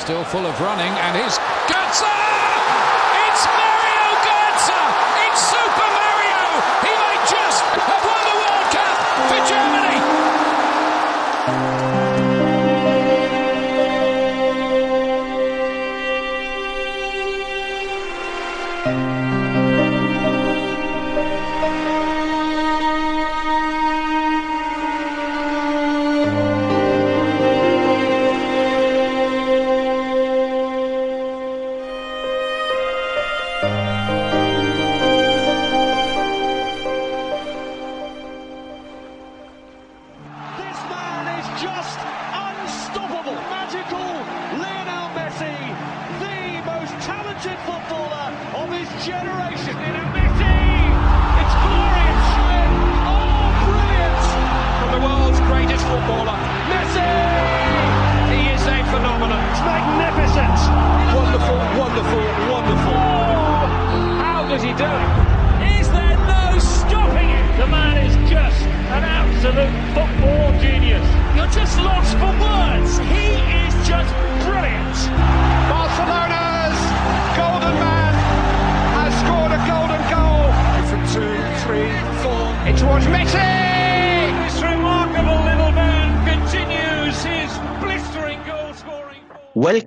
Still 0.00 0.24
full 0.24 0.46
of 0.46 0.58
running, 0.60 0.92
and 1.04 1.16
here's 1.16 1.38
Götze! 1.68 2.06
It's 3.28 3.44
Mario 3.46 3.77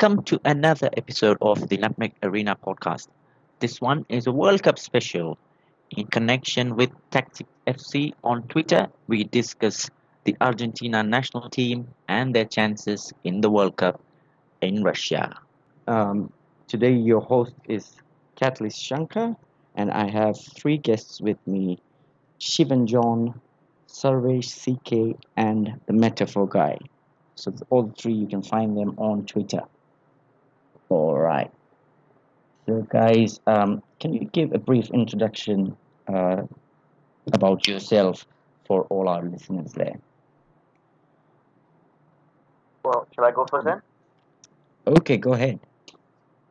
Welcome 0.02 0.24
to 0.24 0.42
another 0.44 0.90
episode 0.98 1.38
of 1.42 1.70
the 1.70 1.78
Nutmeg 1.78 2.14
Arena 2.24 2.56
podcast. 2.56 3.08
This 3.60 3.80
one 3.80 4.04
is 4.10 4.26
a 4.26 4.32
World 4.32 4.64
Cup 4.64 4.80
special. 4.80 5.38
In 5.92 6.08
connection 6.08 6.76
with 6.76 6.90
Tactic 7.12 7.46
FC 7.68 8.12
on 8.24 8.42
Twitter, 8.48 8.88
we 9.06 9.26
discuss 9.26 9.92
the 10.24 10.36
Argentina 10.42 11.04
national 11.04 11.52
team 11.52 11.88
and 12.08 12.34
their 12.34 12.46
chances 12.46 13.14
in 13.24 13.42
the 13.42 13.52
World 13.52 13.76
Cup 13.76 14.02
in 14.60 14.82
Russia. 14.84 15.38
Um, 15.86 16.34
today, 16.68 16.94
your 16.94 17.22
host 17.22 17.54
is 17.70 17.96
Catalyst 18.36 18.82
Shankar, 18.82 19.36
and 19.76 19.92
I 19.92 20.10
have 20.10 20.36
three 20.42 20.80
guests 20.80 21.22
with 21.22 21.38
me 21.46 21.78
Shivan 22.40 22.88
John, 22.88 23.40
Sarvesh 23.88 24.50
CK, 24.66 25.16
and 25.38 25.80
the 25.86 25.94
Metaphor 25.94 26.48
Guy. 26.48 26.80
So 27.36 27.54
all 27.70 27.94
three 27.96 28.14
you 28.14 28.26
can 28.26 28.42
find 28.42 28.76
them 28.76 28.96
on 28.98 29.28
Twitter. 29.28 29.62
All 30.92 31.18
right. 31.18 31.50
So 32.66 32.82
guys, 32.90 33.40
um, 33.48 33.82
can 34.02 34.14
you 34.14 34.26
give 34.26 34.52
a 34.52 34.60
brief 34.60 34.90
introduction 34.90 35.78
uh, 36.08 36.44
about 37.32 37.66
yourself 37.66 38.26
for 38.66 38.84
all 38.90 39.08
our 39.08 39.24
listeners 39.24 39.72
there? 39.72 39.96
Well, 42.84 43.08
shall 43.16 43.24
I 43.24 43.32
go 43.32 43.46
first 43.50 43.64
then? 43.64 43.82
Okay, 44.86 45.16
go 45.16 45.32
ahead. 45.32 45.60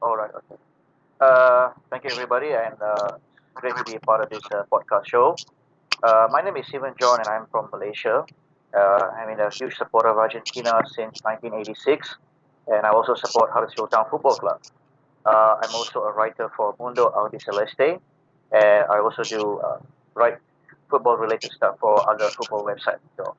All 0.00 0.16
right. 0.16 0.30
Okay. 0.34 0.60
Uh, 1.20 1.72
thank 1.90 2.04
you, 2.04 2.10
everybody, 2.12 2.52
and 2.52 2.80
uh, 2.80 3.18
great 3.52 3.76
to 3.76 3.84
be 3.84 3.96
a 3.96 4.00
part 4.00 4.22
of 4.22 4.30
this 4.30 4.42
uh, 4.54 4.62
podcast 4.72 5.06
show. 5.06 5.36
Uh, 6.02 6.28
my 6.30 6.40
name 6.40 6.56
is 6.56 6.66
Steven 6.66 6.94
John, 6.98 7.18
and 7.18 7.28
I'm 7.28 7.46
from 7.50 7.68
Malaysia. 7.70 8.24
Uh, 8.72 9.10
I'm 9.18 9.38
a 9.38 9.50
huge 9.50 9.76
supporter 9.76 10.08
of 10.08 10.16
Argentina 10.16 10.80
since 10.86 11.20
1986, 11.24 12.16
and 12.70 12.86
I 12.86 12.90
also 12.90 13.14
support 13.14 13.50
Huddersfield 13.50 13.90
Town 13.90 14.06
Football 14.10 14.36
Club. 14.36 14.60
Uh, 15.26 15.56
I'm 15.62 15.74
also 15.74 16.00
a 16.04 16.12
writer 16.12 16.50
for 16.56 16.74
Mundo 16.80 17.10
Albiceleste, 17.10 18.00
and 18.52 18.84
I 18.90 18.98
also 19.00 19.22
do 19.22 19.58
uh, 19.60 19.78
write 20.14 20.38
football-related 20.88 21.52
stuff 21.52 21.76
for 21.80 22.08
other 22.10 22.28
football 22.30 22.64
websites. 22.64 23.00
So, 23.16 23.34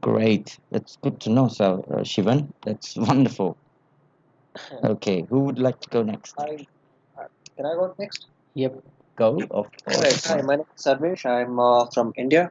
Great. 0.00 0.58
That's 0.70 0.96
good 1.02 1.20
to 1.20 1.30
know, 1.30 1.48
so 1.48 1.84
uh, 1.90 2.00
Shivan. 2.02 2.48
That's 2.62 2.96
wonderful. 3.10 3.56
Okay, 4.84 5.24
who 5.28 5.40
would 5.40 5.58
like 5.58 5.80
to 5.80 5.88
go 5.90 6.02
next? 6.02 6.34
Hi. 6.38 6.66
uh, 7.18 7.24
Can 7.56 7.66
I 7.66 7.74
go 7.74 7.94
next? 7.98 8.26
Yep. 8.54 8.82
Go. 9.16 9.38
Of 9.50 9.66
Right. 9.86 9.96
course. 9.96 10.26
Hi, 10.26 10.40
my 10.42 10.56
name 10.56 10.66
is 10.76 10.84
Sarvesh. 10.84 11.24
I'm 11.26 11.58
uh, 11.58 11.86
from 11.86 12.12
India. 12.16 12.50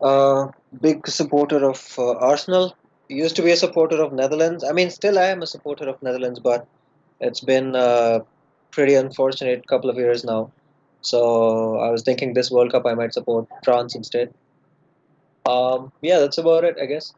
Uh, 0.00 0.48
big 0.80 1.06
supporter 1.06 1.64
of 1.68 1.94
uh, 1.98 2.12
Arsenal. 2.16 2.76
Used 3.08 3.36
to 3.36 3.42
be 3.42 3.50
a 3.52 3.56
supporter 3.56 4.02
of 4.02 4.12
Netherlands. 4.12 4.64
I 4.64 4.72
mean, 4.72 4.90
still 4.90 5.18
I 5.18 5.24
am 5.26 5.42
a 5.42 5.46
supporter 5.46 5.88
of 5.88 6.02
Netherlands, 6.02 6.40
but 6.40 6.66
it's 7.20 7.40
been 7.40 7.74
a 7.76 8.24
pretty 8.70 8.94
unfortunate 8.94 9.66
couple 9.66 9.90
of 9.90 9.96
years 9.96 10.24
now. 10.24 10.50
So 11.02 11.76
I 11.78 11.90
was 11.90 12.02
thinking 12.02 12.32
this 12.32 12.50
World 12.50 12.72
Cup 12.72 12.86
I 12.86 12.94
might 12.94 13.12
support 13.12 13.46
France 13.62 13.94
instead. 13.94 14.32
Um, 15.44 15.92
yeah, 16.00 16.18
that's 16.20 16.38
about 16.38 16.64
it, 16.64 16.76
I 16.80 16.86
guess. 16.86 17.12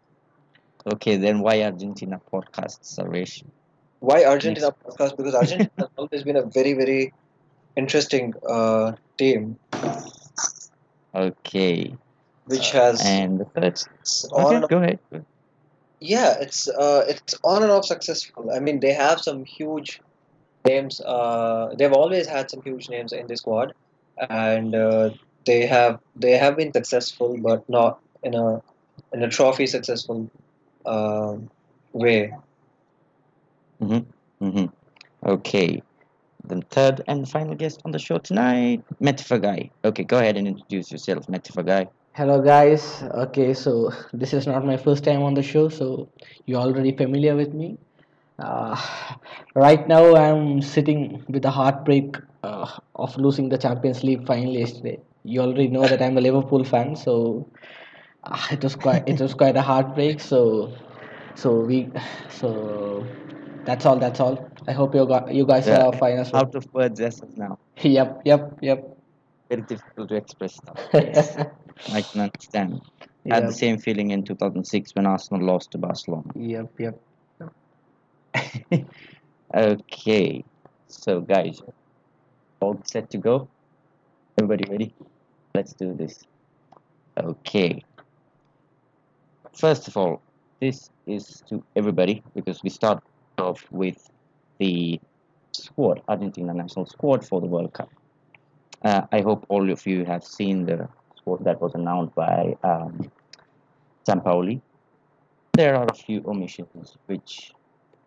Okay, 0.94 1.16
then 1.16 1.40
why 1.40 1.62
Argentina 1.62 2.20
podcast, 2.32 2.80
Sarvesh? 2.82 3.44
Why 4.00 4.24
Argentina 4.24 4.72
podcast? 4.72 5.16
Because 5.16 5.34
Argentina 5.34 5.70
has 5.78 5.88
always 5.96 6.22
been 6.24 6.36
a 6.36 6.42
very, 6.42 6.72
very 6.72 7.12
interesting 7.76 8.34
uh, 8.48 8.92
team, 9.16 9.58
Okay. 11.14 11.94
which 12.46 12.70
has 12.72 13.00
And 13.04 13.40
the 13.40 13.44
third. 13.46 13.80
Okay, 14.32 14.66
go 14.68 14.78
ahead. 14.78 14.98
Yeah 16.06 16.36
it's 16.40 16.68
uh 16.68 17.04
it's 17.08 17.34
on 17.42 17.62
and 17.62 17.72
off 17.72 17.84
successful 17.84 18.50
i 18.54 18.58
mean 18.58 18.80
they 18.80 18.92
have 18.92 19.20
some 19.20 19.44
huge 19.44 20.00
names 20.66 21.00
uh 21.00 21.74
they've 21.76 21.92
always 21.92 22.26
had 22.26 22.50
some 22.50 22.62
huge 22.62 22.88
names 22.88 23.12
in 23.12 23.26
the 23.26 23.36
squad 23.36 23.74
and 24.30 24.74
uh, 24.74 25.10
they 25.44 25.66
have 25.66 26.00
they 26.14 26.32
have 26.32 26.56
been 26.56 26.72
successful 26.72 27.36
but 27.38 27.68
not 27.68 28.00
in 28.22 28.34
a 28.34 28.62
in 29.12 29.22
a 29.22 29.28
trophy 29.28 29.66
successful 29.66 30.30
um 30.86 31.50
way 31.92 32.32
Mm-hmm. 33.80 34.66
Okay. 35.28 35.82
The 36.44 36.62
third 36.70 37.02
and 37.08 37.28
final 37.28 37.54
guest 37.54 37.80
on 37.84 37.92
the 37.92 37.98
show 37.98 38.18
tonight, 38.18 38.82
Metaphor 39.00 39.38
Guy. 39.38 39.70
Okay, 39.84 40.04
go 40.04 40.18
ahead 40.18 40.36
and 40.36 40.46
introduce 40.46 40.92
yourself, 40.92 41.28
Metaphor 41.28 41.64
Guy. 41.64 41.88
Hello 42.16 42.40
guys. 42.40 43.02
Okay, 43.24 43.52
so 43.52 43.92
this 44.14 44.32
is 44.32 44.46
not 44.46 44.64
my 44.64 44.76
first 44.78 45.04
time 45.04 45.22
on 45.22 45.34
the 45.34 45.42
show, 45.42 45.68
so 45.68 46.08
you're 46.46 46.60
already 46.60 46.92
familiar 46.96 47.36
with 47.36 47.52
me. 47.52 47.76
Uh, 48.38 48.74
right 49.54 49.86
now, 49.86 50.16
I'm 50.16 50.62
sitting 50.62 51.22
with 51.28 51.44
a 51.44 51.50
heartbreak 51.50 52.16
uh, 52.42 52.66
of 52.94 53.14
losing 53.18 53.50
the 53.50 53.58
Champions 53.58 54.02
League 54.02 54.26
final 54.26 54.54
yesterday. 54.54 54.98
You 55.24 55.42
already 55.42 55.68
know 55.68 55.86
that 55.86 56.00
I'm 56.00 56.16
a 56.16 56.22
Liverpool 56.22 56.64
fan, 56.64 56.96
so 56.96 57.46
uh, 58.24 58.46
it 58.50 58.64
was 58.64 58.76
quite 58.76 59.06
it 59.06 59.20
was 59.20 59.34
quite 59.34 59.56
a 59.56 59.62
heartbreak. 59.62 60.20
So, 60.20 60.72
so 61.34 61.60
we 61.60 61.90
so 62.30 63.06
that's 63.66 63.84
all. 63.84 63.98
That's 63.98 64.20
all. 64.20 64.48
I 64.66 64.72
hope 64.72 64.94
you 64.94 65.04
got 65.06 65.34
you 65.34 65.44
guys 65.44 65.68
Yeah, 65.68 65.84
are 65.84 65.92
fine 65.92 66.18
as 66.18 66.32
well. 66.32 66.44
Out 66.44 66.54
of 66.54 66.66
words 66.72 66.98
as 66.98 67.20
of 67.20 67.36
now. 67.36 67.58
Yep, 67.82 68.22
yep, 68.24 68.58
yep. 68.62 68.96
Very 69.50 69.62
difficult 69.62 70.08
to 70.08 70.16
express 70.16 70.54
stuff. 70.56 71.52
I 71.92 72.02
can 72.02 72.20
understand. 72.22 72.80
I 73.30 73.34
had 73.36 73.48
the 73.48 73.52
same 73.52 73.78
feeling 73.78 74.10
in 74.10 74.22
2006 74.22 74.94
when 74.94 75.06
Arsenal 75.06 75.44
lost 75.44 75.72
to 75.72 75.78
Barcelona. 75.78 76.30
Yep, 76.34 76.70
yep. 76.78 77.00
okay, 79.54 80.44
so 80.88 81.20
guys, 81.20 81.60
all 82.60 82.80
set 82.84 83.10
to 83.10 83.18
go? 83.18 83.48
Everybody 84.38 84.70
ready? 84.70 84.94
Let's 85.54 85.72
do 85.72 85.94
this. 85.94 86.24
Okay. 87.18 87.82
First 89.54 89.88
of 89.88 89.96
all, 89.96 90.20
this 90.60 90.90
is 91.06 91.42
to 91.48 91.62
everybody 91.74 92.22
because 92.34 92.62
we 92.62 92.70
start 92.70 93.02
off 93.38 93.64
with 93.70 94.10
the 94.58 95.00
squad, 95.52 96.02
Argentina 96.08 96.52
national 96.52 96.86
squad 96.86 97.26
for 97.26 97.40
the 97.40 97.46
World 97.46 97.72
Cup. 97.72 97.90
Uh, 98.82 99.02
I 99.10 99.22
hope 99.22 99.46
all 99.48 99.70
of 99.70 99.86
you 99.86 100.04
have 100.04 100.24
seen 100.24 100.66
the 100.66 100.88
that 101.40 101.60
was 101.60 101.74
announced 101.74 102.14
by 102.14 102.56
um, 102.62 103.10
Sampaoli. 104.08 104.60
there 105.54 105.74
are 105.74 105.86
a 105.86 105.94
few 105.94 106.22
omissions 106.26 106.96
which 107.06 107.52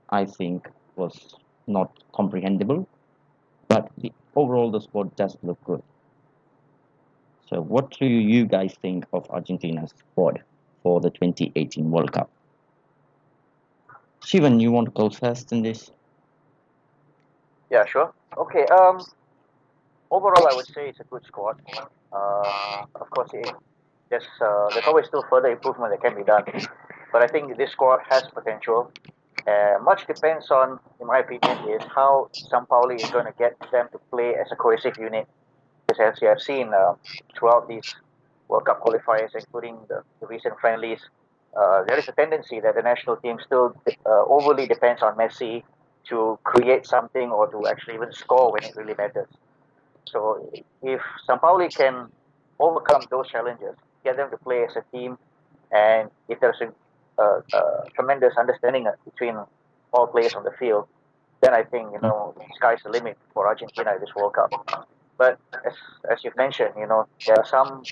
I 0.10 0.26
think 0.26 0.70
was 0.96 1.36
not 1.68 1.92
comprehensible, 2.14 2.88
but 3.68 3.90
the, 3.98 4.12
overall 4.36 4.72
the 4.72 4.80
squad 4.80 5.16
does 5.18 5.38
look 5.44 5.62
good. 5.66 5.84
So, 7.48 7.62
what 7.62 7.92
do 8.00 8.06
you 8.06 8.46
guys 8.46 8.76
think 8.82 9.06
of 9.12 9.30
Argentina's 9.30 9.94
squad 9.98 10.42
for 10.84 11.02
the 11.02 11.10
2018 11.10 11.92
World 11.92 12.14
Cup? 12.14 12.30
Shivan, 14.22 14.62
you 14.62 14.72
want 14.72 14.86
to 14.86 14.92
go 14.92 15.10
first 15.10 15.52
in 15.52 15.62
this? 15.62 15.92
Yeah, 17.70 17.86
sure. 17.86 18.14
Okay. 18.38 18.66
Um, 18.68 19.04
overall, 20.12 20.48
I 20.48 20.56
would 20.56 20.68
say 20.68 20.90
it's 20.90 21.00
a 21.00 21.04
good 21.04 21.26
squad. 21.26 21.62
Uh, 22.12 22.86
of 22.96 23.10
course, 23.12 23.30
it, 23.34 23.52
there's 24.10 24.28
uh, 24.42 24.70
there's 24.74 24.88
always 24.88 25.06
still 25.08 25.26
further 25.30 25.50
improvement 25.50 25.92
that 25.92 26.02
can 26.02 26.16
be 26.16 26.24
done, 26.24 26.44
but 27.12 27.22
I 27.22 27.28
think 27.28 27.58
this 27.58 27.72
squad 27.72 28.00
has 28.10 28.24
potential. 28.34 28.92
Uh, 29.48 29.80
much 29.82 30.06
depends 30.06 30.52
on, 30.52 30.80
in 31.00 31.08
my 31.08 31.20
opinion, 31.20 31.58
is 31.70 31.82
how 31.96 32.30
Sampaoli 32.52 33.02
is 33.02 33.10
going 33.10 33.26
to 33.26 33.34
get 33.38 33.56
them 33.72 33.88
to 33.92 34.00
play 34.12 34.36
as 34.36 34.52
a 34.52 34.56
cohesive 34.56 34.98
unit. 34.98 35.28
Because 35.88 36.14
as 36.14 36.22
you 36.22 36.28
have 36.28 36.42
seen 36.42 36.74
uh, 36.74 36.94
throughout 37.38 37.68
these 37.68 37.96
World 38.48 38.66
Cup 38.66 38.84
qualifiers, 38.84 39.34
including 39.34 39.78
the, 39.88 40.04
the 40.20 40.28
recent 40.28 40.60
friendlies, 40.60 41.00
uh, 41.58 41.84
there 41.86 41.98
is 41.98 42.08
a 42.08 42.12
tendency 42.12 42.60
that 42.60 42.76
the 42.76 42.82
national 42.82 43.16
team 43.18 43.38
still 43.44 43.76
uh, 43.88 44.24
overly 44.28 44.68
depends 44.68 45.02
on 45.02 45.16
Messi 45.16 45.64
to 46.10 46.38
create 46.44 46.86
something 46.86 47.32
or 47.32 47.50
to 47.50 47.68
actually 47.68 47.96
even 47.96 48.12
score 48.12 48.52
when 48.52 48.64
it 48.64 48.76
really 48.76 48.94
matters. 48.96 49.28
So 50.12 50.52
if 50.82 51.02
Sampaoli 51.28 51.74
can 51.74 52.08
overcome 52.60 53.04
those 53.10 53.30
challenges, 53.30 53.76
get 54.04 54.18
them 54.18 54.30
to 54.32 54.38
play 54.38 54.64
as 54.64 54.76
a 54.76 54.84
team, 54.96 55.18
and 55.72 56.10
if 56.28 56.40
there's 56.40 56.62
a, 56.62 57.22
a, 57.22 57.44
a 57.54 57.90
tremendous 57.96 58.36
understanding 58.38 58.88
between 59.06 59.38
all 59.94 60.08
players 60.08 60.34
on 60.34 60.44
the 60.44 60.52
field, 60.52 60.88
then 61.42 61.54
I 61.54 61.64
think 61.64 61.90
you 61.94 62.02
know 62.02 62.36
sky's 62.56 62.80
the 62.84 62.90
limit 62.90 63.18
for 63.34 63.48
Argentina 63.48 63.92
at 63.92 64.02
this 64.02 64.14
World 64.16 64.34
Cup. 64.34 64.88
But 65.18 65.40
as 65.66 65.74
as 66.10 66.24
you've 66.24 66.38
mentioned, 66.38 66.74
you 66.78 66.88
know 66.88 67.08
there 67.26 67.38
are 67.38 67.46
some 67.46 67.84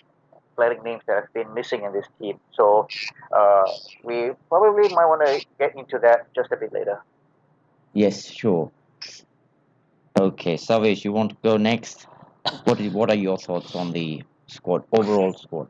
glaring 0.55 0.83
names 0.83 1.03
that 1.07 1.15
have 1.15 1.33
been 1.33 1.53
missing 1.53 1.83
in 1.83 1.93
this 1.93 2.07
team. 2.19 2.39
So 2.53 2.87
uh, 3.31 3.63
we 4.03 4.31
probably 4.49 4.89
might 4.93 5.05
want 5.05 5.25
to 5.25 5.45
get 5.59 5.75
into 5.77 5.99
that 5.99 6.33
just 6.33 6.51
a 6.51 6.57
bit 6.57 6.73
later. 6.73 7.01
Yes, 7.93 8.25
sure. 8.25 8.71
Okay, 10.19 10.55
Sarvesh, 10.55 11.03
you 11.03 11.11
want 11.11 11.31
to 11.31 11.37
go 11.43 11.57
next? 11.57 12.07
What 12.63 12.79
is, 12.81 12.91
what 12.91 13.11
are 13.11 13.15
your 13.15 13.37
thoughts 13.37 13.75
on 13.75 13.91
the 13.91 14.23
squad, 14.47 14.83
overall 14.91 15.33
squad? 15.33 15.67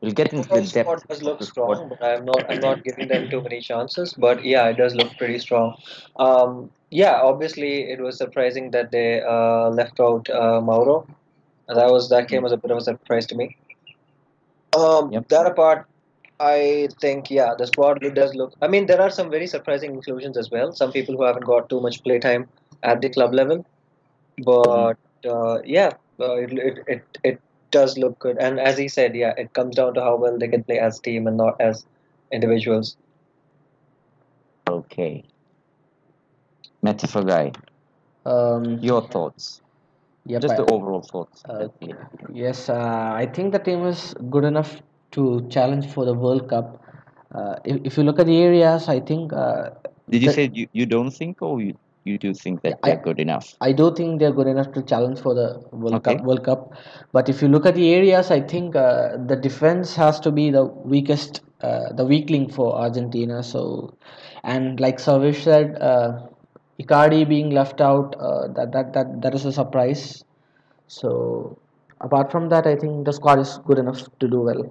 We'll 0.00 0.12
get 0.12 0.32
into 0.32 0.48
the 0.48 0.54
Overall 0.54 0.70
depth. 0.70 0.72
squad 0.72 1.08
does 1.08 1.22
look 1.22 1.38
the 1.40 1.44
strong, 1.44 1.74
squad. 1.74 1.88
but 1.90 2.02
I'm 2.02 2.24
not 2.24 2.50
I'm 2.50 2.60
not 2.60 2.82
giving 2.82 3.08
them 3.08 3.28
too 3.28 3.42
many 3.42 3.60
chances. 3.60 4.14
But 4.14 4.42
yeah, 4.42 4.68
it 4.68 4.78
does 4.78 4.94
look 4.94 5.14
pretty 5.18 5.38
strong. 5.38 5.76
Um, 6.16 6.70
yeah, 6.90 7.20
obviously 7.20 7.90
it 7.90 8.00
was 8.00 8.16
surprising 8.16 8.70
that 8.70 8.90
they 8.90 9.20
uh, 9.20 9.68
left 9.68 10.00
out 10.00 10.30
uh, 10.30 10.62
Mauro. 10.62 11.06
That 11.68 11.90
was 11.90 12.08
that 12.08 12.28
came 12.28 12.46
as 12.46 12.52
a 12.52 12.56
bit 12.56 12.70
of 12.70 12.78
a 12.78 12.80
surprise 12.80 13.26
to 13.26 13.34
me. 13.34 13.56
Um, 14.74 15.12
Yep. 15.12 15.28
that 15.28 15.46
apart, 15.46 15.86
I 16.38 16.88
think 17.02 17.30
yeah, 17.30 17.54
the 17.58 17.66
squad 17.66 18.00
does 18.14 18.34
look. 18.34 18.54
I 18.62 18.68
mean, 18.68 18.86
there 18.86 19.02
are 19.02 19.10
some 19.10 19.30
very 19.30 19.46
surprising 19.46 19.92
inclusions 19.92 20.38
as 20.38 20.50
well. 20.50 20.72
Some 20.72 20.92
people 20.92 21.16
who 21.16 21.24
haven't 21.24 21.44
got 21.44 21.68
too 21.68 21.80
much 21.80 22.02
playtime 22.02 22.48
at 22.82 23.02
the 23.02 23.10
club 23.10 23.34
level, 23.34 23.66
but 24.44 24.98
uh, 25.28 25.58
yeah, 25.64 25.92
uh, 26.20 26.34
it, 26.36 26.52
it 26.52 26.78
it 26.86 27.18
it 27.24 27.40
does 27.70 27.96
look 27.98 28.18
good. 28.18 28.36
And 28.38 28.58
as 28.58 28.78
he 28.78 28.88
said, 28.88 29.14
yeah, 29.14 29.32
it 29.36 29.52
comes 29.52 29.76
down 29.76 29.94
to 29.94 30.00
how 30.02 30.16
well 30.16 30.38
they 30.38 30.48
can 30.48 30.64
play 30.64 30.78
as 30.78 30.98
team 31.00 31.26
and 31.26 31.36
not 31.36 31.60
as 31.60 31.86
individuals. 32.32 32.96
Okay. 34.68 35.24
Metaphor 36.82 37.24
Guy, 37.24 37.52
Um, 38.24 38.78
your 38.80 39.02
thoughts. 39.02 39.60
yep, 40.26 40.42
Just 40.42 40.52
I- 40.54 40.56
the 40.56 40.72
overall 40.72 41.02
thoughts. 41.02 41.42
Uh, 41.48 41.68
Yes, 42.32 42.68
uh, 42.68 43.12
I 43.22 43.26
think 43.26 43.52
the 43.52 43.58
team 43.58 43.84
is 43.86 44.14
good 44.30 44.44
enough 44.44 44.80
to 45.12 45.46
challenge 45.50 45.86
for 45.88 46.04
the 46.04 46.14
World 46.14 46.48
Cup. 46.48 46.80
Uh, 47.34 47.56
if, 47.64 47.80
if 47.84 47.98
you 47.98 48.04
look 48.04 48.18
at 48.18 48.26
the 48.26 48.36
areas, 48.38 48.88
I 48.88 49.00
think 49.00 49.32
uh, 49.32 49.70
Did 50.08 50.22
you 50.22 50.28
the- 50.28 50.34
say 50.34 50.50
you, 50.52 50.66
you 50.72 50.86
don't 50.86 51.10
think 51.10 51.42
or 51.42 51.60
you, 51.60 51.74
you 52.04 52.18
do 52.18 52.32
think 52.34 52.62
that 52.62 52.82
they're 52.82 52.96
I- 52.96 53.02
good 53.02 53.20
enough? 53.20 53.46
I 53.60 53.72
do 53.72 53.92
think 53.94 54.20
they're 54.20 54.32
good 54.32 54.46
enough 54.46 54.72
to 54.72 54.82
challenge 54.82 55.20
for 55.20 55.34
the 55.34 55.46
World 55.72 55.94
Okay. 55.96 56.16
Cup. 56.16 56.24
World 56.24 56.44
Cup, 56.44 56.72
but 57.12 57.28
if 57.28 57.42
you 57.42 57.48
look 57.48 57.66
at 57.66 57.74
the 57.74 57.92
areas, 57.94 58.30
I 58.30 58.40
think 58.40 58.74
uh, 58.76 59.16
the 59.26 59.36
defense 59.36 59.94
has 59.96 60.20
to 60.20 60.30
be 60.32 60.50
the 60.50 60.64
weakest, 60.64 61.40
uh, 61.62 61.92
the 61.94 62.04
weak 62.04 62.30
link 62.30 62.52
for 62.52 62.74
Argentina. 62.76 63.42
So, 63.42 63.94
and 64.44 64.80
like 64.80 64.98
Sarvesh 64.98 65.42
said, 65.44 65.76
uh, 65.80 66.26
Icardi 66.82 67.28
being 67.28 67.50
left 67.50 67.80
out, 67.80 68.16
uh, 68.18 68.48
that 68.54 68.72
that 68.72 68.92
that 68.94 69.20
that 69.22 69.34
is 69.34 69.44
a 69.44 69.52
surprise. 69.52 70.24
So, 70.88 71.58
apart 72.00 72.30
from 72.32 72.48
that, 72.50 72.66
I 72.66 72.76
think 72.76 73.04
the 73.06 73.12
squad 73.12 73.38
is 73.40 73.58
good 73.66 73.78
enough 73.78 74.02
to 74.20 74.28
do 74.28 74.40
well. 74.40 74.64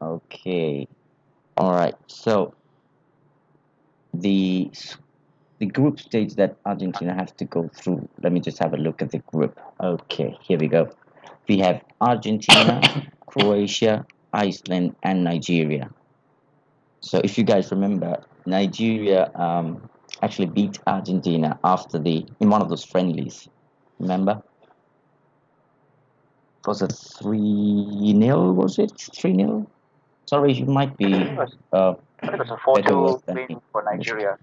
Okay. 0.00 0.86
All 1.56 1.72
right. 1.72 1.94
So 2.08 2.54
the 4.20 4.70
the 5.58 5.66
group 5.66 5.98
stage 5.98 6.34
that 6.34 6.56
Argentina 6.66 7.14
has 7.14 7.32
to 7.32 7.44
go 7.44 7.68
through. 7.74 8.08
Let 8.22 8.32
me 8.32 8.40
just 8.40 8.58
have 8.58 8.74
a 8.74 8.76
look 8.76 9.00
at 9.00 9.10
the 9.10 9.18
group. 9.18 9.58
Okay, 9.80 10.36
here 10.42 10.58
we 10.58 10.68
go. 10.68 10.90
We 11.48 11.58
have 11.60 11.80
Argentina, 12.00 12.80
Croatia, 13.26 14.04
Iceland, 14.32 14.96
and 15.02 15.24
Nigeria. 15.24 15.90
So 17.00 17.20
if 17.24 17.38
you 17.38 17.44
guys 17.44 17.70
remember, 17.70 18.22
Nigeria 18.44 19.30
um, 19.34 19.88
actually 20.22 20.46
beat 20.46 20.78
Argentina 20.86 21.58
after 21.64 21.98
the 21.98 22.26
in 22.40 22.50
one 22.50 22.62
of 22.62 22.68
those 22.68 22.84
friendlies. 22.84 23.48
Remember? 23.98 24.42
It 26.60 26.66
Was 26.66 26.82
it 26.82 26.92
three 26.92 28.14
0 28.20 28.52
Was 28.52 28.78
it 28.78 28.92
three 29.14 29.36
0 29.36 29.66
Sorry, 30.26 30.52
you 30.52 30.66
might 30.66 30.96
be 30.96 31.14
uh, 31.72 31.94
it 32.22 32.38
was 32.38 32.50
a 32.50 32.56
4 32.64 32.74
Better 32.76 32.88
2 32.88 33.22
win 33.28 33.60
for 33.72 33.82
Nigeria. 33.82 34.38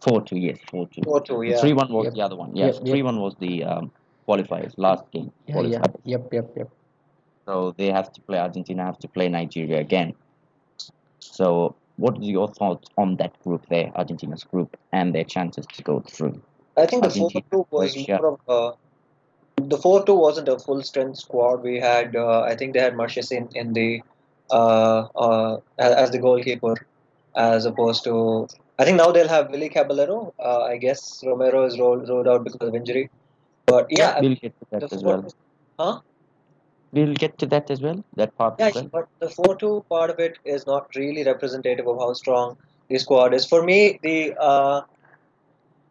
four 0.00 0.20
two. 0.22 0.36
Yes, 0.38 0.58
four 0.70 0.86
two. 0.88 1.02
Four 1.02 1.20
two, 1.20 1.42
yeah. 1.42 1.60
Three 1.60 1.72
one 1.72 1.92
was 1.92 2.04
Yep. 2.06 2.14
the 2.14 2.20
other 2.22 2.36
one. 2.36 2.54
Yes, 2.54 2.74
Yep, 2.76 2.84
yep. 2.84 2.92
three 2.92 3.02
one 3.02 3.20
was 3.20 3.34
the 3.40 3.64
um, 3.64 3.90
qualifiers 4.28 4.74
last 4.76 5.04
game. 5.10 5.32
Yeah, 5.46 5.60
yeah, 5.62 5.82
yep, 6.04 6.32
yep, 6.32 6.50
yep. 6.56 6.68
So 7.46 7.74
they 7.76 7.90
have 7.90 8.12
to 8.12 8.20
play 8.20 8.38
Argentina 8.38 8.84
have 8.84 8.98
to 8.98 9.08
play 9.08 9.28
Nigeria 9.28 9.80
again. 9.80 10.14
So 11.18 11.74
what 11.96 12.18
is 12.18 12.28
your 12.28 12.48
thoughts 12.48 12.88
on 12.96 13.16
that 13.16 13.32
group 13.42 13.66
there, 13.68 13.90
Argentina's 13.96 14.44
group, 14.44 14.76
and 14.92 15.14
their 15.14 15.24
chances 15.24 15.66
to 15.66 15.82
go 15.82 16.00
through? 16.00 16.40
I 16.76 16.86
think 16.86 17.02
the 17.02 17.10
four 17.10 17.24
Argentina, 17.30 17.44
two 17.50 17.66
was 17.70 17.92
Croatia. 17.92 18.18
more 18.20 18.38
of 18.38 18.40
a. 18.48 19.62
The 19.62 19.76
four 19.78 20.04
two 20.04 20.14
wasn't 20.14 20.48
a 20.48 20.58
full 20.60 20.82
strength 20.84 21.18
squad. 21.18 21.62
We 21.64 21.80
had, 21.80 22.14
uh, 22.14 22.42
I 22.42 22.54
think 22.54 22.74
they 22.74 22.80
had 22.80 22.94
Marchesin 22.94 23.48
in 23.56 23.72
the, 23.72 24.02
uh, 24.52 25.08
uh, 25.16 25.60
as 25.78 25.92
as 26.04 26.10
the 26.12 26.18
goalkeeper, 26.18 26.86
as 27.38 27.64
opposed 27.64 28.04
to. 28.04 28.48
I 28.78 28.84
think 28.84 28.96
now 28.96 29.10
they'll 29.12 29.28
have 29.28 29.50
Willy 29.50 29.68
Caballero. 29.68 30.34
Uh, 30.38 30.62
I 30.62 30.76
guess 30.76 31.22
Romero 31.24 31.64
is 31.64 31.78
rolled, 31.78 32.08
rolled 32.08 32.28
out 32.28 32.44
because 32.44 32.68
of 32.68 32.74
injury. 32.74 33.10
But 33.66 33.86
yeah, 33.90 34.14
I 34.16 34.20
we'll 34.20 34.36
get 34.36 34.54
to 34.60 34.66
that 34.72 34.92
as 34.92 35.02
well. 35.02 35.32
huh? 35.78 36.00
We'll 36.92 37.14
get 37.14 37.38
to 37.38 37.46
that 37.46 37.70
as 37.70 37.82
well. 37.82 38.04
That 38.16 38.36
part 38.36 38.54
Yeah, 38.58 38.68
as 38.68 38.74
well. 38.76 38.88
but 38.92 39.08
the 39.20 39.28
four 39.28 39.56
two 39.56 39.84
part 39.88 40.10
of 40.10 40.18
it 40.18 40.38
is 40.44 40.66
not 40.66 40.94
really 40.96 41.24
representative 41.24 41.86
of 41.86 41.98
how 41.98 42.12
strong 42.14 42.56
the 42.88 42.98
squad 42.98 43.34
is. 43.34 43.44
For 43.46 43.62
me, 43.62 43.98
the 44.02 44.34
uh, 44.40 44.82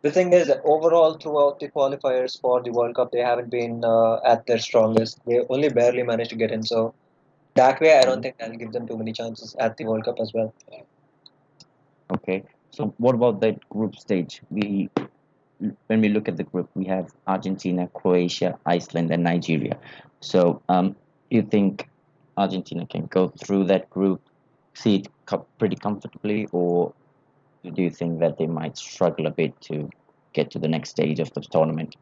the 0.01 0.11
thing 0.11 0.33
is 0.33 0.47
that 0.47 0.61
overall 0.63 1.13
throughout 1.13 1.59
the 1.59 1.69
qualifiers 1.69 2.39
for 2.39 2.61
the 2.63 2.71
World 2.71 2.95
Cup, 2.95 3.11
they 3.11 3.19
haven't 3.19 3.51
been 3.51 3.83
uh, 3.83 4.15
at 4.33 4.45
their 4.47 4.59
strongest. 4.59 5.19
They 5.25 5.41
only 5.49 5.69
barely 5.69 6.03
managed 6.03 6.31
to 6.31 6.35
get 6.35 6.51
in. 6.51 6.63
So 6.63 6.93
that 7.55 7.81
way, 7.81 7.97
I 7.97 8.03
don't 8.03 8.21
think 8.21 8.35
I'll 8.41 8.61
give 8.63 8.71
them 8.71 8.87
too 8.87 8.97
many 8.97 9.13
chances 9.13 9.55
at 9.59 9.77
the 9.77 9.85
World 9.85 10.05
Cup 10.05 10.19
as 10.19 10.33
well. 10.33 10.53
Okay. 12.13 12.43
So 12.71 12.93
what 12.97 13.15
about 13.15 13.41
that 13.41 13.67
group 13.69 13.95
stage? 13.95 14.41
We 14.49 14.89
when 15.87 16.01
we 16.01 16.09
look 16.09 16.27
at 16.27 16.37
the 16.37 16.43
group, 16.43 16.69
we 16.75 16.85
have 16.85 17.07
Argentina, 17.25 17.87
Croatia, 17.87 18.59
Iceland, 18.65 19.11
and 19.11 19.23
Nigeria. 19.23 19.77
So 20.19 20.61
um, 20.69 20.95
you 21.29 21.41
think 21.41 21.89
Argentina 22.37 22.85
can 22.85 23.07
go 23.07 23.29
through 23.29 23.65
that 23.65 23.89
group, 23.89 24.21
see 24.75 24.97
it 24.97 25.07
co- 25.25 25.47
pretty 25.57 25.75
comfortably, 25.75 26.47
or 26.51 26.93
do 27.63 27.81
you 27.81 27.89
think 27.89 28.19
that 28.19 28.37
they 28.37 28.45
might 28.45 28.77
struggle 28.77 29.25
a 29.25 29.31
bit 29.31 29.59
to 29.61 29.89
get 30.33 30.51
to 30.51 30.59
the 30.59 30.67
next 30.67 30.91
stage 30.91 31.19
of 31.19 31.33
the 31.33 31.41
tournament? 31.41 31.95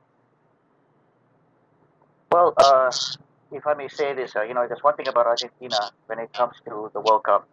Well, 2.31 2.53
uh, 2.57 2.91
if 3.51 3.65
I 3.65 3.73
may 3.73 3.87
say 3.87 4.13
this, 4.13 4.35
uh, 4.35 4.41
you 4.41 4.53
know, 4.53 4.67
there's 4.67 4.83
one 4.83 4.95
thing 4.97 5.07
about 5.07 5.27
Argentina 5.27 5.91
when 6.07 6.19
it 6.19 6.33
comes 6.33 6.55
to 6.65 6.91
the 6.93 6.99
World 6.99 7.23
Cup. 7.23 7.47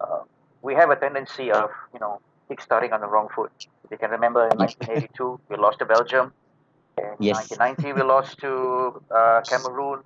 Uh, 0.00 0.22
we 0.64 0.74
have 0.74 0.90
a 0.90 0.96
tendency 0.96 1.52
of, 1.52 1.70
you 1.94 2.00
know, 2.00 2.20
kick-starting 2.48 2.92
on 2.92 3.00
the 3.00 3.08
wrong 3.08 3.28
foot. 3.34 3.52
If 3.84 3.92
you 3.92 3.98
can 3.98 4.10
remember 4.10 4.48
in 4.48 4.58
1982, 4.58 5.40
we 5.50 5.56
lost 5.56 5.78
to 5.80 5.86
Belgium. 5.86 6.32
In 6.98 7.16
Yes. 7.18 7.58
1990, 7.58 7.92
we 7.92 8.02
lost 8.02 8.38
to 8.40 8.52
uh, 9.14 9.42
Cameroon. 9.48 10.02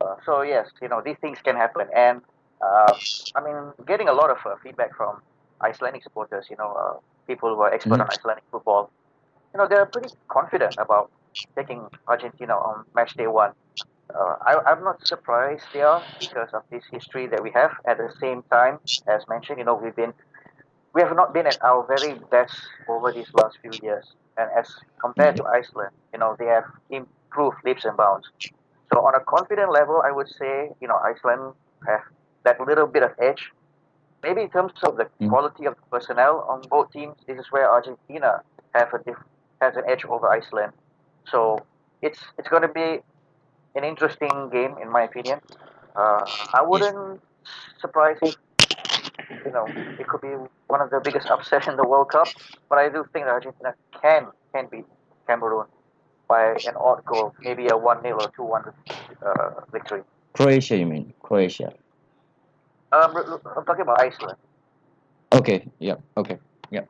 Uh, 0.00 0.16
so, 0.26 0.42
yes, 0.42 0.68
you 0.82 0.88
know, 0.88 1.00
these 1.04 1.18
things 1.20 1.38
can 1.48 1.56
happen. 1.56 1.88
And 1.94 2.22
Uh, 2.70 2.94
I 3.38 3.40
mean, 3.46 3.58
getting 3.90 4.08
a 4.08 4.16
lot 4.20 4.30
of 4.34 4.38
uh, 4.46 4.56
feedback 4.62 4.90
from 4.98 5.20
Icelandic 5.68 6.02
supporters, 6.06 6.46
you 6.50 6.56
know, 6.60 6.70
uh, 6.82 6.94
people 7.30 7.48
who 7.54 7.60
are 7.66 7.72
expert 7.78 8.00
on 8.00 8.08
Icelandic 8.16 8.44
football, 8.52 8.82
you 9.52 9.58
know, 9.58 9.66
they're 9.70 9.86
pretty 9.94 10.10
confident 10.36 10.74
about 10.84 11.10
taking 11.58 11.80
Argentina 12.06 12.54
on 12.68 12.84
match 12.96 13.12
day 13.20 13.26
one. 13.26 13.52
Uh, 14.12 14.34
I, 14.44 14.54
I'm 14.66 14.82
not 14.82 15.04
surprised 15.06 15.64
they 15.72 15.80
are 15.80 16.04
because 16.18 16.48
of 16.52 16.62
this 16.70 16.82
history 16.90 17.26
that 17.28 17.42
we 17.42 17.50
have. 17.52 17.70
At 17.86 17.98
the 17.98 18.10
same 18.20 18.42
time, 18.50 18.78
as 19.06 19.24
mentioned, 19.28 19.58
you 19.58 19.64
know, 19.64 19.74
we've 19.74 19.94
been 19.94 20.12
we 20.94 21.00
have 21.02 21.14
not 21.14 21.32
been 21.32 21.46
at 21.46 21.58
our 21.62 21.84
very 21.86 22.14
best 22.30 22.54
over 22.88 23.12
these 23.12 23.28
last 23.34 23.58
few 23.60 23.78
years. 23.82 24.06
And 24.36 24.48
as 24.58 24.68
compared 25.00 25.36
to 25.36 25.44
Iceland, 25.44 25.90
you 26.12 26.18
know, 26.18 26.34
they 26.38 26.46
have 26.46 26.64
improved 26.90 27.56
leaps 27.64 27.84
and 27.84 27.96
bounds. 27.96 28.26
So 28.92 29.00
on 29.00 29.14
a 29.14 29.20
confident 29.20 29.70
level, 29.72 30.02
I 30.04 30.10
would 30.10 30.28
say, 30.28 30.70
you 30.80 30.88
know, 30.88 30.98
Iceland 30.98 31.54
have 31.86 32.00
that 32.44 32.60
little 32.60 32.86
bit 32.86 33.02
of 33.02 33.12
edge. 33.20 33.50
Maybe 34.22 34.42
in 34.42 34.50
terms 34.50 34.72
of 34.82 34.96
the 34.96 35.08
Mm. 35.20 35.28
quality 35.28 35.66
of 35.66 35.74
personnel 35.90 36.44
on 36.48 36.68
both 36.68 36.90
teams, 36.90 37.16
this 37.26 37.38
is 37.38 37.46
where 37.50 37.70
Argentina 37.70 38.42
have 38.74 38.92
a 38.94 38.98
diff- 38.98 39.24
has 39.60 39.76
an 39.76 39.84
edge 39.88 40.04
over 40.04 40.28
Iceland. 40.28 40.72
So 41.26 41.64
it's 42.02 42.20
it's 42.38 42.48
going 42.48 42.62
to 42.62 42.68
be 42.68 43.00
an 43.74 43.84
interesting 43.84 44.50
game, 44.52 44.76
in 44.82 44.90
my 44.90 45.02
opinion. 45.02 45.40
Uh, 45.96 46.24
I 46.52 46.62
wouldn't 46.62 47.20
surprise 47.80 48.16
if 48.22 48.34
you 49.44 49.52
know 49.52 49.66
it 49.98 50.06
could 50.08 50.20
be 50.20 50.34
one 50.66 50.80
of 50.80 50.90
the 50.90 51.00
biggest 51.04 51.28
upsets 51.28 51.68
in 51.68 51.76
the 51.76 51.86
World 51.86 52.10
Cup, 52.10 52.28
but 52.68 52.78
I 52.78 52.88
do 52.88 53.04
think 53.12 53.26
that 53.26 53.32
Argentina 53.32 53.74
can 54.00 54.26
can 54.52 54.68
beat 54.70 54.84
Cameroon 55.26 55.66
by 56.28 56.52
an 56.66 56.74
odd 56.76 57.04
goal, 57.04 57.34
maybe 57.40 57.68
a 57.68 57.76
one 57.76 58.02
0 58.02 58.18
or 58.18 58.32
two 58.34 58.42
one 58.42 58.64
uh, 59.24 59.60
victory. 59.72 60.02
Croatia, 60.32 60.76
you 60.76 60.86
mean? 60.86 61.12
Croatia. 61.22 61.72
Um, 62.92 63.16
I'm 63.56 63.64
talking 63.64 63.82
about 63.82 64.00
Iceland. 64.00 64.36
Okay. 65.32 65.66
Yep. 65.78 66.00
Okay. 66.16 66.38
Yep. 66.70 66.88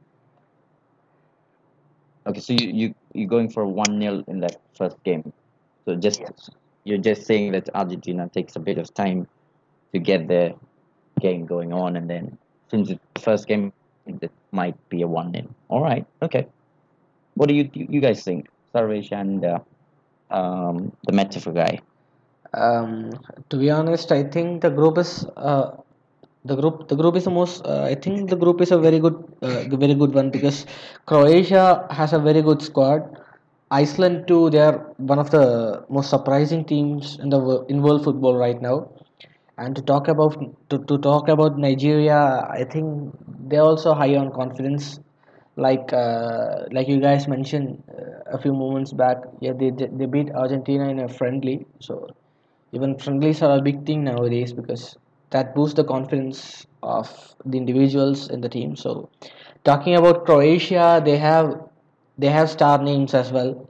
Okay. 2.26 2.40
So 2.40 2.52
you 2.52 2.68
you 2.68 2.94
you're 3.12 3.28
going 3.28 3.50
for 3.50 3.66
one 3.66 4.00
0 4.00 4.24
in 4.28 4.40
that 4.40 4.60
first 4.76 5.02
game. 5.04 5.32
So 5.84 5.96
just 5.96 6.20
Yes. 6.20 6.50
You're 6.84 6.98
just 6.98 7.26
saying 7.26 7.52
that 7.52 7.68
Argentina 7.74 8.28
takes 8.28 8.56
a 8.56 8.60
bit 8.60 8.78
of 8.78 8.92
time 8.94 9.26
to 9.92 9.98
get 9.98 10.28
the 10.28 10.54
game 11.20 11.46
going 11.46 11.72
on, 11.72 11.96
and 11.96 12.08
then 12.08 12.38
since 12.70 12.90
it's 12.90 13.00
the 13.14 13.20
first 13.20 13.46
game, 13.46 13.72
it 14.06 14.30
might 14.52 14.76
be 14.88 15.02
a 15.02 15.08
one 15.08 15.32
0 15.32 15.48
All 15.68 15.82
right. 15.82 16.06
Okay. 16.22 16.46
What 17.34 17.48
do 17.48 17.54
you 17.54 17.70
you, 17.72 17.86
you 17.90 18.00
guys 18.00 18.22
think, 18.22 18.48
Sarvesh 18.74 19.12
and 19.12 19.44
uh, 19.44 19.58
um, 20.30 20.92
the 21.06 21.12
metaphor 21.12 21.52
guy? 21.52 21.80
Um, 22.52 23.10
to 23.50 23.56
be 23.56 23.70
honest, 23.70 24.12
I 24.12 24.22
think 24.22 24.62
the 24.62 24.70
group 24.70 24.98
is 24.98 25.26
uh, 25.36 25.72
the 26.44 26.54
group 26.56 26.88
the 26.88 26.96
group 26.96 27.16
is 27.16 27.24
the 27.24 27.30
most. 27.30 27.64
Uh, 27.64 27.82
I 27.82 27.94
think 27.94 28.30
the 28.30 28.36
group 28.36 28.60
is 28.60 28.70
a 28.70 28.78
very 28.78 29.00
good 29.00 29.16
uh, 29.42 29.64
very 29.76 29.94
good 29.94 30.14
one 30.14 30.30
because 30.30 30.66
Croatia 31.06 31.86
has 31.90 32.12
a 32.12 32.18
very 32.18 32.42
good 32.42 32.62
squad. 32.62 33.23
Iceland 33.70 34.26
too. 34.28 34.50
They 34.50 34.58
are 34.60 34.78
one 34.96 35.18
of 35.18 35.30
the 35.30 35.84
most 35.88 36.10
surprising 36.10 36.64
teams 36.64 37.18
in 37.20 37.28
the 37.30 37.64
in 37.68 37.82
world 37.82 38.04
football 38.04 38.36
right 38.36 38.60
now. 38.60 38.90
And 39.58 39.76
to 39.76 39.82
talk 39.82 40.08
about 40.08 40.36
to, 40.70 40.78
to 40.78 40.98
talk 40.98 41.28
about 41.28 41.58
Nigeria, 41.58 42.46
I 42.50 42.64
think 42.64 43.14
they're 43.48 43.62
also 43.62 43.94
high 43.94 44.16
on 44.16 44.32
confidence. 44.32 44.98
Like 45.56 45.92
uh, 45.92 46.64
like 46.72 46.88
you 46.88 47.00
guys 47.00 47.28
mentioned 47.28 47.82
uh, 47.90 48.36
a 48.36 48.38
few 48.38 48.52
moments 48.52 48.92
back, 48.92 49.18
yeah, 49.40 49.52
they 49.52 49.70
they 49.70 49.86
they 49.86 50.06
beat 50.06 50.30
Argentina 50.32 50.88
in 50.88 50.98
a 51.00 51.08
friendly. 51.08 51.66
So 51.80 52.08
even 52.72 52.98
friendlies 52.98 53.42
are 53.42 53.58
a 53.58 53.62
big 53.62 53.86
thing 53.86 54.04
nowadays 54.04 54.52
because 54.52 54.96
that 55.30 55.54
boosts 55.54 55.76
the 55.76 55.84
confidence 55.84 56.66
of 56.82 57.08
the 57.44 57.56
individuals 57.58 58.28
in 58.30 58.40
the 58.40 58.48
team. 58.48 58.76
So 58.76 59.08
talking 59.64 59.94
about 59.96 60.24
Croatia, 60.26 61.00
they 61.04 61.16
have 61.18 61.54
they 62.18 62.28
have 62.28 62.50
star 62.50 62.82
names 62.82 63.14
as 63.14 63.32
well. 63.32 63.68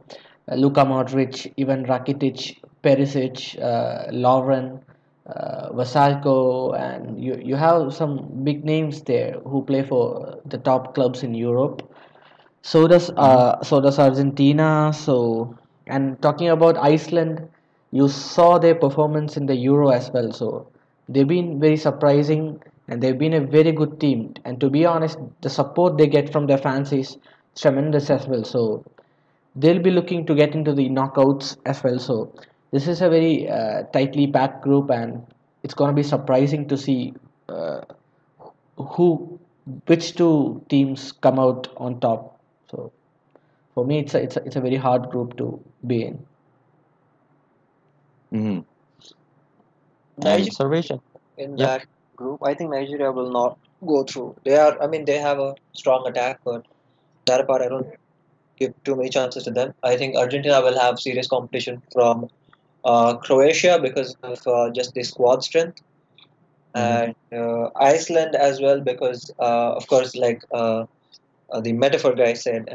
Uh, 0.51 0.55
Luka 0.57 0.85
Modric, 0.85 1.53
even 1.57 1.85
Rakitic, 1.85 2.59
Perisic, 2.83 3.59
uh, 3.63 4.11
Lovren, 4.11 4.81
uh, 5.27 5.71
Vrsaljko, 5.71 6.79
and 6.79 7.23
you, 7.23 7.41
you 7.43 7.57
have 7.57 7.95
some 7.95 8.29
big 8.45 8.65
names 8.65 9.03
there 9.03 9.33
who 9.47 9.63
play 9.63 9.83
for 9.83 10.39
the 10.45 10.59
top 10.59 10.95
clubs 10.95 11.23
in 11.23 11.35
Europe. 11.35 11.83
So 12.63 12.87
does 12.87 13.11
uh, 13.11 13.63
so 13.63 13.81
does 13.81 13.99
Argentina. 13.99 14.93
So 14.95 15.57
and 15.87 16.21
talking 16.23 16.49
about 16.49 16.77
Iceland, 16.79 17.47
you 17.91 18.09
saw 18.09 18.59
their 18.59 18.75
performance 18.75 19.37
in 19.37 19.47
the 19.47 19.55
Euro 19.57 19.89
as 19.91 20.11
well. 20.11 20.33
So 20.33 20.67
they've 21.09 21.29
been 21.29 21.61
very 21.61 21.77
surprising 21.77 22.63
and 22.89 23.03
they've 23.03 23.19
been 23.19 23.35
a 23.35 23.41
very 23.41 23.73
good 23.73 24.01
team. 24.01 24.35
And 24.45 24.61
to 24.61 24.71
be 24.71 24.85
honest, 24.85 25.19
the 25.43 25.51
support 25.51 25.99
they 25.99 26.07
get 26.07 26.33
from 26.33 26.47
their 26.47 26.59
fans 26.59 26.93
is 26.93 27.19
tremendous 27.61 28.11
as 28.11 28.27
well. 28.27 28.45
So 28.45 28.85
they'll 29.57 29.83
be 29.83 29.91
looking 29.91 30.27
to 30.27 30.35
get 30.35 30.55
into 30.55 30.73
the 30.73 30.89
knockouts 30.89 31.57
as 31.67 31.83
well. 31.83 31.99
So 31.99 32.33
this 32.73 32.89
is 32.89 33.01
a 33.03 33.09
very 33.09 33.49
uh, 33.49 33.85
tightly 33.93 34.27
packed 34.27 34.63
group, 34.63 34.91
and 34.91 35.25
it's 35.63 35.75
going 35.75 35.91
to 35.91 35.95
be 35.95 36.03
surprising 36.03 36.67
to 36.69 36.77
see 36.77 37.15
uh, 37.49 37.83
who, 38.77 39.39
which 39.87 40.15
two 40.15 40.63
teams 40.69 41.13
come 41.13 41.39
out 41.39 41.69
on 41.77 42.01
top. 42.01 42.41
So 42.71 42.93
for 43.75 43.85
me, 43.85 44.01
it's 44.01 44.15
a, 44.15 44.23
it's 44.23 44.37
a, 44.37 44.45
it's 44.45 44.57
a 44.57 44.61
very 44.61 44.77
hard 44.77 45.11
group 45.11 45.37
to 45.37 45.61
be 45.87 46.05
in. 46.05 46.27
Mm-hmm. 48.33 48.61
And 50.17 50.25
Nigeria 50.25 50.51
Sarvesh, 50.51 51.01
in 51.39 51.57
Yep. 51.57 51.69
that 51.69 51.87
group, 52.17 52.41
I 52.43 52.55
think 52.55 52.71
Nigeria 52.71 53.11
will 53.13 53.31
not 53.31 53.59
go 53.87 54.03
through. 54.05 54.37
They 54.45 54.57
are, 54.57 54.81
I 54.83 54.87
mean, 54.87 55.05
they 55.05 55.19
have 55.19 55.39
a 55.39 55.55
strong 55.73 56.07
attack, 56.09 56.41
but 56.45 56.65
that 57.27 57.47
part 57.47 57.63
I 57.63 57.69
don't 57.69 57.87
give 58.59 58.73
too 58.85 58.97
many 58.97 59.09
chances 59.09 59.45
to 59.45 59.51
them. 59.51 59.75
I 59.83 59.97
think 59.97 60.17
Argentina 60.17 60.61
will 60.61 60.79
have 60.79 60.99
serious 60.99 61.27
competition 61.27 61.83
from 61.93 62.29
uh, 62.85 63.17
Croatia 63.17 63.79
because 63.81 64.17
of 64.23 64.47
uh, 64.47 64.71
just 64.71 64.95
the 64.95 65.03
squad 65.03 65.43
strength, 65.43 65.83
and 66.75 67.15
uh, 67.33 67.71
Iceland 67.77 68.35
as 68.35 68.61
well 68.61 68.81
because, 68.81 69.31
uh, 69.39 69.73
of 69.73 69.87
course, 69.87 70.15
like 70.15 70.43
uh, 70.53 70.85
uh, 71.51 71.61
the 71.61 71.73
metaphor 71.73 72.15
guy 72.15 72.35
said, 72.35 72.69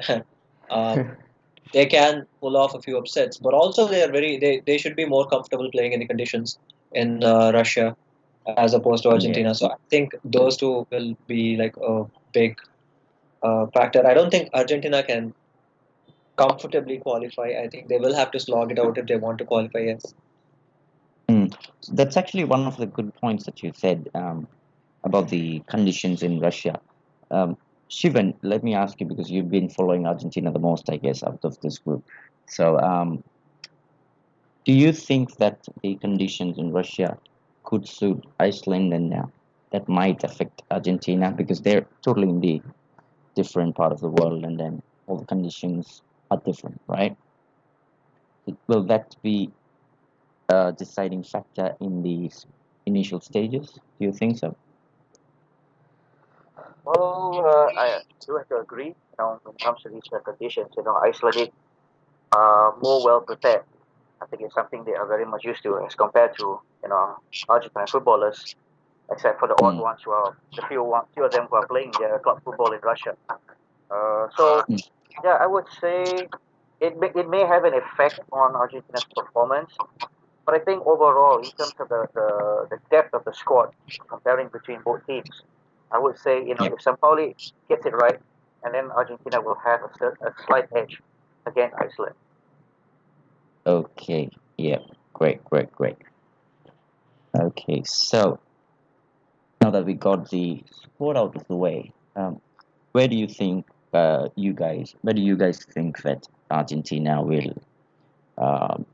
um, 0.69 1.11
they 1.73 1.85
can 1.85 2.25
pull 2.41 2.57
off 2.57 2.73
a 2.73 2.81
few 2.81 2.97
upsets, 2.97 3.37
but 3.37 3.53
also 3.53 3.87
they 3.87 4.01
are 4.03 4.11
very 4.11 4.37
they, 4.37 4.61
they 4.65 4.77
should 4.77 4.95
be 4.95 5.05
more 5.05 5.27
comfortable 5.27 5.69
playing 5.71 5.93
in 5.93 5.99
the 5.99 6.07
conditions 6.07 6.57
in 6.93 7.23
uh, 7.23 7.51
Russia 7.53 7.95
as 8.57 8.73
opposed 8.73 9.03
to 9.03 9.09
Argentina. 9.09 9.53
So 9.53 9.69
I 9.69 9.75
think 9.89 10.15
those 10.23 10.57
two 10.57 10.87
will 10.91 11.15
be 11.27 11.55
like 11.57 11.75
a 11.77 12.05
big 12.33 12.57
uh, 13.43 13.65
factor. 13.67 14.05
I 14.05 14.13
don't 14.13 14.29
think 14.29 14.49
Argentina 14.53 15.03
can 15.03 15.33
comfortably 16.37 16.97
qualify. 16.97 17.53
I 17.63 17.67
think 17.67 17.87
they 17.89 17.97
will 17.97 18.15
have 18.15 18.31
to 18.31 18.39
slog 18.39 18.71
it 18.71 18.79
out 18.79 18.97
if 18.97 19.05
they 19.07 19.17
want 19.17 19.37
to 19.39 19.45
qualify. 19.45 19.79
Yes. 19.79 20.13
Mm. 21.27 21.53
That's 21.91 22.17
actually 22.17 22.45
one 22.45 22.65
of 22.65 22.77
the 22.77 22.85
good 22.85 23.13
points 23.15 23.45
that 23.45 23.61
you 23.61 23.71
said 23.75 24.09
um, 24.15 24.47
about 25.03 25.29
the 25.29 25.59
conditions 25.67 26.23
in 26.23 26.39
Russia. 26.39 26.79
Um, 27.31 27.57
Shivan, 27.89 28.35
let 28.41 28.63
me 28.63 28.73
ask 28.73 28.99
you 28.99 29.05
because 29.05 29.29
you've 29.31 29.49
been 29.49 29.69
following 29.69 30.05
Argentina 30.05 30.51
the 30.51 30.59
most, 30.59 30.89
I 30.89 30.97
guess, 30.97 31.23
out 31.23 31.39
of 31.43 31.59
this 31.61 31.77
group. 31.79 32.03
So, 32.47 32.79
um, 32.79 33.23
do 34.65 34.73
you 34.73 34.91
think 34.91 35.37
that 35.37 35.67
the 35.81 35.95
conditions 35.95 36.57
in 36.57 36.71
Russia 36.71 37.17
could 37.63 37.87
suit 37.87 38.23
Iceland 38.39 38.93
and 38.93 39.13
uh, 39.13 39.25
that 39.71 39.87
might 39.87 40.23
affect 40.23 40.61
Argentina 40.71 41.31
because 41.31 41.61
they're 41.61 41.85
totally 42.01 42.29
in 42.29 42.39
the 42.39 42.61
different 43.39 43.75
part 43.79 43.91
of 43.95 43.99
the 44.05 44.11
world 44.19 44.43
and 44.47 44.59
then 44.59 44.81
all 45.07 45.17
the 45.17 45.29
conditions 45.33 46.01
are 46.31 46.41
different, 46.49 46.79
right? 46.87 47.15
Will 48.67 48.83
that 48.93 49.15
be 49.23 49.51
a 50.49 50.73
deciding 50.83 51.23
factor 51.23 51.67
in 51.79 52.03
these 52.03 52.45
initial 52.85 53.19
stages? 53.21 53.65
Do 53.97 54.01
you 54.07 54.13
think 54.21 54.37
so? 54.43 54.55
Well, 56.85 57.43
uh, 57.45 57.79
I 57.79 58.01
do 58.25 58.37
have 58.37 58.47
to 58.49 58.57
agree. 58.65 58.91
You 59.13 59.17
know, 59.19 59.39
when 59.43 59.55
it 59.55 59.61
comes 59.61 59.81
to 59.83 59.89
these 59.89 60.09
uh, 60.11 60.19
conditions, 60.19 60.69
you 60.75 60.83
know, 60.83 60.95
Icelandic 61.07 61.51
are 62.31 62.75
more 62.81 62.99
well 63.05 63.21
prepared. 63.21 63.63
I 64.21 64.25
think 64.25 64.41
it's 64.41 64.55
something 64.55 64.83
they 64.83 64.95
are 64.95 65.07
very 65.07 65.25
much 65.25 65.43
used 65.45 65.63
to 65.63 65.71
as 65.85 65.95
compared 65.95 66.31
to 66.39 66.59
you 66.83 66.89
know 66.89 67.15
Argentine 67.47 67.87
footballers, 67.87 68.55
except 69.11 69.39
for 69.39 69.47
the 69.47 69.55
odd 69.63 69.75
Mm. 69.75 69.81
ones 69.81 70.01
who 70.03 70.11
are 70.11 70.35
the 70.55 70.61
few 70.67 70.83
one, 70.83 71.05
few 71.13 71.23
of 71.25 71.31
them 71.31 71.47
who 71.49 71.55
are 71.55 71.67
playing 71.67 71.91
their 71.99 72.19
club 72.19 72.41
football 72.43 72.71
in 72.71 72.79
Russia. 72.81 73.15
Uh, 73.29 74.27
so 74.37 74.63
Mm. 74.69 74.83
yeah, 75.23 75.37
I 75.39 75.47
would 75.47 75.67
say 75.81 76.27
it 76.79 76.97
may, 76.97 77.11
it 77.15 77.27
may 77.27 77.45
have 77.45 77.63
an 77.65 77.73
effect 77.73 78.19
on 78.31 78.55
Argentina's 78.55 79.05
performance, 79.15 79.71
but 80.45 80.55
I 80.55 80.59
think 80.59 80.85
overall, 80.85 81.37
in 81.39 81.51
terms 81.51 81.73
of 81.79 81.89
the, 81.89 82.07
the, 82.13 82.67
the 82.71 82.79
depth 82.89 83.13
of 83.13 83.23
the 83.25 83.33
squad, 83.33 83.71
comparing 84.07 84.47
between 84.49 84.81
both 84.81 85.05
teams, 85.05 85.41
I 85.91 85.99
would 85.99 86.17
say 86.19 86.43
you 86.45 86.55
know 86.55 86.65
if 86.65 86.79
Sampaoli 86.79 87.35
gets 87.67 87.85
it 87.85 87.93
right, 87.93 88.19
and 88.63 88.73
then 88.73 88.91
Argentina 88.91 89.41
will 89.41 89.57
have 89.63 89.81
a, 89.83 90.05
a 90.27 90.33
slight 90.45 90.65
edge 90.75 91.01
against 91.45 91.75
Iceland. 91.75 92.15
Okay. 93.65 94.29
Yeah. 94.57 94.79
Great. 95.13 95.43
Great. 95.45 95.71
Great. 95.73 95.97
Okay. 97.37 97.83
So, 97.85 98.39
now 99.61 99.71
that 99.71 99.85
we 99.85 99.93
got 99.93 100.29
the 100.29 100.63
sport 100.71 101.17
out 101.17 101.35
of 101.35 101.47
the 101.47 101.55
way, 101.55 101.91
um, 102.15 102.39
where 102.93 103.07
do 103.07 103.15
you 103.15 103.27
think 103.27 103.65
uh, 103.93 104.29
you 104.35 104.53
guys, 104.53 104.95
where 105.01 105.13
do 105.13 105.21
you 105.21 105.35
guys 105.35 105.63
think 105.63 106.01
that 106.03 106.27
Argentina 106.49 107.21
will, 107.21 107.53
um, 108.37 108.85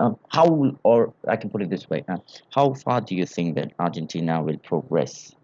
um, 0.00 0.18
how, 0.28 0.76
or 0.82 1.12
I 1.28 1.36
can 1.36 1.50
put 1.50 1.62
it 1.62 1.70
this 1.70 1.88
way, 1.88 2.04
uh, 2.08 2.16
how 2.54 2.74
far 2.74 3.00
do 3.00 3.14
you 3.14 3.26
think 3.26 3.54
that 3.56 3.72
Argentina 3.78 4.42
will 4.42 4.58
progress 4.58 5.34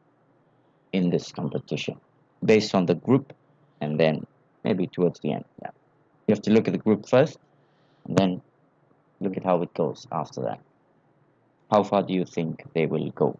in 0.92 1.11
this 1.11 1.30
competition 1.30 2.00
based 2.45 2.75
on 2.75 2.87
the 2.87 2.95
group 2.95 3.33
and 3.80 4.00
then 4.00 4.26
maybe 4.64 4.87
towards 4.87 5.21
the 5.21 5.33
end? 5.33 5.45
Yeah. 5.62 5.71
You 6.26 6.35
have 6.35 6.42
to 6.42 6.50
look 6.50 6.66
at 6.66 6.73
the 6.73 6.78
group 6.78 7.09
first 7.09 7.38
and 8.09 8.16
then 8.16 8.42
look 9.21 9.37
at 9.37 9.45
how 9.45 9.62
it 9.62 9.73
goes 9.75 10.06
after 10.11 10.40
that. 10.42 10.61
How 11.71 11.83
far 11.83 12.02
do 12.02 12.12
you 12.12 12.25
think 12.25 12.64
they 12.75 12.87
will 12.87 13.11
go? 13.11 13.38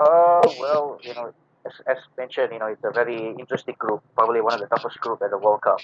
Uh, 0.00 0.40
well, 0.58 0.98
you 1.04 1.14
know, 1.14 1.32
as, 1.66 1.72
as 1.86 1.98
mentioned, 2.16 2.50
you 2.52 2.58
know, 2.58 2.66
it's 2.66 2.82
a 2.84 2.90
very 2.90 3.34
interesting 3.38 3.76
group, 3.78 4.02
probably 4.16 4.40
one 4.40 4.54
of 4.54 4.60
the 4.60 4.66
toughest 4.66 4.98
group 5.00 5.20
at 5.22 5.30
the 5.30 5.38
World 5.38 5.60
Cup. 5.62 5.78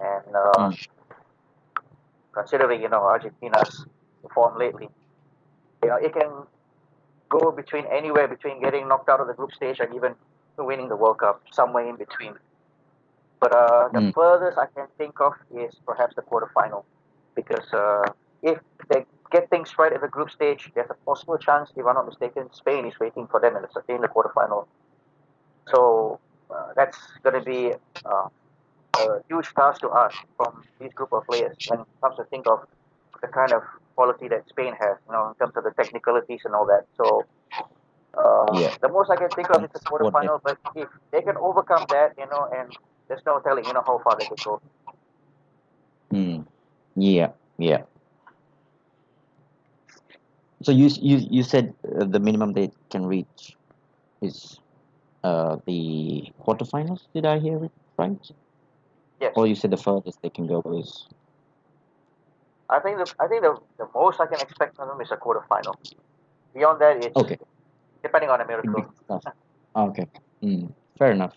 And 0.00 0.36
uh, 0.36 0.70
Mm. 0.70 0.78
considering, 2.32 2.82
you 2.82 2.88
know, 2.88 3.02
Argentina's 3.02 3.84
form 4.32 4.58
lately, 4.58 4.88
you 5.82 5.88
know, 5.88 5.96
it 5.96 6.12
can 6.14 6.30
go 7.28 7.50
between 7.50 7.84
anywhere 7.86 8.28
between 8.28 8.62
getting 8.62 8.88
knocked 8.88 9.08
out 9.08 9.20
of 9.20 9.26
the 9.26 9.34
group 9.34 9.52
stage 9.52 9.80
and 9.80 9.94
even 9.94 10.14
winning 10.56 10.88
the 10.88 10.96
World 10.96 11.18
Cup, 11.18 11.42
somewhere 11.52 11.88
in 11.88 11.96
between. 11.96 12.34
But 13.40 13.52
uh, 13.52 13.88
the 13.88 14.00
Mm. 14.00 14.14
furthest 14.14 14.58
I 14.58 14.66
can 14.74 14.88
think 14.98 15.20
of 15.20 15.34
is 15.56 15.74
perhaps 15.86 16.14
the 16.16 16.22
quarterfinal, 16.22 16.84
because 17.36 17.72
uh, 17.72 18.02
if 18.42 18.58
they 18.88 19.04
get 19.30 19.48
things 19.50 19.72
right 19.78 19.92
at 19.92 20.00
the 20.00 20.08
group 20.08 20.30
stage, 20.30 20.70
there's 20.74 20.90
a 20.90 20.94
possible 21.04 21.38
chance, 21.38 21.70
if 21.76 21.86
I'm 21.86 21.94
not 21.94 22.06
mistaken, 22.06 22.48
Spain 22.52 22.86
is 22.86 22.94
waiting 23.00 23.26
for 23.26 23.40
them 23.40 23.56
in 23.56 23.62
the, 23.62 23.94
in 23.94 24.00
the 24.00 24.08
quarterfinal. 24.08 24.66
So 25.70 26.20
uh, 26.50 26.68
that's 26.76 26.96
going 27.22 27.34
to 27.38 27.44
be 27.44 27.72
uh, 28.04 28.28
a 29.00 29.20
huge 29.28 29.52
task 29.54 29.80
to 29.82 29.88
us 29.88 30.14
from 30.36 30.64
this 30.80 30.92
group 30.94 31.12
of 31.12 31.26
players 31.26 31.56
when 31.68 31.80
it 31.80 31.86
comes 32.02 32.16
to 32.16 32.24
think 32.24 32.46
of 32.46 32.60
the 33.20 33.28
kind 33.28 33.52
of 33.52 33.62
quality 33.96 34.28
that 34.28 34.48
Spain 34.48 34.74
has, 34.80 34.96
you 35.06 35.12
know, 35.12 35.28
in 35.28 35.34
terms 35.34 35.56
of 35.56 35.64
the 35.64 35.72
technicalities 35.72 36.40
and 36.44 36.54
all 36.54 36.66
that. 36.66 36.84
So 36.96 37.24
uh, 38.16 38.58
Yeah. 38.60 38.74
the 38.80 38.88
most 38.88 39.10
I 39.10 39.16
can 39.16 39.28
think 39.30 39.50
of 39.50 39.62
is 39.64 39.70
the 39.70 39.78
That's 39.78 39.90
what 39.90 40.12
they- 40.14 40.26
quarterfinal, 40.26 40.40
but 40.42 40.58
if 40.74 40.88
they 41.12 41.22
can 41.22 41.36
overcome 41.36 41.84
that, 41.90 42.14
you 42.18 42.26
know, 42.26 42.48
and 42.56 42.76
there's 43.08 43.22
no 43.26 43.40
telling, 43.40 43.64
you 43.66 43.72
know, 43.72 43.82
how 43.86 43.98
far 44.04 44.16
they 44.18 44.26
could 44.26 44.42
go. 44.44 44.60
Hmm. 46.10 46.42
Yeah, 46.96 47.32
yeah. 47.58 47.82
So 50.62 50.72
you 50.72 50.88
you 51.00 51.18
you 51.30 51.42
said 51.42 51.74
uh, 51.86 52.04
the 52.04 52.18
minimum 52.18 52.52
they 52.52 52.70
can 52.90 53.06
reach 53.06 53.56
is 54.20 54.58
uh 55.24 55.56
the 55.66 56.32
quarterfinals. 56.42 57.06
Did 57.14 57.26
I 57.26 57.38
hear 57.38 57.64
it 57.64 57.72
right? 57.96 58.18
Yes. 59.20 59.32
Or 59.36 59.46
you 59.46 59.54
said 59.54 59.70
the 59.70 59.76
furthest 59.76 60.20
they 60.22 60.30
can 60.30 60.46
go 60.46 60.62
is 60.78 61.06
I 62.70 62.80
think 62.80 62.98
the 62.98 63.06
I 63.20 63.28
think 63.28 63.42
the, 63.42 63.56
the 63.78 63.88
most 63.94 64.20
I 64.20 64.26
can 64.26 64.40
expect 64.40 64.76
from 64.76 64.88
them 64.88 65.00
is 65.00 65.10
a 65.10 65.16
quarterfinal. 65.16 65.74
Beyond 66.54 66.80
that, 66.80 67.04
it's 67.04 67.16
Okay. 67.16 67.38
depending 68.02 68.30
on 68.30 68.40
a 68.40 68.46
miracle. 68.46 68.92
Okay. 69.76 70.06
Hmm. 70.42 70.66
Fair 70.98 71.12
enough. 71.12 71.34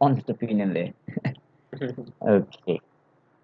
Honest 0.00 0.28
opinion 0.30 0.74
there. 0.74 0.92
Okay. 2.22 2.80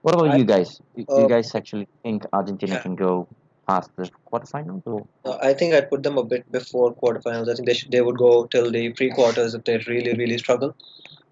What 0.02 0.14
about 0.14 0.30
I- 0.30 0.36
you 0.36 0.44
guys? 0.44 0.80
You, 0.94 1.06
you 1.08 1.24
uh, 1.24 1.26
guys 1.26 1.54
actually 1.54 1.88
think 2.02 2.26
Argentina 2.32 2.74
yeah. 2.74 2.82
can 2.82 2.94
go 2.94 3.26
past 3.66 3.90
the 3.96 4.10
quarterfinals 4.32 4.82
or? 4.86 5.06
Uh, 5.24 5.38
I 5.42 5.52
think 5.54 5.74
I'd 5.74 5.90
put 5.90 6.02
them 6.02 6.18
a 6.18 6.24
bit 6.24 6.50
before 6.52 6.94
quarterfinals. 6.94 7.50
I 7.50 7.54
think 7.54 7.66
they 7.66 7.74
should, 7.74 7.90
they 7.90 8.00
would 8.00 8.18
go 8.18 8.46
till 8.46 8.70
the 8.70 8.90
pre-quarters 8.90 9.54
if 9.54 9.64
they 9.64 9.78
really 9.86 10.14
really 10.14 10.38
struggle. 10.38 10.74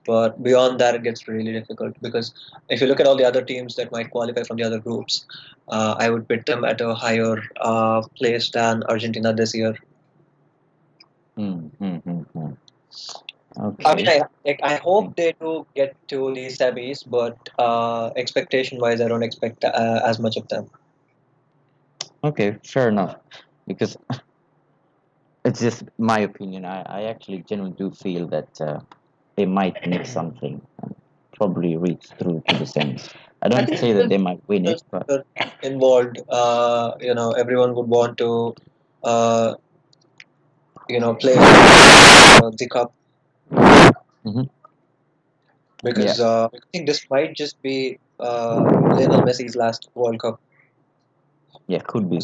But 0.06 0.42
beyond 0.42 0.80
that, 0.80 0.94
it 0.94 1.02
gets 1.02 1.26
really 1.26 1.52
difficult 1.52 1.96
because 2.02 2.34
if 2.68 2.80
you 2.80 2.86
look 2.86 3.00
at 3.00 3.06
all 3.06 3.16
the 3.16 3.24
other 3.24 3.42
teams 3.42 3.76
that 3.76 3.90
might 3.90 4.10
qualify 4.10 4.42
from 4.42 4.58
the 4.58 4.64
other 4.64 4.78
groups, 4.78 5.24
uh, 5.68 5.94
I 5.98 6.10
would 6.10 6.28
put 6.28 6.44
them 6.44 6.64
at 6.64 6.80
a 6.80 6.94
higher 6.94 7.42
uh, 7.60 8.02
place 8.16 8.50
than 8.50 8.82
Argentina 8.84 9.32
this 9.32 9.54
year. 9.54 9.74
Hmm. 11.36 11.68
Hmm. 11.78 11.96
Hmm. 11.96 12.20
hmm. 12.20 12.50
Okay. 13.56 13.84
I 13.86 13.94
mean, 13.94 14.08
I 14.08 14.22
like, 14.44 14.60
I 14.62 14.76
hope 14.76 15.16
they 15.16 15.32
do 15.40 15.64
get 15.74 15.96
to 16.08 16.34
the 16.34 16.46
semis, 16.46 17.04
but 17.06 17.50
uh, 17.58 18.10
expectation-wise, 18.16 19.00
I 19.00 19.06
don't 19.06 19.22
expect 19.22 19.64
uh, 19.64 20.00
as 20.04 20.18
much 20.18 20.36
of 20.36 20.48
them. 20.48 20.68
Okay, 22.24 22.56
fair 22.64 22.88
enough. 22.88 23.16
Because 23.66 23.96
it's 25.44 25.60
just 25.60 25.84
my 25.98 26.20
opinion. 26.20 26.64
I, 26.64 26.82
I 26.82 27.02
actually 27.04 27.44
genuinely 27.48 27.76
do 27.78 27.90
feel 27.90 28.26
that 28.28 28.48
uh, 28.60 28.80
they 29.36 29.46
might 29.46 29.86
make 29.86 30.06
something 30.06 30.60
and 30.82 30.94
probably 31.36 31.76
reach 31.76 32.06
through 32.18 32.42
to 32.48 32.56
the 32.56 32.64
semis. 32.64 33.12
I 33.42 33.48
don't 33.48 33.66
think 33.66 33.78
say 33.78 33.92
that 33.92 34.08
they 34.08 34.18
might 34.18 34.40
win 34.48 34.66
it, 34.66 34.82
but 34.90 35.06
involved, 35.62 36.20
uh, 36.30 36.92
you 37.00 37.14
know, 37.14 37.32
everyone 37.32 37.74
would 37.74 37.88
want 37.88 38.18
to, 38.18 38.54
uh, 39.02 39.54
you 40.88 41.00
know, 41.00 41.14
play 41.14 41.34
the 41.34 42.68
cup 42.70 42.94
Mhm. 44.24 44.48
because 45.82 46.20
uh, 46.20 46.46
I 46.46 46.58
think 46.72 46.86
this 46.86 47.02
might 47.10 47.34
just 47.34 47.60
be 47.62 47.98
uh, 48.18 48.60
Lionel 48.96 49.22
Messi's 49.22 49.56
last 49.56 49.88
World 49.94 50.20
Cup. 50.20 50.40
Yeah, 51.66 51.80
could 51.80 52.10
be, 52.10 52.18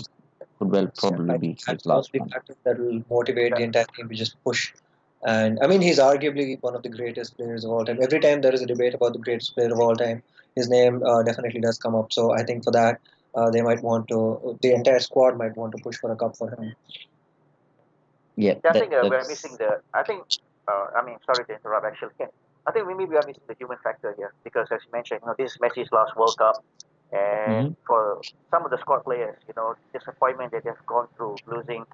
could 0.59 0.71
well 0.71 0.89
probably 0.97 1.35
I 1.35 1.37
be 1.39 1.55
think 1.55 1.67
his 1.69 1.85
that's 1.87 1.87
last 1.87 2.13
the 2.13 2.21
one. 2.21 2.31
that 2.65 2.79
will 2.79 3.03
motivate 3.11 3.55
the 3.57 3.63
entire 3.63 3.85
team 3.97 4.09
to 4.09 4.15
just 4.15 4.43
push. 4.45 4.73
And 5.23 5.59
I 5.63 5.67
mean, 5.67 5.81
he's 5.83 5.99
arguably 5.99 6.61
one 6.63 6.75
of 6.75 6.83
the 6.83 6.89
greatest 6.89 7.37
players 7.37 7.65
of 7.65 7.71
all 7.71 7.85
time. 7.85 7.99
Every 8.03 8.21
time 8.21 8.41
there 8.41 8.55
is 8.55 8.63
a 8.63 8.67
debate 8.67 8.95
about 8.95 9.13
the 9.13 9.19
greatest 9.19 9.55
player 9.55 9.73
of 9.73 9.79
all 9.81 9.95
time, 9.97 10.23
his 10.57 10.69
name 10.69 11.03
uh, 11.05 11.23
definitely 11.23 11.61
does 11.61 11.79
come 11.79 11.95
up. 11.95 12.13
So 12.13 12.33
I 12.33 12.43
think 12.45 12.65
for 12.65 12.71
that, 12.73 13.01
uh, 13.35 13.51
they 13.51 13.63
might 13.63 13.83
want 13.83 14.09
to, 14.09 14.59
the 14.63 14.73
entire 14.73 14.99
squad 15.01 15.37
might 15.37 15.57
want 15.57 15.73
to 15.77 15.83
push 15.83 15.97
for 15.99 16.11
a 16.11 16.17
cup 16.17 16.37
for 16.37 16.51
him. 16.51 16.75
Yeah, 18.37 18.55
Yeah, 18.65 18.71
I 18.71 18.73
that, 18.73 18.81
think 18.81 18.93
uh, 18.93 19.07
we're 19.09 19.27
missing 19.29 19.57
the. 19.59 19.81
I 19.95 20.03
think. 20.03 20.25
Uh, 20.69 20.87
I 20.97 21.05
mean, 21.05 21.19
sorry 21.27 21.45
to 21.47 21.55
interrupt. 21.55 21.87
Actually, 21.87 22.27
I 22.67 22.73
think 22.73 22.87
maybe 22.87 23.05
we 23.05 23.17
are 23.17 23.25
missing 23.27 23.43
the 23.49 23.55
human 23.59 23.79
factor 23.83 24.15
here 24.17 24.33
because, 24.45 24.69
as 24.71 24.81
you 24.85 24.93
mentioned, 24.93 25.21
you 25.23 25.29
know, 25.29 25.35
this 25.39 25.53
is 25.53 25.59
Messi's 25.59 25.91
last 25.93 26.17
World 26.17 26.37
Cup, 26.39 26.65
and 27.13 27.77
for 27.87 28.21
some 28.51 28.65
of 28.65 28.71
the 28.71 28.79
squad 28.79 29.05
players, 29.05 29.37
you 29.49 29.55
know, 29.57 29.75
disappointment 29.93 30.53
that 30.53 30.65
they've 30.65 30.87
gone 30.87 31.09
through, 31.17 31.37
losing 31.47 31.85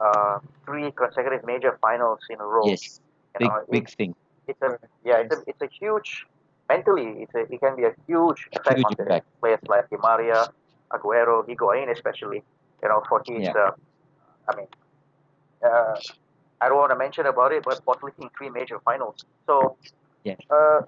uh, 0.00 0.38
three 0.66 0.90
consecutive 0.92 1.44
major 1.44 1.78
finals 1.80 2.20
in 2.30 2.40
a 2.40 2.44
row. 2.44 2.64
yes, 2.66 3.00
you 3.34 3.38
big 3.38 3.48
know, 3.48 3.64
big 3.70 3.88
it, 3.88 3.94
thing, 3.96 4.14
it's 4.46 4.62
a 4.62 4.78
yeah, 5.04 5.18
it's 5.18 5.34
a 5.34 5.42
it's 5.46 5.62
a 5.62 5.68
huge 5.80 6.26
mentally. 6.68 7.22
It's 7.22 7.34
a, 7.34 7.40
it 7.52 7.60
can 7.60 7.76
be 7.76 7.84
a 7.84 7.94
huge 8.06 8.48
effect 8.52 8.78
Huge 8.78 8.84
on 8.84 8.94
the 8.98 9.04
impact. 9.04 9.26
players 9.40 9.60
like 9.68 9.88
Di 9.90 9.96
Maria, 10.02 10.48
Aguero, 10.92 11.46
Higuain, 11.46 11.90
especially. 11.90 12.42
You 12.82 12.88
know, 12.88 13.02
for 13.08 13.22
his. 13.26 13.44
Yeah. 13.44 13.52
Uh, 13.54 13.70
I 14.48 14.56
mean, 14.56 14.66
uh, 15.64 15.96
I 16.60 16.68
don't 16.68 16.78
want 16.78 16.90
to 16.90 16.96
mention 16.96 17.26
about 17.26 17.52
it, 17.52 17.64
but 17.64 17.84
bottling 17.84 18.14
three 18.36 18.50
major 18.50 18.78
finals. 18.84 19.24
So, 19.46 19.76
Yeah. 20.24 20.36
uh, 20.50 20.80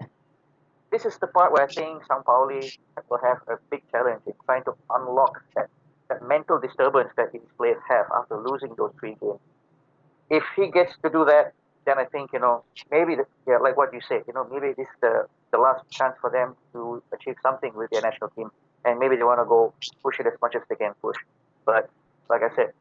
this 0.95 1.05
is 1.05 1.17
the 1.19 1.27
part 1.27 1.51
where 1.51 1.63
I 1.63 1.67
think 1.67 2.03
Sampaoli 2.07 2.77
will 3.09 3.17
have 3.17 3.39
a 3.49 3.57
big 3.69 3.83
challenge 3.91 4.21
in 4.25 4.33
trying 4.45 4.63
to 4.63 4.73
unlock 4.89 5.43
that, 5.55 5.67
that 6.07 6.25
mental 6.25 6.57
disturbance 6.57 7.09
that 7.17 7.33
these 7.33 7.49
players 7.57 7.81
have 7.89 8.05
after 8.15 8.37
losing 8.37 8.73
those 8.77 8.93
three 8.97 9.17
games. 9.21 9.39
If 10.29 10.43
he 10.55 10.71
gets 10.71 10.93
to 11.03 11.09
do 11.09 11.25
that, 11.25 11.51
then 11.85 11.99
I 11.99 12.05
think 12.05 12.31
you 12.31 12.39
know 12.39 12.63
maybe 12.91 13.15
the, 13.15 13.25
yeah, 13.45 13.57
like 13.57 13.75
what 13.75 13.93
you 13.93 13.99
said, 14.07 14.23
you 14.25 14.33
know 14.33 14.47
maybe 14.49 14.73
this 14.77 14.87
is 14.87 14.97
the 15.01 15.27
the 15.51 15.57
last 15.57 15.83
chance 15.91 16.15
for 16.21 16.29
them 16.29 16.55
to 16.71 17.03
achieve 17.13 17.35
something 17.43 17.73
with 17.75 17.89
their 17.91 18.01
national 18.01 18.29
team, 18.29 18.49
and 18.85 18.97
maybe 18.97 19.17
they 19.17 19.23
want 19.23 19.41
to 19.41 19.45
go 19.45 19.73
push 20.01 20.17
it 20.21 20.27
as 20.27 20.39
much 20.41 20.55
as 20.55 20.61
they 20.69 20.75
can 20.75 20.93
push. 21.01 21.17
But 21.65 21.89
like 22.29 22.41
I 22.41 22.55
said, 22.55 22.71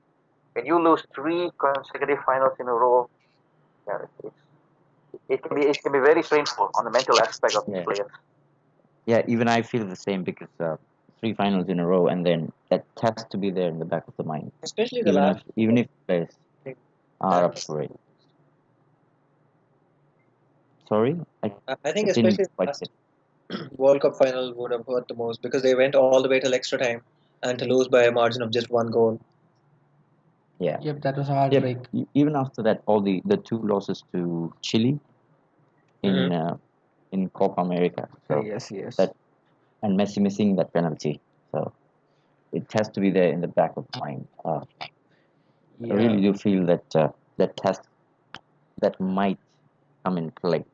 when 0.52 0.66
you 0.66 0.78
lose 0.80 1.02
three 1.12 1.50
consecutive 1.58 2.20
finals 2.24 2.54
in 2.60 2.68
a 2.68 2.72
row, 2.72 3.10
yeah, 3.88 3.98
it's, 4.22 4.43
it 5.28 5.42
can 5.42 5.54
be 5.58 5.66
it 5.66 5.82
can 5.82 5.92
be 5.92 5.98
very 6.00 6.22
painful 6.22 6.70
on 6.74 6.84
the 6.84 6.90
mental 6.90 7.18
aspect 7.20 7.54
of 7.56 7.66
the 7.66 7.72
Yeah. 7.72 7.84
players. 7.84 8.10
Yeah, 9.06 9.22
even 9.28 9.48
I 9.48 9.62
feel 9.62 9.84
the 9.86 9.96
same 9.96 10.24
because 10.24 10.48
uh, 10.60 10.76
three 11.20 11.34
finals 11.34 11.68
in 11.68 11.80
a 11.80 11.86
row, 11.86 12.06
and 12.06 12.24
then 12.24 12.52
that 12.70 12.84
has 13.02 13.24
to 13.30 13.36
be 13.38 13.50
there 13.50 13.68
in 13.68 13.78
the 13.78 13.84
back 13.84 14.08
of 14.08 14.14
the 14.16 14.24
mind. 14.24 14.52
Especially 14.62 15.02
the 15.02 15.10
Even 15.10 15.24
if 15.24 15.36
last. 15.36 15.44
even 15.56 15.78
if 15.78 15.86
players 16.06 16.30
are 17.20 17.44
up 17.44 17.58
for 17.58 17.82
it. 17.82 17.92
Sorry, 20.88 21.20
I 21.42 21.52
I 21.68 21.76
I 21.84 21.92
think 21.92 22.08
didn't 22.08 22.38
especially 22.38 22.44
the 22.58 22.64
last 22.64 22.80
get. 22.80 23.70
World 23.78 24.00
Cup 24.00 24.16
final 24.16 24.54
would 24.54 24.72
have 24.72 24.86
hurt 24.86 25.06
the 25.08 25.14
most 25.14 25.42
because 25.42 25.62
they 25.62 25.74
went 25.74 25.94
all 25.94 26.22
the 26.22 26.28
way 26.28 26.40
till 26.40 26.54
extra 26.54 26.78
time 26.78 27.02
and 27.42 27.58
to 27.58 27.64
lose 27.66 27.88
by 27.88 28.04
a 28.04 28.10
margin 28.10 28.42
of 28.42 28.50
just 28.50 28.70
one 28.70 28.90
goal. 28.90 29.20
Yeah. 30.58 30.78
Yep, 30.80 31.02
that 31.02 31.16
was 31.16 31.28
a 31.28 31.32
Yeah, 31.32 31.36
heartbreak. 31.60 31.78
e- 31.92 32.06
even 32.14 32.36
after 32.36 32.62
that, 32.62 32.82
all 32.86 33.00
the, 33.00 33.20
the 33.24 33.36
two 33.36 33.58
losses 33.58 34.02
to 34.14 34.52
Chile 34.62 34.98
in 36.08 36.16
Mhm. 36.16 36.32
uh, 36.40 36.56
in 37.12 37.28
Copa 37.30 37.60
America. 37.62 38.08
So 38.28 38.42
yes, 38.42 38.70
yes. 38.70 38.96
that 38.96 39.14
and 39.82 39.98
Messi 39.98 40.20
missing 40.26 40.56
that 40.56 40.72
penalty. 40.72 41.20
So 41.52 41.72
it 42.52 42.66
has 42.72 42.88
to 42.90 43.00
be 43.00 43.10
there 43.10 43.30
in 43.32 43.40
the 43.40 43.52
back 43.60 43.72
of 43.76 43.86
mind. 44.00 44.26
Uh, 44.44 44.62
I 45.90 45.94
really 46.02 46.20
do 46.26 46.32
feel 46.34 46.66
that 46.66 46.96
uh, 46.96 47.08
that 47.38 47.56
test 47.56 47.82
that 48.80 48.98
might 49.00 49.38
come 50.04 50.18
in 50.18 50.30
play 50.42 50.64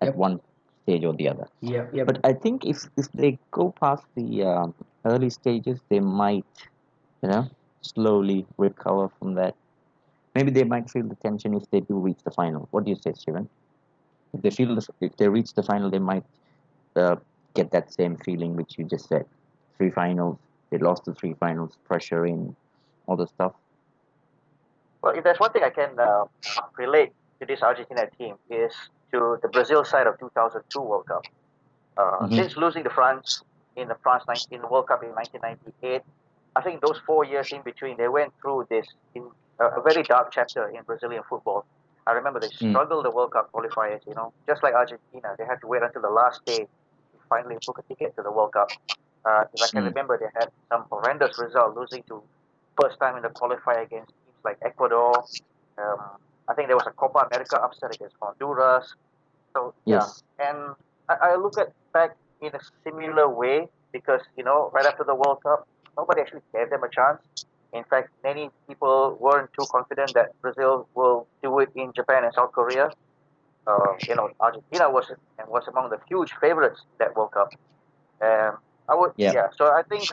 at 0.00 0.08
Yep. 0.08 0.16
one 0.26 0.40
stage 0.82 1.04
or 1.04 1.14
the 1.14 1.28
other. 1.28 1.46
Yeah, 1.60 1.86
yeah. 1.92 2.04
But 2.04 2.20
I 2.24 2.32
think 2.44 2.64
if 2.64 2.78
if 2.96 3.08
they 3.12 3.38
go 3.50 3.72
past 3.80 4.04
the 4.14 4.44
um, 4.52 4.74
early 5.04 5.30
stages, 5.30 5.80
they 5.88 6.00
might, 6.00 6.46
you 7.22 7.28
know, 7.32 7.44
slowly 7.82 8.46
recover 8.58 9.08
from 9.18 9.34
that. 9.34 9.54
Maybe 10.34 10.50
they 10.50 10.64
might 10.64 10.88
feel 10.90 11.06
the 11.12 11.16
tension 11.16 11.54
if 11.54 11.64
they 11.70 11.80
do 11.80 11.98
reach 11.98 12.22
the 12.24 12.30
final. 12.30 12.68
What 12.70 12.84
do 12.84 12.90
you 12.90 12.96
say, 13.04 13.12
Steven? 13.14 13.48
If 14.32 14.42
they 14.42 14.50
feel 14.50 14.74
the, 14.74 14.86
if 15.00 15.16
they 15.16 15.28
reach 15.28 15.54
the 15.54 15.62
final, 15.62 15.90
they 15.90 15.98
might 15.98 16.24
uh, 16.96 17.16
get 17.54 17.70
that 17.72 17.92
same 17.92 18.16
feeling 18.16 18.56
which 18.56 18.78
you 18.78 18.84
just 18.84 19.08
said. 19.08 19.26
Three 19.76 19.90
finals, 19.90 20.38
they 20.70 20.78
lost 20.78 21.04
the 21.04 21.14
three 21.14 21.34
finals, 21.34 21.76
pressure 21.84 22.26
in, 22.26 22.54
all 23.06 23.16
the 23.16 23.26
stuff. 23.26 23.52
Well, 25.02 25.16
if 25.16 25.24
there's 25.24 25.40
one 25.40 25.52
thing 25.52 25.62
I 25.62 25.70
can 25.70 25.98
uh, 25.98 26.24
relate 26.76 27.12
to 27.40 27.46
this 27.46 27.62
Argentina 27.62 28.06
team 28.18 28.36
is 28.50 28.72
to 29.12 29.38
the 29.42 29.48
Brazil 29.48 29.84
side 29.84 30.06
of 30.06 30.18
2002 30.18 30.80
World 30.80 31.06
Cup. 31.06 31.24
Uh, 31.96 32.02
Mhm. 32.20 32.36
Since 32.36 32.56
losing 32.56 32.84
to 32.84 32.90
France 32.90 33.42
in 33.76 33.88
the 33.88 33.96
France 33.96 34.24
19 34.28 34.68
World 34.70 34.86
Cup 34.86 35.02
in 35.02 35.10
1998, 35.14 36.02
I 36.56 36.60
think 36.62 36.80
those 36.80 36.98
four 37.06 37.24
years 37.24 37.52
in 37.52 37.62
between, 37.62 37.96
they 37.96 38.08
went 38.08 38.32
through 38.40 38.66
this 38.68 38.86
in 39.14 39.22
uh, 39.58 39.70
a 39.70 39.80
very 39.80 40.02
dark 40.02 40.30
chapter 40.32 40.68
in 40.68 40.82
Brazilian 40.82 41.22
football. 41.28 41.64
I 42.06 42.12
remember 42.12 42.40
they 42.40 42.50
Mm. 42.62 42.80
struggled 42.80 43.04
the 43.04 43.10
World 43.10 43.32
Cup 43.32 43.48
qualifiers. 43.54 44.00
You 44.06 44.14
know, 44.14 44.32
just 44.48 44.62
like 44.62 44.74
Argentina, 44.74 45.34
they 45.38 45.44
had 45.44 45.60
to 45.62 45.66
wait 45.68 45.82
until 45.82 46.02
the 46.02 46.10
last 46.10 46.40
day 46.46 46.64
to 46.64 47.16
finally 47.28 47.56
book 47.66 47.78
a 47.78 47.84
ticket 47.88 48.14
to 48.16 48.22
the 48.22 48.32
World 48.32 48.52
Cup. 48.52 48.72
Uh, 49.28 49.44
if 49.54 49.60
I 49.62 49.68
can 49.68 49.84
Mm. 49.84 49.92
remember, 49.92 50.18
they 50.18 50.30
had 50.38 50.48
some 50.72 50.84
horrendous 50.90 51.32
result, 51.38 51.76
losing 51.76 52.02
to 52.08 52.22
first 52.80 52.96
time 53.00 53.16
in 53.16 53.22
the 53.22 53.28
qualifier 53.30 53.84
against 53.84 54.12
teams 54.24 54.38
like 54.44 54.56
Ecuador. 54.64 55.24
Um, 55.78 56.16
I 56.48 56.54
think 56.54 56.68
there 56.68 56.76
was 56.76 56.86
a 56.86 56.92
Copa 56.92 57.26
America 57.30 57.56
upset 57.60 57.90
against 57.92 58.16
Honduras. 58.22 58.94
So 59.56 59.74
Yes. 59.84 59.86
yeah, 59.88 60.08
and 60.38 60.74
I, 61.08 61.32
I 61.32 61.36
look 61.36 61.58
at 61.58 61.68
back 61.92 62.10
in 62.40 62.50
a 62.54 62.60
similar 62.86 63.28
way 63.28 63.66
because 63.92 64.20
you 64.36 64.44
know 64.44 64.70
right 64.74 64.86
after 64.86 65.04
the 65.04 65.14
World 65.14 65.38
Cup, 65.46 65.64
nobody 65.98 66.20
actually 66.22 66.42
gave 66.54 66.70
them 66.70 66.82
a 66.82 66.90
chance. 66.90 67.20
In 67.72 67.84
fact, 67.90 68.10
many 68.24 68.50
people 68.68 69.16
weren't 69.20 69.50
too 69.56 69.66
confident 69.70 70.14
that 70.14 70.30
Brazil 70.42 70.88
will 70.94 71.19
do 71.42 71.58
it 71.60 71.70
in 71.74 71.92
Japan 71.92 72.24
and 72.24 72.32
South 72.34 72.52
Korea. 72.52 72.90
Uh, 73.66 73.92
you 74.08 74.14
know, 74.14 74.30
Argentina 74.40 74.90
was 74.90 75.10
and 75.38 75.48
was 75.48 75.64
among 75.68 75.90
the 75.90 75.98
huge 76.08 76.32
favorites 76.40 76.80
that 76.98 77.14
World 77.16 77.32
Cup. 77.32 77.50
Um, 78.22 78.58
I 78.88 78.94
would, 78.94 79.12
Yeah. 79.16 79.32
yeah. 79.32 79.48
So 79.56 79.66
I 79.66 79.82
think 79.82 80.10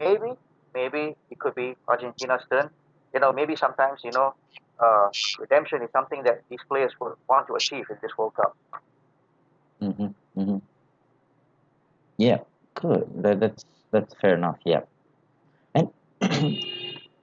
maybe, 0.00 0.32
maybe 0.74 1.16
it 1.30 1.38
could 1.38 1.54
be 1.54 1.76
Argentina's 1.86 2.42
turn. 2.50 2.70
You 3.14 3.20
know, 3.20 3.32
maybe 3.32 3.56
sometimes 3.56 4.00
you 4.04 4.10
know, 4.12 4.34
uh, 4.80 5.08
redemption 5.38 5.82
is 5.82 5.90
something 5.92 6.22
that 6.24 6.42
these 6.48 6.60
players 6.68 6.92
would 7.00 7.14
want 7.28 7.46
to 7.48 7.54
achieve 7.54 7.86
in 7.90 7.96
this 8.02 8.12
World 8.18 8.34
Cup. 8.34 8.56
Mm-hmm. 9.80 10.40
Mm-hmm. 10.40 10.58
Yeah, 12.16 12.38
good. 12.74 13.08
That, 13.22 13.40
that's 13.40 13.64
that's 13.90 14.14
fair 14.20 14.34
enough. 14.34 14.58
Yeah. 14.64 14.80
And 15.74 15.88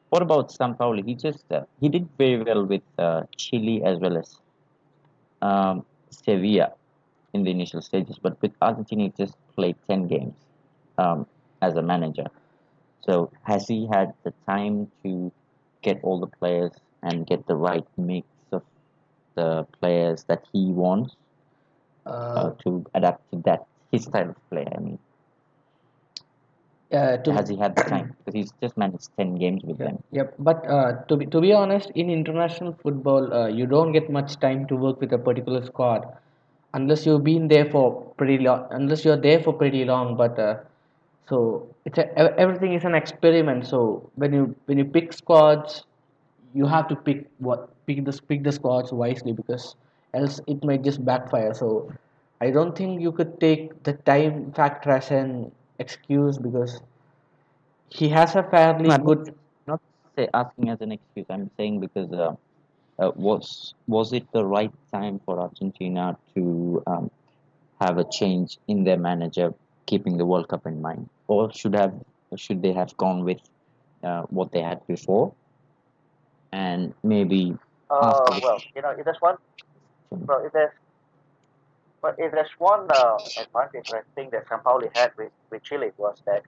what 0.09 0.21
about 0.21 0.49
Sampaoli? 0.49 1.03
He 1.05 1.15
just 1.15 1.51
uh, 1.51 1.61
he 1.79 1.89
did 1.89 2.07
very 2.17 2.41
well 2.43 2.65
with 2.65 2.83
uh, 2.97 3.23
Chile 3.37 3.83
as 3.83 3.99
well 3.99 4.17
as 4.17 4.39
um, 5.41 5.85
Sevilla 6.09 6.73
in 7.33 7.43
the 7.43 7.51
initial 7.51 7.81
stages, 7.81 8.17
but 8.21 8.41
with 8.41 8.51
Argentina, 8.61 9.03
he 9.03 9.13
just 9.17 9.35
played 9.55 9.75
ten 9.89 10.07
games 10.07 10.35
um, 10.97 11.25
as 11.61 11.75
a 11.75 11.81
manager. 11.81 12.27
So 13.01 13.31
has 13.43 13.67
he 13.67 13.87
had 13.91 14.13
the 14.23 14.33
time 14.47 14.91
to 15.03 15.31
get 15.81 15.99
all 16.03 16.19
the 16.19 16.27
players 16.27 16.71
and 17.03 17.25
get 17.27 17.45
the 17.47 17.55
right 17.55 17.85
mix 17.97 18.27
of 18.51 18.63
the 19.35 19.65
players 19.79 20.23
that 20.25 20.43
he 20.53 20.71
wants? 20.71 21.15
uh, 22.35 22.49
Uh, 22.49 22.51
to 22.63 22.85
adapt 22.93 23.21
to 23.31 23.37
that 23.45 23.65
his 23.91 24.03
style 24.03 24.29
of 24.29 24.49
play. 24.49 24.65
I 24.75 24.79
mean, 24.79 24.99
uh, 26.95 27.17
to, 27.17 27.34
has 27.34 27.49
he 27.49 27.58
had 27.58 27.75
the 27.75 27.84
time? 27.84 28.15
Because 28.17 28.34
he's 28.34 28.51
just 28.62 28.77
managed 28.77 29.10
ten 29.17 29.36
games 29.36 29.63
with 29.63 29.77
them. 29.77 30.03
Yep, 30.12 30.36
but 30.39 30.65
uh, 30.67 31.03
to 31.10 31.17
be 31.17 31.25
to 31.27 31.41
be 31.41 31.53
honest, 31.53 31.91
in 31.95 32.10
international 32.10 32.77
football, 32.81 33.34
uh, 33.34 33.47
you 33.47 33.65
don't 33.65 33.91
get 33.91 34.10
much 34.10 34.38
time 34.39 34.67
to 34.67 34.75
work 34.75 35.01
with 35.01 35.13
a 35.13 35.17
particular 35.17 35.63
squad, 35.65 36.08
unless 36.73 37.05
you've 37.05 37.23
been 37.23 37.47
there 37.47 37.65
for 37.69 38.01
pretty 38.17 38.38
long. 38.39 38.67
Unless 38.71 39.05
you're 39.05 39.21
there 39.27 39.41
for 39.41 39.53
pretty 39.53 39.86
long, 39.86 40.15
but 40.15 40.39
uh, 40.39 40.55
so 41.29 41.67
it's 41.86 41.97
a, 41.97 42.39
everything 42.39 42.73
is 42.73 42.86
an 42.86 42.95
experiment. 42.95 43.67
So 43.67 44.10
when 44.15 44.34
you 44.34 44.55
when 44.65 44.77
you 44.77 44.86
pick 44.86 45.13
squads, 45.13 45.84
you 46.53 46.65
have 46.65 46.88
to 46.89 46.95
pick 46.95 47.27
what 47.39 47.69
pick 47.86 48.05
the 48.05 48.19
pick 48.27 48.43
the 48.43 48.51
squads 48.51 48.91
wisely 48.91 49.34
because 49.34 49.75
else 50.13 50.39
it 50.47 50.63
might 50.63 50.84
just 50.84 51.03
backfire. 51.05 51.53
So 51.53 51.91
I 52.41 52.51
don't 52.51 52.75
think 52.77 53.01
you 53.01 53.12
could 53.12 53.39
take 53.39 53.84
the 53.84 53.93
time 53.93 54.51
factor 54.53 54.91
as 54.91 55.12
an 55.12 55.51
excuse 55.79 56.38
because 56.38 56.81
he 57.89 58.09
has 58.09 58.35
a 58.35 58.43
fairly 58.43 58.89
No, 58.89 58.97
good 58.97 59.35
not 59.67 59.81
say 60.15 60.27
asking 60.33 60.69
as 60.69 60.81
an 60.81 60.91
excuse. 60.91 61.25
I'm 61.29 61.49
saying 61.57 61.79
because 61.79 62.11
uh, 62.11 62.35
uh, 62.99 63.11
was 63.15 63.73
was 63.88 64.13
it 64.13 64.31
the 64.33 64.45
right 64.45 64.73
time 64.93 65.19
for 65.25 65.39
Argentina 65.39 66.17
to 66.35 66.83
um, 66.88 67.11
have 67.81 67.97
a 67.97 68.05
change 68.09 68.57
in 68.67 68.83
their 68.83 68.97
manager, 68.97 69.53
keeping 69.85 70.17
the 70.17 70.25
World 70.25 70.47
Cup 70.49 70.65
in 70.65 70.81
mind, 70.81 71.09
or 71.27 71.51
should 71.53 71.75
have 71.75 71.93
should 72.35 72.61
they 72.61 72.73
have 72.73 72.95
gone 72.97 73.23
with 73.23 73.39
uh, 74.03 74.23
what 74.23 74.51
they 74.51 74.61
had 74.61 74.85
before, 74.88 75.33
and 76.51 76.93
maybe 77.03 77.57
Uh, 77.89 78.39
well, 78.41 78.63
you 78.75 78.81
know, 78.81 78.91
if 78.91 79.05
there's 79.05 79.21
one, 79.21 79.38
well, 80.27 80.43
if 80.45 80.51
there's, 80.53 80.71
but 82.01 82.15
if 82.17 82.31
there's 82.31 82.49
one 82.57 82.88
uh, 82.91 83.17
advantage 83.38 83.91
I 83.93 84.01
think 84.15 84.31
that 84.31 84.47
Sampaoli 84.47 84.89
had 84.95 85.11
with, 85.17 85.31
with 85.55 85.63
Chile 85.63 85.91
was 85.97 86.21
that 86.27 86.43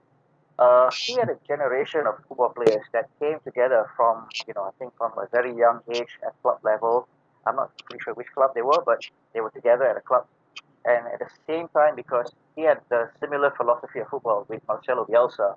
uh, 0.58 0.90
he 1.06 1.14
had 1.18 1.28
a 1.30 1.38
generation 1.48 2.06
of 2.06 2.14
football 2.28 2.52
players 2.54 2.84
that 2.92 3.06
came 3.20 3.38
together 3.44 3.86
from, 3.96 4.28
you 4.46 4.54
know, 4.56 4.64
I 4.64 4.70
think 4.78 4.92
from 4.98 5.12
a 5.18 5.26
very 5.32 5.54
young 5.56 5.80
age 5.92 6.12
at 6.26 6.32
club 6.42 6.58
level. 6.64 7.08
I'm 7.46 7.56
not 7.56 7.70
pretty 7.86 8.02
sure 8.04 8.14
which 8.14 8.28
club 8.34 8.52
they 8.54 8.62
were, 8.62 8.82
but 8.84 8.98
they 9.34 9.40
were 9.40 9.50
together 9.50 9.84
at 9.88 9.96
a 9.96 10.00
club. 10.02 10.26
And 10.84 11.06
at 11.12 11.20
the 11.20 11.30
same 11.48 11.68
time, 11.76 11.96
because 11.96 12.30
he 12.56 12.62
had 12.62 12.80
the 12.90 13.10
similar 13.20 13.52
philosophy 13.56 14.00
of 14.00 14.08
football 14.08 14.46
with 14.48 14.60
Marcelo 14.68 15.06
Bielsa, 15.06 15.56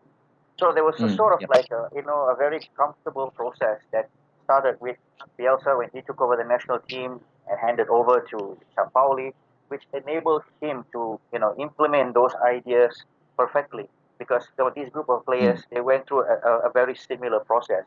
so 0.59 0.71
there 0.73 0.83
was 0.85 1.01
a 1.03 1.09
Mm, 1.09 1.15
sort 1.15 1.33
of 1.33 1.41
yep. 1.41 1.49
like 1.49 1.67
a, 1.71 1.89
you 1.95 2.03
know, 2.03 2.29
a 2.29 2.35
very 2.35 2.61
comfortable 2.77 3.31
process 3.35 3.79
that 3.91 4.09
started 4.43 4.77
with 4.81 4.97
Bielsa 5.39 5.77
when 5.77 5.89
he 5.93 6.01
took 6.01 6.21
over 6.21 6.35
the 6.37 6.43
national 6.43 6.79
team 6.89 7.19
and 7.49 7.59
handed 7.59 7.87
over 7.89 8.25
to 8.31 8.57
Sampaoli, 8.77 9.31
which 9.69 9.83
enabled 9.93 10.43
him 10.61 10.85
to, 10.93 11.19
you 11.33 11.39
know, 11.39 11.55
implement 11.59 12.13
those 12.13 12.33
ideas 12.45 13.03
perfectly 13.37 13.87
because 14.17 14.43
were 14.57 14.71
these 14.75 14.89
group 14.89 15.09
of 15.09 15.25
players, 15.25 15.63
they 15.71 15.81
went 15.81 16.07
through 16.07 16.21
a, 16.21 16.35
a, 16.45 16.69
a 16.69 16.71
very 16.71 16.95
similar 16.95 17.39
process. 17.39 17.83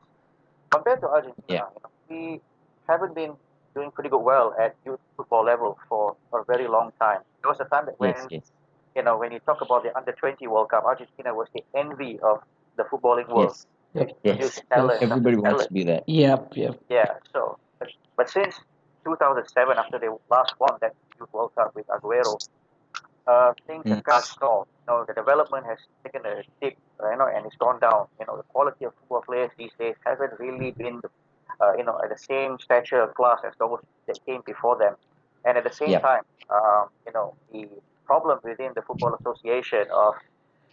Compared 0.71 1.01
to 1.03 1.09
Argentina, 1.09 1.45
Yeah. 1.49 1.67
you 1.75 1.81
know, 1.83 1.91
we 2.11 2.41
haven't 2.89 3.15
been 3.15 3.35
doing 3.75 3.91
pretty 3.93 4.11
good 4.11 4.19
well 4.33 4.55
at 4.61 4.75
youth 4.85 4.99
football 5.17 5.45
level 5.45 5.79
for 5.89 6.17
a 6.33 6.43
very 6.45 6.67
long 6.67 6.93
time. 7.01 7.21
There 7.43 7.51
was 7.51 7.61
a 7.61 7.65
time 7.65 7.87
that 7.87 7.99
when 8.01 8.11
yes, 8.15 8.27
yes, 8.31 8.53
you 8.97 9.03
know, 9.03 9.17
when 9.17 9.31
you 9.33 9.39
talk 9.41 9.61
about 9.61 9.83
the 9.85 9.97
under 9.97 10.13
20 10.13 10.47
World 10.49 10.71
Cup, 10.71 10.85
Argentina 10.85 11.35
was 11.35 11.49
the 11.55 11.63
envy 11.75 12.19
of 12.21 12.41
the 12.77 12.83
footballing 12.85 13.29
world. 13.29 13.57
yes, 13.95 14.11
yes. 14.25 14.61
Talent 14.71 15.03
Everybody 15.03 15.37
wants 15.37 15.51
talent. 15.51 15.69
to 15.69 15.75
be 15.75 15.85
there. 15.85 16.03
Yep, 16.07 16.57
yep. 16.57 16.81
Yeah, 16.89 17.15
so, 17.33 17.59
but, 17.79 17.89
but 18.17 18.29
since 18.29 18.59
2007, 19.05 19.79
after 19.79 19.99
they 20.01 20.09
last 20.31 20.55
won 20.59 20.79
that 20.81 20.95
Youth 21.19 21.33
World 21.33 21.53
Cup 21.55 21.75
with 21.77 21.87
Aguero, 21.87 22.37
uh, 23.27 23.53
things 23.67 23.87
have 23.89 23.99
Mm. 23.99 24.05
kind 24.05 24.19
of 24.19 24.25
stalled. 24.25 24.67
You 24.89 24.95
know, 24.95 25.05
the 25.07 25.15
development 25.15 25.67
has 25.67 25.79
taken 26.05 26.27
a 26.27 26.43
dip, 26.61 26.77
uh, 27.03 27.11
you 27.11 27.17
know, 27.17 27.27
and 27.27 27.47
it's 27.47 27.57
gone 27.57 27.81
down. 27.81 28.07
You 28.21 28.27
know, 28.27 28.37
the 28.37 28.43
quality 28.45 28.85
of 28.85 28.95
football 29.01 29.23
players 29.27 29.51
these 29.59 29.73
days 29.79 29.95
hasn't 30.05 30.39
really 30.39 30.73
been, 30.73 31.01
uh, 31.61 31.73
you 31.77 31.85
know, 31.85 31.99
at 32.03 32.11
the 32.11 32.19
same 32.19 32.59
stature 32.59 33.01
of 33.01 33.15
class 33.15 33.41
as 33.47 33.55
those 33.59 33.81
that 34.07 34.19
came 34.27 34.43
before 34.45 34.77
them. 34.77 34.97
And 35.45 35.57
at 35.59 35.65
the 35.65 35.73
same 35.73 35.91
Yeah. 35.93 36.01
time, 36.01 36.25
um, 36.51 36.89
you 37.07 37.13
know, 37.13 37.35
the 37.53 37.69
problem 38.07 38.41
within 38.45 38.73
the 38.75 38.83
Football 38.83 39.15
Association 39.15 39.87
of 39.91 40.15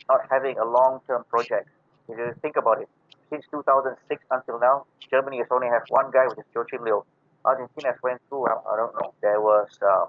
not 0.09 0.21
having 0.29 0.57
a 0.57 0.65
long-term 0.65 1.23
project. 1.29 1.69
If 2.09 2.17
you 2.17 2.33
think 2.41 2.57
about 2.57 2.81
it, 2.81 2.89
since 3.29 3.45
2006 3.51 4.23
until 4.31 4.59
now, 4.59 4.85
Germany 5.09 5.37
has 5.37 5.47
only 5.51 5.67
had 5.67 5.83
one 5.89 6.11
guy, 6.11 6.27
which 6.27 6.39
is 6.39 6.45
Joachim 6.53 6.81
Löw. 6.81 7.03
Argentina 7.45 7.89
has 7.89 7.97
went 8.03 8.21
through, 8.29 8.45
I, 8.47 8.53
I 8.73 8.75
don't 8.77 8.93
know, 8.95 9.13
there 9.21 9.39
was 9.41 9.67
uh, 9.81 10.05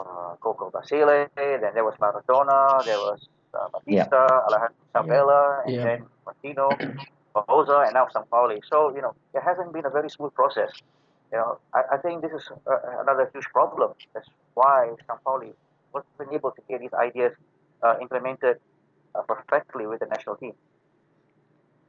uh, 0.00 0.36
Coco 0.40 0.70
Basile, 0.70 1.26
then 1.36 1.74
there 1.74 1.84
was 1.84 1.94
Maradona, 2.00 2.84
there 2.84 2.98
was 2.98 3.20
uh, 3.54 3.68
Yeah. 3.86 4.04
Batista, 4.04 4.42
Alejandro 4.46 4.84
Sabella, 4.94 5.62
and 5.66 5.74
Yeah. 5.74 5.84
then 5.84 6.06
Martino, 6.26 6.76
Bauza, 7.34 7.86
and 7.86 7.94
now 7.94 8.06
San 8.12 8.22
Sampaoli. 8.22 8.60
So, 8.70 8.94
you 8.94 9.02
know, 9.02 9.14
there 9.32 9.42
hasn't 9.42 9.72
been 9.72 9.86
a 9.86 9.90
very 9.90 10.10
smooth 10.10 10.34
process. 10.34 10.70
You 11.32 11.38
know, 11.38 11.58
I, 11.74 11.82
I 11.92 11.96
think 11.98 12.22
this 12.22 12.32
is 12.32 12.50
uh, 12.66 13.00
another 13.00 13.30
huge 13.32 13.46
problem. 13.52 13.92
That's 14.14 14.28
why 14.54 14.90
San 15.06 15.18
Sampaoli 15.18 15.52
wasn't 15.92 16.32
able 16.32 16.50
to 16.52 16.62
get 16.68 16.80
these 16.80 16.94
ideas 16.94 17.32
uh, 17.82 17.96
implemented 18.00 18.56
uh, 19.14 19.22
perfectly 19.22 19.86
with 19.86 20.00
the 20.00 20.06
national 20.06 20.36
team. 20.36 20.52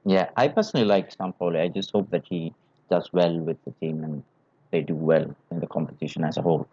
Yeah, 0.06 0.30
I 0.36 0.48
personally 0.48 0.86
like 0.86 1.12
San 1.12 1.34
Sampaoli. 1.34 1.62
I 1.62 1.68
just 1.68 1.92
hope 1.92 2.10
that 2.12 2.26
he 2.28 2.54
does 2.90 3.12
well 3.14 3.38
with 3.38 3.64
the 3.66 3.72
team 3.80 4.04
and 4.04 4.24
they 4.72 4.82
do 4.82 4.96
well 4.96 5.36
in 5.52 5.60
the 5.60 5.68
competition 5.68 6.24
as 6.24 6.38
a 6.38 6.42
whole. 6.42 6.68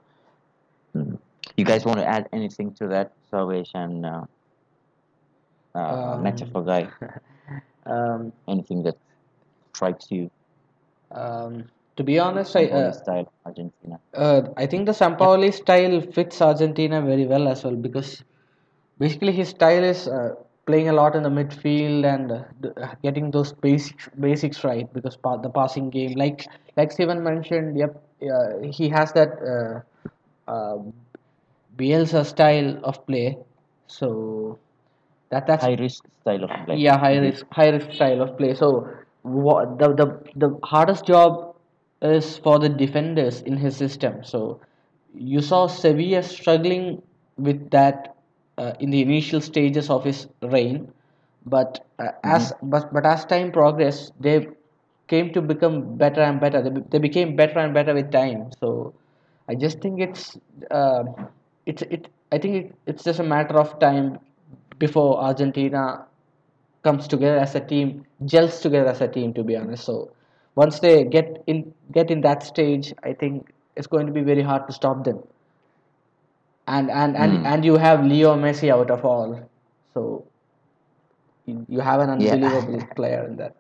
You 1.57 1.65
guys 1.65 1.85
want 1.85 1.99
to 2.01 2.07
add 2.07 2.29
anything 2.33 2.75
to 2.77 2.89
that, 2.89 3.13
Salvation 3.31 3.81
and 4.05 4.07
uh, 4.07 4.25
uh, 5.75 5.97
Um, 5.97 6.19
metaphor 6.19 6.65
guy? 6.65 6.89
Um, 7.87 8.33
Anything 8.49 8.83
that 8.83 8.97
strikes 9.75 10.11
you? 10.11 10.31
um, 11.11 11.65
to 11.97 12.05
be 12.05 12.19
honest, 12.19 12.57
I 12.57 12.67
uh, 12.67 12.93
style 12.93 13.33
Argentina. 13.45 13.99
uh, 14.15 14.43
I 14.57 14.67
think 14.67 14.87
the 14.87 14.93
Sampaoli 14.93 15.53
style 15.53 16.01
fits 16.01 16.41
Argentina 16.41 17.03
very 17.03 17.27
well 17.27 17.49
as 17.49 17.65
well 17.65 17.75
because 17.77 18.23
basically 18.99 19.33
his 19.33 19.49
style 19.51 19.85
is 19.85 20.09
uh, 20.09 20.35
playing 20.67 20.89
a 20.89 20.93
lot 20.93 21.15
in 21.17 21.23
the 21.23 21.29
midfield 21.29 22.05
and 22.05 22.33
uh, 22.33 22.83
uh, 22.83 22.95
getting 23.03 23.31
those 23.31 23.53
basics 23.53 24.09
basics 24.21 24.65
right 24.65 24.93
because 24.93 25.17
pa- 25.17 25.37
the 25.37 25.51
passing 25.51 25.91
game 25.91 26.15
like 26.15 26.49
like 26.77 26.93
Steven 26.93 27.23
mentioned 27.23 27.77
yep 27.79 28.03
uh, 28.23 28.61
he 28.71 28.89
has 28.89 29.13
that 29.13 29.31
uh, 29.55 30.51
uh, 30.51 30.77
Bielsa 31.77 32.25
style 32.25 32.79
of 32.85 33.05
play. 33.07 33.39
So 33.87 34.59
that 35.31 35.47
that's 35.47 35.65
High 35.65 35.75
risk 35.75 36.05
style 36.23 36.45
of 36.45 36.51
play. 36.67 36.77
yeah 36.77 36.99
high 36.99 37.19
risk 37.19 37.47
high 37.53 37.69
risk 37.71 37.93
style 37.93 38.23
of 38.23 38.37
play. 38.39 38.55
So 38.55 38.89
what 39.23 39.79
the, 39.79 39.89
the 39.95 40.07
the 40.37 40.59
hardest 40.65 41.07
job 41.07 41.57
is 42.03 42.39
for 42.39 42.59
the 42.59 42.69
defenders 42.69 43.43
in 43.43 43.57
his 43.57 43.77
system. 43.77 44.23
So 44.25 44.61
you 45.15 45.41
saw 45.41 45.67
Sevilla 45.67 46.23
struggling 46.23 47.03
with 47.37 47.71
that 47.71 48.15
uh, 48.59 48.73
in 48.81 48.91
the 48.91 49.03
initial 49.03 49.41
stages 49.41 49.91
of 49.91 50.05
his 50.05 50.29
reign. 50.43 50.93
But 51.45 51.85
uh, 51.99 52.11
as 52.25 52.53
but, 52.63 52.93
but 52.93 53.07
as 53.07 53.25
time 53.25 53.53
progressed 53.53 54.13
they 54.21 54.49
came 55.09 55.33
to 55.33 55.41
become 55.43 55.97
better 55.97 56.21
and 56.21 56.41
better. 56.41 56.63
They, 56.63 56.71
be- 56.71 56.85
they 56.91 56.99
became 56.99 57.37
better 57.37 57.59
and 57.59 57.73
better 57.75 57.95
with 57.95 58.11
time. 58.11 58.51
So 58.61 58.95
i 59.49 59.55
just 59.55 59.81
think 59.81 60.01
it's 60.01 60.37
uh, 60.71 61.05
it's 61.67 61.83
it 61.97 62.09
i 62.33 62.39
think 62.39 62.55
it, 62.57 62.75
it's 62.87 63.05
just 63.05 63.21
a 63.21 63.25
matter 63.35 63.57
of 63.63 63.79
time 63.81 64.19
before 64.79 65.21
argentina 65.23 66.07
comes 66.83 67.09
together 67.09 67.39
as 67.39 67.55
a 67.55 67.61
team 67.61 68.05
gels 68.25 68.61
together 68.61 68.89
as 68.91 69.01
a 69.01 69.09
team 69.09 69.33
to 69.35 69.43
be 69.45 69.57
honest. 69.57 69.85
So 69.85 70.11
once 70.55 70.81
they 70.81 71.05
get 71.05 71.43
in 71.47 71.75
get 71.93 72.11
in 72.11 72.21
that 72.23 72.43
stage 72.43 72.95
i 73.03 73.13
think 73.13 73.53
it's 73.77 73.87
going 73.87 74.07
to 74.07 74.13
be 74.13 74.23
very 74.23 74.43
hard 74.43 74.67
to 74.69 74.73
stop 74.73 75.05
them. 75.05 75.23
And 76.67 76.91
and 76.91 77.17
and, 77.17 77.39
Hmm. 77.39 77.47
and 77.47 77.65
you 77.65 77.77
have 77.77 78.05
leo 78.05 78.37
messi 78.37 78.71
out 78.71 78.91
of 78.91 79.05
all. 79.05 79.49
So 79.95 80.27
you, 81.47 81.65
you 81.69 81.81
have 81.81 82.01
an 82.01 82.11
Yeah. 82.19 82.37
unbelievable 82.37 82.87
player 82.97 83.27
in 83.27 83.37
that. 83.37 83.57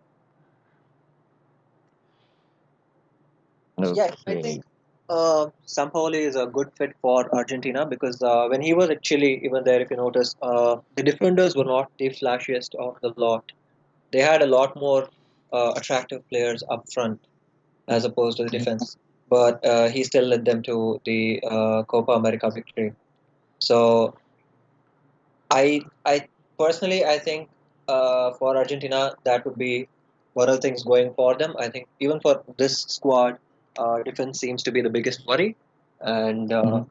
Yeah, 3.92 4.10
I 4.26 4.34
think 4.36 4.62
uh, 5.08 5.46
Sampaoli 5.66 6.20
is 6.20 6.36
a 6.36 6.46
good 6.46 6.70
fit 6.76 6.94
for 7.00 7.34
Argentina 7.34 7.86
because 7.86 8.22
uh, 8.22 8.46
when 8.48 8.60
he 8.60 8.74
was 8.74 8.90
at 8.90 9.02
Chile, 9.02 9.40
even 9.44 9.64
there, 9.64 9.80
if 9.80 9.90
you 9.90 9.96
notice, 9.96 10.34
uh, 10.42 10.76
the 10.96 11.02
defenders 11.02 11.54
were 11.56 11.64
not 11.64 11.90
the 11.98 12.10
flashiest 12.10 12.74
of 12.76 12.96
the 13.02 13.12
lot. 13.16 13.52
They 14.12 14.20
had 14.20 14.42
a 14.42 14.46
lot 14.46 14.76
more 14.76 15.08
uh, 15.52 15.72
attractive 15.76 16.28
players 16.28 16.62
up 16.70 16.84
front 16.92 17.20
as 17.88 18.04
opposed 18.04 18.38
to 18.38 18.44
the 18.44 18.50
defense, 18.50 18.96
but 19.28 19.64
uh, 19.64 19.88
he 19.88 20.02
still 20.04 20.24
led 20.24 20.44
them 20.44 20.62
to 20.64 21.00
the 21.04 21.40
uh, 21.48 21.82
Copa 21.84 22.12
America 22.12 22.50
victory. 22.50 22.92
So, 23.58 24.14
I 25.50 25.82
I 26.04 26.26
personally 26.58 27.04
I 27.04 27.18
think 27.18 27.48
uh, 27.88 28.32
for 28.32 28.56
Argentina 28.56 29.14
that 29.24 29.44
would 29.44 29.56
be 29.56 29.88
one 30.34 30.48
of 30.48 30.56
the 30.56 30.60
things 30.60 30.82
going 30.82 31.14
for 31.14 31.36
them. 31.36 31.54
I 31.58 31.68
think 31.68 31.86
even 32.00 32.20
for 32.20 32.42
this 32.58 32.82
squad, 32.82 33.38
uh, 33.78 34.02
defense 34.02 34.38
seems 34.38 34.62
to 34.64 34.72
be 34.72 34.82
the 34.82 34.90
biggest 34.90 35.26
worry, 35.26 35.56
and 36.00 36.52
uh, 36.52 36.62
Mhm. 36.62 36.86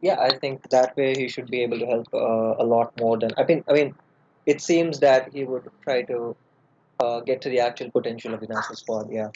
yeah, 0.00 0.20
I 0.20 0.30
think 0.38 0.68
that 0.70 0.96
way 0.96 1.14
he 1.14 1.28
should 1.28 1.50
be 1.50 1.62
able 1.62 1.78
to 1.78 1.86
help 1.86 2.08
uh, 2.14 2.54
a 2.64 2.66
lot 2.74 2.92
more 3.00 3.16
than 3.18 3.30
I 3.36 3.44
think. 3.44 3.64
I 3.68 3.72
mean, 3.72 3.94
it 4.46 4.60
seems 4.60 5.00
that 5.00 5.32
he 5.32 5.44
would 5.44 5.68
try 5.82 6.02
to 6.02 6.36
uh, 7.00 7.20
get 7.20 7.40
to 7.42 7.48
the 7.48 7.60
actual 7.60 7.90
potential 7.90 8.34
of 8.34 8.40
the 8.40 8.46
national 8.46 8.76
squad. 8.76 9.10
Yeah. 9.10 9.30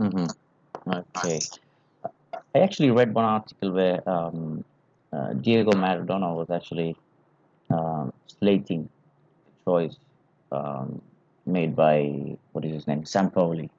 Mm-hmm. 0.00 0.90
Okay. 1.16 1.40
I 2.54 2.58
actually 2.60 2.90
read 2.90 3.14
one 3.14 3.24
article 3.24 3.72
where 3.72 4.08
um, 4.08 4.64
uh, 5.12 5.32
Diego 5.34 5.72
Maradona 5.72 6.34
was 6.34 6.50
actually 6.50 6.96
um, 7.70 8.12
slating 8.26 8.88
the 9.46 9.70
choice 9.70 9.96
um, 10.52 11.00
made 11.46 11.74
by 11.74 12.36
what 12.52 12.64
is 12.64 12.72
his 12.72 12.86
name, 12.86 13.04
Sampaoli, 13.04 13.70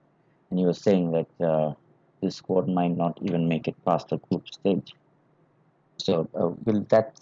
and 0.50 0.60
he 0.60 0.66
was 0.66 0.80
saying 0.80 1.12
that 1.12 1.46
uh, 1.46 1.74
this 2.22 2.36
squad 2.36 2.68
might 2.68 2.96
not 2.96 3.18
even 3.22 3.48
make 3.48 3.68
it 3.68 3.76
past 3.86 4.10
the 4.10 4.18
group 4.18 4.48
stage. 4.50 4.94
So 5.98 6.28
uh, 6.40 6.50
will 6.66 6.82
that, 6.90 7.20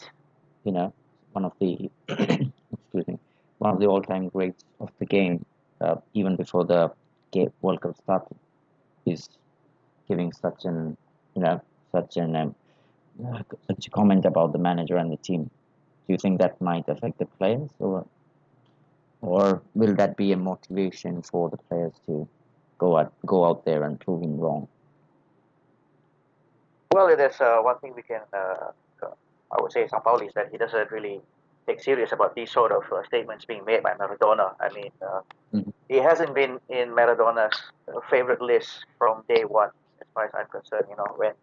you 0.64 0.72
know, 0.72 0.94
one 1.34 1.46
of 1.46 1.54
the 1.60 1.90
excuse 2.10 3.08
me, 3.08 3.18
one 3.58 3.72
of 3.74 3.80
the 3.80 3.88
all-time 3.88 4.30
greats 4.30 4.64
of 4.80 4.90
the 5.00 5.06
game, 5.06 5.46
uh, 5.82 5.96
even 6.14 6.36
before 6.36 6.66
the 6.66 6.92
World 7.62 7.82
Cup 7.82 7.96
started, 7.98 8.38
is 9.06 9.30
giving 10.08 10.32
such 10.32 10.66
an, 10.66 10.98
you 11.36 11.42
know, 11.42 11.62
such 11.92 12.18
an 12.18 12.36
um, 12.36 12.56
such 13.68 13.88
a 13.88 13.90
comment 13.90 14.26
about 14.26 14.52
the 14.54 14.60
manager 14.60 14.98
and 14.98 15.12
the 15.12 15.18
team. 15.18 15.50
Do 16.06 16.14
you 16.14 16.18
think 16.18 16.40
that 16.40 16.60
might 16.62 16.88
affect 16.90 17.20
the 17.20 17.26
players, 17.26 17.70
or 17.80 18.06
or 19.22 19.62
will 19.74 19.96
that 19.96 20.18
be 20.18 20.32
a 20.34 20.38
motivation 20.38 21.22
for 21.22 21.50
the 21.50 21.58
players 21.58 21.94
to 22.08 22.28
go 22.78 22.98
out 22.98 23.14
go 23.26 23.46
out 23.46 23.66
there 23.66 23.84
and 23.84 24.00
prove 24.00 24.22
him 24.22 24.38
wrong? 24.40 24.68
Well, 26.92 27.16
there's 27.18 27.42
uh, 27.42 27.58
one 27.62 27.80
thing 27.80 27.94
we 27.96 28.04
can, 28.04 28.22
uh, 28.34 28.72
I 29.52 29.62
would 29.62 29.72
say, 29.72 29.86
Sampaoli 29.88 30.28
is 30.28 30.34
that 30.36 30.50
he 30.52 30.58
doesn't 30.58 30.92
really 30.92 31.22
take 31.68 31.82
serious 31.82 32.12
about 32.12 32.36
these 32.36 32.52
sort 32.52 32.72
of 32.72 32.84
uh, 32.92 33.04
statements 33.04 33.46
being 33.46 33.66
made 33.66 33.82
by 33.82 33.94
Maradona. 33.94 34.54
I 34.60 34.70
mean, 34.74 34.92
uh, 35.02 35.22
Mhm. 35.54 35.74
he 35.88 35.98
hasn't 35.98 36.34
been 36.34 36.60
in 36.70 36.90
Maradona's 36.94 37.58
favorite 38.10 38.42
list 38.42 38.86
from 38.98 39.24
day 39.28 39.44
one, 39.46 39.72
as 40.02 40.08
far 40.14 40.26
as 40.26 40.32
I'm 40.36 40.48
concerned. 40.48 40.86
You 40.90 40.96
know, 40.98 41.10
when 41.16 41.34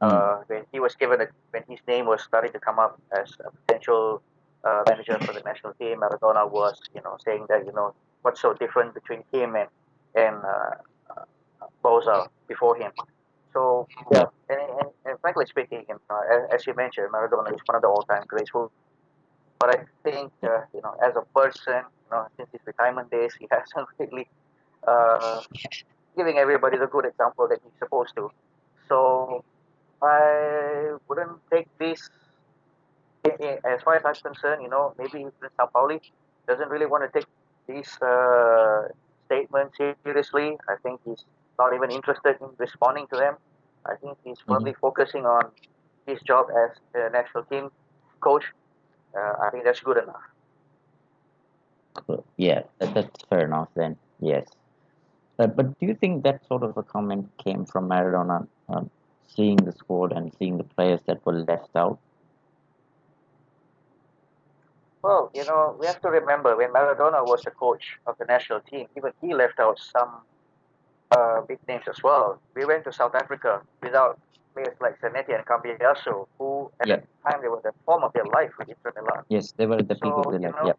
uh, 0.00 0.42
when 0.46 0.62
he 0.72 0.78
was 0.78 0.94
given 0.94 1.20
a, 1.22 1.26
when 1.52 1.62
his 1.68 1.80
name 1.88 2.06
was 2.06 2.22
starting 2.22 2.52
to 2.52 2.60
come 2.60 2.78
up 2.78 3.00
as 3.12 3.32
a 3.40 3.50
potential 3.50 4.22
uh, 4.64 4.82
manager 4.88 5.18
for 5.20 5.32
the 5.32 5.40
national 5.40 5.72
team, 5.74 6.00
Maradona 6.00 6.50
was, 6.50 6.78
you 6.94 7.00
know, 7.02 7.16
saying 7.24 7.46
that 7.48 7.64
you 7.66 7.72
know 7.72 7.94
what's 8.22 8.40
so 8.40 8.52
different 8.52 8.92
between 8.94 9.24
him 9.32 9.56
and 9.56 9.68
and 10.16 10.36
uh, 10.44 11.22
Bauza 11.84 12.28
before 12.48 12.76
him. 12.76 12.90
So 13.52 13.86
yeah, 14.12 14.24
and, 14.50 14.60
and, 14.60 14.90
and 15.04 15.20
frankly 15.20 15.46
speaking, 15.46 15.84
as, 15.88 16.42
as 16.52 16.66
you 16.66 16.74
mentioned, 16.74 17.08
Maradona 17.12 17.54
is 17.54 17.60
one 17.66 17.76
of 17.76 17.82
the 17.82 17.88
all-time 17.88 18.24
greats. 18.26 18.50
Who, 18.52 18.70
but 19.58 19.78
I 19.78 19.84
think 20.02 20.32
uh, 20.42 20.62
you 20.74 20.82
know, 20.82 20.94
as 21.02 21.14
a 21.16 21.22
person, 21.38 21.82
you 21.84 22.10
know, 22.10 22.26
since 22.36 22.48
his 22.52 22.60
retirement 22.64 23.10
days, 23.10 23.32
he 23.38 23.46
hasn't 23.50 23.88
really 23.98 24.28
uh, 24.86 25.40
giving 26.16 26.38
everybody 26.38 26.76
the 26.78 26.86
good 26.86 27.06
example 27.06 27.48
that 27.48 27.60
he's 27.62 27.78
supposed 27.78 28.14
to. 28.16 28.30
So 28.88 29.44
I 30.02 30.96
wouldn't 31.08 31.38
take 31.50 31.68
this. 31.78 32.10
As 33.24 33.82
far 33.82 33.96
as 33.96 34.04
I'm 34.04 34.14
concerned, 34.14 34.62
you 34.62 34.68
know, 34.68 34.94
maybe 34.98 35.18
even 35.18 35.32
Sampaoli 35.58 36.00
doesn't 36.46 36.68
really 36.68 36.86
want 36.86 37.02
to 37.10 37.18
take 37.18 37.26
these 37.66 38.00
uh, 38.00 38.86
statements 39.26 39.76
seriously. 40.04 40.56
I 40.68 40.76
think 40.82 41.00
he's 41.04 41.24
not 41.58 41.74
even 41.74 41.90
interested 41.90 42.36
in 42.40 42.48
responding 42.58 43.06
to 43.12 43.16
them. 43.16 43.36
I 43.84 43.94
think 43.96 44.18
he's 44.24 44.38
probably 44.46 44.74
focusing 44.80 45.24
on 45.26 45.50
his 46.06 46.20
job 46.22 46.46
as 46.50 46.76
a 46.94 47.10
national 47.10 47.44
team 47.44 47.70
coach. 48.20 48.44
Uh, 49.16 49.34
I 49.42 49.50
think 49.50 49.64
that's 49.64 49.80
good 49.80 49.98
enough. 49.98 50.26
Yeah, 52.36 52.62
that, 52.78 52.94
that's 52.94 53.24
fair 53.30 53.46
enough 53.46 53.68
then. 53.74 53.96
Yes. 54.20 54.46
Uh, 55.38 55.46
but 55.46 55.78
do 55.78 55.86
you 55.86 55.94
think 55.94 56.24
that 56.24 56.46
sort 56.46 56.62
of 56.62 56.76
a 56.76 56.82
comment 56.82 57.28
came 57.42 57.64
from 57.64 57.88
Maradona, 57.88 58.46
um, 58.68 58.90
seeing 59.26 59.56
the 59.56 59.72
squad 59.72 60.12
and 60.12 60.32
seeing 60.38 60.56
the 60.58 60.64
players 60.64 61.00
that 61.06 61.24
were 61.24 61.32
left 61.32 61.74
out? 61.74 61.98
Well, 65.06 65.30
you 65.34 65.44
know, 65.44 65.76
we 65.78 65.86
have 65.86 66.00
to 66.02 66.08
remember 66.10 66.56
when 66.56 66.72
Maradona 66.72 67.24
was 67.24 67.40
the 67.44 67.52
coach 67.52 67.84
of 68.08 68.18
the 68.18 68.24
national 68.24 68.60
team, 68.62 68.88
even 68.96 69.12
he 69.22 69.34
left 69.34 69.60
out 69.60 69.78
some 69.78 70.10
uh, 71.16 71.42
big 71.42 71.60
names 71.68 71.84
as 71.88 72.02
well. 72.02 72.40
We 72.56 72.64
went 72.64 72.82
to 72.86 72.92
South 72.92 73.14
Africa 73.14 73.62
without 73.80 74.18
players 74.52 74.76
like 74.80 75.00
Zanetti 75.00 75.32
and 75.36 75.44
Cambiasso, 75.46 76.26
who 76.38 76.72
at 76.80 76.88
Yeah. 76.88 76.96
the 76.96 77.30
time 77.30 77.40
they 77.42 77.50
were 77.54 77.60
the 77.62 77.72
form 77.84 78.02
of 78.02 78.12
their 78.14 78.24
life 78.38 78.52
with 78.58 78.68
Inter 78.68 78.90
Milan. 78.96 79.22
Yes, 79.28 79.52
they 79.56 79.66
were 79.66 79.80
the 79.80 79.94
peak 79.94 80.12
So, 80.16 80.22
of 80.22 80.32
their 80.32 80.40
life. 80.40 80.56
know, 80.60 80.66
Yeah. 80.70 80.78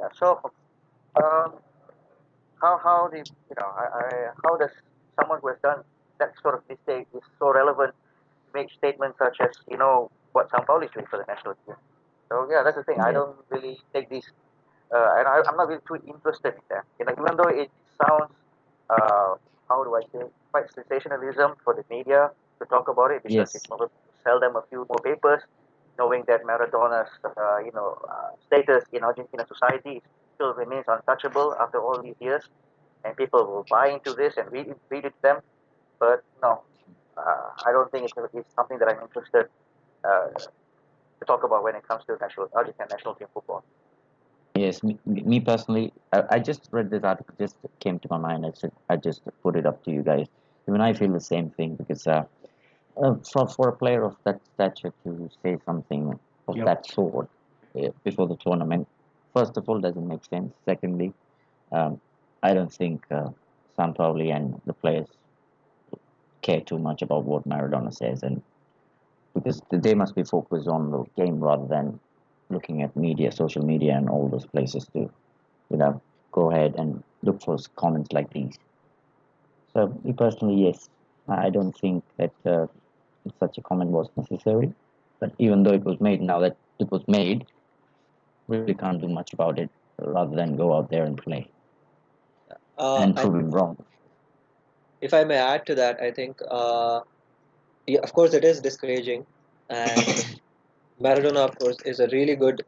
Yeah. 0.00 0.08
So, 0.20 0.26
um, 1.22 1.50
how 2.62 2.74
how 2.86 2.98
the 3.12 3.18
you 3.50 3.56
know 3.58 3.70
I, 3.82 3.86
I, 4.00 4.06
how 4.42 4.56
does 4.56 4.74
someone 5.18 5.38
who 5.40 5.48
has 5.52 5.60
done 5.62 5.80
that 6.18 6.32
sort 6.42 6.54
of 6.56 6.62
mistake 6.68 7.06
is 7.14 7.24
so 7.38 7.52
relevant 7.52 7.94
make 8.54 8.68
statements 8.80 9.16
such 9.18 9.36
as 9.46 9.52
you 9.70 9.78
know 9.82 10.10
what 10.32 10.50
Sampaoli 10.50 10.86
is 10.86 10.90
doing 10.96 11.06
for 11.06 11.18
the 11.22 11.26
national 11.32 11.54
team? 11.64 11.76
So 12.30 12.48
yeah, 12.50 12.62
that's 12.64 12.76
the 12.76 12.84
thing. 12.84 13.00
I 13.00 13.12
don't 13.12 13.36
really 13.50 13.78
take 13.94 14.08
this, 14.10 14.24
uh, 14.94 15.14
and 15.18 15.26
I, 15.28 15.42
I'm 15.48 15.56
not 15.56 15.68
really 15.68 15.82
too 15.86 15.96
interested 16.06 16.54
in 16.54 16.62
them. 16.70 16.84
You 16.98 17.06
know, 17.06 17.12
even 17.18 17.36
though 17.36 17.48
it 17.50 17.70
sounds 18.00 18.30
uh, 18.90 19.34
how 19.68 19.84
do 19.84 19.94
I 19.94 20.02
say, 20.12 20.24
quite 20.52 20.66
sensationalism 20.74 21.54
for 21.64 21.74
the 21.74 21.84
media 21.90 22.30
to 22.60 22.66
talk 22.66 22.88
about 22.88 23.10
it 23.12 23.22
because 23.22 23.50
Yes. 23.52 23.54
it 23.54 23.62
will 23.70 23.90
sell 24.24 24.40
them 24.40 24.56
a 24.56 24.62
few 24.70 24.86
more 24.88 25.00
papers, 25.02 25.42
knowing 25.98 26.24
that 26.28 26.44
Maradona's, 26.44 27.08
uh, 27.24 27.58
you 27.58 27.72
know, 27.72 27.98
uh, 28.08 28.30
status 28.46 28.84
in 28.92 29.04
Argentina 29.04 29.46
society 29.46 30.02
still 30.34 30.54
remains 30.54 30.86
untouchable 30.88 31.54
after 31.60 31.80
all 31.80 32.00
these 32.02 32.16
years, 32.20 32.44
and 33.04 33.16
people 33.16 33.46
will 33.46 33.66
buy 33.70 33.88
into 33.88 34.12
this 34.14 34.36
and 34.36 34.50
read 34.52 34.68
it, 34.68 34.78
read 34.90 35.04
it 35.04 35.10
to 35.16 35.22
them. 35.22 35.38
But 35.98 36.22
no, 36.42 36.62
uh, 37.16 37.50
I 37.66 37.72
don't 37.72 37.90
think 37.90 38.04
it's, 38.06 38.14
it's 38.34 38.54
something 38.54 38.78
that 38.78 38.88
I'm 38.88 39.00
interested 39.02 39.46
uh, 40.04 40.28
to 41.20 41.26
talk 41.26 41.44
about 41.44 41.62
when 41.62 41.74
it 41.74 41.86
comes 41.86 42.04
to 42.06 42.16
national 42.20 42.48
Argentine 42.54 42.88
national 42.90 43.14
team 43.14 43.28
football. 43.32 43.64
Yes, 44.56 44.82
me, 44.82 44.98
me 45.06 45.40
personally, 45.40 45.92
I, 46.12 46.22
I 46.30 46.38
just 46.40 46.68
read 46.72 46.90
this 46.90 47.04
article, 47.04 47.34
just 47.38 47.56
came 47.78 47.98
to 48.00 48.08
my 48.10 48.18
mind. 48.18 48.44
I 48.44 48.50
said 48.54 48.72
I 48.88 48.96
just 48.96 49.22
put 49.42 49.56
it 49.56 49.66
up 49.66 49.84
to 49.84 49.90
you 49.90 50.02
guys. 50.02 50.26
Even 50.68 50.80
I 50.80 50.92
feel 50.92 51.12
the 51.12 51.20
same 51.20 51.50
thing 51.50 51.76
because 51.76 52.06
uh, 52.06 52.24
uh, 53.02 53.14
for 53.32 53.48
for 53.48 53.68
a 53.68 53.76
player 53.76 54.04
of 54.04 54.16
that 54.24 54.40
stature 54.54 54.92
to 55.04 55.30
say 55.42 55.56
something 55.64 56.18
of 56.48 56.56
Yep. 56.56 56.66
that 56.66 56.86
sort 56.86 57.28
uh, 57.78 57.88
before 58.04 58.26
the 58.26 58.36
tournament, 58.36 58.88
first 59.34 59.56
of 59.56 59.68
all, 59.68 59.78
doesn't 59.78 60.08
make 60.08 60.24
sense. 60.24 60.52
Secondly, 60.64 61.12
um, 61.72 62.00
I 62.42 62.54
don't 62.54 62.72
think 62.72 63.04
uh, 63.10 63.28
Sampaoli 63.78 64.34
and 64.34 64.60
the 64.66 64.72
players 64.72 65.06
care 66.42 66.60
too 66.60 66.78
much 66.78 67.02
about 67.02 67.24
what 67.24 67.48
Maradona 67.48 67.92
says, 67.94 68.22
and 68.22 68.42
because 69.34 69.60
they 69.70 69.94
must 69.94 70.14
be 70.14 70.22
focused 70.24 70.68
on 70.68 70.90
the 70.90 71.04
game 71.16 71.40
rather 71.40 71.66
than 71.66 71.98
looking 72.50 72.82
at 72.82 72.96
media, 72.96 73.30
social 73.32 73.64
media, 73.64 73.96
and 73.96 74.08
all 74.08 74.28
those 74.28 74.46
places 74.46 74.86
to, 74.92 75.10
you 75.70 75.76
know, 75.76 76.00
go 76.32 76.50
ahead 76.50 76.74
and 76.76 77.02
look 77.22 77.42
for 77.42 77.56
comments 77.76 78.12
like 78.12 78.30
these. 78.32 78.58
So, 79.74 79.88
me 80.04 80.12
personally, 80.12 80.64
yes, 80.66 80.88
I 81.28 81.50
don't 81.50 81.72
think 81.72 82.04
that 82.16 82.32
uh, 82.44 82.66
such 83.38 83.58
a 83.58 83.62
comment 83.62 83.90
was 83.90 84.08
necessary. 84.16 84.72
But 85.20 85.32
even 85.38 85.62
though 85.62 85.72
it 85.72 85.84
was 85.84 86.00
made, 86.00 86.20
now 86.22 86.40
that 86.40 86.56
it 86.78 86.90
was 86.90 87.06
made, 87.08 87.46
we 88.48 88.58
really 88.58 88.74
can't 88.74 89.00
do 89.00 89.08
much 89.08 89.32
about 89.32 89.58
it 89.58 89.70
rather 90.00 90.34
than 90.36 90.56
go 90.56 90.74
out 90.74 90.90
there 90.90 91.04
and 91.04 91.16
play 91.16 91.48
Uh, 92.78 93.02
and 93.02 93.16
I 93.16 93.26
prove 93.26 93.34
him 93.36 93.50
wrong. 93.50 93.76
if 95.00 95.12
I 95.14 95.24
may 95.24 95.36
add 95.36 95.66
to 95.66 95.74
that, 95.76 96.00
I 96.00 96.10
think, 96.10 96.40
uh, 96.48 97.00
yeah, 97.86 98.00
of 98.00 98.12
course, 98.12 98.34
it 98.34 98.44
is 98.44 98.60
discouraging, 98.60 99.26
and 99.68 100.40
Maradona, 101.00 101.48
of 101.48 101.58
course, 101.58 101.76
is 101.84 102.00
a 102.00 102.08
really 102.08 102.36
good. 102.36 102.62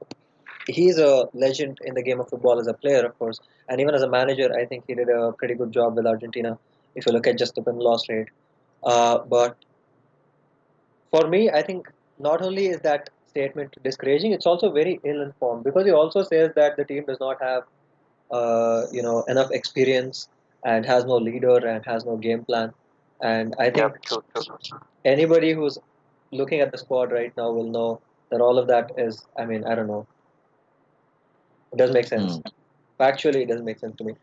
He's 0.67 0.99
a 0.99 1.27
legend 1.35 1.79
in 1.85 1.95
the 1.95 2.03
game 2.03 2.21
of 2.21 2.29
football 2.29 2.59
as 2.61 2.67
a 2.69 2.75
player, 2.75 3.05
of 3.05 3.19
course, 3.19 3.41
and 3.69 3.81
even 3.81 3.95
as 3.95 4.03
a 4.03 4.09
manager, 4.09 4.51
I 4.57 4.65
think 4.67 4.85
he 4.87 4.95
did 4.95 5.09
a 5.09 5.33
pretty 5.33 5.55
good 5.55 5.73
job 5.73 5.97
with 5.97 6.07
Argentina. 6.07 6.59
If 6.95 7.07
you 7.07 7.13
look 7.13 7.27
at 7.27 7.39
just 7.39 7.55
the 7.55 7.63
win 7.63 7.79
loss 7.79 8.09
rate, 8.09 8.29
uh, 8.85 9.19
but 9.19 9.57
for 11.11 11.29
me, 11.29 11.51
I 11.51 11.63
think 11.63 11.91
not 12.19 12.43
only 12.43 12.67
is 12.67 12.81
that 12.81 13.11
statement 13.27 13.77
discouraging, 13.83 14.33
it's 14.33 14.47
also 14.47 14.71
very 14.71 15.01
ill-informed 15.05 15.65
because 15.65 15.85
he 15.87 15.93
also 15.93 16.23
says 16.23 16.51
that 16.57 16.77
the 16.77 16.85
team 16.85 17.05
does 17.07 17.21
not 17.21 17.41
have, 17.43 17.65
uh, 18.31 18.85
you 18.93 19.03
know, 19.03 19.23
enough 19.25 19.51
experience 19.51 20.29
and 20.65 20.85
has 20.87 21.05
no 21.05 21.17
leader 21.17 21.57
and 21.67 21.85
has 21.87 22.05
no 22.05 22.17
game 22.17 22.45
plan. 22.45 22.73
And 23.23 23.55
I 23.59 23.67
Yeah, 23.67 23.89
think 23.89 24.03
true, 24.03 24.23
true. 24.35 24.57
anybody 25.05 25.53
who's 25.53 25.79
looking 26.33 26.61
at 26.61 26.73
the 26.73 26.79
squad 26.79 27.13
right 27.13 27.35
now 27.37 27.53
will 27.53 27.71
know 27.71 28.01
that 28.31 28.41
all 28.41 28.59
of 28.59 28.67
that 28.67 28.91
is, 28.99 29.25
I 29.39 29.45
mean, 29.45 29.65
I 29.65 29.75
don't 29.77 29.87
know. 29.87 30.07
It 31.73 31.79
doesn't 31.79 31.95
make 31.95 32.07
sense. 32.07 32.39
Mm. 32.39 32.53
Factually, 32.99 33.43
it 33.43 33.49
doesn't 33.49 33.65
make 33.65 33.79
sense 33.79 33.97
to 33.97 34.05
me. 34.05 34.15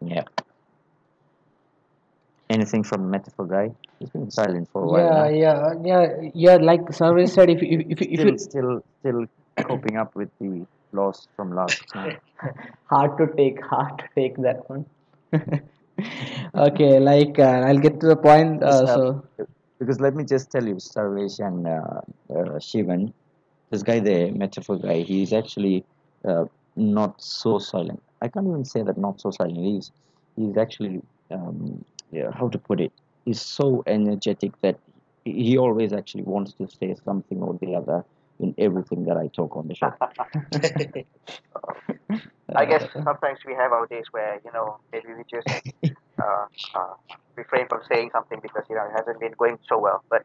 Yeah. 0.00 0.22
Anything 2.50 2.84
from 2.84 3.10
Metaphor 3.10 3.46
guy? 3.46 3.70
He's 3.98 4.10
been 4.10 4.30
silent 4.30 4.68
for 4.72 4.82
a 4.82 4.86
while. 4.86 5.00
Yeah, 5.00 5.10
now. 5.10 5.28
yeah, 5.28 5.74
yeah, 5.82 6.30
yeah. 6.34 6.56
Like 6.56 6.82
Sarvesh 6.98 7.30
said, 7.30 7.50
if 7.50 7.62
if 7.62 7.80
if, 7.90 8.02
if 8.02 8.20
still, 8.20 8.28
you 8.30 8.38
still, 8.38 8.80
still 9.00 9.26
coping 9.62 9.96
up 9.96 10.14
with 10.14 10.28
the 10.40 10.66
loss 10.92 11.26
from 11.36 11.54
last 11.54 11.82
night. 11.94 12.18
hard 12.90 13.16
to 13.18 13.26
take, 13.36 13.62
hard 13.64 13.98
to 13.98 14.04
take 14.14 14.36
that 14.36 14.68
one. 14.68 14.86
okay, 16.54 16.98
like 16.98 17.38
uh, 17.38 17.62
I'll 17.66 17.78
get 17.78 18.00
to 18.00 18.06
the 18.06 18.16
point. 18.16 18.62
Uh, 18.62 18.80
Because, 18.80 18.94
so 18.94 19.26
because 19.78 20.00
let 20.00 20.14
me 20.14 20.24
just 20.24 20.50
tell 20.50 20.66
you, 20.66 20.74
Sarvesh 20.76 21.38
and 21.40 21.66
uh, 21.66 22.00
uh, 22.30 22.58
Shivan, 22.58 23.12
this 23.70 23.82
guy 23.82 24.00
there, 24.00 24.32
Metaphor 24.32 24.78
guy, 24.78 25.02
he's 25.02 25.32
actually 25.32 25.84
uh, 26.24 26.44
not 26.76 27.22
so 27.22 27.58
silent. 27.58 28.02
I 28.22 28.28
can't 28.28 28.46
even 28.46 28.64
say 28.64 28.82
that 28.82 28.98
not 28.98 29.20
so 29.20 29.30
silent. 29.30 29.58
He's 29.58 29.92
he's 30.36 30.56
actually 30.56 31.02
um, 31.30 31.84
yeah, 32.10 32.30
how 32.32 32.48
to 32.48 32.58
put 32.58 32.80
it? 32.80 32.92
He's 33.24 33.40
so 33.40 33.82
energetic 33.86 34.52
that 34.62 34.78
he 35.24 35.56
always 35.56 35.92
actually 35.92 36.24
wants 36.24 36.52
to 36.54 36.68
say 36.68 36.94
something 37.04 37.42
or 37.42 37.58
the 37.60 37.74
other 37.74 38.04
in 38.44 38.54
everything 38.58 39.04
that 39.06 39.16
I 39.16 39.28
talk 39.28 39.56
on 39.56 39.68
the 39.68 39.74
show. 39.74 39.92
I 42.56 42.64
guess 42.66 42.84
sometimes 42.92 43.38
we 43.46 43.54
have 43.54 43.72
our 43.72 43.86
days 43.86 44.04
where 44.12 44.40
you 44.44 44.52
know 44.52 44.78
maybe 44.92 45.08
we 45.16 45.24
just 45.32 45.48
uh, 46.22 46.46
uh, 46.78 46.94
refrain 47.36 47.66
from 47.68 47.80
saying 47.90 48.10
something 48.12 48.38
because 48.40 48.64
you 48.70 48.76
know 48.76 48.84
it 48.84 48.92
hasn't 48.96 49.18
been 49.18 49.32
going 49.38 49.58
so 49.68 49.78
well. 49.78 50.04
But 50.10 50.22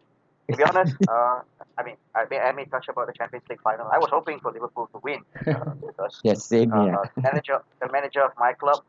to 0.52 0.58
be 0.58 0.64
honest, 0.64 0.94
uh, 1.08 1.40
I 1.78 1.84
mean, 1.84 1.96
I 2.16 2.26
may, 2.30 2.40
I 2.40 2.52
may 2.52 2.66
touch 2.66 2.86
about 2.90 3.08
the 3.08 3.14
Champions 3.18 3.46
League 3.50 3.62
final. 3.64 3.88
I 3.92 3.98
was 3.98 4.10
hoping 4.12 4.40
for 4.42 4.52
Liverpool 4.52 4.90
to 4.94 5.00
win 5.04 5.20
uh, 5.48 5.74
because 5.88 6.20
Yes, 6.24 6.46
same 6.46 6.72
uh, 6.72 6.84
here. 6.84 6.94
uh, 6.96 7.06
manager, 7.24 7.60
the 7.82 7.90
manager 7.92 8.22
of 8.22 8.32
my 8.38 8.54
club, 8.54 8.84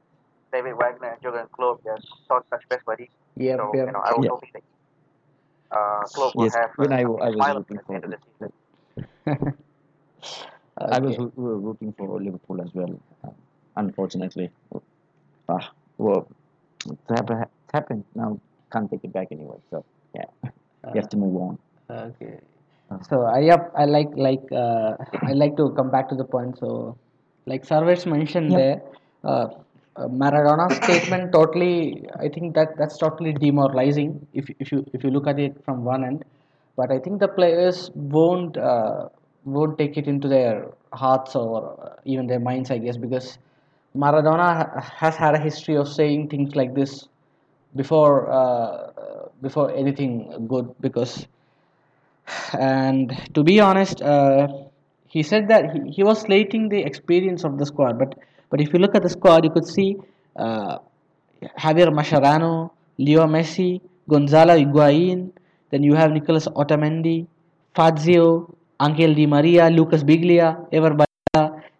David 0.52 0.74
Wagner 0.76 1.12
and 1.12 1.22
Jurgen 1.22 1.46
Klopp, 1.52 1.80
they're 1.84 1.98
sort 2.26 2.44
such 2.50 2.62
best 2.68 2.84
buddies. 2.84 3.12
yep, 3.36 3.58
so 3.58 3.72
yep. 3.74 3.86
you 3.86 3.92
know, 3.92 4.02
I 4.04 4.12
was 4.12 4.24
Yeah. 4.24 4.30
hoping 4.30 4.50
that 4.54 4.64
uh, 5.76 6.02
Klopp 6.14 6.34
will 6.36 6.44
Yes, 6.44 6.54
have 6.56 6.70
when 6.76 6.92
uh, 6.92 6.96
I, 6.96 7.02
something 7.02 7.22
I 7.22 7.30
was 7.30 7.34
smile 7.36 7.56
at 7.58 7.66
the 7.68 7.94
end 7.94 8.04
of 8.04 8.10
for 8.10 8.16
the 8.16 8.18
season. 8.38 8.52
I 10.90 10.98
was 11.00 11.18
roo- 11.18 11.33
roo- 11.37 11.59
rooting 11.59 11.92
for 11.92 12.20
Liverpool 12.20 12.61
as 12.62 12.72
well. 12.74 12.98
Uh, 13.24 13.30
unfortunately, 13.76 14.50
ah, 15.48 15.72
well, 15.98 16.26
it 16.87 16.98
happened. 17.09 17.46
Happened. 17.72 18.04
Now 18.14 18.40
can't 18.72 18.90
take 18.90 19.04
it 19.04 19.12
back 19.12 19.28
anyway. 19.33 19.59
So 19.70 19.85
yeah, 20.14 20.26
you 20.92 21.00
have 21.00 21.09
to 21.11 21.16
move 21.16 21.37
on. 21.37 21.59
Okay. 21.90 22.38
So 23.09 23.22
I 23.22 23.40
yep, 23.40 23.72
I 23.76 23.85
like 23.87 24.11
like 24.16 24.44
uh, 24.52 24.96
I 25.24 25.33
like 25.33 25.56
to 25.56 25.70
come 25.76 25.90
back 25.90 26.09
to 26.11 26.14
the 26.16 26.24
point. 26.24 26.59
So, 26.59 26.96
like 27.46 27.64
Sarvesh 27.66 28.06
mentioned 28.06 28.54
Yep. 28.54 28.56
there, 28.56 28.83
uh, 29.24 29.46
uh, 29.96 30.09
Maradona's 30.09 30.76
statement 30.76 31.33
totally. 31.33 32.04
I 32.18 32.28
think 32.28 32.54
that 32.54 32.76
that's 32.78 32.98
totally 32.98 33.33
demoralizing 33.33 34.26
if 34.33 34.50
if 34.59 34.72
you 34.72 34.85
if 34.92 35.04
you 35.04 35.11
look 35.11 35.26
at 35.26 35.38
it 35.38 35.62
from 35.64 35.85
one 35.85 36.04
end. 36.04 36.24
But 36.80 36.90
I 36.90 36.98
think 36.98 37.20
the 37.20 37.28
players 37.28 37.90
won't 37.94 38.56
uh, 38.56 39.08
won't 39.44 39.76
take 39.78 39.96
it 39.98 40.06
into 40.06 40.28
their 40.28 40.68
hearts 40.92 41.36
or 41.36 41.78
uh, 41.78 41.96
even 42.04 42.26
their 42.26 42.40
minds. 42.40 42.70
I 42.70 42.78
guess 42.78 42.96
because 42.96 43.38
Maradona 43.94 44.82
has 44.82 45.16
had 45.16 45.34
a 45.34 45.40
history 45.48 45.76
of 45.76 45.88
saying 45.88 46.28
things 46.28 46.56
like 46.56 46.74
this 46.74 47.06
before 47.76 48.30
uh, 48.30 49.26
before 49.42 49.70
anything 49.82 50.46
good 50.48 50.74
because 50.80 51.26
and 52.52 53.12
to 53.34 53.42
be 53.42 53.60
honest, 53.60 54.00
uh, 54.00 54.48
he 55.08 55.22
said 55.22 55.48
that 55.48 55.72
he, 55.74 55.90
he 55.96 56.02
was 56.02 56.20
slating 56.20 56.68
the 56.70 56.80
experience 56.80 57.44
of 57.44 57.58
the 57.58 57.66
squad. 57.66 57.98
But 57.98 58.14
but 58.48 58.60
if 58.60 58.72
you 58.72 58.78
look 58.78 58.94
at 58.94 59.02
the 59.02 59.10
squad, 59.10 59.44
you 59.44 59.50
could 59.50 59.66
see 59.66 59.96
uh, 60.36 60.78
Javier 61.58 61.92
Mascherano, 62.00 62.70
Leo 62.98 63.26
Messi, 63.26 63.82
Gonzalo 64.08 64.56
Higuain. 64.56 65.32
Then 65.70 65.83
you 65.83 65.94
have 65.94 66.12
Nicolas 66.12 66.46
Otamendi, 66.48 67.26
Fazio, 67.74 68.54
Angel 68.83 69.14
Di 69.14 69.26
Maria, 69.26 69.70
Lucas 69.70 70.02
Biglia, 70.02 70.66
Ever. 70.72 70.96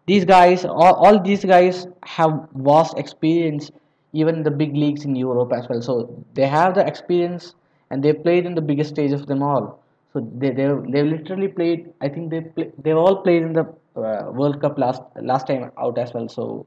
These 0.07 0.25
guys, 0.25 0.65
all, 0.65 0.95
all 0.95 1.23
these 1.23 1.45
guys 1.45 1.87
have 2.05 2.49
vast 2.55 2.99
experience, 2.99 3.71
even 4.13 4.37
in 4.37 4.43
the 4.43 4.51
big 4.51 4.75
leagues 4.75 5.05
in 5.05 5.15
Europe 5.15 5.53
as 5.53 5.69
well. 5.69 5.83
So 5.83 6.25
they 6.35 6.47
have 6.47 6.75
the 6.75 6.87
experience 6.87 7.55
and 7.91 8.03
they 8.03 8.13
played 8.13 8.47
in 8.47 8.55
the 8.55 8.61
biggest 8.61 8.91
stage 8.91 9.13
of 9.13 9.27
them 9.27 9.43
all. 9.43 9.81
So 10.13 10.21
they 10.39 10.51
they 10.51 10.67
they 10.89 11.03
literally 11.05 11.49
played. 11.49 11.93
I 12.01 12.09
think 12.09 12.31
they 12.31 12.41
play, 12.41 12.73
they 12.79 12.93
all 12.93 13.17
played 13.23 13.43
in 13.43 13.53
the 13.53 13.67
uh, 13.97 14.31
World 14.33 14.61
Cup 14.61 14.79
last 14.79 15.03
last 15.21 15.47
time 15.47 15.71
out 15.79 15.99
as 15.99 16.13
well. 16.13 16.29
So 16.29 16.67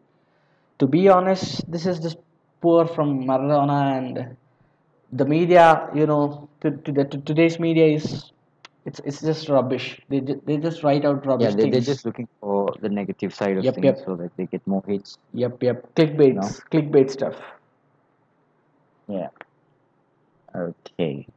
to 0.80 0.88
be 0.88 1.10
honest, 1.10 1.70
this 1.70 1.86
is 1.86 2.00
just 2.00 2.18
poor 2.62 2.88
from 2.88 3.26
Maradona 3.26 3.98
and 3.98 4.38
the 5.16 5.26
media. 5.26 5.90
You 5.94 6.06
know, 6.08 6.50
to, 6.62 6.72
to 6.72 6.92
the 6.92 7.06
to 7.06 7.18
today's 7.20 7.60
media 7.60 7.86
is 7.86 8.32
it's 8.86 9.00
it's 9.06 9.22
just 9.22 9.50
rubbish. 9.50 10.00
They 10.10 10.20
they 10.20 10.58
just 10.58 10.84
write 10.84 11.06
out 11.06 11.26
rubbish 11.26 11.56
Yeah, 11.56 11.58
they, 11.58 11.70
they're 11.70 11.82
just 11.82 12.06
looking 12.06 12.28
for 12.42 12.74
the 12.82 12.90
negative 12.90 13.34
side 13.34 13.58
of 13.58 13.66
Yep, 13.66 13.76
things 13.76 13.86
yep. 13.86 14.04
so 14.06 14.16
that 14.16 14.32
they 14.38 14.46
get 14.46 14.66
more 14.68 14.84
hits. 14.88 15.18
Yep, 15.34 15.64
yep. 15.64 15.96
Clickbaits, 15.96 16.36
No. 16.36 16.50
clickbait 16.72 17.10
stuff. 17.10 17.36
Yeah. 19.08 19.30
Okay. 20.56 21.28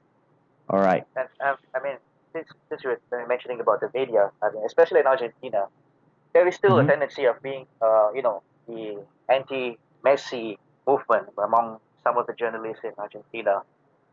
All 0.68 0.80
right. 0.80 1.04
And 1.16 1.28
um, 1.44 1.56
I 1.74 1.82
mean, 1.82 1.96
since, 2.34 2.48
since 2.68 2.84
you 2.84 2.90
were 2.90 3.26
mentioning 3.26 3.60
about 3.60 3.80
the 3.80 3.90
media, 3.94 4.30
I 4.42 4.50
mean, 4.52 4.64
especially 4.66 5.00
in 5.00 5.06
Argentina, 5.06 5.66
there 6.34 6.46
is 6.46 6.54
still 6.56 6.78
Mhm. 6.78 6.80
a 6.80 6.84
tendency 6.84 7.24
of 7.26 7.40
being, 7.42 7.66
uh, 7.80 8.10
you 8.14 8.22
know, 8.22 8.42
the 8.66 9.04
anti-Messi 9.28 10.56
movement 10.86 11.28
among 11.42 11.78
some 12.06 12.16
of 12.18 12.26
the 12.28 12.34
journalists 12.34 12.84
in 12.84 12.92
Argentina 12.98 13.62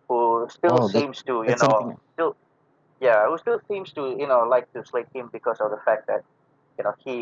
who 0.08 0.48
still 0.50 0.78
Oh, 0.78 0.88
that, 0.88 1.00
seems 1.00 1.22
to, 1.30 1.34
you 1.44 1.56
know, 1.62 1.74
something. 1.78 1.98
still, 2.14 2.36
yeah, 3.00 3.28
who 3.28 3.38
still 3.38 3.60
seems 3.68 3.94
to, 3.94 4.16
you 4.22 4.28
know, 4.28 4.42
like 4.54 4.72
to 4.74 4.84
slate 4.84 5.12
him 5.14 5.30
because 5.32 5.60
of 5.62 5.70
the 5.70 5.82
fact 5.86 6.08
that, 6.08 6.24
you 6.78 6.84
know, 6.86 6.96
he 7.06 7.16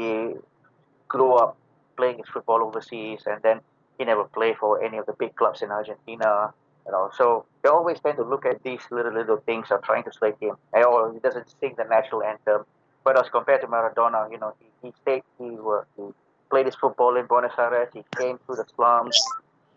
grew 1.10 1.34
up 1.34 1.58
playing 1.98 2.18
his 2.20 2.30
football 2.34 2.62
overseas 2.64 3.22
and 3.26 3.42
then 3.44 3.60
he 3.98 4.06
never 4.06 4.24
played 4.24 4.56
for 4.58 4.82
any 4.82 4.98
of 4.98 5.06
the 5.06 5.16
big 5.24 5.36
clubs 5.36 5.62
in 5.62 5.72
Argentina. 5.72 6.54
You 6.86 6.92
know, 6.94 7.12
so 7.20 7.46
they 7.62 7.70
always 7.70 8.00
tend 8.00 8.18
to 8.18 8.24
look 8.24 8.46
at 8.46 8.64
these 8.64 8.82
little 8.90 9.14
little 9.14 9.42
things 9.50 9.68
of 9.72 9.84
trying 9.84 10.04
to 10.06 10.14
slate 10.14 10.40
him. 10.40 10.56
Oh, 10.74 11.12
he 11.14 11.20
doesn't 11.20 11.48
sing 11.60 11.76
the 11.78 11.84
national 11.84 12.24
anthem. 12.24 12.66
But 13.04 13.20
as 13.22 13.30
compared 13.30 13.62
to 13.62 13.68
Maradona, 13.68 14.32
you 14.32 14.40
know, 14.40 14.54
he, 14.60 14.68
he 14.82 14.94
stayed, 15.02 15.24
he, 15.38 15.50
uh, 15.74 15.82
he 15.98 16.04
played 16.50 16.66
his 16.66 16.76
football 16.76 17.18
in 17.18 17.26
Buenos 17.28 17.58
Aires. 17.58 17.90
He 17.94 18.04
came 18.18 18.40
through 18.46 18.58
the 18.62 18.66
slums, 18.76 19.16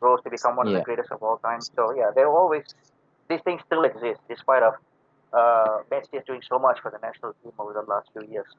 rose 0.05 0.21
to 0.25 0.31
become 0.31 0.57
one 0.57 0.69
of 0.69 0.75
the 0.75 0.85
greatest 0.89 1.11
of 1.11 1.23
all 1.23 1.39
time. 1.39 1.61
So 1.77 1.95
yeah, 1.95 2.11
there 2.15 2.29
always 2.29 2.65
these 3.29 3.41
things 3.43 3.61
still 3.67 3.85
exist 3.85 4.21
despite 4.29 4.63
of 4.63 4.75
uh, 5.33 5.79
Messi 5.91 6.15
is 6.21 6.25
doing 6.27 6.43
so 6.49 6.59
much 6.59 6.79
for 6.81 6.91
the 6.91 6.99
national 6.99 7.35
team 7.43 7.53
over 7.59 7.73
the 7.73 7.83
last 7.93 8.09
few 8.13 8.25
years. 8.31 8.51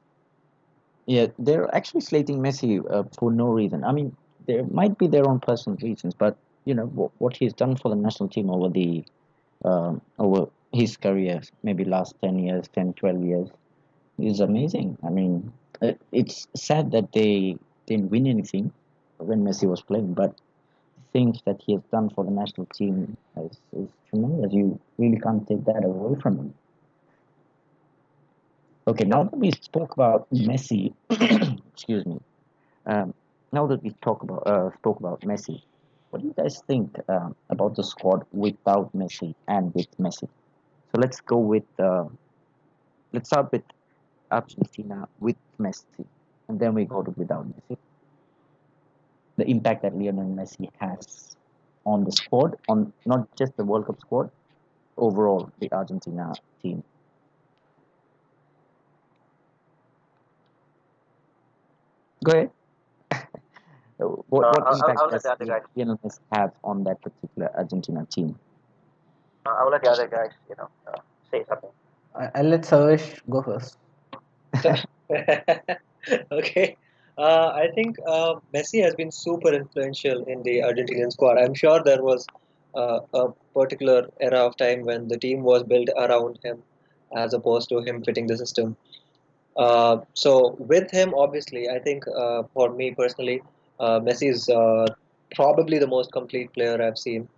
Yeah, 1.06 1.26
they're 1.38 1.72
actually 1.74 2.00
slating 2.00 2.38
Messi 2.40 2.72
uh, 2.90 3.04
for 3.18 3.30
no 3.30 3.46
reason. 3.48 3.84
I 3.84 3.92
mean, 3.92 4.16
there 4.46 4.64
might 4.64 4.98
be 4.98 5.06
their 5.06 5.26
own 5.28 5.40
personal 5.40 5.78
reasons, 5.80 6.14
but 6.14 6.36
you 6.64 6.74
know 6.74 6.86
what, 6.86 7.12
what 7.18 7.36
he's 7.36 7.52
done 7.52 7.76
for 7.76 7.88
the 7.88 7.96
national 7.96 8.28
team 8.28 8.50
over 8.50 8.68
the 8.68 9.04
um, 9.64 10.00
over 10.18 10.48
his 10.72 10.96
career, 10.96 11.40
maybe 11.62 11.84
last 11.84 12.14
10 12.22 12.38
years, 12.38 12.68
10, 12.74 12.92
12 12.94 13.24
years, 13.24 13.48
is 14.18 14.40
amazing. 14.40 14.98
I 15.04 15.10
mean, 15.10 15.52
uh, 15.80 15.92
it's 16.12 16.48
sad 16.54 16.90
that 16.90 17.12
they 17.12 17.56
didn't 17.86 18.10
win 18.10 18.26
anything 18.26 18.72
when 19.18 19.44
Messi 19.44 19.68
was 19.68 19.80
playing, 19.80 20.14
but 20.14 20.34
things 21.16 21.40
that 21.46 21.58
he 21.64 21.72
has 21.72 21.82
done 21.90 22.10
for 22.14 22.24
the 22.24 22.30
national 22.30 22.66
team 22.66 23.16
is, 23.42 23.56
is 23.72 23.88
tremendous. 24.10 24.52
You 24.52 24.78
really 24.98 25.18
can't 25.18 25.48
take 25.48 25.64
that 25.64 25.82
away 25.82 26.20
from 26.20 26.36
him. 26.40 26.54
Okay, 28.86 29.04
now 29.04 29.24
that 29.24 29.38
we 29.44 29.50
spoke 29.50 29.94
about 29.94 30.28
Messi, 30.30 30.92
excuse 31.72 32.04
me. 32.04 32.20
Um, 32.84 33.14
now 33.50 33.66
that 33.66 33.82
we 33.82 33.90
talk 34.02 34.22
about 34.22 34.46
uh, 34.46 34.68
spoke 34.74 35.00
about 35.00 35.22
Messi, 35.22 35.62
what 36.10 36.20
do 36.20 36.28
you 36.28 36.34
guys 36.36 36.62
think 36.68 36.94
um, 37.08 37.34
about 37.48 37.74
the 37.76 37.82
squad 37.82 38.26
without 38.32 38.92
Messi 38.94 39.34
and 39.48 39.74
with 39.74 39.90
Messi? 39.96 40.28
So 40.90 41.00
let's 41.02 41.20
go 41.22 41.38
with 41.38 41.68
uh, 41.78 42.04
let's 43.12 43.30
start 43.30 43.50
with 43.52 43.64
Argentina 44.30 45.08
with 45.18 45.36
Messi, 45.58 46.04
and 46.48 46.60
then 46.60 46.74
we 46.74 46.84
go 46.84 47.02
to 47.02 47.10
without 47.12 47.46
Messi. 47.48 47.78
The 49.36 49.48
impact 49.48 49.82
that 49.82 49.96
Lionel 49.96 50.24
Messi 50.24 50.68
has 50.78 51.36
on 51.84 52.04
the 52.04 52.12
squad, 52.12 52.56
on 52.68 52.92
not 53.04 53.28
just 53.36 53.56
the 53.56 53.64
World 53.64 53.86
Cup 53.86 54.00
squad, 54.00 54.30
overall 54.96 55.50
the 55.60 55.70
Argentina 55.72 56.32
team. 56.62 56.82
Go 62.24 62.32
ahead. 62.32 62.50
what 63.98 64.00
Uh, 64.00 64.04
what 64.28 64.46
I'll, 64.46 64.66
I'll, 64.66 64.74
impact 64.74 64.98
I'll 65.00 65.10
does 65.10 65.22
the 65.22 65.32
other. 65.32 65.62
Lionel 65.74 65.98
Messi 65.98 66.18
have 66.32 66.52
on 66.64 66.84
that 66.84 67.00
particular 67.02 67.50
Argentina 67.56 68.06
team? 68.06 68.38
Uh, 69.46 69.50
I'll 69.50 69.70
let 69.70 69.82
the 69.82 69.90
other 69.90 70.08
guys, 70.08 70.32
you 70.48 70.56
know, 70.58 70.68
uh, 70.88 70.98
say 71.30 71.44
something. 71.48 71.70
I- 72.14 72.30
I'll 72.34 72.44
let 72.44 72.62
Sarvesh 72.62 73.20
go 73.28 73.42
first. 73.42 73.76
okay. 76.32 76.76
Uh, 77.18 77.52
I 77.54 77.68
think 77.74 77.96
uh, 78.06 78.34
Messi 78.52 78.82
has 78.82 78.94
been 78.94 79.10
super 79.10 79.52
influential 79.52 80.24
in 80.24 80.42
the 80.42 80.58
Argentinian 80.58 81.10
squad. 81.10 81.38
I'm 81.38 81.54
sure 81.54 81.82
there 81.82 82.02
was 82.02 82.26
uh, 82.74 83.00
a 83.14 83.28
particular 83.54 84.08
era 84.20 84.40
of 84.40 84.56
time 84.56 84.82
when 84.84 85.08
the 85.08 85.18
team 85.18 85.42
was 85.42 85.62
built 85.62 85.88
around 85.96 86.38
him 86.44 86.62
as 87.16 87.32
opposed 87.32 87.68
to 87.70 87.80
him 87.80 88.02
fitting 88.02 88.26
the 88.26 88.36
system. 88.36 88.76
Uh, 89.56 89.98
so 90.12 90.56
with 90.58 90.90
him, 90.90 91.14
obviously, 91.14 91.68
I 91.68 91.78
think 91.78 92.04
uh, 92.08 92.42
for 92.52 92.70
me 92.70 92.94
personally, 92.94 93.42
uh, 93.80 94.00
Messi 94.00 94.30
is 94.30 94.48
uh, 94.50 94.86
probably 95.34 95.78
the 95.78 95.86
most 95.86 96.12
complete 96.12 96.52
player 96.52 96.82
I've 96.82 96.98
seen 96.98 97.28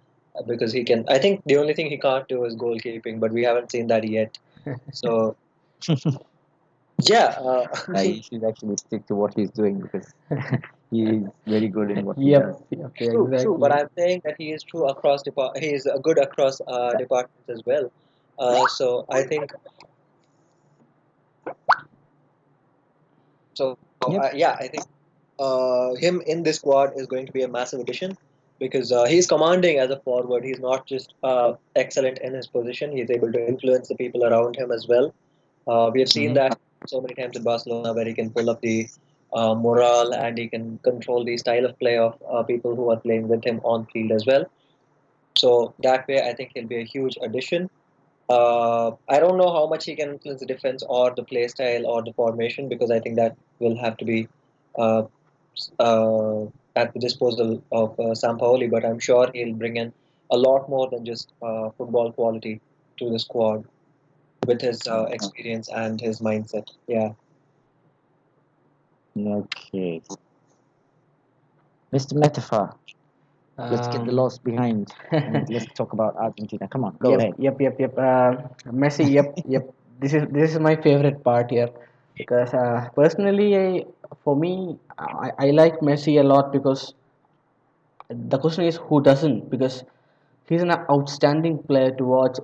because 0.47 0.73
he 0.73 0.83
can. 0.85 1.05
I 1.09 1.19
think 1.19 1.43
the 1.47 1.57
only 1.57 1.75
thing 1.75 1.89
he 1.89 1.99
can't 1.99 2.27
do 2.29 2.45
is 2.45 2.57
goalkeeping, 2.57 3.21
but 3.21 3.33
we 3.33 3.45
haven't 3.45 3.71
seen 3.71 3.87
that 3.89 4.09
yet. 4.09 4.37
So 4.93 5.37
yeah, 7.03 7.27
uh, 7.41 7.67
Uh, 7.95 8.01
he 8.03 8.23
should 8.23 8.45
actually 8.45 8.77
stick 8.77 9.07
to 9.07 9.15
what 9.15 9.33
he's 9.35 9.51
doing 9.51 9.81
because 9.81 10.13
he 10.91 11.03
is 11.03 11.23
very 11.47 11.69
good 11.69 11.91
in 11.91 12.05
what 12.05 12.17
he 12.19 12.31
Yep, 12.31 12.43
does. 12.43 12.63
yep, 12.71 12.93
yeah, 13.01 13.11
true, 13.11 13.37
true. 13.39 13.59
But. 13.59 13.73
I'm 13.73 13.89
saying 13.97 14.23
that 14.25 14.35
he 14.39 14.53
is 14.53 14.63
true 14.63 14.87
across 14.89 15.23
depart. 15.23 15.59
He 15.59 15.73
is 15.73 15.87
uh, 15.87 15.99
good 15.99 16.19
across 16.19 16.61
uh, 16.67 16.95
departments 16.95 17.49
as 17.49 17.63
well. 17.65 17.91
Uh, 18.39 18.67
so 18.69 19.05
I 19.11 19.23
think. 19.23 19.53
So 23.55 23.77
Yep. 24.09 24.25
uh, 24.25 24.31
yeah, 24.35 24.53
I 24.61 24.69
think 24.69 24.85
uh, 25.39 25.95
him 25.95 26.23
in 26.27 26.43
this 26.43 26.57
squad 26.57 26.93
is 26.97 27.07
going 27.07 27.27
to 27.27 27.33
be 27.33 27.43
a 27.43 27.49
massive 27.49 27.81
addition 27.81 28.17
because 28.61 28.93
uh, 28.93 29.05
he's 29.05 29.27
commanding 29.27 29.79
as 29.79 29.91
a 29.91 30.01
forward. 30.01 30.45
He's 30.45 30.61
not 30.61 30.87
just 30.87 31.15
uh, 31.23 31.55
excellent 31.77 32.19
in 32.19 32.35
his 32.35 32.47
position. 32.47 32.97
He's 32.97 33.11
able 33.11 33.33
to 33.33 33.47
influence 33.49 33.89
the 33.89 33.97
people 33.97 34.25
around 34.25 34.57
him 34.57 34.71
as 34.71 34.87
well. 34.89 35.15
Uh, 35.67 35.91
we 35.93 36.01
have 36.01 36.09
seen 36.09 36.31
Mhm. 36.31 36.35
that 36.35 36.59
so 36.87 37.01
many 37.01 37.15
times 37.15 37.37
in 37.37 37.43
Barcelona, 37.43 37.93
where 37.93 38.05
he 38.05 38.15
can 38.15 38.31
pull 38.31 38.49
up 38.51 38.61
the 38.61 38.89
uh, 39.33 39.55
morale 39.55 40.13
and 40.15 40.39
he 40.39 40.49
can 40.49 40.79
control 40.79 41.25
the 41.25 41.37
style 41.37 41.65
of 41.65 41.79
play 41.79 41.99
of 41.99 42.17
uh, 42.31 42.43
people 42.43 42.75
who 42.75 42.91
are 42.91 42.97
playing 42.97 43.29
with 43.29 43.45
him 43.45 43.61
on 43.65 43.87
field 43.87 44.13
as 44.13 44.27
well. 44.27 44.45
So 45.37 45.75
that 45.81 46.07
way, 46.09 46.21
I 46.23 46.35
think 46.35 46.53
he'll 46.55 46.67
be 46.67 46.81
a 46.81 46.85
huge 46.85 47.17
addition. 47.23 47.71
Uh, 48.29 48.93
I 49.09 49.19
don't 49.21 49.39
know 49.39 49.53
how 49.53 49.67
much 49.67 49.85
he 49.87 49.95
can 49.97 50.11
influence 50.11 50.41
the 50.41 50.47
defense 50.47 50.83
or 50.89 51.15
the 51.15 51.23
play 51.23 51.47
style 51.49 51.87
or 51.87 52.03
the 52.03 52.13
formation 52.13 52.69
because 52.69 52.91
I 52.91 53.01
think 53.01 53.17
that 53.17 53.37
will 53.59 53.77
have 53.79 53.97
to 53.99 54.05
be 54.05 54.29
uh, 54.79 55.03
uh, 55.79 56.45
at 56.77 56.93
the 56.93 57.01
disposal 57.01 57.63
of 57.73 57.99
uh, 57.99 58.15
Sampaoli. 58.23 58.71
But 58.71 58.85
I'm 58.85 58.99
sure 58.99 59.31
he'll 59.33 59.55
bring 59.55 59.77
in 59.77 59.93
a 60.31 60.37
lot 60.37 60.69
more 60.69 60.89
than 60.91 61.05
just 61.05 61.33
football 61.41 62.13
quality 62.13 62.61
to 62.99 63.11
the 63.11 63.19
squad 63.19 63.65
with 64.49 64.63
his 64.63 64.89
uh, 64.89 65.07
experience 65.13 65.69
and 65.71 66.01
his 66.01 66.21
mindset. 66.21 66.69
Yeah. 66.89 67.15
Okay. 69.17 70.03
Mr. 71.93 72.15
Metaphor, 72.17 72.75
let's 73.69 73.89
get 73.89 74.05
the 74.05 74.11
Um, 74.11 74.13
loss 74.13 74.39
behind 74.39 74.93
and 75.27 75.49
let's 75.51 75.67
talk 75.75 75.93
about 75.93 76.17
Argentina. 76.17 76.69
Come 76.69 76.85
on, 76.85 76.97
go 77.01 77.13
yep, 77.13 77.21
ahead. 77.21 77.35
yep, 77.39 77.57
yep, 77.61 77.77
yep. 77.81 77.95
Uh, 77.99 78.33
Messi, 78.83 79.05
yep, 79.13 79.29
yep. 79.47 79.65
This 80.01 80.15
is 80.15 80.25
this 80.31 80.53
is 80.53 80.59
my 80.61 80.75
favorite 80.77 81.23
part 81.25 81.51
here 81.51 81.69
because 82.19 82.55
uh, 82.55 82.89
personally, 82.95 83.57
I, 83.57 83.85
for 84.25 84.37
me, 84.37 84.79
I, 84.99 85.31
I 85.39 85.51
like 85.51 85.81
Messi 85.81 86.21
a 86.21 86.25
lot 86.25 86.53
because 86.53 86.95
the 88.11 88.39
question 88.39 88.65
is 88.65 88.77
who 88.77 89.01
doesn't 89.03 89.51
because 89.51 89.85
he's 90.49 90.63
an 90.63 90.71
outstanding 90.71 91.59
player 91.63 91.91
to 91.93 92.05
watch. 92.05 92.39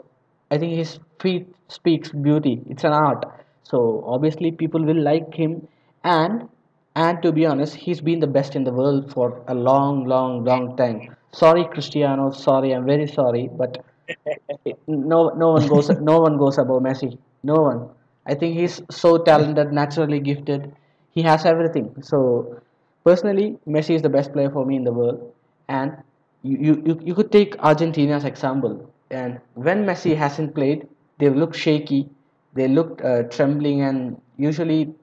I 0.51 0.59
think 0.59 0.75
his 0.75 0.99
feet 1.25 1.47
speaks 1.69 2.11
beauty. 2.29 2.55
It's 2.69 2.85
an 2.85 2.93
art. 2.93 3.25
So 3.65 4.05
obviously 4.07 4.51
people 4.53 4.85
will 4.85 5.03
like 5.11 5.35
him 5.35 5.67
and 6.05 6.49
and 6.97 7.21
to 7.23 7.33
be 7.33 7.45
honest, 7.45 7.75
he's 7.75 8.01
been 8.01 8.21
the 8.21 8.29
best 8.39 8.55
in 8.55 8.63
the 8.63 8.73
world 8.73 9.13
for 9.13 9.43
a 9.49 9.55
long, 9.55 10.05
long, 10.05 10.45
long 10.45 10.77
time. 10.77 11.17
Sorry, 11.33 11.65
Cristiano. 11.65 12.31
Sorry, 12.31 12.73
I'm 12.73 12.87
very 12.87 13.09
sorry, 13.09 13.49
but 13.63 13.85
no 14.87 15.21
no 15.43 15.51
one 15.57 15.67
goes 15.67 15.91
no 16.13 16.21
one 16.21 16.37
goes 16.39 16.59
above 16.59 16.83
Messi. 16.83 17.19
No 17.43 17.57
one. 17.69 17.81
I 18.27 18.35
think 18.35 18.57
he's 18.57 18.81
so 18.91 19.19
talented, 19.19 19.73
naturally 19.73 20.21
gifted. 20.21 20.73
He 21.11 21.23
has 21.23 21.45
everything. 21.45 21.89
So 22.03 22.61
personally, 23.05 23.59
Messi 23.67 23.95
is 23.95 24.03
the 24.03 24.09
best 24.09 24.33
player 24.33 24.51
for 24.51 24.65
me 24.65 24.77
in 24.77 24.85
the 24.85 24.93
world. 24.93 25.33
And 25.69 25.97
you, 26.43 26.83
you, 26.87 27.01
you 27.03 27.15
could 27.15 27.31
take 27.33 27.57
Argentina's 27.59 28.25
example. 28.25 28.91
And 29.11 29.41
when 29.55 29.85
Messi 29.85 30.17
hasn't 30.17 30.55
played, 30.55 30.89
they 31.19 31.29
look 31.31 31.55
shaky, 31.55 32.09
they 32.55 32.69
look 32.69 33.03
uh, 33.05 33.23
trembling, 33.25 33.83
and 33.83 34.21
usually 34.37 34.95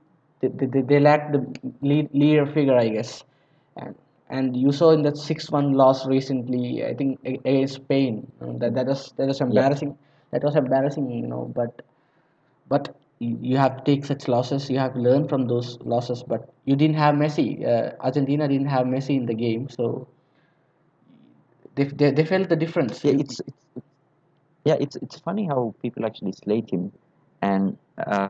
they, 0.42 0.48
they, 0.50 0.82
they 0.82 1.00
lack 1.00 1.32
the 1.32 1.46
lead, 1.82 2.10
leader 2.14 2.46
figure, 2.46 2.76
I 2.78 2.90
guess. 2.90 3.24
And 3.78 3.96
and 4.30 4.56
you 4.56 4.72
saw 4.72 4.92
in 4.92 5.02
that 5.04 5.18
six-one 5.18 5.74
loss 5.74 6.06
recently, 6.08 6.86
I 6.86 6.94
think 6.94 7.20
against 7.26 7.76
Spain, 7.76 8.32
that 8.60 8.74
that 8.76 8.86
was 8.88 9.12
that 9.18 9.28
was 9.28 9.42
embarrassing. 9.42 9.98
That 10.32 10.44
was 10.44 10.56
embarrassing, 10.56 11.10
you 11.12 11.28
know. 11.28 11.52
But 11.54 11.82
but 12.70 12.96
you, 13.20 13.38
you 13.42 13.58
have 13.58 13.78
to 13.78 13.84
take 13.84 14.06
such 14.06 14.28
losses. 14.28 14.70
You 14.70 14.80
have 14.80 14.94
to 14.96 15.00
learn 15.00 15.28
from 15.28 15.48
those 15.48 15.78
losses. 15.82 16.24
But 16.24 16.50
you 16.66 16.76
didn't 16.76 16.98
have 16.98 17.16
Messi. 17.16 17.66
Uh, 17.68 17.94
Argentina 18.02 18.48
didn't 18.48 18.68
have 18.68 18.86
Messi 18.88 19.18
in 19.18 19.26
the 19.26 19.34
game, 19.36 19.70
so 19.70 20.08
they, 21.76 21.86
they, 21.86 22.12
they 22.12 22.26
felt 22.26 22.50
the 22.50 22.56
difference. 22.56 23.04
Yeah, 23.04 23.14
it's 23.14 23.40
it's- 23.42 23.84
yeah, 24.66 24.76
it's 24.80 24.96
it's 24.98 25.20
funny 25.20 25.46
how 25.46 25.74
people 25.82 26.06
actually 26.06 26.34
slate 26.34 26.70
him, 26.70 26.92
and 27.42 27.78
uh, 27.98 28.30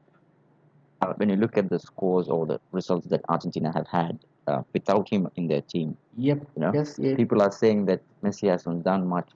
when 1.18 1.30
you 1.30 1.36
look 1.36 1.58
at 1.58 1.70
the 1.70 1.80
scores 1.80 2.28
or 2.28 2.46
the 2.46 2.60
results 2.72 3.08
that 3.08 3.22
Argentina 3.30 3.72
have 3.74 3.88
had 3.88 4.20
uh, 4.48 4.62
without 4.74 5.10
him 5.10 5.30
in 5.36 5.48
their 5.48 5.62
team. 5.62 5.98
Yep. 6.18 6.40
You 6.56 6.62
know, 6.62 6.72
Yes. 6.74 7.00
It, 7.00 7.18
people 7.18 7.42
are 7.42 7.52
saying 7.52 7.86
that 7.86 8.02
Messi 8.24 8.50
hasn't 8.50 8.84
done 8.84 9.08
much 9.08 9.30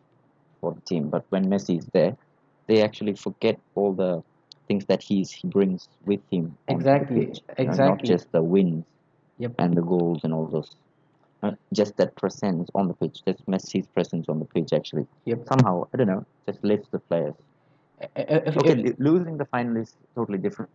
for 0.61 0.73
the 0.73 0.81
team, 0.81 1.09
but 1.09 1.25
when 1.29 1.47
Messi 1.47 1.79
is 1.79 1.85
there, 1.93 2.15
they 2.67 2.81
actually 2.81 3.13
forget 3.15 3.59
all 3.75 3.93
the 3.93 4.23
things 4.67 4.85
that 4.85 5.01
he's 5.03 5.31
he 5.31 5.47
brings 5.47 5.87
with 6.05 6.21
him. 6.31 6.57
Exactly, 6.67 7.27
pitch, 7.27 7.41
you 7.59 7.65
know, 7.65 7.73
not 7.73 8.03
just 8.03 8.31
the 8.31 8.41
wins 8.41 8.83
Yep. 9.37 9.53
and 9.59 9.75
the 9.75 9.81
goals 9.81 10.21
and 10.23 10.33
all 10.33 10.45
those. 10.45 10.71
Uh, 11.45 11.51
just 11.73 11.95
that 11.97 12.15
presence 12.15 12.69
on 12.73 12.87
the 12.87 12.93
pitch, 12.95 13.17
just 13.27 13.45
Messi's 13.45 13.85
presence 13.95 14.25
on 14.29 14.39
the 14.39 14.45
pitch 14.45 14.69
actually 14.73 15.05
Yep. 15.25 15.39
somehow 15.51 15.73
I 15.93 15.97
don't 15.97 16.07
know 16.07 16.25
just 16.47 16.63
lifts 16.63 16.89
the 16.91 16.99
players. 17.09 17.35
if, 18.15 18.47
if, 18.49 18.57
Okay, 18.57 18.75
if- 18.89 18.99
losing 18.99 19.37
the 19.37 19.45
final 19.45 19.77
is 19.83 19.91
totally 20.15 20.39
different 20.45 20.71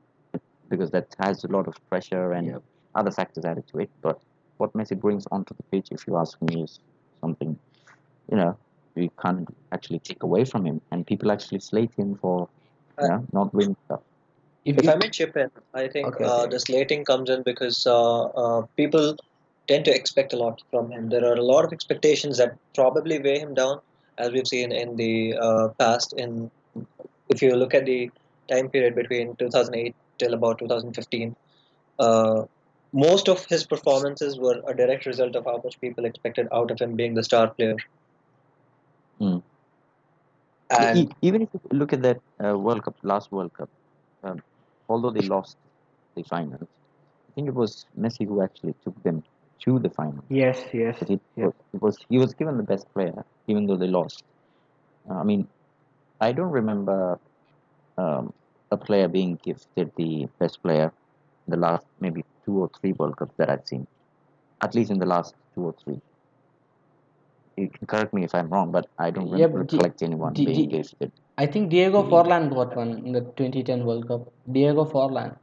because 0.68 0.90
that 0.96 1.08
has 1.24 1.42
a 1.44 1.48
lot 1.56 1.66
of 1.70 1.74
pressure 1.90 2.26
and 2.32 2.46
Yep. 2.46 2.62
other 2.94 3.10
factors 3.18 3.44
added 3.44 3.66
to 3.72 3.78
it. 3.84 3.90
But 4.02 4.18
what 4.58 4.72
Messi 4.74 4.96
brings 5.06 5.26
onto 5.32 5.54
the 5.60 5.64
pitch, 5.72 5.88
if 5.90 6.06
you 6.06 6.16
ask 6.16 6.40
me, 6.42 6.62
is 6.66 6.78
something 7.22 7.58
you 8.30 8.36
know 8.40 8.52
we 8.94 9.10
can't 9.24 9.48
actually 9.72 10.00
take 10.10 10.22
away 10.28 10.44
from 10.44 10.64
him, 10.66 10.80
and 10.92 11.06
people 11.06 11.32
actually 11.36 11.60
slate 11.70 11.92
him 12.02 12.14
for 12.22 12.48
you 13.02 13.08
know 13.08 13.20
not 13.32 13.52
winning 13.54 13.76
stuff. 13.86 14.02
if, 14.64 14.78
If 14.78 14.84
if- 14.84 14.90
I 14.94 14.96
may 15.02 15.10
chip 15.18 15.36
in, 15.36 15.50
I 15.82 15.88
think 15.88 16.06
Okay, 16.12 16.24
uh, 16.24 16.42
okay. 16.42 16.50
the 16.52 16.60
slating 16.60 17.04
comes 17.10 17.28
in 17.34 17.42
because 17.50 17.78
uh, 17.86 18.22
uh, 18.42 18.60
people 18.76 19.16
tend 19.70 19.84
to 19.84 19.94
expect 19.94 20.32
a 20.32 20.36
lot 20.36 20.62
from 20.70 20.90
him. 20.90 21.08
There 21.08 21.24
are 21.24 21.34
a 21.34 21.42
lot 21.42 21.64
of 21.64 21.72
expectations 21.72 22.38
that 22.38 22.56
probably 22.74 23.18
weigh 23.20 23.38
him 23.38 23.54
down, 23.54 23.80
as 24.18 24.32
we've 24.32 24.46
seen 24.46 24.72
in 24.72 24.96
the 24.96 25.36
uh, 25.48 25.68
past. 25.78 26.12
In 26.14 26.50
if 27.28 27.40
you 27.40 27.54
look 27.54 27.74
at 27.74 27.86
the 27.86 28.10
time 28.48 28.68
period 28.68 28.96
between 28.96 29.36
2008 29.36 29.94
till 30.18 30.34
about 30.34 30.58
2015, 30.58 31.36
uh, 32.00 32.42
most 32.92 33.28
of 33.28 33.46
his 33.46 33.64
performances 33.64 34.38
were 34.38 34.60
a 34.66 34.74
direct 34.74 35.06
result 35.06 35.36
of 35.36 35.44
how 35.44 35.60
much 35.62 35.80
people 35.80 36.04
expected 36.04 36.48
out 36.52 36.72
of 36.72 36.80
him 36.80 36.96
being 36.96 37.14
the 37.14 37.22
star 37.22 37.48
player. 37.48 37.76
Mm. 39.20 39.42
And 40.78 41.14
even 41.22 41.42
if 41.42 41.48
you 41.52 41.60
look 41.70 41.92
at 41.92 42.02
that 42.02 42.20
uh, 42.44 42.56
World 42.58 42.84
Cup, 42.84 42.96
last 43.02 43.30
World 43.30 43.52
Cup, 43.54 43.68
um, 44.24 44.42
although 44.88 45.10
they 45.10 45.22
lost 45.22 45.56
the 46.16 46.22
finals, 46.22 46.66
I 47.28 47.32
think 47.34 47.48
it 47.48 47.54
was 47.54 47.86
Messi 47.98 48.26
who 48.26 48.42
actually 48.42 48.74
took 48.84 49.00
them 49.04 49.22
to 49.64 49.78
the 49.78 49.90
final. 49.90 50.24
yes, 50.28 50.58
yes, 50.72 50.96
it, 51.02 51.20
yes. 51.36 51.52
was, 51.80 51.98
he 52.08 52.18
was 52.18 52.34
given 52.34 52.56
the 52.56 52.62
best 52.62 52.92
player, 52.94 53.24
even 53.46 53.66
though 53.66 53.76
they 53.76 53.86
lost. 53.86 54.24
Uh, 55.08 55.14
I 55.14 55.24
mean, 55.24 55.46
I 56.20 56.32
don't 56.32 56.50
remember 56.50 57.18
um, 57.98 58.32
a 58.70 58.76
player 58.76 59.08
being 59.08 59.38
gifted 59.42 59.90
the 59.96 60.28
best 60.38 60.62
player 60.62 60.92
in 61.46 61.50
the 61.50 61.56
last 61.56 61.84
maybe 62.00 62.24
two 62.44 62.60
or 62.62 62.70
three 62.80 62.92
World 62.92 63.16
Cups 63.16 63.34
that 63.38 63.50
I've 63.50 63.66
seen. 63.66 63.86
At 64.62 64.74
least 64.74 64.90
in 64.90 64.98
the 64.98 65.06
last 65.06 65.34
two 65.54 65.62
or 65.62 65.74
three. 65.84 66.00
You 67.56 67.68
can 67.68 67.86
correct 67.86 68.14
me 68.14 68.24
if 68.24 68.34
I'm 68.34 68.48
wrong, 68.48 68.70
but 68.70 68.86
I 68.98 69.10
don't 69.10 69.28
Yeah, 69.36 69.46
rem- 69.46 69.66
but 69.66 70.02
anyone 70.02 70.32
being 70.32 70.68
gifted. 70.68 71.12
I 71.36 71.46
think 71.46 71.70
Diego 71.70 72.02
Forlan 72.02 72.50
got 72.54 72.76
one 72.76 72.98
in 73.04 73.12
the 73.12 73.20
2010 73.20 73.84
World 73.84 74.08
Cup. 74.08 74.32
Diego 74.50 74.84
Forlan. 74.84 75.36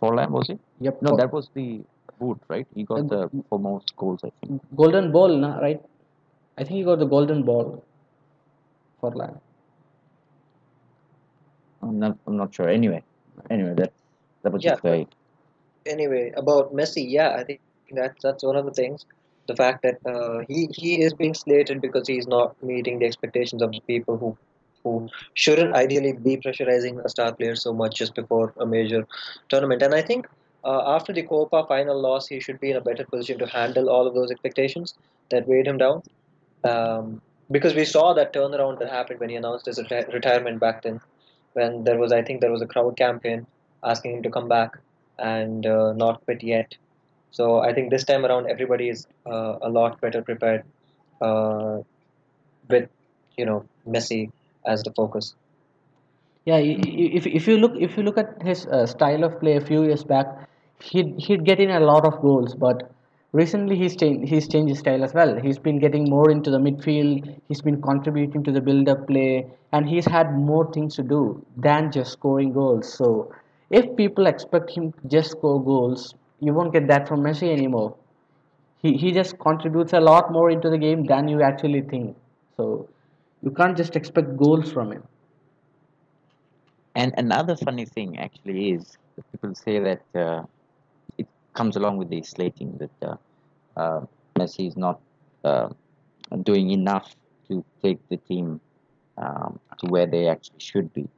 Forlan 0.00 0.30
was 0.30 0.50
it? 0.50 0.60
Yep. 0.80 1.02
No, 1.02 1.10
for- 1.10 1.16
that 1.18 1.32
was 1.32 1.48
the 1.54 1.82
boot, 2.22 2.40
right? 2.54 2.66
He 2.74 2.84
got 2.92 3.08
the 3.14 3.22
for 3.48 3.58
most 3.58 3.96
goals, 4.02 4.20
I 4.28 4.32
think. 4.40 4.60
Golden 4.82 5.12
Ball, 5.16 5.36
na, 5.46 5.56
right? 5.66 5.80
I 6.58 6.64
think 6.64 6.76
he 6.78 6.84
got 6.90 6.98
the 7.06 7.10
Golden 7.16 7.42
Ball. 7.50 7.82
Forlan. 9.02 9.40
I'm 11.82 11.98
not, 11.98 12.18
I'm 12.26 12.36
not 12.36 12.54
sure. 12.54 12.68
Anyway, 12.68 13.02
anyway, 13.50 13.74
that 13.74 13.92
that 14.42 14.52
was 14.52 14.64
Yeah, 14.64 14.72
just 14.74 14.84
a 14.84 15.06
anyway, 15.86 16.32
about 16.36 16.74
Messi, 16.74 17.04
yeah, 17.08 17.36
I 17.38 17.44
think 17.44 17.60
that's 17.90 18.22
that's 18.22 18.44
one 18.44 18.56
of 18.56 18.64
the 18.64 18.72
things. 18.72 19.04
The 19.48 19.56
fact 19.56 19.82
that 19.82 19.98
uh, 20.06 20.44
he 20.48 20.68
he 20.72 21.02
is 21.02 21.14
being 21.14 21.34
slated 21.34 21.80
because 21.80 22.06
he's 22.06 22.26
not 22.26 22.62
meeting 22.62 22.98
the 23.00 23.06
expectations 23.06 23.62
of 23.62 23.72
the 23.72 23.80
people 23.86 24.16
who 24.16 24.36
who 24.84 25.08
shouldn't 25.34 25.74
ideally 25.74 26.12
be 26.12 26.36
pressurizing 26.36 27.04
a 27.04 27.08
star 27.08 27.32
player 27.32 27.56
so 27.56 27.72
much 27.72 27.96
just 27.96 28.14
before 28.14 28.52
a 28.58 28.66
major 28.66 29.06
tournament. 29.48 29.82
And 29.82 29.94
I 29.94 30.02
think 30.02 30.26
uh, 30.64 30.94
after 30.94 31.12
the 31.12 31.22
Copa 31.22 31.64
final 31.66 32.00
loss, 32.00 32.28
he 32.28 32.40
should 32.40 32.60
be 32.60 32.70
in 32.70 32.76
a 32.76 32.80
better 32.80 33.04
position 33.04 33.38
to 33.38 33.46
handle 33.46 33.88
all 33.88 34.06
of 34.06 34.14
those 34.14 34.30
expectations 34.30 34.94
that 35.30 35.48
weighed 35.48 35.66
him 35.66 35.78
down. 35.78 36.02
Um, 36.64 37.20
because 37.50 37.74
we 37.74 37.84
saw 37.84 38.14
that 38.14 38.32
turnaround 38.32 38.78
that 38.78 38.88
happened 38.90 39.20
when 39.20 39.28
he 39.28 39.36
announced 39.36 39.66
his 39.66 39.78
reti- 39.78 40.12
retirement 40.12 40.60
back 40.60 40.82
then, 40.82 41.00
when 41.54 41.84
there 41.84 41.98
was 41.98 42.12
I 42.12 42.22
think 42.22 42.40
there 42.40 42.52
was 42.52 42.62
a 42.62 42.66
crowd 42.66 42.96
campaign 42.96 43.46
asking 43.82 44.16
him 44.16 44.22
to 44.22 44.30
come 44.30 44.48
back 44.48 44.78
and 45.18 45.66
uh, 45.66 45.92
not 45.92 46.24
quit 46.24 46.42
yet. 46.42 46.74
So 47.30 47.60
I 47.60 47.72
think 47.72 47.90
this 47.90 48.04
time 48.04 48.24
around 48.24 48.48
everybody 48.48 48.88
is 48.88 49.06
uh, 49.26 49.58
a 49.60 49.68
lot 49.68 50.00
better 50.00 50.22
prepared 50.22 50.64
uh, 51.20 51.78
with 52.68 52.88
you 53.36 53.46
know 53.46 53.64
Messi 53.86 54.30
as 54.66 54.82
the 54.82 54.92
focus. 54.92 55.34
Yeah, 56.44 56.58
if 56.58 57.26
if 57.26 57.46
you 57.46 57.56
look 57.58 57.72
if 57.78 57.96
you 57.96 58.02
look 58.02 58.18
at 58.18 58.40
his 58.42 58.66
uh, 58.66 58.86
style 58.86 59.24
of 59.24 59.38
play 59.40 59.56
a 59.56 59.60
few 59.60 59.84
years 59.84 60.04
back, 60.04 60.48
he'd 60.90 61.14
he'd 61.18 61.44
get 61.44 61.60
in 61.60 61.70
a 61.70 61.80
lot 61.80 62.04
of 62.04 62.20
goals, 62.20 62.54
but 62.54 62.90
recently 63.32 63.76
he's 63.76 63.96
changed 63.96 64.28
he's 64.28 64.48
changed 64.48 64.70
his 64.70 64.80
style 64.80 65.04
as 65.04 65.14
well. 65.14 65.38
He's 65.40 65.58
been 65.58 65.78
getting 65.78 66.08
more 66.08 66.30
into 66.30 66.50
the 66.50 66.58
midfield. 66.58 67.28
He's 67.48 67.62
been 67.62 67.80
contributing 67.82 68.42
to 68.44 68.52
the 68.52 68.60
build-up 68.60 69.06
play, 69.06 69.46
and 69.72 69.88
he's 69.88 70.06
had 70.06 70.32
more 70.34 70.70
things 70.72 70.96
to 70.96 71.02
do 71.02 71.44
than 71.56 71.90
just 71.92 72.12
scoring 72.12 72.52
goals. 72.52 72.92
So 72.92 73.32
if 73.70 73.96
people 73.96 74.26
expect 74.26 74.70
him 74.70 74.92
to 74.92 75.08
just 75.08 75.30
score 75.30 75.62
goals, 75.64 76.14
you 76.40 76.52
won't 76.52 76.72
get 76.72 76.88
that 76.88 77.08
from 77.08 77.22
Messi 77.22 77.52
anymore. 77.52 77.94
He 78.82 78.96
he 78.96 79.12
just 79.12 79.38
contributes 79.38 79.92
a 79.92 80.00
lot 80.00 80.32
more 80.32 80.50
into 80.50 80.68
the 80.68 80.78
game 80.78 81.06
than 81.06 81.28
you 81.28 81.42
actually 81.42 81.82
think. 81.82 82.16
So 82.56 82.88
you 83.42 83.50
can't 83.50 83.76
just 83.76 83.96
expect 83.96 84.36
goals 84.36 84.72
from 84.72 84.92
him. 84.92 85.04
And 86.94 87.14
another 87.16 87.56
funny 87.56 87.84
thing 87.86 88.18
actually 88.18 88.72
is 88.72 88.98
people 89.30 89.54
say 89.54 89.78
that 89.78 90.02
uh, 90.14 90.42
comes 91.54 91.76
along 91.76 91.96
with 91.96 92.08
the 92.08 92.22
slating 92.22 92.78
that 92.78 93.08
uh, 93.08 93.16
uh, 93.76 94.00
Messi 94.36 94.68
is 94.68 94.76
not 94.76 95.00
uh, 95.44 95.68
doing 96.42 96.70
enough 96.70 97.14
to 97.48 97.64
take 97.82 97.98
the 98.08 98.16
team 98.16 98.60
um, 99.18 99.58
to 99.78 99.86
where 99.86 100.06
they 100.06 100.28
actually 100.28 100.58
should 100.58 100.92
be. 100.92 101.08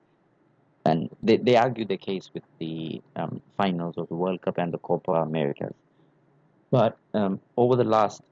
And 0.86 1.08
they, 1.22 1.36
they 1.38 1.56
argue 1.56 1.84
the 1.84 1.96
case 1.96 2.30
with 2.34 2.42
the 2.58 3.00
um, 3.16 3.40
finals 3.56 3.96
of 3.96 4.08
the 4.08 4.14
World 4.14 4.42
Cup 4.42 4.58
and 4.58 4.72
the 4.72 4.78
Copa 4.78 5.12
Americas. 5.12 5.74
But 6.70 6.98
um, 7.14 7.40
over 7.56 7.76
the 7.76 7.84
last 7.84 8.22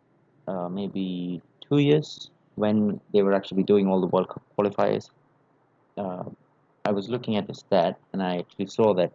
uh, 0.49 0.69
maybe 0.69 1.41
two 1.69 1.79
years, 1.79 2.31
when 2.57 3.01
they 3.13 3.23
were 3.23 3.33
actually 3.33 3.63
doing 3.63 3.89
all 3.89 4.01
the 4.01 4.07
World 4.09 4.29
Cup 4.29 4.43
qualifiers, 4.59 5.09
uh, 5.97 6.25
I 6.85 6.91
was 6.91 7.09
looking 7.09 7.37
at 7.37 7.47
the 7.47 7.55
stat 7.55 7.99
and 8.13 8.23
I 8.23 8.39
actually 8.39 8.67
saw 8.67 8.93
that 8.95 9.13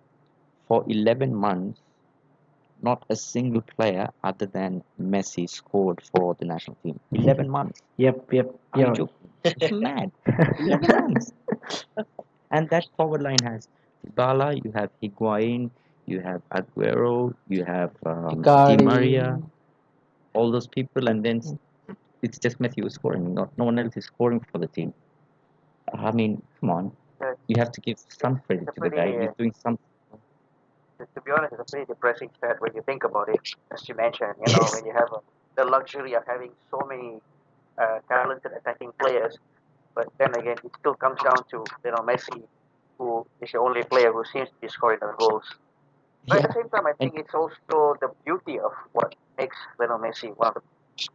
for 0.67 0.83
11 0.87 1.35
months, 1.35 1.79
not 2.81 3.03
a 3.09 3.15
single 3.15 3.61
player 3.61 4.07
other 4.23 4.45
than 4.45 4.83
Messi 5.01 5.49
scored 5.49 6.01
for 6.15 6.35
the 6.39 6.45
national 6.45 6.77
team. 6.83 6.99
11 7.11 7.49
months. 7.49 7.81
Yep, 7.97 8.33
yep, 8.33 8.47
Are 8.73 8.79
you 8.79 8.93
joking? 8.93 9.29
It's 9.43 9.71
mad. 9.71 10.11
11 10.59 10.87
months. 10.87 11.31
And 12.51 12.69
that 12.69 12.85
forward 12.95 13.21
line 13.21 13.43
has 13.43 13.67
Dybala, 14.05 14.63
you 14.63 14.71
have 14.73 14.89
Higuain, 15.03 15.69
you 16.05 16.21
have 16.21 16.41
Aguero, 16.53 17.33
you 17.49 17.65
have 17.65 17.91
um, 18.05 18.41
Di 18.41 18.77
Maria, 18.77 19.37
all 20.33 20.49
those 20.51 20.67
people, 20.67 21.09
and 21.09 21.23
then 21.23 21.41
it's 22.21 22.39
just 22.39 22.59
Messi 22.59 22.81
who's 22.81 22.93
scoring. 22.93 23.33
Not 23.33 23.49
no 23.57 23.65
one 23.65 23.77
else 23.79 23.97
is 23.97 24.05
scoring 24.05 24.41
for 24.51 24.59
the 24.59 24.67
team. 24.67 24.93
I 25.93 26.11
mean, 26.11 26.41
come 26.59 26.69
on. 26.69 26.91
You 27.47 27.55
have 27.57 27.71
to 27.71 27.81
give 27.81 27.97
some 28.07 28.39
credit 28.45 28.73
to 28.75 28.81
the 28.81 28.89
guy. 28.89 29.19
He's 29.19 29.29
doing 29.37 29.53
something. 29.57 29.83
To, 31.17 31.21
be 31.25 31.31
honest, 31.31 31.53
it's 31.53 31.61
a 31.61 31.65
pretty 31.71 31.85
depressing 31.85 32.29
stat 32.37 32.57
when 32.59 32.73
you 32.75 32.83
think 32.85 33.03
about 33.03 33.29
it. 33.29 33.41
As 33.73 33.87
you 33.89 33.95
mentioned, 33.95 34.35
you 34.45 34.51
know, 34.53 34.67
when 34.73 34.85
you 34.85 34.93
have 34.93 35.11
uh 35.13 35.19
the 35.57 35.65
luxury 35.65 36.13
of 36.13 36.23
having 36.27 36.51
so 36.71 36.79
many 36.87 37.19
uh, 37.81 37.99
talented 38.09 38.51
attacking 38.57 38.91
players, 38.99 39.37
but 39.95 40.07
then 40.19 40.35
again, 40.35 40.57
it 40.63 40.71
still 40.79 40.95
comes 40.95 41.19
down 41.23 41.43
to 41.51 41.65
you 41.85 41.91
know 41.91 42.03
Messi, 42.11 42.43
who 42.99 43.25
is 43.41 43.51
the 43.51 43.59
only 43.59 43.83
player 43.83 44.11
who 44.13 44.23
seems 44.33 44.49
to 44.49 44.55
be 44.61 44.67
scoring 44.67 44.99
the 45.01 45.13
goals. 45.17 45.45
But 46.29 46.43
at 46.43 46.49
the 46.49 46.53
same 46.53 46.69
time, 46.69 46.87
I 46.87 46.93
think 46.93 47.13
it's 47.17 47.33
also 47.33 47.95
the 48.01 48.09
beauty 48.25 48.59
of 48.59 48.71
what 48.93 49.15
makes 49.37 49.57
Lionel 49.79 49.99
Messi 49.99 50.35
one 50.37 50.49
of 50.49 50.55
the 50.55 50.61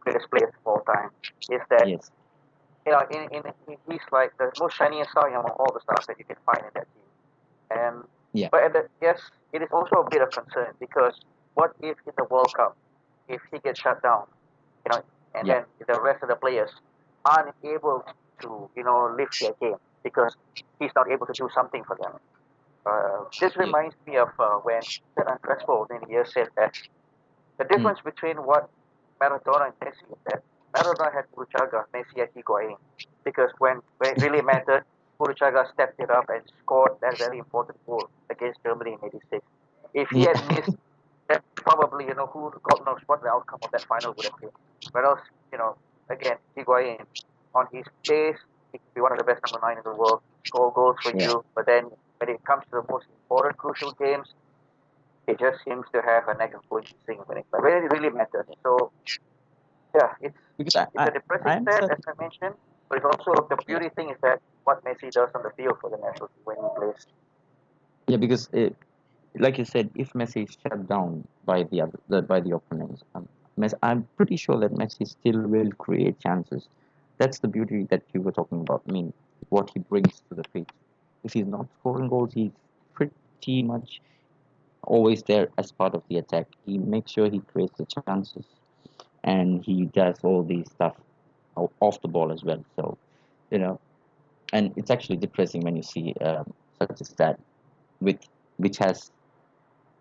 greatest 0.01 0.29
players 0.31 0.53
of 0.53 0.65
all 0.65 0.81
time 0.81 1.09
is 1.49 1.61
that 1.69 1.87
Yes. 1.87 2.11
you 2.85 2.91
know, 2.93 3.01
in, 3.11 3.21
in, 3.35 3.43
in 3.67 3.77
he's 3.89 4.01
like 4.11 4.31
the 4.37 4.51
most 4.59 4.75
shiniest 4.75 5.11
star 5.11 5.27
among 5.29 5.51
all 5.59 5.71
the 5.73 5.81
stars 5.81 6.05
that 6.07 6.17
you 6.19 6.25
can 6.25 6.37
find 6.45 6.59
in 6.65 6.71
that 6.75 6.87
team. 6.93 7.09
And 7.71 8.03
Yeah. 8.33 8.49
but 8.51 8.63
at 8.63 8.73
the, 8.73 8.87
yes, 9.01 9.19
it 9.53 9.61
is 9.61 9.69
also 9.71 9.97
a 9.97 10.09
bit 10.09 10.21
of 10.21 10.31
concern 10.33 10.73
because 10.79 11.19
what 11.55 11.71
if 11.81 11.97
in 12.07 12.13
the 12.17 12.25
World 12.29 12.53
Cup, 12.55 12.75
if 13.27 13.41
he 13.51 13.59
gets 13.59 13.79
shut 13.81 14.01
down, 14.03 14.25
you 14.85 14.91
know, 14.91 15.03
and 15.35 15.47
Yeah. 15.47 15.61
then 15.61 15.65
the 15.87 15.99
rest 16.01 16.23
of 16.23 16.29
the 16.29 16.35
players 16.35 16.71
aren't 17.25 17.55
able 17.63 18.03
to, 18.41 18.69
you 18.75 18.83
know, 18.83 19.13
lift 19.17 19.33
their 19.39 19.53
game 19.61 19.77
because 20.03 20.35
he's 20.79 20.91
not 20.95 21.09
able 21.11 21.25
to 21.27 21.33
do 21.37 21.49
something 21.53 21.83
for 21.85 21.95
them. 22.01 22.13
Uh, 22.85 23.25
this 23.39 23.55
reminds 23.57 23.95
me 24.07 24.17
of 24.17 24.29
uh, 24.39 24.57
when 24.63 24.83
Hernan 25.15 25.37
Crespo 25.41 25.87
many 25.89 26.11
years 26.11 26.31
said 26.33 26.47
that 26.57 26.73
The 27.57 27.65
difference 27.65 27.99
between 28.01 28.37
what 28.45 28.69
Maradona 29.21 29.67
and 29.67 29.79
Messi 29.79 30.11
is 30.11 30.17
that 30.25 30.41
Maradona 30.75 31.13
had 31.13 31.25
Burruchaga, 31.31 31.85
Messi 31.93 32.19
had 32.19 32.29
Higuain. 32.33 32.75
Because 33.23 33.51
when, 33.59 33.81
when 33.97 34.11
it 34.11 34.19
really 34.19 34.41
mattered, 34.41 34.83
Burruchaga 35.19 35.71
stepped 35.73 35.99
it 35.99 36.09
up 36.09 36.25
and 36.29 36.41
scored 36.63 36.93
that 37.01 37.17
very 37.17 37.37
important 37.37 37.77
goal 37.85 38.09
against 38.29 38.59
Germany 38.65 38.93
in 38.93 39.07
86. 39.07 39.45
If 39.93 40.09
he 40.09 40.21
had 40.21 40.37
missed, 40.49 40.75
probably, 41.55 42.05
you 42.05 42.15
know, 42.15 42.27
who 42.27 42.51
God 42.63 42.85
knows 42.85 42.99
what 43.07 43.21
the 43.21 43.29
outcome 43.29 43.59
of 43.63 43.71
that 43.71 43.85
final 43.87 44.13
would 44.17 44.25
have 44.25 44.39
been. 44.39 44.49
Whereas, 44.91 45.19
you 45.51 45.57
know, 45.57 45.75
again, 46.09 46.37
Higuain, 46.57 47.05
on 47.55 47.67
his 47.71 47.85
pace, 48.07 48.37
he 48.71 48.79
could 48.79 48.93
be 48.95 49.01
one 49.01 49.11
of 49.11 49.17
the 49.17 49.23
best 49.23 49.41
number 49.45 49.65
nine 49.65 49.77
in 49.77 49.83
the 49.85 49.95
world, 49.95 50.21
score 50.47 50.71
goals 50.73 50.97
for 51.01 51.13
Yeah. 51.15 51.27
you. 51.27 51.45
But 51.55 51.65
then 51.65 51.89
when 52.19 52.29
it 52.29 52.43
comes 52.45 52.63
to 52.65 52.81
the 52.81 52.83
most 52.91 53.05
important, 53.09 53.57
crucial 53.57 53.91
games, 53.93 54.27
it 55.27 55.39
just 55.39 55.63
seems 55.63 55.85
to 55.93 56.01
have 56.01 56.27
a 56.27 56.33
negative 56.35 56.61
going 56.69 56.85
thing 57.05 57.19
when 57.27 57.37
it, 57.37 57.45
when 57.51 57.71
it 57.83 57.91
really 57.91 58.09
matters. 58.09 58.45
So, 58.63 58.91
yeah, 59.95 60.13
it's 60.21 60.37
Because 60.57 60.75
I, 60.75 60.81
it's 60.83 60.91
I, 60.97 61.07
a 61.07 61.11
depressing 61.11 61.65
cer- 61.65 61.91
as 61.91 61.99
I 62.07 62.13
mentioned, 62.21 62.55
but 62.89 62.97
it's 62.97 63.05
also 63.05 63.47
the 63.49 63.57
beauty 63.65 63.89
thing 63.95 64.09
is 64.09 64.17
that 64.21 64.41
what 64.63 64.83
Messi 64.83 65.11
does 65.11 65.29
on 65.35 65.43
the 65.43 65.51
field 65.51 65.77
for 65.79 65.89
the 65.89 65.97
national 65.97 66.27
team 66.29 66.43
when 66.45 66.57
he 66.57 66.69
plays. 66.77 67.07
yeah, 68.07 68.17
because 68.17 68.49
it, 68.53 68.75
like 69.39 69.57
you 69.57 69.65
said, 69.65 69.89
if 69.95 70.13
Messi 70.13 70.47
is 70.47 70.57
shut 70.61 70.87
down 70.87 71.27
by 71.45 71.63
the 71.63 71.81
other, 71.81 71.99
the, 72.09 72.21
by 72.21 72.39
the 72.39 72.55
opponents, 72.55 73.03
um, 73.15 73.27
Messi, 73.59 73.73
I'm 73.83 74.07
pretty 74.17 74.35
sure 74.35 74.59
that 74.59 74.73
Messi 74.73 75.07
still 75.07 75.41
will 75.41 75.71
create 75.71 76.19
chances. 76.19 76.67
That's 77.17 77.39
the 77.39 77.47
beauty 77.47 77.87
that 77.89 78.03
you 78.13 78.21
were 78.21 78.31
talking 78.31 78.61
about. 78.61 78.83
I 78.87 78.91
mean, 78.91 79.13
what 79.49 79.69
he 79.73 79.79
brings 79.79 80.21
to 80.29 80.35
the 80.35 80.43
pitch. 80.53 80.69
If 81.23 81.33
he's 81.33 81.45
not 81.45 81.67
scoring 81.79 82.09
goals, 82.09 82.33
he's 82.33 82.51
pretty 82.93 83.63
much 83.63 84.01
always 84.83 85.23
there 85.23 85.49
as 85.57 85.71
part 85.71 85.95
of 85.95 86.03
the 86.09 86.17
attack. 86.17 86.47
He 86.65 86.77
makes 86.77 87.11
sure 87.11 87.29
he 87.29 87.39
creates 87.39 87.77
the 87.77 87.85
chances, 88.05 88.45
and 89.23 89.63
he 89.63 89.85
does 89.85 90.19
all 90.23 90.43
these 90.43 90.69
stuff 90.71 90.95
off 91.79 92.01
the 92.01 92.07
ball 92.07 92.31
as 92.31 92.43
well. 92.43 92.63
So, 92.75 92.97
you 93.51 93.59
know, 93.59 93.79
and 94.53 94.71
it's 94.77 94.89
actually 94.89 95.17
depressing 95.17 95.61
when 95.61 95.75
you 95.75 95.83
see 95.83 96.13
um, 96.21 96.53
such 96.79 97.01
a 97.01 97.05
stat 97.05 97.39
with 97.99 98.19
which 98.57 98.77
has 98.77 99.11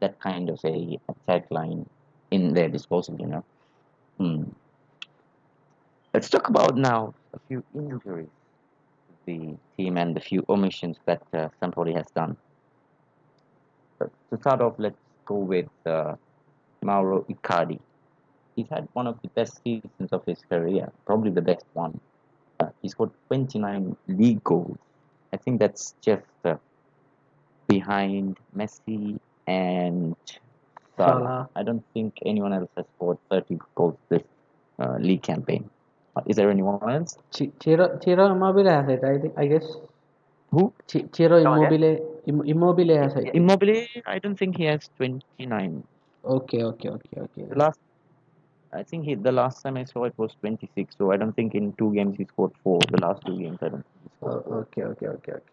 that 0.01 0.21
kind 0.21 0.49
of 0.51 0.61
a 0.65 0.99
attack 1.09 1.51
line 1.51 1.85
in 2.31 2.55
their 2.55 2.69
disposal. 2.69 3.17
You 3.19 3.27
know. 3.27 3.45
Hmm. 4.19 4.43
Let's 6.15 6.29
talk 6.29 6.49
about 6.49 6.77
now 6.77 7.15
a 7.35 7.41
few 7.49 7.65
injuries 7.75 8.29
the 9.27 9.57
team 9.77 9.97
and 9.97 10.17
the 10.17 10.21
few 10.21 10.45
omissions 10.49 10.97
that 11.07 11.23
uh, 11.33 11.49
Sampaoli 11.61 11.95
has 11.97 12.07
done. 12.15 12.37
But 13.99 14.11
to 14.31 14.37
start 14.39 14.61
off, 14.61 14.75
let's 14.79 14.99
go 15.27 15.37
with 15.37 15.69
uh, 15.87 16.15
Mauro 16.83 17.25
Icardi. 17.31 17.79
He's 18.57 18.67
had 18.69 18.89
one 18.93 19.07
of 19.07 19.19
the 19.23 19.29
best 19.29 19.63
seasons 19.65 20.13
of 20.13 20.25
his 20.27 20.41
career, 20.51 20.91
probably 21.07 21.31
the 21.31 21.41
best 21.41 21.65
one. 21.73 21.99
Uh, 22.63 22.71
he 22.81 22.89
scored 22.89 23.11
29 23.27 23.97
league 24.07 24.43
goals. 24.45 24.79
I 25.33 25.37
think 25.37 25.59
that's 25.59 25.95
just 26.01 26.23
uh, 26.45 26.57
behind 27.67 28.39
Messi 28.57 29.19
and 29.47 30.15
Salah. 30.97 31.19
Salah. 31.19 31.49
I 31.57 31.63
don't 31.63 31.85
think 31.95 32.19
anyone 32.25 32.53
else 32.53 32.71
has 32.77 32.87
scored 32.97 33.19
30 33.31 33.59
goals 33.75 33.97
this 34.09 34.23
uh, 34.79 34.97
league 35.01 35.23
campaign. 35.23 35.69
Uh, 36.15 36.23
Is 36.27 36.37
there 36.37 36.51
anyone 36.51 36.79
else? 36.89 37.19
Ch- 37.35 37.51
Ciro, 37.63 37.99
Ciro 38.05 38.27
Immobile 38.31 38.71
has 38.71 38.89
it, 38.89 39.03
I 39.03 39.19
think. 39.19 39.35
I 39.37 39.47
guess. 39.47 39.67
Who? 40.51 40.73
Ch- 40.87 41.07
Ciro 41.13 41.39
Immobile, 41.39 42.21
Im- 42.27 42.47
Immobile 42.47 42.97
has 42.99 43.17
it. 43.17 43.35
Immobile, 43.35 43.87
I 44.07 44.19
don't 44.19 44.39
think 44.39 44.57
he 44.57 44.65
has 44.65 44.89
29. 44.99 45.83
Okay, 46.25 46.63
okay, 46.63 46.89
okay, 46.91 47.21
okay. 47.27 47.45
The 47.49 47.57
last, 47.57 47.81
I 48.73 48.83
think 48.83 49.05
he, 49.05 49.15
the 49.15 49.33
last 49.33 49.63
time 49.63 49.77
I 49.77 49.85
saw 49.85 50.05
it 50.05 50.17
was 50.19 50.35
26. 50.41 50.97
So 50.97 51.13
I 51.13 51.17
don't 51.17 51.33
think 51.33 51.55
in 51.55 51.73
two 51.75 51.93
games 51.95 52.17
he 52.17 52.25
scored 52.25 52.53
four. 52.63 52.87
The 52.91 53.01
last 53.01 53.23
two 53.27 53.37
games, 53.39 53.59
I 53.63 53.69
don't 53.69 53.85
think 53.87 54.03
he 54.05 54.11
Oh, 54.23 54.29
scored 54.29 54.39
four. 54.49 54.63
okay, 54.63 54.83
okay, 54.83 55.07
okay, 55.09 55.33
okay. 55.33 55.45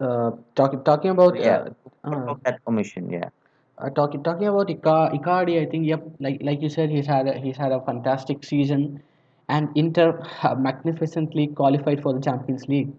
Uh, 0.00 0.30
talking 0.54 0.82
talking 0.82 1.10
about 1.10 1.38
Yeah. 1.38 1.46
uh, 1.46 1.70
uh, 2.04 2.34
that 2.44 2.60
omission? 2.66 3.10
Yeah. 3.10 3.30
Uh, 3.78 3.88
talking 3.90 4.22
talking 4.22 4.46
about 4.48 4.68
Ica- 4.68 5.12
Icardi, 5.18 5.60
I 5.60 5.66
think 5.66 5.86
yep, 5.86 6.02
like 6.20 6.40
like 6.42 6.60
you 6.62 6.68
said, 6.68 6.90
he's 6.90 7.06
had 7.06 7.26
a, 7.26 7.38
he's 7.38 7.56
had 7.56 7.72
a 7.72 7.80
fantastic 7.80 8.44
season, 8.44 9.02
and 9.48 9.68
Inter 9.74 10.20
have 10.42 10.60
magnificently 10.60 11.46
qualified 11.48 12.02
for 12.02 12.12
the 12.12 12.20
Champions 12.20 12.68
League. 12.68 12.92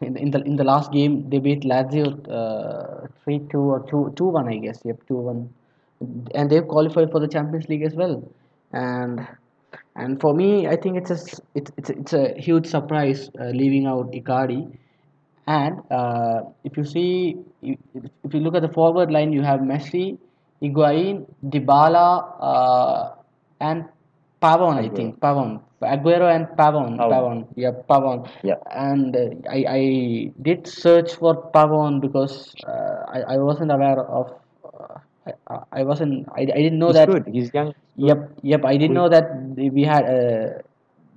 In, 0.00 0.16
in 0.16 0.30
the 0.30 0.42
in 0.42 0.56
the 0.56 0.64
last 0.64 0.92
game, 0.92 1.28
they 1.30 1.38
beat 1.38 1.62
Lazio 1.62 2.06
uh, 2.40 3.06
three 3.22 3.38
two 3.50 3.60
or 3.76 3.80
two 3.90 4.12
two 4.16 4.26
one, 4.38 4.48
I 4.48 4.56
guess. 4.58 4.80
Yep, 4.84 5.06
two 5.08 5.16
one, 5.30 5.48
and 6.34 6.50
they've 6.50 6.66
qualified 6.66 7.10
for 7.10 7.20
the 7.20 7.28
Champions 7.28 7.68
League 7.68 7.82
as 7.82 7.94
well. 7.94 8.22
And 8.72 9.26
and 9.94 10.20
for 10.20 10.34
me, 10.34 10.66
I 10.68 10.76
think 10.76 10.96
it's 10.98 11.10
a 11.10 11.18
it's 11.54 11.70
it's, 11.76 11.90
a- 11.90 11.98
it's 11.98 12.12
a 12.12 12.34
huge 12.40 12.66
surprise 12.66 13.30
uh, 13.40 13.46
leaving 13.50 13.86
out 13.86 14.12
Icardi. 14.12 14.76
And 15.46 15.78
uh, 15.92 16.40
if 16.64 16.76
you 16.76 16.84
see, 16.84 17.36
if 17.62 18.34
you 18.34 18.40
look 18.40 18.56
at 18.56 18.62
the 18.62 18.68
forward 18.68 19.12
line, 19.12 19.32
you 19.32 19.42
have 19.42 19.60
Messi, 19.60 20.18
Higuain, 20.60 21.24
Dybala, 21.44 22.34
uh, 22.40 23.14
and 23.60 23.84
Pavon. 24.42 24.74
I 24.84 24.88
think 24.92 25.20
Pavon, 25.20 25.62
Aguero 25.82 26.34
and 26.34 26.46
Pavon. 26.58 26.98
Pavon. 26.98 27.10
Pavon. 27.12 27.46
Yeah, 27.54 27.70
Pavon. 27.88 28.28
Yeah. 28.42 28.56
And 28.72 29.14
uh, 29.14 29.28
I 29.48 29.64
I 29.68 30.32
did 30.42 30.66
search 30.66 31.14
for 31.14 31.50
Pavon 31.52 32.00
because 32.00 32.52
uh, 32.66 33.04
I 33.08 33.34
I 33.34 33.36
wasn't 33.38 33.70
aware 33.70 34.00
of. 34.00 34.34
I, 35.26 35.58
I 35.72 35.82
wasn't. 35.84 36.28
I, 36.28 36.42
I 36.42 36.60
didn't 36.64 36.78
know 36.78 36.88
He's 36.88 36.96
that. 36.96 37.08
good. 37.08 37.26
He's 37.26 37.52
young. 37.52 37.74
Yep, 37.96 38.38
yep. 38.42 38.64
I 38.64 38.76
didn't 38.76 38.94
know 38.94 39.08
that 39.08 39.24
we 39.56 39.82
had 39.82 40.04
uh, 40.04 40.62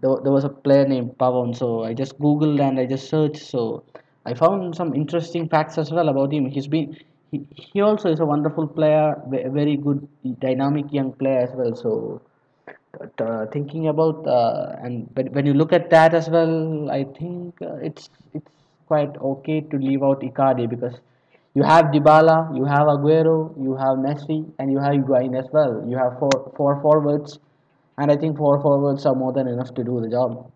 there, 0.01 0.16
there 0.24 0.32
was 0.32 0.43
a 0.43 0.49
player 0.49 0.88
named 0.88 1.18
Pavon. 1.18 1.55
So 1.55 1.84
I 1.84 1.93
just 1.93 2.18
googled 2.20 2.62
and 2.62 2.80
I 2.80 2.86
just 2.86 3.10
searched. 3.10 3.43
So 3.43 3.84
I 4.26 4.34
found 4.34 4.76
some 4.76 4.95
interesting 4.95 5.47
facts 5.49 5.78
as 5.78 5.91
well 5.91 6.10
about 6.10 6.34
him. 6.34 6.45
He's 6.49 6.68
been 6.68 6.97
he, 7.32 7.45
he 7.53 7.82
also 7.82 8.10
is 8.10 8.20
a 8.20 8.26
wonderful 8.26 8.68
player, 8.68 9.16
very 9.28 9.78
good 9.78 10.07
dynamic 10.39 10.91
young 10.91 11.12
player 11.14 11.39
as 11.39 11.51
well. 11.53 11.76
So 11.76 12.22
uh, 13.20 13.45
thinking 13.47 13.88
about 13.88 14.28
uh, 14.28 14.76
and 14.82 15.10
when, 15.14 15.28
when 15.34 15.45
you 15.45 15.53
look 15.53 15.74
at 15.74 15.89
that 15.91 16.14
as 16.14 16.30
well, 16.30 16.89
I 16.89 17.03
think 17.03 17.62
uh, 17.62 17.76
it's 17.76 18.10
it's 18.34 18.49
quite 18.88 19.16
okay 19.18 19.62
to 19.62 19.78
leave 19.78 20.03
out 20.03 20.22
Icardi 20.22 20.68
because 20.68 20.95
you 21.54 21.64
have 21.64 21.86
Dybala, 21.86 22.56
you 22.56 22.66
have 22.66 22.88
Aguero, 22.88 23.54
you 23.62 23.76
have 23.76 23.97
Messi, 23.97 24.52
and 24.60 24.72
you 24.72 24.80
have 24.80 24.93
Higuain 24.93 25.38
as 25.38 25.50
well. 25.52 25.84
You 25.88 25.97
have 25.97 26.20
four 26.20 26.54
four 26.56 26.82
forwards, 26.82 27.39
and 27.97 28.12
I 28.12 28.16
think 28.16 28.38
four 28.38 28.62
forwards 28.62 29.06
are 29.06 29.16
more 29.16 29.34
than 29.34 29.47
enough 29.47 29.74
to 29.76 29.84
do 29.84 30.00
the 30.02 30.10
job. 30.10 30.52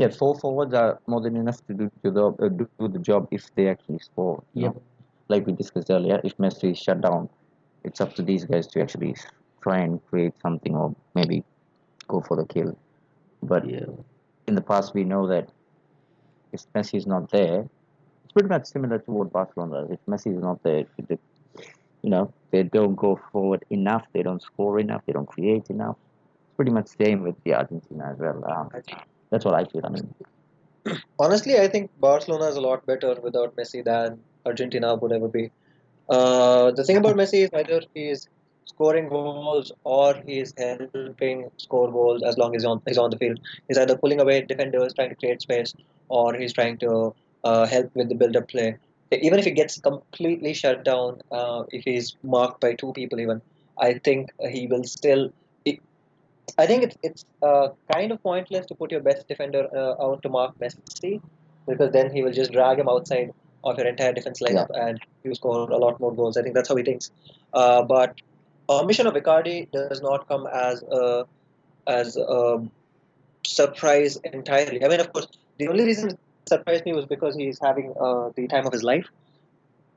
Yeah, 0.00 0.08
four 0.08 0.38
forwards 0.38 0.74
are 0.74 1.00
more 1.06 1.20
than 1.20 1.36
enough 1.36 1.64
to 1.68 1.74
do 1.74 1.90
the 2.02 2.10
job. 2.10 2.40
Uh, 2.40 2.48
do, 2.48 2.68
do 2.78 2.88
the 2.88 2.98
job 2.98 3.28
if 3.30 3.54
they 3.54 3.68
actually 3.68 3.98
score. 3.98 4.42
you 4.54 4.62
Yep. 4.62 4.74
know. 4.74 4.82
Like 5.28 5.46
we 5.46 5.52
discussed 5.52 5.90
earlier, 5.90 6.20
if 6.22 6.36
Messi 6.38 6.72
is 6.72 6.78
shut 6.78 7.00
down, 7.00 7.28
it's 7.82 8.00
up 8.00 8.14
to 8.14 8.22
these 8.22 8.44
guys 8.44 8.66
to 8.68 8.80
actually 8.80 9.16
try 9.62 9.78
and 9.78 10.04
create 10.06 10.34
something 10.40 10.76
or 10.76 10.94
maybe 11.14 11.42
go 12.08 12.20
for 12.20 12.36
the 12.36 12.46
kill. 12.46 12.76
But 13.42 13.68
Yeah. 13.68 13.86
in 14.46 14.54
the 14.54 14.60
past, 14.60 14.94
we 14.94 15.04
know 15.04 15.26
that 15.28 15.48
if 16.52 16.62
Messi 16.74 16.94
is 16.96 17.06
not 17.06 17.30
there, 17.30 17.60
it's 17.60 17.75
pretty 18.36 18.50
much 18.50 18.66
similar 18.66 18.98
to 18.98 19.10
what 19.10 19.32
Barcelona. 19.32 19.86
If 19.90 20.00
Messi 20.06 20.36
is 20.36 20.42
not 20.42 20.62
there, 20.62 20.84
they, 21.08 21.18
you 22.02 22.10
know, 22.10 22.34
they 22.50 22.64
don't 22.64 22.94
go 22.94 23.18
forward 23.32 23.64
enough, 23.70 24.04
they 24.12 24.22
don't 24.22 24.42
score 24.42 24.78
enough, 24.78 25.02
they 25.06 25.14
don't 25.14 25.26
create 25.26 25.70
enough. 25.70 25.96
It's 26.42 26.54
pretty 26.56 26.70
much 26.70 26.88
same 26.88 27.22
with 27.22 27.36
the 27.44 27.54
Argentina 27.54 28.10
as 28.12 28.18
well. 28.18 28.44
Um, 28.54 28.68
that's 29.30 29.46
what 29.46 29.54
I 29.54 29.64
feel. 29.64 29.86
I 29.86 29.88
mean, 29.88 30.14
Honestly, 31.18 31.58
I 31.58 31.66
think 31.66 31.90
Barcelona 31.98 32.44
is 32.48 32.56
a 32.56 32.60
lot 32.60 32.84
better 32.84 33.14
without 33.22 33.56
Messi 33.56 33.82
than 33.82 34.20
Argentina 34.44 34.94
would 34.94 35.12
ever 35.12 35.28
be. 35.28 35.50
Uh, 36.10 36.72
the 36.72 36.84
thing 36.84 36.98
about 36.98 37.16
Messi 37.16 37.44
is 37.44 37.50
either 37.54 37.80
he 37.94 38.10
is 38.10 38.28
scoring 38.66 39.08
goals 39.08 39.72
or 39.84 40.14
he 40.26 40.40
is 40.40 40.52
helping 40.58 41.50
score 41.56 41.90
goals 41.90 42.22
as 42.22 42.36
long 42.36 42.54
as 42.54 42.62
he's 42.62 42.68
on, 42.68 42.82
he's 42.86 42.98
on 42.98 43.08
the 43.08 43.16
field. 43.16 43.40
He's 43.66 43.78
either 43.78 43.96
pulling 43.96 44.20
away 44.20 44.42
defenders, 44.42 44.92
trying 44.92 45.08
to 45.08 45.14
create 45.16 45.40
space, 45.40 45.74
or 46.08 46.34
he's 46.34 46.52
trying 46.52 46.76
to 46.78 47.14
uh, 47.44 47.66
help 47.66 47.94
with 47.94 48.08
the 48.08 48.14
build-up 48.14 48.48
play. 48.48 48.76
Even 49.12 49.38
if 49.38 49.44
he 49.44 49.52
gets 49.52 49.78
completely 49.80 50.52
shut 50.52 50.84
down, 50.84 51.20
uh, 51.30 51.62
if 51.70 51.84
he's 51.84 52.16
marked 52.22 52.60
by 52.60 52.74
two 52.74 52.92
people, 52.92 53.20
even 53.20 53.40
I 53.78 53.94
think 53.94 54.30
he 54.50 54.66
will 54.66 54.84
still. 54.84 55.32
I 56.58 56.66
think 56.66 56.84
it's 56.84 56.96
it's 57.02 57.24
uh, 57.42 57.68
kind 57.92 58.12
of 58.12 58.22
pointless 58.22 58.66
to 58.66 58.74
put 58.74 58.92
your 58.92 59.00
best 59.00 59.26
defender 59.28 59.68
uh, 59.74 60.02
out 60.02 60.22
to 60.22 60.28
mark 60.28 60.58
Messi 60.58 61.20
because 61.66 61.92
then 61.92 62.12
he 62.12 62.22
will 62.22 62.32
just 62.32 62.52
drag 62.52 62.78
him 62.78 62.88
outside 62.88 63.32
of 63.64 63.76
your 63.78 63.86
entire 63.86 64.12
defense 64.12 64.40
lineup 64.40 64.70
and 64.74 65.00
you 65.24 65.34
score 65.34 65.68
a 65.70 65.76
lot 65.76 65.98
more 65.98 66.14
goals. 66.14 66.36
I 66.36 66.42
think 66.42 66.54
that's 66.54 66.68
how 66.68 66.76
he 66.76 66.84
thinks. 66.84 67.10
Uh, 67.52 67.82
but 67.82 68.14
omission 68.68 69.06
of 69.06 69.14
Icardi 69.14 69.70
does 69.72 70.00
not 70.00 70.28
come 70.28 70.46
as 70.46 70.82
a 70.82 71.26
as 71.86 72.16
a 72.16 72.64
surprise 73.44 74.16
entirely. 74.16 74.84
I 74.84 74.88
mean, 74.88 75.00
of 75.00 75.12
course, 75.12 75.28
the 75.58 75.68
only 75.68 75.84
reason 75.84 76.10
it 76.10 76.18
surprised 76.48 76.84
me 76.84 76.92
was 76.92 77.06
because 77.06 77.34
he's 77.36 77.58
having 77.60 77.92
uh, 78.00 78.30
the 78.36 78.46
time 78.48 78.66
of 78.66 78.72
his 78.72 78.82
life. 78.82 79.06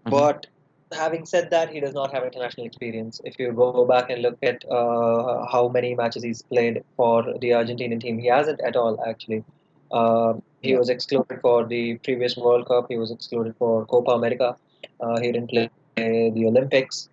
Mhm. 0.06 0.12
But 0.12 0.48
having 0.94 1.26
said 1.26 1.50
that, 1.52 1.70
he 1.70 1.80
does 1.80 1.94
not 1.94 2.12
have 2.14 2.24
international 2.24 2.66
experience. 2.68 3.22
If 3.24 3.38
you 3.40 3.52
go 3.52 3.86
back 3.86 4.10
and 4.10 4.22
look 4.22 4.38
at 4.44 4.64
uh, 4.70 5.46
how 5.46 5.68
many 5.70 5.96
matches 5.96 6.24
he's 6.24 6.42
played 6.42 6.84
for 6.98 7.24
the 7.40 7.50
Argentinian 7.62 8.02
team, 8.02 8.18
he 8.20 8.28
hasn't 8.28 8.62
at 8.62 8.76
all 8.76 9.00
actually. 9.08 9.44
Uh, 9.92 10.34
he 10.62 10.76
was 10.76 10.90
excluded 10.90 11.40
for 11.42 11.66
the 11.66 11.98
previous 12.00 12.36
World 12.38 12.68
Cup. 12.68 12.88
He 12.90 12.98
was 12.98 13.12
excluded 13.12 13.56
for 13.58 13.86
Copa 13.86 14.12
America. 14.12 14.56
Uh, 15.00 15.20
he 15.20 15.32
didn't 15.32 15.50
play 15.50 15.70
the 15.96 16.46
Olympics. 16.54 17.10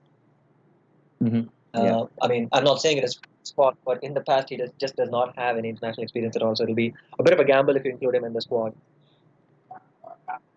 hmm 1.20 1.43
Uh, 1.74 1.82
Yeah. 1.84 2.05
I 2.22 2.28
mean, 2.28 2.49
I'm 2.53 2.64
not 2.64 2.80
saying 2.80 2.99
it 2.99 3.05
is 3.05 3.18
spot, 3.43 3.76
but 3.84 4.03
in 4.03 4.14
the 4.14 4.20
past 4.20 4.49
he 4.49 4.57
does, 4.57 4.70
just 4.84 4.97
does 4.97 5.11
not 5.11 5.37
have 5.37 5.57
any 5.59 5.68
international 5.68 6.05
experience 6.05 6.37
at 6.37 6.43
all. 6.43 6.55
So 6.57 6.64
it'll 6.64 6.74
be 6.74 6.93
a 7.18 7.22
bit 7.22 7.32
of 7.34 7.41
a 7.41 7.45
gamble 7.45 7.76
if 7.76 7.84
you 7.84 7.91
include 7.91 8.14
him 8.14 8.24
in 8.24 8.32
the 8.32 8.41
squad. 8.41 8.74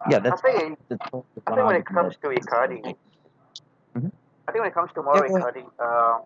Yeah, 0.07 0.17
I 0.17 0.19
that's 0.21 0.41
think 0.41 0.79
that's 0.87 1.05
I 1.47 1.55
think 1.55 1.67
when 1.67 1.75
it 1.75 1.85
comes 1.85 2.15
to 2.17 2.27
Icardi, 2.29 2.95
Mhm. 3.95 4.11
I 4.47 4.51
think 4.51 4.61
when 4.63 4.67
it 4.71 4.73
comes 4.73 4.91
to 4.93 5.03
Mauro 5.03 5.23
Yeah. 5.27 5.37
Icardi, 5.37 5.65
uh, 5.79 6.19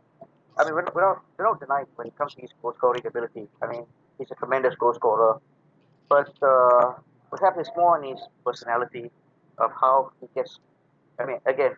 I 0.57 0.63
mean, 0.65 0.75
without, 0.75 0.93
without 0.95 1.21
without 1.37 1.59
denying 1.59 1.87
when 1.95 2.07
it 2.07 2.15
comes 2.17 2.35
to 2.35 2.41
his 2.41 2.51
goal 2.61 2.73
scoring 2.73 3.05
ability, 3.05 3.47
I 3.61 3.67
mean, 3.67 3.85
he's 4.17 4.29
a 4.31 4.35
tremendous 4.35 4.75
goal 4.75 4.93
scorer. 4.93 5.39
But 6.09 6.29
uh, 6.43 6.93
perhaps 7.31 7.57
it's 7.57 7.71
more 7.75 7.97
on 7.97 8.03
his 8.03 8.19
personality 8.45 9.09
of 9.57 9.71
how 9.79 10.11
he 10.19 10.27
gets. 10.35 10.59
I 11.19 11.25
mean, 11.25 11.39
again, 11.45 11.75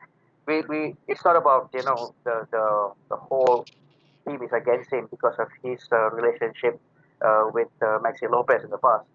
we, 0.48 0.62
we 0.64 0.96
it's 1.08 1.24
not 1.24 1.38
about 1.38 1.70
you 1.74 1.84
know 1.84 2.14
the 2.26 2.46
the, 2.52 2.92
the 3.10 3.16
whole 3.16 3.66
team 4.28 4.42
is 4.44 4.52
against 4.52 4.92
him 4.92 5.08
because 5.10 5.36
of 5.40 5.48
his 5.64 5.88
uh, 5.94 6.10
relationship 6.12 6.80
uh, 7.22 7.50
with 7.54 7.70
uh, 7.82 8.00
Maxi 8.00 8.30
Lopez 8.30 8.64
in 8.64 8.70
the 8.70 8.78
past. 8.80 9.06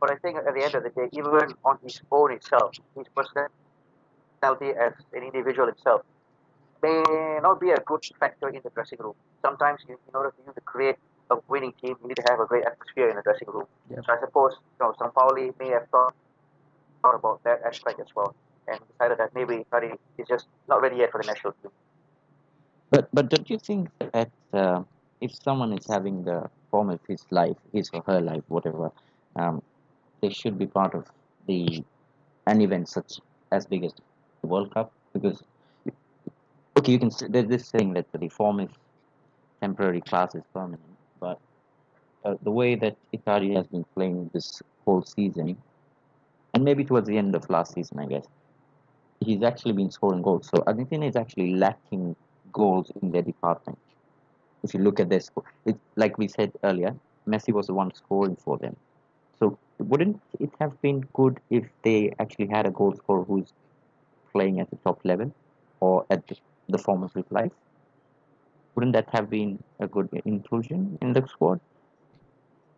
But 0.00 0.12
I 0.12 0.16
think 0.16 0.38
at 0.38 0.54
the 0.54 0.64
end 0.64 0.74
of 0.74 0.82
the 0.82 0.90
day, 0.90 1.08
even 1.12 1.54
on 1.64 1.78
his 1.84 2.00
own 2.10 2.32
itself, 2.32 2.74
his 2.96 3.06
personality 3.14 4.78
as 4.78 4.94
an 5.12 5.22
individual 5.22 5.66
himself 5.68 6.02
may 6.82 7.02
not 7.42 7.60
be 7.60 7.70
a 7.70 7.80
good 7.84 8.02
factor 8.18 8.48
in 8.48 8.60
the 8.64 8.70
dressing 8.70 8.98
room. 8.98 9.14
Sometimes, 9.42 9.80
you, 9.86 9.98
in 10.08 10.14
order 10.14 10.30
for 10.30 10.42
you 10.46 10.52
to 10.54 10.60
create 10.62 10.96
a 11.30 11.36
winning 11.48 11.72
team, 11.82 11.96
you 12.00 12.08
need 12.08 12.16
to 12.16 12.24
have 12.30 12.40
a 12.40 12.46
great 12.46 12.64
atmosphere 12.64 13.10
in 13.10 13.16
the 13.16 13.22
dressing 13.22 13.48
room. 13.48 13.66
Yep. 13.90 14.04
So 14.06 14.12
I 14.12 14.20
suppose 14.20 14.52
you 14.80 14.86
know, 14.86 14.94
Sampaoli 14.98 15.52
may 15.58 15.68
have 15.68 15.86
thought, 15.90 16.14
thought 17.02 17.16
about 17.16 17.44
that 17.44 17.60
aspect 17.66 18.00
as 18.00 18.08
well 18.14 18.34
and 18.68 18.80
decided 18.92 19.18
that 19.18 19.34
maybe 19.34 19.64
Icardi 19.64 19.96
is 20.18 20.28
just 20.28 20.46
not 20.68 20.80
ready 20.80 20.96
yet 20.96 21.10
for 21.12 21.20
the 21.20 21.26
national 21.26 21.52
team. 21.60 21.70
But 22.90 23.08
but 23.12 23.28
don't 23.28 23.48
you 23.48 23.58
think 23.58 23.88
that 24.00 24.30
uh, 24.52 24.82
if 25.20 25.32
someone 25.34 25.72
is 25.72 25.86
having 25.86 26.24
the 26.24 26.50
form 26.70 26.90
of 26.90 27.00
his 27.06 27.24
life, 27.30 27.56
his 27.72 27.90
or 27.92 28.02
her 28.06 28.20
life, 28.20 28.42
whatever, 28.48 28.90
um, 29.36 29.62
they 30.22 30.30
should 30.30 30.58
be 30.58 30.66
part 30.66 30.94
of 30.94 31.06
the 31.46 31.82
an 32.46 32.60
event 32.60 32.88
such 32.88 33.20
as 33.52 33.66
big 33.66 33.84
as 33.84 33.92
the 34.42 34.48
World 34.48 34.72
Cup 34.74 34.92
because 35.12 35.42
okay, 36.78 36.92
you 36.92 36.98
can 36.98 37.08
s- 37.08 37.24
there's 37.28 37.48
this 37.48 37.68
saying 37.68 37.94
that 37.94 38.06
the 38.12 38.28
form 38.28 38.60
is 38.60 38.70
temporary, 39.60 40.00
class 40.00 40.34
is 40.34 40.42
permanent, 40.54 40.82
but 41.20 41.38
uh, 42.24 42.34
the 42.42 42.50
way 42.50 42.74
that 42.74 42.96
Icardi 43.14 43.54
has 43.56 43.66
been 43.68 43.84
playing 43.94 44.30
this 44.34 44.62
whole 44.84 45.02
season, 45.02 45.56
and 46.54 46.64
maybe 46.64 46.84
towards 46.84 47.08
the 47.08 47.16
end 47.18 47.34
of 47.34 47.48
last 47.50 47.74
season, 47.74 47.98
I 48.00 48.06
guess, 48.06 48.26
he's 49.20 49.42
actually 49.42 49.72
been 49.72 49.90
scoring 49.90 50.22
goals. 50.22 50.48
So 50.54 50.62
Argentina 50.66 51.06
is 51.06 51.16
actually 51.16 51.54
lacking 51.54 52.16
goals 52.52 52.90
in 53.02 53.10
their 53.12 53.22
department. 53.22 53.78
If 54.62 54.74
you 54.74 54.80
look 54.80 55.00
at 55.00 55.08
their 55.08 55.20
score, 55.20 55.44
like 55.96 56.18
we 56.18 56.28
said 56.28 56.52
earlier, 56.64 56.94
Messi 57.26 57.52
was 57.52 57.66
the 57.68 57.74
one 57.74 57.94
scoring 57.94 58.36
for 58.36 58.58
them. 58.58 58.76
So 59.40 59.58
wouldn't 59.78 60.20
it 60.38 60.50
have 60.60 60.80
been 60.82 61.00
good 61.14 61.40
if 61.50 61.64
they 61.82 62.14
actually 62.18 62.46
had 62.46 62.66
a 62.66 62.70
goal 62.70 62.94
scorer 62.94 63.24
who's 63.24 63.52
playing 64.32 64.60
at 64.60 64.70
the 64.70 64.76
top 64.76 65.00
level 65.04 65.32
or 65.80 66.06
at 66.10 66.26
the, 66.28 66.36
the 66.68 66.78
form 66.78 67.02
of 67.02 67.12
his 67.14 67.24
life? 67.30 67.52
Wouldn't 68.74 68.92
that 68.92 69.08
have 69.12 69.28
been 69.28 69.62
a 69.80 69.88
good 69.88 70.08
inclusion 70.24 70.98
in 71.00 71.12
the 71.12 71.26
squad? 71.26 71.60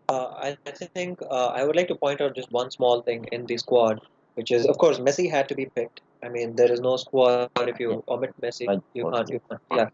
Uh, 0.09 0.55
I, 0.67 0.71
think 0.95 1.21
uh, 1.31 1.47
I 1.49 1.65
would 1.65 1.77
like 1.77 1.89
to 1.89 1.95
point 1.95 2.21
out 2.21 2.35
just 2.35 2.51
one 2.53 2.71
small 2.71 3.03
thing 3.03 3.27
in 3.33 3.47
the 3.47 3.57
squad, 3.57 4.01
which 4.35 4.51
is, 4.51 4.67
of 4.67 4.79
course, 4.79 4.99
Messi 4.99 5.31
had 5.31 5.49
to 5.49 5.55
be 5.55 5.67
picked. 5.67 6.01
I 6.23 6.29
mean, 6.29 6.55
there 6.57 6.71
is 6.71 6.81
no 6.81 6.97
squad 6.97 7.51
if 7.59 7.81
you 7.81 8.05
omit 8.09 8.35
Messi, 8.41 8.83
you 8.95 9.11
can't, 9.11 9.29
you 9.31 9.41
can't. 9.49 9.61
Yeah, 9.73 9.89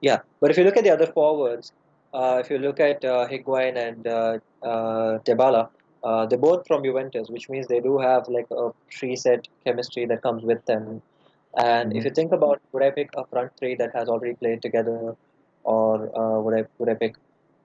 yeah. 0.00 0.18
But 0.40 0.50
if 0.50 0.58
you 0.58 0.64
look 0.64 0.76
at 0.76 0.84
the 0.84 0.90
other 0.90 1.06
forwards, 1.06 1.72
uh, 2.12 2.40
if 2.42 2.50
you 2.50 2.58
look 2.58 2.80
at 2.80 3.04
uh, 3.04 3.28
Higuain 3.28 3.76
and 3.76 4.06
uh, 4.06 4.38
uh, 4.62 5.18
Dybala, 5.20 5.68
uh, 6.02 6.26
they're 6.26 6.38
both 6.38 6.66
from 6.66 6.82
Juventus, 6.84 7.28
which 7.28 7.48
means 7.48 7.66
they 7.66 7.80
do 7.80 7.98
have 7.98 8.28
like 8.28 8.46
a 8.50 8.70
preset 8.90 9.46
chemistry 9.64 10.06
that 10.06 10.22
comes 10.22 10.42
with 10.42 10.64
them. 10.66 11.02
And 11.56 11.92
if 11.96 12.02
Mhm. 12.02 12.04
you 12.04 12.10
think 12.18 12.32
about, 12.32 12.60
would 12.72 12.82
I 12.82 12.90
pick 12.90 13.10
a 13.16 13.24
front 13.26 13.52
three 13.58 13.74
that 13.76 13.94
has 13.94 14.08
already 14.08 14.34
played 14.34 14.62
together, 14.62 15.16
or 15.64 15.94
uh, 16.20 16.40
would 16.40 16.54
I 16.58 16.64
would 16.78 16.88
I 16.88 16.94
pick 16.94 17.16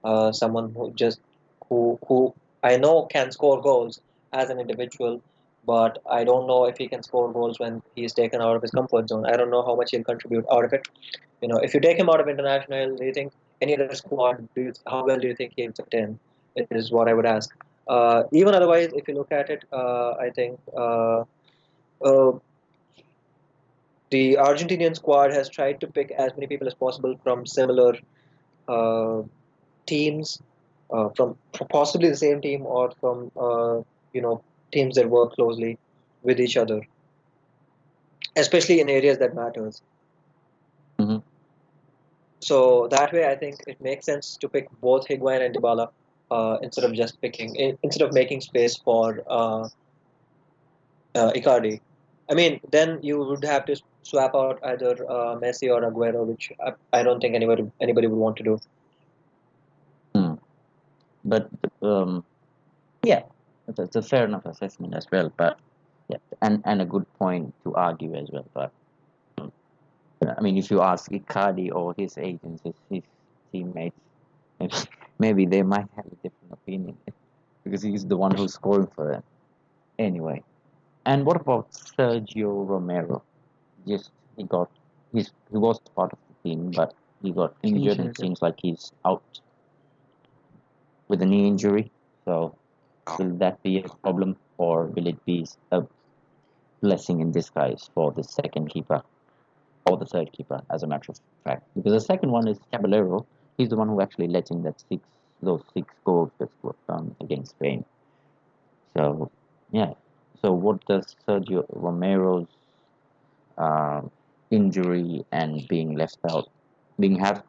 uh, 0.04 0.32
someone 0.32 0.72
who 0.74 0.92
just 0.92 1.20
who 1.68 1.98
who 2.08 2.34
I 2.62 2.76
know 2.76 3.02
can 3.14 3.30
score 3.32 3.60
goals 3.60 4.00
as 4.32 4.50
an 4.50 4.60
individual, 4.60 5.20
but 5.64 5.98
I 6.10 6.24
don't 6.24 6.46
know 6.46 6.64
if 6.66 6.76
he 6.78 6.88
can 6.88 7.02
score 7.02 7.32
goals 7.32 7.58
when 7.58 7.82
he's 7.94 8.12
taken 8.14 8.40
out 8.40 8.56
of 8.56 8.62
his 8.62 8.70
comfort 8.70 9.08
zone. 9.08 9.26
I 9.26 9.36
don't 9.36 9.50
know 9.50 9.62
how 9.62 9.74
much 9.76 9.90
he'll 9.92 10.04
contribute 10.04 10.44
out 10.50 10.64
of 10.64 10.72
it. 10.72 10.86
You 11.40 11.48
know, 11.48 11.58
if 11.58 11.74
you 11.74 11.80
take 11.80 11.98
him 11.98 12.08
out 12.10 12.20
of 12.20 12.28
international, 12.28 12.96
do 12.96 13.04
you 13.04 13.12
think 13.12 13.32
any 13.60 13.74
other 13.76 13.94
squad? 13.94 14.48
Do 14.54 14.62
you, 14.62 14.72
how 14.86 15.04
well 15.06 15.18
do 15.18 15.28
you 15.28 15.34
think 15.34 15.52
he'll 15.56 15.72
fit 15.72 15.92
in? 15.92 16.18
It 16.56 16.68
is 16.70 16.90
what 16.90 17.08
I 17.08 17.14
would 17.14 17.26
ask. 17.26 17.50
Uh, 17.88 18.24
even 18.32 18.54
otherwise, 18.54 18.90
if 18.94 19.06
you 19.06 19.14
look 19.14 19.30
at 19.30 19.48
it, 19.50 19.64
uh, 19.72 20.12
I 20.12 20.30
think 20.30 20.58
uh, 20.76 21.24
uh, 22.04 22.32
the 24.10 24.34
Argentinian 24.34 24.96
squad 24.96 25.32
has 25.32 25.48
tried 25.48 25.80
to 25.80 25.86
pick 25.86 26.10
as 26.10 26.32
many 26.34 26.46
people 26.46 26.66
as 26.66 26.74
possible 26.74 27.18
from 27.22 27.46
similar 27.46 27.96
uh, 28.68 29.22
teams, 29.86 30.42
uh, 30.90 31.08
from, 31.10 31.36
possibly 31.70 32.08
the 32.08 32.16
same 32.16 32.40
team 32.40 32.66
or 32.66 32.92
from 33.00 33.30
uh, 33.36 33.82
you 34.12 34.20
know 34.20 34.42
teams 34.72 34.96
that 34.96 35.08
work 35.08 35.32
closely 35.34 35.78
with 36.22 36.40
each 36.40 36.56
other, 36.56 36.80
especially 38.36 38.80
in 38.80 38.88
areas 38.88 39.18
that 39.18 39.34
matters. 39.34 39.82
Mhm. 40.98 41.22
So 42.40 42.88
that 42.88 43.12
way, 43.12 43.28
I 43.28 43.36
think 43.36 43.60
it 43.66 43.80
makes 43.80 44.06
sense 44.06 44.36
to 44.38 44.48
pick 44.48 44.68
both 44.80 45.06
Higuain 45.06 45.44
and 45.44 45.54
Dybala 45.54 45.88
uh, 46.30 46.58
instead 46.62 46.84
of 46.84 46.92
just 46.94 47.20
picking 47.20 47.54
instead 47.82 48.02
of 48.06 48.12
making 48.12 48.40
space 48.40 48.76
for 48.76 49.22
uh, 49.28 49.68
uh, 51.14 51.32
Icardi. 51.32 51.80
I 52.28 52.34
mean, 52.34 52.60
then 52.70 52.98
you 53.02 53.18
would 53.18 53.44
have 53.44 53.64
to 53.66 53.76
swap 54.02 54.34
out 54.34 54.58
either 54.62 54.92
uh, 55.10 55.36
Messi 55.36 55.72
or 55.72 55.80
Aguero, 55.88 56.24
which 56.26 56.52
I, 56.64 56.72
I 56.92 57.02
don't 57.02 57.20
think 57.20 57.34
anybody 57.34 57.70
anybody 57.80 58.06
would 58.06 58.18
want 58.18 58.36
to 58.38 58.42
do. 58.42 58.58
Hmm. 60.14 60.34
But 61.24 61.48
um, 61.82 62.24
yeah, 63.02 63.22
it's, 63.68 63.96
a 63.96 64.02
fair 64.02 64.24
enough 64.24 64.46
assessment 64.46 64.94
as 64.94 65.06
well. 65.10 65.32
But 65.36 65.58
yeah, 66.08 66.18
and 66.42 66.62
and 66.64 66.82
a 66.82 66.84
good 66.84 67.06
point 67.18 67.54
to 67.64 67.74
argue 67.74 68.14
as 68.14 68.28
well. 68.30 68.46
But 68.52 68.72
um, 69.38 69.52
I 70.36 70.40
mean, 70.40 70.56
if 70.58 70.70
you 70.70 70.82
ask 70.82 71.10
Icardi 71.10 71.72
or 71.72 71.94
his 71.96 72.18
agents, 72.18 72.62
his, 72.64 72.74
his 72.90 73.02
teammates, 73.52 73.96
maybe, 75.18 75.46
they 75.46 75.62
might 75.62 75.88
have 75.96 76.06
a 76.06 76.16
different 76.22 76.52
opinion 76.52 76.96
because 77.64 77.82
he's 77.82 78.06
the 78.06 78.16
one 78.16 78.34
who's 78.36 78.54
scoring 78.54 78.88
for 78.94 79.10
them. 79.10 79.22
Anyway, 79.98 80.42
and 81.04 81.24
what 81.24 81.40
about 81.40 81.72
Sergio 81.72 82.68
Romero? 82.68 83.22
Just 83.86 84.10
he 84.36 84.44
got 84.44 84.70
he's 85.12 85.32
he 85.50 85.56
was 85.56 85.78
part 85.94 86.12
of 86.12 86.18
the 86.28 86.48
team, 86.48 86.70
but 86.70 86.94
he 87.22 87.30
got 87.30 87.54
injured, 87.62 87.98
and 87.98 88.10
it 88.10 88.18
seems 88.18 88.42
like 88.42 88.56
he's 88.60 88.92
out 89.04 89.40
with 91.08 91.22
a 91.22 91.26
knee 91.26 91.46
injury. 91.46 91.90
So 92.24 92.54
will 93.18 93.36
that 93.38 93.62
be 93.62 93.78
a 93.78 93.88
problem, 93.88 94.36
or 94.58 94.86
will 94.86 95.06
it 95.06 95.24
be 95.24 95.46
a 95.72 95.82
blessing 96.82 97.20
in 97.20 97.32
disguise 97.32 97.88
for 97.94 98.12
the 98.12 98.22
second 98.22 98.68
keeper 98.68 99.02
or 99.88 99.96
the 99.96 100.04
third 100.04 100.30
keeper, 100.32 100.60
as 100.70 100.82
a 100.82 100.86
matter 100.86 101.12
of 101.12 101.20
fact? 101.44 101.62
Because 101.74 101.92
the 101.92 102.00
second 102.00 102.30
one 102.30 102.48
is 102.48 102.58
Caballero. 102.72 103.26
He's 103.58 103.68
the 103.70 103.76
one 103.76 103.88
who 103.88 104.00
actually 104.00 104.28
let 104.28 104.50
in 104.50 104.62
that 104.62 104.80
six 104.88 105.02
those 105.42 105.62
six 105.74 105.86
goals 106.04 106.30
that 106.38 106.48
were 106.62 106.74
done 106.88 107.14
against 107.20 107.52
Spain. 107.52 107.84
So 108.96 109.30
yeah. 109.70 109.92
So 110.42 110.52
what 110.52 110.84
does 110.86 111.16
Sergio 111.26 111.64
Romero's 111.70 112.48
uh, 113.58 114.02
injury 114.50 115.24
and 115.32 115.66
being 115.68 115.96
left 115.96 116.18
out, 116.30 116.48
being 116.98 117.18
have 117.18 117.42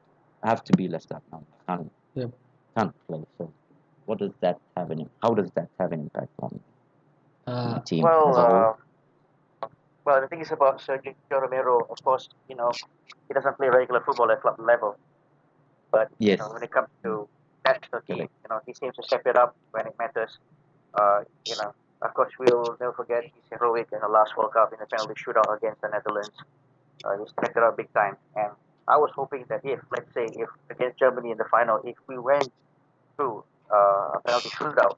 have 0.43 0.63
to 0.63 0.73
be 0.77 0.87
left 0.87 1.11
out 1.11 1.23
now, 1.31 1.43
can't 1.67 1.91
Yep. 2.15 2.31
can't 2.77 2.95
play. 3.07 3.23
So 3.37 3.53
what 4.05 4.19
does 4.19 4.31
that 4.41 4.59
have 4.75 4.91
an 4.91 5.09
how 5.21 5.33
does 5.33 5.49
that 5.55 5.69
have 5.79 5.91
an 5.91 6.01
impact 6.01 6.31
on 6.41 6.59
Uh, 7.47 7.75
the 7.75 7.79
team 7.81 8.03
Well, 8.03 8.29
as 8.29 8.37
a 8.37 8.41
whole? 8.41 8.75
uh, 9.63 9.67
well, 10.05 10.21
the 10.21 10.27
thing 10.27 10.41
is 10.41 10.51
about 10.51 10.79
Sergio 10.79 11.13
Romero, 11.31 11.85
of 11.89 12.01
course, 12.03 12.27
you 12.49 12.55
know, 12.55 12.71
he 13.27 13.33
doesn't 13.33 13.57
play 13.57 13.69
regular 13.69 14.01
football 14.01 14.31
at 14.31 14.41
club 14.41 14.55
level. 14.59 14.95
But 15.91 16.09
Yes. 16.19 16.39
you 16.39 16.45
know, 16.45 16.53
when 16.53 16.63
it 16.63 16.71
comes 16.71 16.89
to 17.03 17.27
national 17.65 18.01
team, 18.01 18.17
you 18.17 18.49
know, 18.49 18.59
he 18.65 18.73
seems 18.73 18.95
to 18.95 19.03
step 19.03 19.25
it 19.25 19.37
up 19.37 19.55
when 19.71 19.87
it 19.87 19.95
matters. 19.99 20.37
Uh, 20.93 21.23
you 21.45 21.55
know, 21.55 21.73
of 22.01 22.13
course, 22.13 22.31
we'll 22.39 22.77
never 22.79 22.93
forget 22.93 23.23
his 23.23 23.43
heroic 23.51 23.87
in 23.91 23.99
the 23.99 24.07
last 24.07 24.35
World 24.37 24.53
Cup 24.53 24.73
in 24.73 24.79
the 24.79 24.85
penalty 24.85 25.13
shootout 25.15 25.55
against 25.57 25.81
the 25.81 25.89
Netherlands. 25.89 26.31
Uh, 27.03 27.17
he 27.17 27.25
stepped 27.29 27.55
it 27.57 27.63
up 27.63 27.77
big 27.77 27.91
time, 27.93 28.17
and 28.35 28.51
I 28.87 28.97
was 28.97 29.11
hoping 29.15 29.45
that 29.49 29.61
if, 29.63 29.79
let's 29.91 30.11
say, 30.13 30.25
if 30.33 30.49
against 30.69 30.99
Germany 30.99 31.31
in 31.31 31.37
the 31.37 31.45
final, 31.45 31.81
if 31.83 31.95
we 32.07 32.17
went 32.17 32.51
through 33.15 33.43
uh, 33.71 34.11
a 34.15 34.21
penalty 34.25 34.49
shootout, 34.49 34.97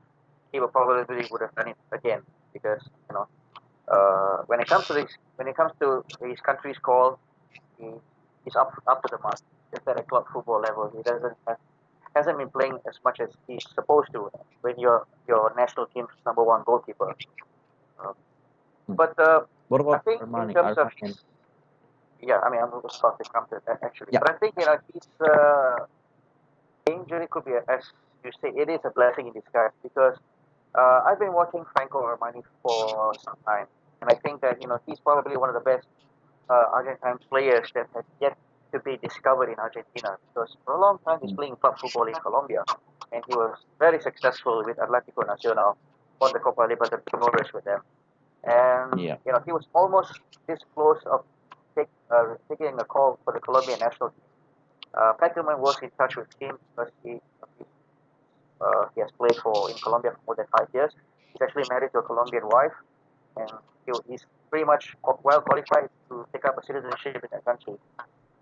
he 0.52 0.60
would 0.60 0.72
probably 0.72 1.28
would 1.32 1.42
have 1.42 1.56
done 1.56 1.70
it 1.70 1.78
again 1.92 2.22
because 2.54 2.82
you 3.10 3.14
know 3.16 3.28
uh, 3.88 4.44
when 4.48 4.60
it 4.60 4.68
comes 4.68 4.86
to 4.88 4.94
this, 4.94 5.12
when 5.36 5.48
it 5.48 5.56
comes 5.56 5.72
to 5.80 6.04
his 6.24 6.40
country's 6.40 6.78
call, 6.78 7.20
he, 7.78 7.88
he's 8.44 8.56
up 8.56 8.72
up 8.88 9.02
to 9.04 9.10
the 9.12 9.22
mark. 9.22 9.40
Just 9.72 9.88
at 9.88 10.00
a 10.00 10.04
club 10.04 10.26
football 10.34 10.62
level, 10.62 10.92
he 10.96 11.02
doesn't 11.04 11.36
have, 11.48 11.58
hasn't 12.16 12.38
been 12.38 12.50
playing 12.50 12.80
as 12.88 12.96
much 13.06 13.20
as 13.20 13.30
he's 13.48 13.66
supposed 13.76 14.12
to 14.14 14.32
when 14.62 14.80
you're 14.80 15.06
your 15.28 15.54
national 15.56 15.86
team's 15.88 16.10
number 16.26 16.44
one 16.44 16.64
goalkeeper. 16.66 17.16
Uh, 18.04 18.14
but 18.88 19.18
uh, 19.20 19.42
What 19.68 19.82
I 19.82 19.84
about 19.84 20.06
think 20.06 20.22
in 20.22 20.54
terms 20.54 20.78
of 20.78 20.92
his, 21.00 21.20
yeah, 22.22 22.40
I 22.44 22.50
mean, 22.50 22.62
I'm 22.62 22.72
going 22.72 22.82
to 22.88 22.94
start 22.94 23.18
to 23.24 23.30
come 23.30 23.46
to 23.50 23.62
that 23.68 23.80
actually. 23.84 24.10
Yeah. 24.14 24.20
But 24.20 24.32
I 24.32 24.38
think 24.38 24.56
you 24.58 24.66
know 24.66 24.78
his 24.94 25.08
uh, 25.22 25.86
injury 26.92 27.28
could 27.30 27.46
be, 27.46 27.52
as 27.68 27.84
you 28.24 28.32
say, 28.42 28.50
it 28.50 28.70
is 28.70 28.80
a 28.84 28.90
blessing 28.90 29.28
in 29.28 29.34
disguise 29.34 29.72
because 29.84 30.18
uh, 30.76 31.02
I've 31.06 31.20
been 31.20 31.34
watching 31.34 31.64
Franco 31.74 32.02
Armani 32.02 32.44
for 32.64 33.14
some 33.24 33.38
time, 33.46 33.68
and 34.02 34.10
I 34.10 34.16
think 34.16 34.42
that 34.42 34.62
you 34.62 34.68
know 34.68 34.80
he's 34.86 35.00
probably 35.00 35.38
one 35.38 35.50
of 35.50 35.56
the 35.56 35.62
best 35.72 35.88
uh, 36.50 36.66
Argentine 36.74 37.20
players 37.30 37.70
that 37.76 37.88
has 37.96 38.04
yet 38.20 38.38
to 38.72 38.80
be 38.80 38.98
discovered 38.98 39.50
in 39.50 39.56
Argentina 39.60 40.18
because 40.28 40.56
for 40.66 40.76
a 40.76 40.80
long 40.80 41.00
time 41.06 41.20
he's 41.22 41.34
playing 41.34 41.56
club 41.58 41.78
football 41.80 42.06
in 42.08 42.14
Colombia, 42.16 42.64
and 43.12 43.24
he 43.28 43.36
was 43.36 43.58
very 43.80 44.00
successful 44.02 44.64
with 44.66 44.78
Atlético 44.78 45.26
Nacional, 45.28 45.78
won 46.22 46.32
the 46.34 46.40
Copa 46.40 46.62
Libertadores 46.68 47.52
with 47.54 47.66
them, 47.66 47.82
and 48.44 49.00
Yeah. 49.00 49.18
you 49.26 49.32
know 49.32 49.40
he 49.46 49.52
was 49.52 49.66
almost 49.74 50.20
this 50.48 50.60
close 50.76 51.02
of 51.06 51.24
take, 51.76 51.88
uh, 52.12 52.36
taking 52.50 52.80
a 52.80 52.84
call 52.84 53.20
for 53.24 53.34
the 53.34 53.40
Colombian 53.40 53.80
national 53.80 54.10
team. 54.10 54.22
Uh, 54.94 55.14
Pekerman 55.22 55.60
was 55.60 55.78
in 55.82 55.92
touch 55.98 56.16
with 56.16 56.28
him 56.40 56.58
because 56.76 56.92
he, 57.04 57.22
he 57.58 57.66
uh, 58.62 58.86
he 58.96 59.02
has 59.02 59.12
played 59.18 59.36
for 59.44 59.70
in 59.70 59.78
Colombia 59.78 60.12
for 60.12 60.20
more 60.28 60.36
than 60.36 60.46
five 60.58 60.68
years. 60.74 60.92
He's 61.32 61.42
actually 61.42 61.66
married 61.70 61.92
to 61.94 62.00
a 62.00 62.04
Colombian 62.04 62.44
wife, 62.48 62.74
and 63.38 63.50
he, 63.86 63.92
he's 64.10 64.26
pretty 64.50 64.66
much 64.66 64.96
well 65.24 65.42
qualified 65.42 65.90
to 66.10 66.26
take 66.34 66.46
up 66.46 66.58
a 66.58 66.66
citizenship 66.66 67.16
in 67.24 67.30
that 67.32 67.46
country. 67.46 67.76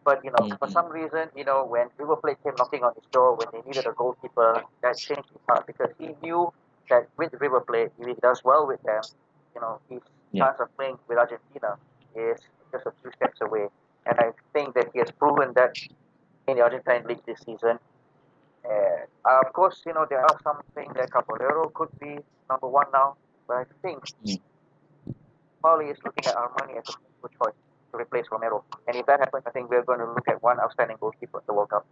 But 0.08 0.24
you 0.24 0.32
know, 0.32 0.48
for 0.60 0.70
Mhm. 0.70 0.72
some 0.72 0.88
reason, 0.88 1.30
you 1.36 1.44
know, 1.44 1.66
when 1.66 1.90
River 1.98 2.16
Plate 2.16 2.38
came 2.42 2.56
knocking 2.58 2.82
on 2.82 2.94
his 2.96 3.04
door 3.12 3.36
when 3.36 3.50
they 3.52 3.62
needed 3.68 3.86
a 3.88 3.92
goalkeeper, 3.92 4.64
that 4.82 4.98
changed 4.98 5.30
his 5.34 5.42
heart 5.50 5.68
because 5.68 5.92
he 6.00 6.16
knew 6.24 6.54
that 6.90 7.10
with 7.18 7.34
River 7.42 7.60
Plate, 7.60 7.92
if 8.00 8.08
he 8.08 8.14
does 8.22 8.42
well 8.46 8.66
with 8.66 8.82
them, 8.84 9.02
you 9.54 9.60
know, 9.60 9.82
his 9.90 10.02
Yeah. 10.32 10.46
chance 10.46 10.62
of 10.62 10.74
playing 10.78 10.98
with 11.10 11.18
Argentina 11.18 11.78
is 12.16 12.40
just 12.72 12.86
a 12.88 12.94
few 13.02 13.12
steps 13.18 13.42
away. 13.42 13.68
And 14.06 14.18
I 14.18 14.32
think 14.54 14.76
that 14.76 14.88
he 14.94 15.00
has 15.00 15.12
proven 15.12 15.52
that 15.56 15.76
in 16.48 16.56
the 16.56 16.64
Argentine 16.64 17.04
league 17.06 17.26
this 17.26 17.42
season. 17.42 17.78
Uh, 18.64 19.04
of 19.44 19.52
course, 19.52 19.82
you 19.86 19.94
know, 19.94 20.06
there 20.10 20.22
are 20.22 20.40
some 20.42 20.62
things 20.74 20.94
that 20.96 21.12
Caballero 21.12 21.70
could 21.76 21.92
be 22.00 22.18
number 22.50 22.70
one 22.80 22.88
now, 22.94 23.18
but 23.48 23.58
I 23.58 23.66
think 23.82 24.00
Mm. 24.26 24.40
Paulie 25.62 25.92
is 25.92 25.98
looking 26.06 26.26
at 26.28 26.36
Armani 26.36 26.78
as 26.78 26.88
a 26.88 26.94
good 27.22 27.32
choice 27.44 27.67
to 27.98 28.04
replace 28.04 28.26
Romero. 28.32 28.64
And 28.88 28.96
if 28.96 29.06
that 29.06 29.20
happens, 29.20 29.44
I 29.46 29.52
think 29.52 29.70
we're 29.70 29.84
going 29.84 30.00
to 30.00 30.06
look 30.06 30.28
at 30.28 30.42
one 30.42 30.60
outstanding 30.60 30.98
goalkeeper 31.00 31.38
at 31.40 31.48
the 31.48 31.54
World 31.54 31.70
Cup. 31.70 31.86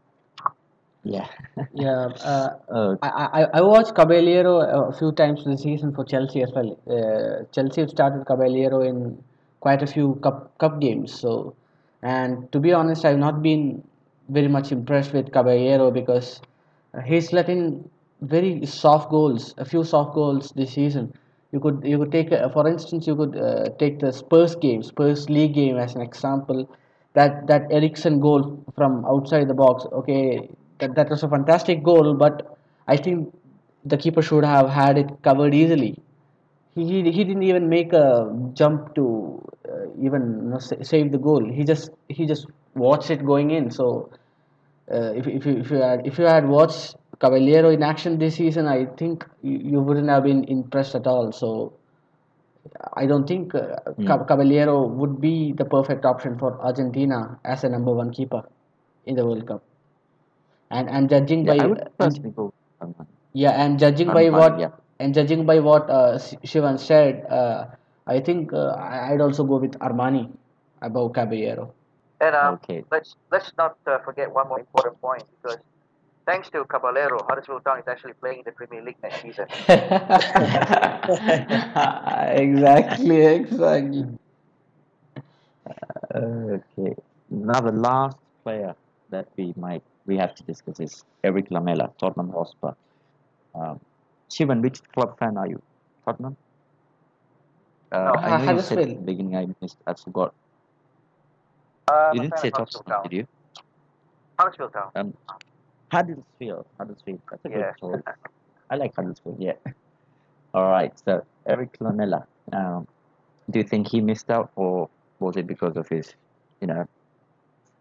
Yeah. 1.03 1.27
Yeah, 1.73 2.07
uh, 2.23 2.49
Uh, 2.69 2.95
I, 3.01 3.09
I, 3.09 3.43
I 3.59 3.61
watched 3.61 3.93
Caballero 3.95 4.59
a 4.89 4.93
few 4.93 5.11
times 5.11 5.45
this 5.45 5.61
season 5.61 5.93
for 5.93 6.03
Chelsea 6.03 6.41
as 6.41 6.51
well. 6.55 6.71
Uh, 6.89 7.43
Chelsea 7.51 7.81
have 7.81 7.89
started 7.89 8.25
Caballero 8.25 8.81
in 8.81 9.23
quite 9.59 9.81
a 9.83 9.87
few 9.87 10.15
cup 10.23 10.57
cup 10.57 10.79
games. 10.79 11.13
So, 11.13 11.55
and 12.01 12.51
to 12.51 12.59
be 12.59 12.73
honest, 12.73 13.05
I've 13.05 13.17
not 13.19 13.41
been 13.41 13.83
very 14.29 14.47
much 14.47 14.71
impressed 14.71 15.13
with 15.13 15.31
Caballero 15.31 15.91
because 15.91 16.41
uh, 16.93 17.01
he's 17.01 17.31
let 17.33 17.49
in 17.49 17.89
very 18.21 18.65
soft 18.65 19.09
goals, 19.09 19.53
a 19.57 19.65
few 19.65 19.83
soft 19.83 20.13
goals 20.13 20.51
this 20.55 20.73
season. 20.73 21.13
You 21.55 21.61
could 21.61 21.85
you 21.85 21.97
could 21.99 22.11
take 22.11 22.31
uh, 22.33 22.49
for 22.49 22.67
instance 22.67 23.07
you 23.07 23.15
could 23.15 23.37
uh, 23.37 23.69
take 23.81 23.99
the 23.99 24.11
Spurs 24.11 24.55
game, 24.55 24.83
Spurs 24.83 25.29
league 25.29 25.53
game 25.53 25.77
as 25.77 25.95
an 25.95 26.01
example. 26.01 26.69
That 27.13 27.47
that 27.47 27.71
Eriksen 27.71 28.19
goal 28.19 28.41
from 28.75 29.05
outside 29.05 29.47
the 29.47 29.53
box. 29.53 29.85
Okay, 29.99 30.49
that 30.79 30.95
that 30.95 31.09
was 31.09 31.23
a 31.23 31.29
fantastic 31.29 31.81
goal, 31.81 32.13
but 32.13 32.57
I 32.89 32.97
think 32.97 33.33
the 33.85 33.97
keeper 34.05 34.21
should 34.21 34.43
have 34.43 34.69
had 34.69 34.97
it 34.97 35.15
covered 35.23 35.55
easily. 35.55 35.97
He, 36.75 36.83
he, 36.89 37.11
he 37.11 37.23
didn't 37.23 37.43
even 37.43 37.69
make 37.69 37.93
a 37.93 38.05
jump 38.53 38.93
to 38.95 39.05
uh, 39.69 39.85
even 40.07 40.23
you 40.43 40.49
know, 40.49 40.59
sa- 40.59 40.83
save 40.83 41.13
the 41.13 41.17
goal. 41.29 41.49
He 41.59 41.63
just 41.63 41.89
he 42.09 42.25
just 42.25 42.47
watched 42.73 43.11
it 43.11 43.25
going 43.25 43.51
in. 43.51 43.71
So 43.71 44.09
uh, 44.91 45.13
if, 45.21 45.25
if, 45.27 45.45
you, 45.45 45.57
if 45.59 45.71
you 45.71 45.77
had 45.77 46.05
if 46.05 46.17
you 46.19 46.25
had 46.25 46.49
watched 46.49 46.95
Caballero 47.19 47.69
in 47.69 47.83
action 47.83 48.17
this 48.19 48.35
season, 48.35 48.67
I 48.67 48.85
think 48.85 49.25
you, 49.41 49.57
you 49.57 49.79
wouldn't 49.81 50.09
have 50.09 50.23
been 50.23 50.43
impressed 50.45 50.95
at 50.95 51.07
all. 51.07 51.31
So 51.31 51.73
I 52.93 53.05
don't 53.05 53.27
think 53.27 53.53
uh, 53.55 53.75
Ca- 54.05 54.23
Caballero 54.25 54.85
would 54.87 55.21
be 55.21 55.53
the 55.53 55.65
perfect 55.65 56.05
option 56.05 56.37
for 56.37 56.59
Argentina 56.61 57.39
as 57.45 57.63
a 57.63 57.69
number 57.69 57.91
one 57.93 58.11
keeper 58.11 58.43
in 59.05 59.15
the 59.15 59.25
World 59.25 59.47
Cup. 59.47 59.63
And 60.71 60.89
and 60.89 61.09
judging 61.09 61.45
yeah, 61.45 61.53
I 61.53 61.57
by 61.57 61.65
would 61.67 61.89
and, 61.99 62.35
go 62.35 62.53
Armani. 62.81 63.07
yeah, 63.33 63.51
and 63.51 63.79
judging 63.79 64.07
by 64.07 64.25
Armani, 64.25 64.31
what 64.31 64.59
yeah. 64.59 64.69
and 64.99 65.13
judging 65.13 65.45
by 65.45 65.59
what 65.59 65.89
uh, 65.89 66.17
Sh- 66.17 66.35
Shivan 66.43 66.79
said, 66.79 67.25
uh, 67.29 67.67
I 68.07 68.19
think 68.19 68.51
uh, 68.53 68.69
I- 68.77 69.13
I'd 69.13 69.21
also 69.21 69.43
go 69.43 69.57
with 69.57 69.73
Armani 69.79 70.29
above 70.81 71.13
Caballero. 71.13 71.73
And 72.19 72.35
um, 72.35 72.55
Okay. 72.55 72.83
let's 72.91 73.15
let's 73.31 73.51
not 73.57 73.77
uh, 73.85 73.99
forget 73.99 74.31
one 74.31 74.47
more 74.47 74.59
important 74.59 74.99
point 75.01 75.23
because 75.41 75.57
thanks 76.25 76.49
to 76.49 76.63
Caballero, 76.65 77.23
Huddersfield 77.27 77.63
Town 77.65 77.79
is 77.79 77.87
actually 77.87 78.13
playing 78.13 78.39
in 78.39 78.43
the 78.45 78.51
Premier 78.51 78.81
League 78.83 78.97
next 79.01 79.21
season. 79.21 79.45
exactly, 82.43 83.25
exactly. 83.25 84.05
Okay. 86.13 86.95
Now 87.29 87.59
the 87.61 87.71
last 87.71 88.17
player 88.43 88.75
that 89.09 89.27
we 89.37 89.53
might 89.57 89.83
we 90.05 90.17
have 90.17 90.35
to 90.35 90.43
discuss 90.43 90.79
is 90.79 91.03
Eric 91.23 91.49
Lamela, 91.51 91.91
Tottenham 91.99 92.29
Hotspur. 92.31 92.73
Um, 93.55 93.79
Shivan, 94.29 94.61
which 94.61 94.81
club 94.93 95.17
fan 95.17 95.37
are 95.37 95.47
you? 95.47 95.61
Tottenham? 96.05 96.37
Uh, 97.91 97.97
No, 97.97 98.13
I 98.13 98.45
know 98.45 98.53
you 98.53 98.61
said 98.61 98.79
at 98.79 98.87
the 98.87 98.95
beginning. 98.95 99.35
I 99.35 99.47
missed. 99.61 99.77
I 99.87 99.93
forgot. 99.93 100.33
Uh, 101.87 102.11
You 102.13 102.21
didn't 102.21 102.39
say 102.39 102.49
of 102.49 102.69
Tottenham, 102.69 103.03
did 103.03 103.13
you? 103.13 103.27
Huddersfield 104.37 104.73
Town. 104.73 104.91
Um, 104.95 105.13
Huddersfield. 105.91 106.65
Huddersfield. 106.77 107.21
That's 107.29 107.45
a 107.45 107.49
Yeah. 107.49 107.55
good 107.55 108.03
choice. 108.03 108.15
I 108.69 108.75
like 108.75 108.95
Huddersfield. 108.95 109.37
Yeah. 109.39 109.53
All 110.53 110.69
right. 110.69 110.97
So 110.99 111.25
Eric 111.45 111.77
Lamela. 111.79 112.27
Um, 112.51 112.87
do 113.49 113.59
you 113.59 113.65
think 113.65 113.87
he 113.87 114.01
missed 114.01 114.29
out, 114.29 114.51
or 114.55 114.89
was 115.19 115.37
it 115.37 115.45
because 115.47 115.77
of 115.77 115.87
his, 115.87 116.15
you 116.61 116.67
know, 116.67 116.87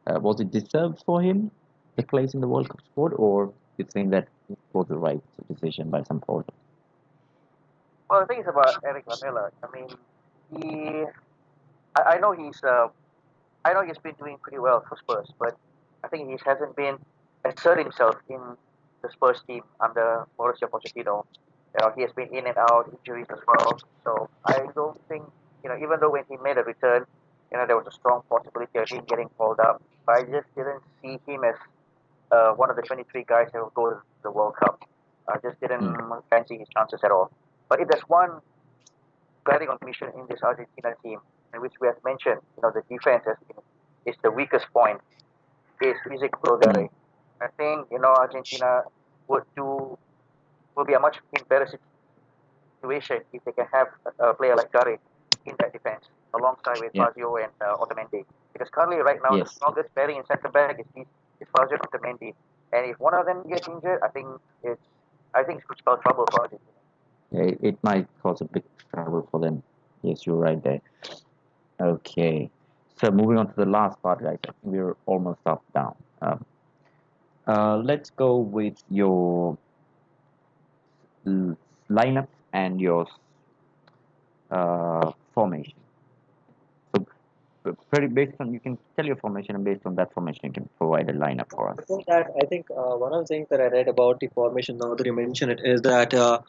uh, 0.07 0.21
was 0.21 0.41
it 0.41 0.51
deserved 0.51 1.03
for 1.07 1.23
him 1.23 1.51
the 1.97 2.03
place 2.03 2.35
in 2.35 2.41
the 2.41 2.49
World 2.49 2.69
Cup 2.69 2.81
squad, 2.93 3.13
or 3.15 3.47
do 3.47 3.53
you 3.79 3.85
think 3.85 4.11
that 4.11 4.29
it 4.51 4.59
was 4.73 4.87
the 4.89 4.99
right 4.99 5.23
decision 5.49 5.91
by 5.91 6.03
Sampaoli? 6.03 6.45
Well, 8.11 8.21
the 8.21 8.27
thing 8.27 8.41
is 8.41 8.47
about 8.47 8.77
Eric 8.85 9.07
Lamela. 9.07 9.51
I 9.63 9.67
mean, 9.75 9.89
he. 10.51 11.05
I, 11.97 12.03
I 12.03 12.19
know 12.19 12.33
he's. 12.33 12.63
Uh, 12.63 12.89
I 13.65 13.73
know 13.73 13.83
he's 13.83 13.99
been 13.99 14.15
doing 14.17 14.37
pretty 14.43 14.59
well 14.59 14.85
for 14.87 14.97
Spurs, 14.99 15.33
but 15.39 15.57
I 16.05 16.09
think 16.09 16.29
he 16.29 16.37
hasn't 16.45 16.77
been 16.77 16.99
assert 17.45 17.79
himself 17.79 18.17
in 18.29 18.41
the 19.03 19.11
Spurs 19.11 19.43
team 19.47 19.63
under 19.81 20.27
Mauricio 20.39 20.69
Pochettino. 20.71 21.25
You 21.75 21.81
know, 21.81 21.93
he 21.97 22.03
has 22.03 22.13
been 22.13 22.29
in 22.29 22.47
and 22.47 22.57
out 22.57 22.91
injuries 22.93 23.27
as 23.31 23.41
well. 23.47 23.79
So 24.05 24.29
I 24.47 24.67
don't 24.75 25.01
think 25.09 25.25
you 25.65 25.71
know, 25.71 25.77
even 25.77 25.99
though 25.99 26.11
when 26.11 26.25
he 26.29 26.37
made 26.37 26.59
a 26.59 26.63
return, 26.63 27.07
you 27.51 27.59
know, 27.59 27.67
there 27.67 27.77
was 27.77 27.87
a 27.87 27.93
strong 27.93 28.23
possibility 28.29 28.79
of 28.79 28.89
him 28.89 29.03
getting 29.09 29.31
called 29.39 29.59
up. 29.59 29.83
But 30.07 30.17
I 30.17 30.23
just 30.23 30.55
didn't 30.55 30.83
see 31.01 31.19
him 31.27 31.43
as 31.43 31.57
uh, 32.31 32.53
one 32.53 32.69
of 32.69 32.77
the 32.77 32.83
23 32.83 33.25
guys 33.27 33.49
that 33.53 33.61
will 33.63 33.73
go 33.75 33.91
to 33.91 33.97
the 34.23 34.31
World 34.31 34.55
Cup. 34.57 34.85
I 35.27 35.39
just 35.39 35.59
didn't 35.61 35.97
fancy 36.29 36.59
his 36.59 36.69
chances 36.69 37.01
at 37.03 37.11
all. 37.11 37.31
But 37.71 37.81
if 37.81 37.89
there's 37.89 38.03
one 38.03 38.41
glaring 39.45 39.69
omission 39.71 40.09
in 40.15 40.27
this 40.29 40.43
Argentina 40.43 40.95
team, 41.03 41.19
in 41.55 41.63
which 41.63 41.73
we 41.81 41.87
have 41.87 41.97
mentioned, 42.05 42.41
you 42.57 42.63
know, 42.63 42.71
the 42.71 42.83
defense 42.95 43.25
has 43.27 43.37
been, 43.49 43.57
is 44.05 44.17
the 44.23 44.31
weakest 44.31 44.67
point, 44.75 45.01
is 45.81 45.97
Ezequiel 46.07 46.61
Garay. 46.61 46.91
I 47.41 47.49
think, 47.57 47.87
you 47.91 47.99
know, 47.99 48.15
Argentina 48.15 48.83
would 49.29 49.43
do, 49.57 49.99
will 50.77 50.85
be 50.85 50.95
a 50.95 51.01
much 51.01 51.19
better 51.49 51.67
situation 52.81 53.21
if 53.33 53.45
they 53.45 53.53
can 53.53 53.67
have 53.73 53.89
a, 54.21 54.29
a 54.31 54.35
player 54.35 54.57
like 54.57 54.71
Garay 54.73 54.99
in 55.47 55.55
that 55.59 55.73
defense, 55.73 56.05
alongside 56.35 56.81
with 56.81 56.91
Yeah. 56.95 57.07
Fazio 57.07 57.37
and 57.37 57.53
uh, 57.61 57.77
Otamendi. 57.77 58.25
Because 58.53 58.69
currently, 58.71 58.99
right 58.99 59.21
now, 59.23 59.37
Yes. 59.37 59.49
the 59.49 59.55
strongest 59.55 59.95
pairing 59.95 60.17
in 60.19 60.27
centre 60.27 60.49
back 60.49 60.79
is, 60.81 61.07
is 61.41 61.49
Fazio 61.57 61.77
and 61.79 61.83
Otamendi. 61.91 62.35
And 62.73 62.87
if 62.91 62.99
one 62.99 63.15
of 63.15 63.27
them 63.27 63.43
gets 63.49 63.69
injured, 63.69 64.01
I 64.03 64.09
think 64.09 64.29
it's, 64.63 64.81
I 65.35 65.43
think 65.43 65.61
it 65.61 65.69
could 65.69 65.79
spell 65.79 65.99
trouble 65.99 66.27
for 66.31 66.43
Argentina. 66.43 66.71
Yeah, 67.33 67.51
it, 67.69 67.79
might 67.83 68.07
cause 68.23 68.41
a 68.41 68.45
big 68.45 68.63
trouble 68.93 69.27
for 69.31 69.41
them. 69.41 69.63
Yes, 70.03 70.25
you're 70.27 70.37
right 70.37 70.63
there. 70.63 70.81
Okay. 71.81 72.51
so 73.01 73.11
moving 73.11 73.39
on 73.39 73.49
to 73.49 73.55
the 73.57 73.67
last 73.67 74.01
part, 74.03 74.23
guys. 74.23 74.39
I 74.45 74.53
think 74.53 74.57
we're 74.63 74.97
almost 75.07 75.41
up 75.47 75.63
down. 75.75 75.95
Um, 76.23 76.45
uh, 77.47 77.77
let's 77.77 78.11
go 78.11 78.37
with 78.37 78.75
your 78.91 79.59
lineup 81.91 82.29
and 82.53 82.81
your 82.81 83.07
uh, 84.51 85.13
formation. 85.35 85.75
So, 86.95 87.07
pretty 87.91 88.09
based 88.09 88.35
on 88.41 88.53
you 88.53 88.61
can 88.61 88.79
tell 88.97 89.07
your 89.07 89.17
formation, 89.17 89.55
and 89.55 89.65
based 89.65 89.87
on 89.87 89.95
that 89.97 90.13
formation, 90.13 90.41
you 90.45 90.53
can 90.53 90.69
provide 90.79 91.09
a 91.09 91.15
lineup 91.15 91.51
for 91.51 91.71
us. 91.71 91.77
Before 91.77 92.03
that, 92.09 92.31
I 92.41 92.45
think 92.47 92.67
uh, 92.71 92.97
one 92.97 93.15
of 93.15 93.21
the 93.21 93.27
things 93.27 93.49
that 93.51 93.61
I 93.61 93.69
read 93.69 93.89
about 93.89 94.21
the 94.21 94.29
formation, 94.29 94.77
now 94.79 94.95
that 94.95 95.07
you 95.07 95.15
mention 95.15 95.51
it, 95.51 95.61
is 95.65 95.81
that 95.83 96.13
uh, 96.13 96.41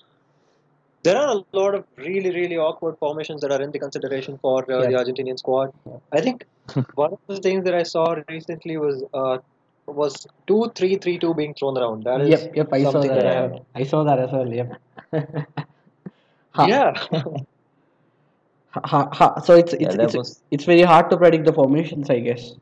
there 1.03 1.17
are 1.17 1.37
a 1.37 1.57
lot 1.57 1.73
of 1.73 1.85
really, 1.95 2.31
really 2.31 2.57
awkward 2.57 2.97
formations 2.99 3.41
that 3.41 3.51
are 3.51 3.61
in 3.61 3.71
the 3.71 3.79
consideration 3.79 4.37
for 4.41 4.69
uh, 4.69 4.81
the 4.81 4.95
Argentinian 5.01 5.39
squad. 5.39 5.71
I 6.11 6.19
think 6.19 6.45
one 6.95 7.13
of 7.13 7.19
the 7.27 7.37
things 7.37 7.63
that 7.65 7.75
I 7.75 7.83
saw 7.83 8.15
recently 8.27 8.77
was 8.77 9.03
uh, 9.13 9.37
was 9.87 10.27
two 10.47 10.71
three 10.75 10.95
three 10.97 11.17
two 11.19 11.33
being 11.33 11.53
thrown 11.53 11.77
around. 11.77 12.03
That 12.03 12.21
is 12.21 12.29
Yep, 12.29 12.55
yep, 12.55 12.73
I 12.73 12.83
saw 12.83 12.91
that. 13.01 13.15
that 13.15 13.61
I 13.75 13.79
I, 13.81 13.83
saw 13.83 14.03
that 14.03 14.19
as 14.19 14.31
well. 14.31 14.51
Yep. 14.51 14.77
Ha- 16.55 16.67
Yeah, 16.67 16.93
ha- 18.71 19.09
ha- 19.11 19.39
So 19.41 19.55
it's 19.55 19.73
it's 19.73 19.95
that 19.95 19.99
it's 20.05 20.15
was- 20.15 20.41
it's 20.51 20.63
very 20.63 20.83
hard 20.83 21.09
to 21.09 21.17
predict 21.17 21.43
the 21.45 21.51
formations, 21.53 22.09
I 22.09 22.19
guess. 22.19 22.53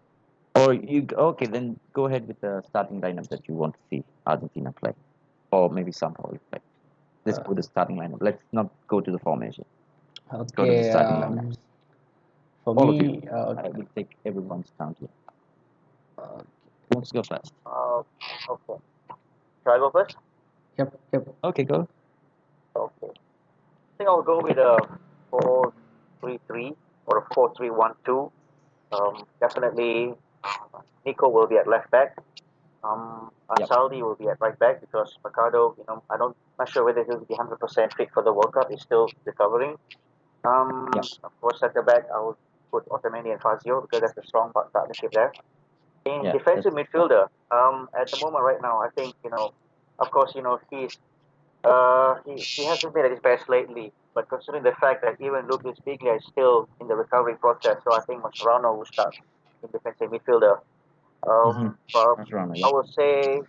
Or 0.56 0.74
you 0.74 1.08
okay? 1.28 1.46
Then 1.46 1.80
go 1.94 2.06
ahead 2.08 2.28
with 2.28 2.40
the 2.42 2.64
starting 2.70 3.02
lineup 3.02 3.28
that 3.30 3.48
you 3.48 3.54
want 3.54 3.76
to 3.76 3.80
see 3.90 4.04
Argentina 4.26 4.72
play, 4.72 4.94
or 5.52 5.70
maybe 5.70 5.92
somehow 5.92 6.26
play. 6.50 6.62
Let's 7.26 7.38
Uh, 7.40 7.44
go 7.44 7.54
the 7.54 7.64
starting 7.64 7.98
lineup. 7.98 8.18
Let's 8.22 8.42
not 8.52 8.70
go 8.88 9.00
to 9.00 9.12
the 9.12 9.20
formation. 9.20 9.66
Let's 10.32 10.52
go 10.52 10.66
to 10.66 10.74
the 10.74 10.84
starting 10.90 11.22
Um, 11.24 11.38
lineups. 11.38 11.58
for 12.64 12.76
All 12.76 12.90
of 12.90 12.96
me, 12.98 13.22
you. 13.24 13.30
uh, 13.30 13.56
I 13.66 13.70
will 13.70 13.88
take 13.96 14.18
everyone's 14.26 14.72
count 14.80 14.98
here. 15.00 15.10
Uh, 16.92 16.96
Who 16.96 16.98
wants 16.98 17.10
to 17.12 17.16
go 17.16 17.24
first? 17.24 17.54
Uh, 17.66 18.02
okay. 18.50 18.82
Shall 19.64 19.74
I 19.74 19.78
go 19.78 19.90
first? 19.92 20.16
yep, 20.78 20.94
yep. 21.14 21.28
Okay, 21.44 21.64
go. 21.64 21.88
Okay. 22.76 23.08
I 23.08 23.98
think 23.98 24.10
I'll 24.10 24.22
go 24.24 24.40
with 24.42 24.58
a 24.58 24.78
4 25.30 25.74
3 26.22 26.40
3 26.48 26.74
or 27.08 27.18
a 27.20 27.34
4 27.34 27.54
3 27.56 27.70
1 27.70 27.92
2. 28.06 28.32
Um, 28.92 29.24
definitely, 29.40 30.14
Nico 31.06 31.30
will 31.30 31.48
be 31.48 31.58
at 31.58 31.68
left 31.68 31.92
back. 31.92 32.18
Um, 32.84 33.30
Yep. 33.60 33.70
Ansaldi 33.70 34.02
will 34.02 34.16
be 34.16 34.28
at 34.30 34.42
right 34.42 34.58
back 34.58 34.82
because 34.82 35.16
Mercado, 35.24 35.76
you 35.78 35.84
know, 35.88 36.02
I 36.10 36.18
don't, 36.18 36.36
not 36.58 36.70
sure 36.70 36.84
whether 36.84 37.04
he'll 37.04 37.20
be 37.20 37.36
100% 37.36 37.94
fit 37.94 38.10
for 38.12 38.24
the 38.24 38.34
World 38.34 38.52
Cup. 38.52 38.68
He's 38.72 38.82
still 38.82 39.08
recovering. 39.26 39.76
Um, 40.44 40.90
Yep. 40.96 41.06
Of 41.24 41.40
course, 41.40 41.62
at 41.62 41.76
the 41.76 41.84
back, 41.84 42.06
I 42.14 42.20
will 42.20 42.38
put 42.72 42.90
Otamendi 42.90 43.32
and 43.32 43.40
Fazio 43.40 43.82
because 43.82 44.02
that's 44.02 44.18
a 44.18 44.26
strong 44.28 44.52
part- 44.54 44.74
partnership 44.74 45.12
there. 45.12 45.32
In 46.06 46.24
Yeah, 46.24 46.32
defensive 46.34 46.74
midfielder, 46.74 47.28
um, 47.52 47.88
at 47.98 48.12
the 48.12 48.18
moment 48.18 48.44
right 48.44 48.62
now, 48.62 48.82
I 48.82 48.90
think, 48.90 49.16
you 49.24 49.30
know, 49.30 49.54
of 50.00 50.12
course, 50.12 50.34
you 50.36 50.42
know, 50.42 50.60
he's 50.70 50.98
uh, 51.64 52.16
he, 52.26 52.36
he 52.36 52.66
hasn't 52.66 52.94
been 52.94 53.06
at 53.06 53.12
his 53.12 53.22
best 53.22 53.48
lately, 53.48 53.94
but 54.14 54.28
considering 54.28 54.64
the 54.64 54.74
fact 54.82 55.02
that 55.02 55.16
even 55.24 55.48
Lucas 55.48 55.80
Biglia 55.88 56.18
is 56.18 56.26
still 56.30 56.68
in 56.82 56.88
the 56.88 56.96
recovery 56.96 57.36
process, 57.36 57.78
so 57.86 57.94
I 57.94 58.02
think 58.02 58.22
Mascherano 58.22 58.78
will 58.78 58.86
start 58.86 59.16
in 59.64 59.70
defensive 59.72 60.12
midfielder. 60.12 60.60
Um, 61.26 61.56
Mhm. 61.56 61.78
but 61.94 62.18
Mascherano, 62.20 62.54
I 62.66 62.70
would 62.74 62.90
say, 62.90 63.42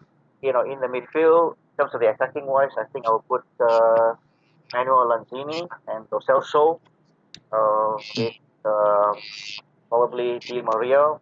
you 0.42 0.52
know, 0.52 0.62
in 0.62 0.78
the 0.78 0.86
midfield, 0.86 1.54
in 1.54 1.74
terms 1.76 1.94
of 1.94 2.00
the 2.00 2.10
attacking 2.10 2.46
wise, 2.46 2.70
I 2.78 2.84
think 2.92 3.04
I 3.06 3.10
will 3.10 3.24
put 3.28 3.42
uh, 3.58 4.14
Manuel 4.72 5.06
Lanzini 5.10 5.68
and 5.88 6.06
Lo 6.12 6.20
Celso 6.20 6.80
uh, 7.50 7.96
with 8.16 8.34
uh, 8.64 9.12
probably 9.88 10.38
Di 10.38 10.62
Maria 10.62 11.18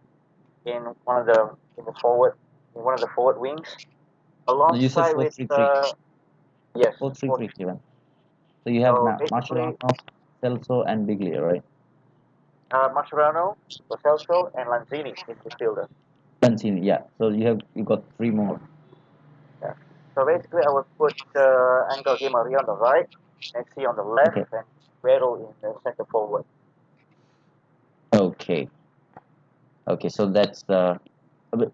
in 0.67 0.83
one 1.05 1.21
of 1.21 1.27
the 1.27 1.51
in 1.79 1.85
the 1.85 1.93
forward 2.01 2.35
in 2.77 2.83
one 2.83 2.95
of 2.95 3.01
the 3.01 3.09
forward 3.15 3.39
wings, 3.39 3.77
alongside 4.49 5.17
with 5.17 5.39
uh, 5.51 5.89
yes, 6.75 6.95
Four 6.99 7.15
three 7.15 7.31
three 7.37 7.51
seven. 7.59 7.81
So 8.65 8.71
you 8.71 8.83
have 8.83 8.97
So 8.97 9.05
Ma- 9.05 9.19
Mascherano, 9.41 9.77
Celso, 10.43 10.85
and 10.87 11.09
Biglia, 11.09 11.41
right? 11.43 11.63
uh, 12.71 12.89
Mascherano, 12.91 13.57
Celso, 14.05 14.51
and 14.55 14.69
Lanzini 14.69 15.15
in 15.29 15.35
midfielder. 15.35 15.89
Lanzini, 16.43 16.85
yeah. 16.85 17.03
So 17.19 17.29
you 17.29 17.47
have 17.47 17.61
you 17.75 17.85
got 17.85 18.03
three 18.17 18.31
more. 18.31 18.61
Yeah. 19.63 19.75
So 20.15 20.25
basically, 20.27 20.63
I 20.67 20.71
would 20.71 20.87
put 20.99 21.15
uh, 21.37 21.95
Angel 21.97 22.17
Di 22.17 22.29
Maria 22.29 22.59
on 22.59 22.67
the 22.67 22.73
right, 22.73 23.09
Messi 23.55 23.89
on 23.89 23.97
the 23.97 24.03
left, 24.03 24.37
Okay. 24.39 24.45
and 24.53 24.65
Aguero 25.05 25.39
in 25.41 25.55
the 25.63 25.75
center 25.83 26.05
forward. 26.11 26.45
Okay. 28.15 28.69
Okay, 29.89 30.09
so 30.09 30.27
that's 30.27 30.65
uh, 30.69 30.99
who 31.53 31.69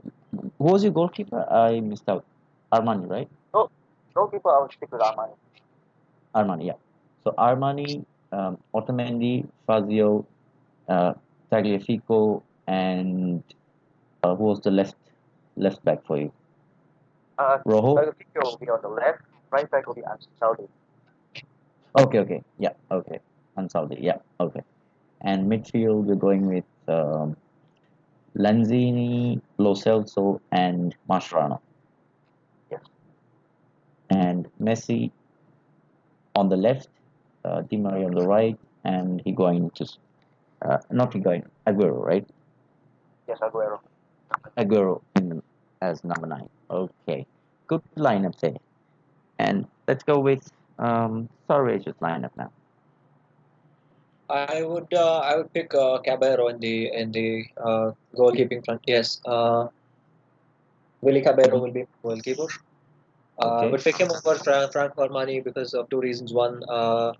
was 0.58 0.82
your 0.82 0.92
goalkeeper? 0.92 1.44
I 1.50 1.80
missed 1.80 2.08
out. 2.08 2.24
Armani, 2.72 3.08
right? 3.08 3.28
No, 3.54 3.70
goalkeeper, 4.14 4.50
I 4.50 4.62
would 4.62 4.72
stick 4.72 4.90
with 4.92 5.00
Armani. 5.00 5.34
Armani, 6.34 6.66
yeah. 6.66 6.72
So 7.24 7.34
Armani, 7.38 8.04
um, 8.32 8.58
Otamendi, 8.74 9.46
Fazio, 9.66 10.26
uh, 10.88 11.14
Tagliafico, 11.50 12.42
and 12.66 13.42
uh, 14.22 14.34
who 14.34 14.44
was 14.44 14.60
the 14.60 14.70
left 14.70 14.96
left 15.56 15.84
back 15.84 16.04
for 16.06 16.18
you? 16.18 16.32
Uh, 17.38 17.58
Rojo? 17.64 17.96
Tagliafico 17.96 18.44
will 18.44 18.58
be 18.58 18.68
on 18.68 18.80
the 18.82 18.88
left, 18.88 19.22
right 19.50 19.70
back 19.70 19.86
will 19.86 19.94
be 19.94 20.02
Ansaldi. 20.02 20.68
Okay, 21.98 22.18
okay, 22.18 22.42
yeah, 22.58 22.72
okay. 22.90 23.18
Ansaldi, 23.56 23.98
yeah, 24.00 24.18
okay. 24.40 24.62
And 25.22 25.50
midfield, 25.50 26.06
you're 26.06 26.16
going 26.16 26.46
with 26.46 26.64
um, 26.86 27.36
Lanzini, 28.38 29.40
Lo 29.58 29.74
Celso, 29.74 30.40
and 30.52 30.94
Mascherano. 31.08 31.60
Yes. 32.70 32.82
And 34.10 34.48
Messi 34.60 35.10
on 36.34 36.48
the 36.48 36.56
left, 36.56 36.88
uh, 37.44 37.62
Di 37.62 37.76
Maria 37.76 38.06
on 38.06 38.14
the 38.14 38.26
right, 38.26 38.58
and 38.84 39.22
Higuain 39.24 39.72
just 39.74 39.98
uh, 40.62 40.78
not 40.90 41.12
Higuain, 41.12 41.44
Aguero, 41.66 42.04
right? 42.04 42.26
Yes, 43.26 43.38
Aguero. 43.40 43.80
Aguero 44.56 45.00
in, 45.16 45.42
as 45.82 46.04
number 46.04 46.26
nine. 46.26 46.48
Okay, 46.70 47.26
good 47.66 47.82
lineup 47.96 48.38
there. 48.40 48.56
And 49.38 49.66
let's 49.86 50.02
go 50.02 50.18
with 50.18 50.50
um, 50.78 51.28
Sarvesh's 51.48 51.94
lineup 52.00 52.30
now. 52.36 52.50
I 54.30 54.62
would 54.62 54.92
uh, 54.92 55.18
I 55.20 55.36
would 55.36 55.52
pick 55.52 55.74
uh, 55.74 55.98
Caballero 55.98 56.48
in 56.48 56.60
the 56.60 56.92
in 56.92 57.12
the 57.12 57.46
uh, 57.56 57.92
goalkeeping 58.14 58.64
front. 58.64 58.82
Yes, 58.86 59.20
uh, 59.26 59.68
Willie 61.00 61.22
Caballero 61.22 61.58
will 61.58 61.70
be 61.70 61.86
goalkeeper. 62.02 62.48
Uh, 63.40 63.44
I 63.44 63.46
Okay. 63.56 63.70
would 63.70 63.84
pick 63.84 63.96
him 63.98 64.10
over 64.10 64.34
Frank, 64.36 64.72
Frank 64.72 64.94
Armani 64.96 65.42
because 65.42 65.72
of 65.72 65.88
two 65.88 66.00
reasons. 66.00 66.32
One, 66.32 66.62
uh, 66.68 67.12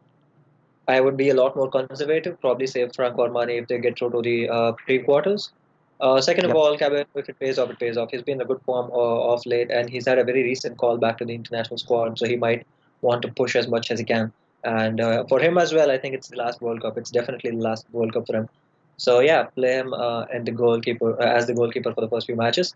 I 0.89 1.01
would 1.01 1.17
be 1.17 1.31
a 1.31 1.35
lot 1.35 1.57
more 1.57 1.71
conservative. 1.71 2.41
Probably 2.41 2.67
save 2.67 2.95
Frank 2.95 3.17
Armani 3.17 3.61
if 3.63 3.69
they 3.69 3.79
get 3.79 3.99
through 3.99 4.11
to 4.11 4.23
the 4.23 4.49
uh, 4.49 4.73
pre-quarters. 4.73 5.53
Uh, 6.01 6.21
second 6.21 6.45
of 6.45 6.55
all, 6.55 6.77
Caballero, 6.77 7.07
if 7.15 7.29
it 7.29 7.39
pays 7.39 7.59
off, 7.59 7.71
it 7.71 7.79
pays 7.79 7.97
off. 7.97 8.11
He's 8.11 8.23
been 8.23 8.35
in 8.37 8.41
a 8.43 8.45
good 8.45 8.61
form 8.63 8.91
uh, 8.93 9.33
of 9.33 9.45
late, 9.47 9.71
and 9.71 9.89
he's 9.89 10.07
had 10.07 10.19
a 10.19 10.25
very 10.25 10.43
recent 10.43 10.77
call 10.77 10.99
back 10.99 11.19
to 11.19 11.25
the 11.25 11.35
international 11.35 11.79
squad, 11.79 12.19
so 12.19 12.27
he 12.27 12.37
might 12.37 12.67
want 13.01 13.23
to 13.23 13.29
push 13.29 13.57
as 13.57 13.69
much 13.69 13.91
as 13.91 13.99
he 13.99 14.05
can. 14.05 14.33
And 14.65 15.01
uh, 15.01 15.25
for 15.29 15.41
him 15.41 15.57
as 15.59 15.73
well, 15.73 15.91
I 15.91 15.99
think 15.99 16.15
it's 16.15 16.29
the 16.29 16.37
last 16.37 16.61
World 16.61 16.83
Cup. 16.83 16.99
It's 16.99 17.11
definitely 17.11 17.51
the 17.51 17.63
last 17.63 17.87
World 17.93 18.13
Cup 18.13 18.27
for 18.27 18.37
him. 18.37 18.49
So 18.97 19.21
yeah, 19.21 19.45
play 19.45 19.75
him 19.75 19.95
uh, 19.95 20.25
and 20.33 20.45
the 20.45 20.51
goalkeeper 20.51 21.21
uh, 21.21 21.25
as 21.25 21.47
the 21.47 21.55
goalkeeper 21.55 21.95
for 21.95 22.01
the 22.01 22.09
first 22.09 22.27
few 22.27 22.37
matches. 22.37 22.75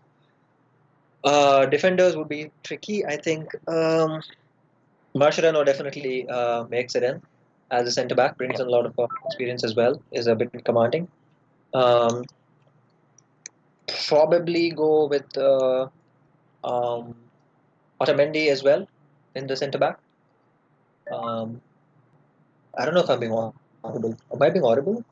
Uh, 1.23 1.65
defenders 1.65 2.15
would 2.15 2.29
be 2.29 2.51
tricky. 2.63 3.05
I 3.05 3.17
think 3.17 3.53
um, 3.67 4.21
Mascherano 5.15 5.65
definitely 5.65 6.27
uh, 6.27 6.65
makes 6.69 6.95
it 6.95 7.03
in 7.03 7.21
as 7.71 7.87
a 7.87 7.91
centre 7.91 8.15
back. 8.15 8.37
Brings 8.37 8.59
in 8.59 8.67
a 8.67 8.69
lot 8.69 8.85
of 8.85 8.93
experience 9.25 9.63
as 9.63 9.75
well. 9.75 10.01
Is 10.11 10.27
a 10.27 10.35
bit 10.35 10.51
commanding. 10.63 11.09
Um, 11.73 12.23
probably 14.07 14.71
go 14.71 15.07
with 15.07 15.37
uh, 15.37 15.87
um, 16.63 17.15
Otamendi 17.99 18.47
as 18.47 18.63
well 18.63 18.87
in 19.35 19.47
the 19.47 19.57
centre 19.57 19.77
back. 19.77 19.99
Um, 21.11 21.61
I 22.77 22.85
don't 22.85 22.93
know 22.93 23.01
if 23.01 23.09
I'm 23.09 23.19
being 23.19 23.33
audible. 23.83 24.17
Am 24.33 24.41
I 24.41 24.49
being 24.49 24.65
audible? 24.65 25.03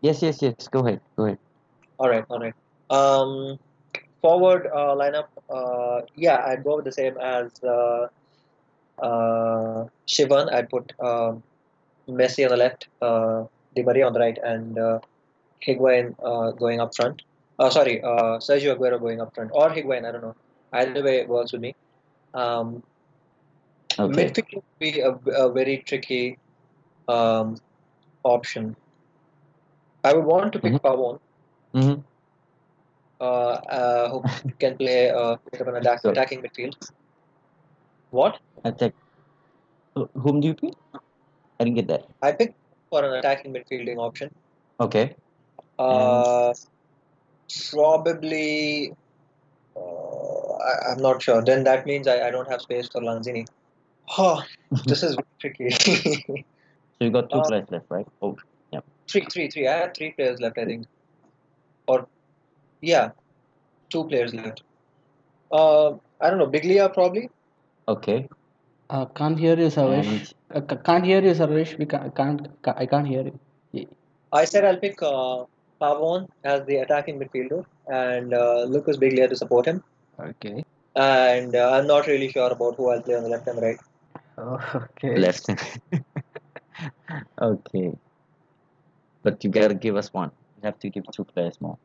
Yes, 0.00 0.22
yes, 0.22 0.42
yes. 0.42 0.68
Go 0.68 0.80
ahead. 0.80 1.00
Go 1.16 1.24
ahead. 1.24 1.38
All 1.98 2.08
right, 2.08 2.24
all 2.28 2.40
right. 2.40 2.54
Um, 2.90 3.58
forward 4.20 4.66
uh, 4.66 4.94
lineup. 4.94 5.28
Uh, 5.48 6.02
yeah, 6.16 6.44
I'd 6.46 6.64
go 6.64 6.76
with 6.76 6.84
the 6.84 6.92
same 6.92 7.16
as 7.18 7.52
uh, 7.62 8.08
uh, 9.00 9.86
Shivan. 10.06 10.52
I'd 10.52 10.68
put 10.68 10.92
um 11.00 11.42
Messi 12.08 12.44
on 12.44 12.50
the 12.50 12.56
left, 12.56 12.88
uh, 13.00 13.44
Di 13.74 13.82
Maria 13.82 14.06
on 14.06 14.12
the 14.12 14.20
right, 14.20 14.38
and 14.42 14.78
uh, 14.78 14.98
Higuain 15.66 16.14
uh, 16.22 16.50
going 16.52 16.80
up 16.80 16.94
front. 16.94 17.22
Uh, 17.58 17.70
sorry, 17.70 18.02
uh, 18.02 18.38
Sergio 18.38 18.76
Aguero 18.76 19.00
going 19.00 19.20
up 19.20 19.34
front, 19.34 19.50
or 19.54 19.70
Higuain. 19.70 20.06
I 20.06 20.12
don't 20.12 20.22
know. 20.22 20.34
Either 20.72 21.02
way 21.02 21.18
it 21.18 21.28
works 21.28 21.52
with 21.52 21.60
me. 21.60 21.74
Um, 22.34 22.82
Okay. 23.98 24.24
Midfield 24.30 24.54
would 24.54 24.78
be 24.78 25.00
a, 25.00 25.10
a 25.44 25.52
very 25.52 25.78
tricky 25.78 26.38
um, 27.08 27.56
option. 28.24 28.74
I 30.02 30.12
would 30.12 30.24
want 30.24 30.52
to 30.54 30.58
pick 30.58 30.72
Pavon, 30.82 31.18
Mm-hmm. 31.74 32.00
uh, 33.20 33.24
uh, 33.24 34.08
who 34.10 34.22
can 34.58 34.76
play 34.76 35.10
uh, 35.10 35.36
an 35.52 35.76
attack, 35.76 36.00
So- 36.00 36.10
attacking 36.10 36.42
midfield. 36.42 36.74
What? 38.10 38.38
Attack. 38.64 38.94
Wh- 39.96 40.10
Whom 40.22 40.40
do 40.40 40.48
you 40.48 40.54
pick? 40.54 40.74
I 40.94 41.64
didn't 41.64 41.74
get 41.76 41.88
that. 41.88 42.06
I 42.22 42.32
picked 42.32 42.54
for 42.90 43.04
an 43.04 43.14
attacking 43.14 43.52
midfielding 43.52 43.98
option. 43.98 44.30
Okay. 44.80 45.14
Uh, 45.78 46.52
probably. 47.70 48.92
Uh, 49.76 50.52
I, 50.56 50.92
I'm 50.92 50.98
not 51.02 51.22
sure. 51.22 51.42
Then 51.42 51.64
that 51.64 51.86
means 51.86 52.06
I, 52.06 52.28
I 52.28 52.30
don't 52.30 52.48
have 52.48 52.60
space 52.60 52.88
for 52.88 53.00
Lanzini. 53.00 53.46
Huh, 54.06 54.42
this 54.86 55.02
is 55.02 55.16
tricky. 55.40 55.70
So 55.70 57.00
you 57.00 57.10
got 57.10 57.30
two 57.30 57.38
Uh, 57.40 57.48
players 57.48 57.70
left, 57.70 57.86
right? 57.88 58.06
Oh, 58.22 58.36
yeah. 58.72 58.80
three, 59.08 59.24
three, 59.32 59.48
three. 59.50 59.66
I 59.68 59.76
had 59.78 59.94
three 59.96 60.12
players 60.12 60.40
left, 60.40 60.58
I 60.58 60.64
think. 60.64 60.86
Or, 61.86 62.06
yeah, 62.80 63.10
two 63.90 64.04
players 64.04 64.34
left. 64.34 64.62
Uh, 65.52 65.90
I 66.20 66.30
don't 66.30 66.38
know. 66.38 66.46
Biglia 66.46 66.92
probably. 66.92 67.30
Okay. 67.88 68.28
Uh, 68.90 69.06
can't 69.06 69.38
hear 69.38 69.56
you, 69.58 69.68
Sarvesh. 69.78 70.06
And- 70.14 70.32
Uh, 70.56 70.76
can't 70.86 71.04
hear 71.10 71.20
you, 71.26 71.32
Sarvesh. 71.38 71.70
We 71.78 71.86
can't, 71.92 72.14
can't, 72.14 72.42
I 72.82 72.86
can't 72.86 73.08
hear 73.12 73.22
you. 73.28 73.38
Ye- 73.72 73.88
I 74.32 74.44
said 74.44 74.64
I'll 74.64 74.76
pick 74.84 75.02
uh, 75.02 75.44
Pavon 75.80 76.28
as 76.44 76.64
the 76.66 76.76
attacking 76.82 77.18
midfielder 77.18 77.64
and 78.02 78.34
uh, 78.34 78.62
Lucas 78.74 78.96
Biglia 78.96 79.28
to 79.32 79.36
support 79.40 79.66
him. 79.66 79.82
Okay. 80.28 80.64
And 80.94 81.56
uh, 81.56 81.70
I'm 81.72 81.88
not 81.88 82.06
really 82.06 82.28
sure 82.30 82.50
about 82.56 82.76
who 82.76 82.90
I'll 82.90 83.02
play 83.02 83.16
on 83.16 83.24
the 83.24 83.28
left 83.34 83.48
and 83.48 83.60
right. 83.60 83.80
Oh, 84.36 84.58
okay. 84.74 85.16
Left. 85.16 85.48
okay. 87.40 87.92
But 89.22 89.42
you 89.44 89.50
gotta 89.50 89.74
give 89.74 89.96
us 89.96 90.12
one. 90.12 90.30
You 90.56 90.66
have 90.66 90.78
to 90.80 90.90
give 90.90 91.04
two 91.12 91.24
players 91.24 91.60
more. 91.60 91.78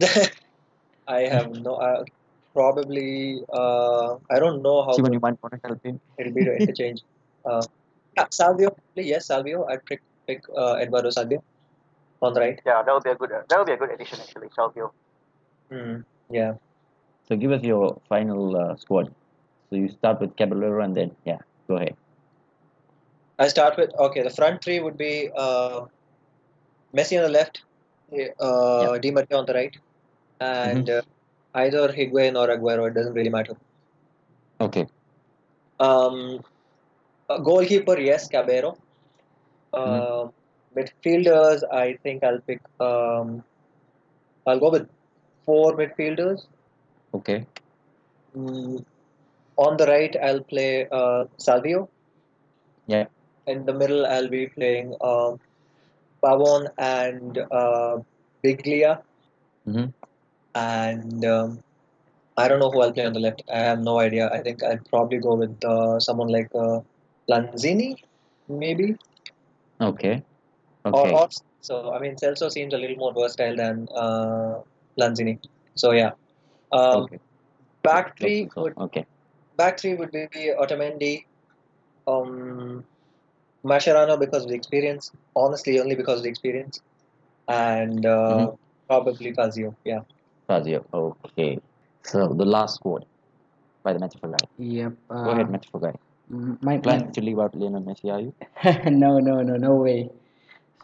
I 1.08 1.20
have 1.22 1.50
no. 1.50 1.74
Uh, 1.74 2.04
probably. 2.52 3.42
Uh, 3.52 4.16
I 4.30 4.38
don't 4.38 4.62
know 4.62 4.82
how 4.82 4.92
See 4.92 5.02
when 5.02 5.12
you 5.12 5.20
might 5.20 5.40
want 5.42 5.54
to 5.54 5.60
help 5.62 5.84
him. 5.84 6.00
it'll 6.18 6.32
be 6.32 6.44
to 6.44 6.56
interchange. 6.56 7.02
Uh, 7.44 7.62
yeah, 8.16 8.26
Salvio. 8.26 8.76
Yes, 8.94 9.28
Salvio. 9.28 9.70
I'd 9.70 9.84
pick, 9.86 10.02
pick 10.26 10.42
uh, 10.56 10.76
Eduardo 10.80 11.10
Salvio 11.10 11.42
on 12.20 12.34
the 12.34 12.40
right. 12.40 12.60
Yeah, 12.66 12.82
that 12.82 12.92
would 12.92 13.04
be 13.04 13.10
a 13.10 13.14
good 13.14 13.30
that 13.30 13.58
would 13.58 13.66
be 13.66 13.72
a 13.72 13.76
good 13.76 13.90
addition 13.90 14.20
actually, 14.20 14.48
Salvio. 14.48 14.90
Mm, 15.70 16.04
yeah. 16.30 16.54
So 17.28 17.36
give 17.36 17.52
us 17.52 17.62
your 17.62 18.00
final 18.08 18.56
uh, 18.56 18.76
squad. 18.76 19.14
So 19.70 19.76
you 19.76 19.88
start 19.88 20.20
with 20.20 20.36
Caballero 20.36 20.84
and 20.84 20.94
then 20.94 21.16
yeah, 21.24 21.38
go 21.68 21.76
ahead. 21.76 21.96
I 23.38 23.48
start 23.48 23.76
with 23.76 23.94
okay. 23.98 24.22
The 24.22 24.30
front 24.30 24.62
three 24.62 24.80
would 24.80 24.96
be 24.96 25.30
uh, 25.36 25.86
Messi 26.94 27.16
on 27.16 27.24
the 27.24 27.28
left, 27.28 27.62
uh, 28.40 28.98
Di 28.98 29.10
Maria 29.10 29.38
on 29.38 29.46
the 29.46 29.54
right, 29.54 29.76
and 30.40 30.90
uh, 30.90 31.02
either 31.54 31.88
Higuain 31.88 32.36
or 32.36 32.48
Aguero. 32.48 32.88
It 32.88 32.94
doesn't 32.94 33.14
really 33.14 33.30
matter. 33.30 33.56
Okay. 34.60 34.86
Um, 35.80 36.44
uh, 37.28 37.38
goalkeeper, 37.38 37.98
yes, 37.98 38.28
Caballero. 38.28 38.76
Uh, 39.72 40.28
Midfielders, 40.76 41.62
I 41.72 41.98
think 42.02 42.24
I'll 42.24 42.40
pick. 42.40 42.60
Um, 42.80 43.42
I'll 44.46 44.60
go 44.60 44.70
with 44.70 44.88
four 45.44 45.76
midfielders. 45.76 46.46
Okay. 47.14 47.46
Mm, 48.36 48.84
on 49.64 49.76
the 49.76 49.86
right, 49.86 50.14
I'll 50.22 50.44
play 50.52 50.86
uh, 50.90 51.24
Salvio. 51.38 51.88
Yeah. 52.86 53.06
In 53.46 53.66
the 53.66 53.72
middle, 53.72 54.06
I'll 54.06 54.28
be 54.28 54.46
playing 54.46 54.94
uh, 55.00 55.32
Pavon 56.22 56.68
and 56.78 57.38
uh, 57.38 57.98
Biglia. 58.44 59.02
Mm-hmm. 59.68 59.86
And 60.54 61.24
um, 61.24 61.62
I 62.36 62.48
don't 62.48 62.60
know 62.60 62.70
who 62.70 62.82
I'll 62.82 62.92
play 62.92 63.06
on 63.06 63.12
the 63.12 63.20
left. 63.20 63.42
I 63.52 63.58
have 63.58 63.80
no 63.80 63.98
idea. 64.00 64.28
I 64.30 64.40
think 64.42 64.62
I'd 64.62 64.84
probably 64.88 65.18
go 65.18 65.34
with 65.34 65.64
uh, 65.64 66.00
someone 66.00 66.28
like 66.28 66.50
uh, 66.54 66.80
Lanzini, 67.30 67.96
maybe. 68.48 68.96
Okay. 69.80 70.22
Or, 70.84 70.92
Okay. 70.94 71.14
or 71.14 71.28
so 71.60 71.92
I 71.92 71.98
mean, 72.00 72.16
Celso 72.16 72.50
seems 72.50 72.74
a 72.74 72.78
little 72.78 72.96
more 72.96 73.12
versatile 73.14 73.56
than 73.56 73.88
uh, 73.94 74.60
Lanzini. 74.98 75.38
So 75.74 75.92
yeah. 75.92 76.12
Um, 76.72 77.04
okay. 77.04 77.18
Back 77.82 78.18
three 78.18 78.48
would 78.56 78.76
okay. 78.78 79.06
Back 79.56 79.78
three 79.80 79.94
would 79.94 80.10
be 80.12 80.28
Otamendi, 80.60 81.24
um, 82.06 82.84
Mascherano 83.64 84.18
because 84.18 84.44
of 84.44 84.48
the 84.50 84.54
experience. 84.54 85.12
Honestly, 85.36 85.80
only 85.80 85.94
because 85.94 86.18
of 86.18 86.24
the 86.24 86.30
experience, 86.30 86.80
and 87.48 88.04
uh, 88.06 88.48
Mhm. 88.48 88.58
probably 88.88 89.32
Fazio. 89.32 89.74
Yeah. 89.84 90.00
Fazio. 90.46 90.84
Okay. 90.92 91.58
So 92.02 92.28
the 92.28 92.44
last 92.44 92.76
squad 92.76 93.04
by 93.82 93.92
the 93.92 93.98
Metaphor 93.98 94.30
guy. 94.30 94.46
Yep. 94.58 94.92
Go 95.08 95.30
ahead, 95.30 95.46
Uh, 95.46 95.50
Metaphor 95.50 95.80
guy. 95.80 95.94
my, 96.28 96.78
plan 96.78 96.82
Planning 96.82 97.12
to 97.12 97.20
leave 97.20 97.38
out 97.38 97.54
Lionel 97.54 97.82
Messi, 97.82 98.10
are 98.12 98.20
you? 98.20 98.32
no, 98.90 99.18
no, 99.18 99.42
no, 99.42 99.56
no 99.56 99.74
way. 99.76 100.10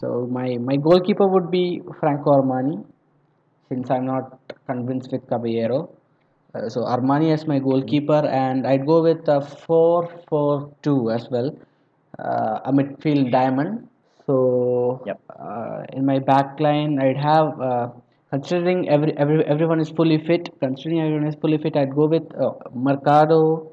So 0.01 0.27
my 0.31 0.59
my 0.59 0.77
goalkeeper 0.77 1.27
would 1.27 1.51
be 1.51 1.83
Franco 2.01 2.33
Armani, 2.41 2.85
since 3.69 3.91
I'm 3.91 4.07
not 4.07 4.39
convinced 4.67 5.11
with 5.13 5.27
Caballero. 5.29 5.91
Uh, 6.55 6.69
so 6.69 6.81
Armani 6.83 7.33
as 7.33 7.47
my 7.47 7.59
goalkeeper, 7.59 8.27
and 8.27 8.67
I'd 8.67 8.87
go 8.87 9.03
with 9.03 9.29
a 9.29 9.41
four-four-two 9.41 11.11
as 11.11 11.29
well, 11.31 11.57
uh, 12.19 12.61
a 12.65 12.73
midfield 12.73 13.31
diamond. 13.33 13.89
So 14.27 15.03
Yep. 15.07 15.21
uh, 15.39 15.83
in 15.93 16.05
my 16.07 16.19
back 16.19 16.59
line, 16.61 16.99
I'd 17.01 17.17
have. 17.17 17.61
Uh, 17.61 17.89
Considering 18.31 18.91
every, 18.91 19.17
every 19.17 19.43
everyone 19.47 19.81
is 19.81 19.89
fully 19.89 20.19
fit, 20.27 20.51
considering 20.61 21.01
everyone 21.01 21.27
is 21.29 21.35
fully 21.37 21.57
fit, 21.57 21.75
I'd 21.79 21.95
go 21.95 22.05
with 22.07 22.25
uh, 22.39 22.53
Mercado, 22.75 23.73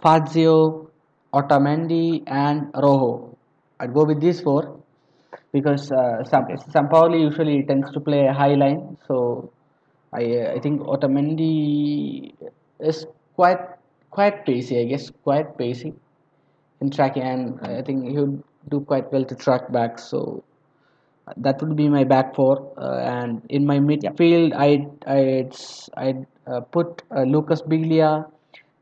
Fazio, 0.00 0.90
Otamendi, 1.32 2.22
and 2.28 2.70
Rojo. 2.72 3.36
I'd 3.80 3.92
go 3.92 4.04
with 4.04 4.20
these 4.20 4.40
four 4.40 4.78
because 5.52 5.90
uh, 5.90 6.22
Sam, 6.22 6.44
Sampaoli 6.70 7.20
usually 7.20 7.64
tends 7.64 7.90
to 7.90 7.98
play 7.98 8.26
a 8.26 8.32
high 8.32 8.54
line. 8.54 8.96
So 9.08 9.50
I 10.14 10.24
uh, 10.38 10.54
I 10.54 10.60
think 10.60 10.80
Otamendi 10.82 12.34
is 12.78 13.06
quite 13.34 13.60
quite 14.10 14.46
pacey. 14.46 14.78
I 14.80 14.84
guess 14.84 15.10
quite 15.10 15.58
pacey 15.58 15.92
in 16.80 16.90
tracking, 16.90 17.22
and 17.22 17.60
I 17.60 17.82
think 17.82 18.08
he 18.08 18.18
would 18.18 18.42
do 18.70 18.80
quite 18.80 19.12
well 19.12 19.24
to 19.24 19.34
track 19.34 19.70
back. 19.72 19.98
So 19.98 20.44
that 21.36 21.60
would 21.60 21.74
be 21.76 21.88
my 21.88 22.04
back 22.04 22.34
four. 22.34 22.72
Uh, 22.78 22.98
and 23.02 23.42
in 23.48 23.66
my 23.66 23.78
midfield, 23.78 24.54
I'd 24.54 24.86
I'd 25.06 25.56
I'd 25.96 26.26
uh, 26.46 26.60
put 26.60 27.02
uh, 27.10 27.22
Lucas 27.22 27.62
Biglia 27.62 28.30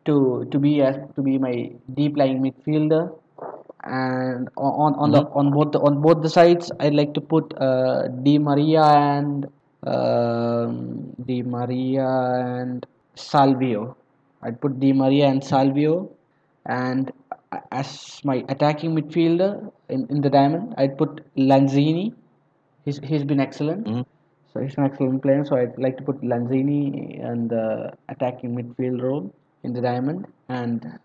to 0.05 0.45
to 0.51 0.59
be 0.59 0.83
as 0.83 0.97
to 1.17 1.23
be 1.23 1.39
my 1.39 1.73
deep 1.95 2.17
lying 2.17 2.43
midfielder. 2.43 3.19
And 3.85 4.49
on 4.57 4.95
on 4.95 5.11
the 5.11 5.25
on 5.33 5.51
both 5.51 5.73
the, 5.73 5.81
on 5.81 6.01
both 6.03 6.23
the 6.23 6.31
sides, 6.31 6.71
I'd 6.79 6.95
like 6.95 7.15
to 7.15 7.21
put 7.21 7.53
uh, 7.59 8.07
Di 8.23 8.39
Maria 8.39 8.85
and 8.85 9.49
Di 9.85 11.43
Maria 11.43 12.09
and 12.61 12.87
Salvio. 13.17 13.97
I'd 14.43 14.61
put 14.61 14.79
Di 14.81 14.93
Maria 14.93 15.29
and 15.29 15.43
Salvio, 15.43 16.11
and 16.67 17.13
as 17.71 18.21
my 18.25 18.45
attacking 18.49 18.95
midfielder 18.95 19.71
in, 19.89 20.07
in 20.09 20.21
the 20.21 20.31
diamond, 20.31 20.75
I'd 20.79 20.97
put 20.99 21.21
Lanzini. 21.37 22.15
He's 22.85 22.99
he's 22.99 23.25
been 23.25 23.41
excellent. 23.41 23.87
Mhm. 23.87 24.05
So 24.53 24.61
he's 24.61 24.77
an 24.77 24.85
excellent 24.85 25.23
player. 25.23 25.45
So 25.45 25.57
I'd 25.57 25.79
like 25.79 25.97
to 25.99 26.03
put 26.03 26.21
Lanzini 26.23 27.19
in 27.21 27.49
the 27.49 27.93
attacking 28.09 28.55
midfield 28.57 29.03
role 29.03 29.33
in 29.63 29.73
the 29.73 29.81
diamond, 29.81 30.27
and 30.49 30.99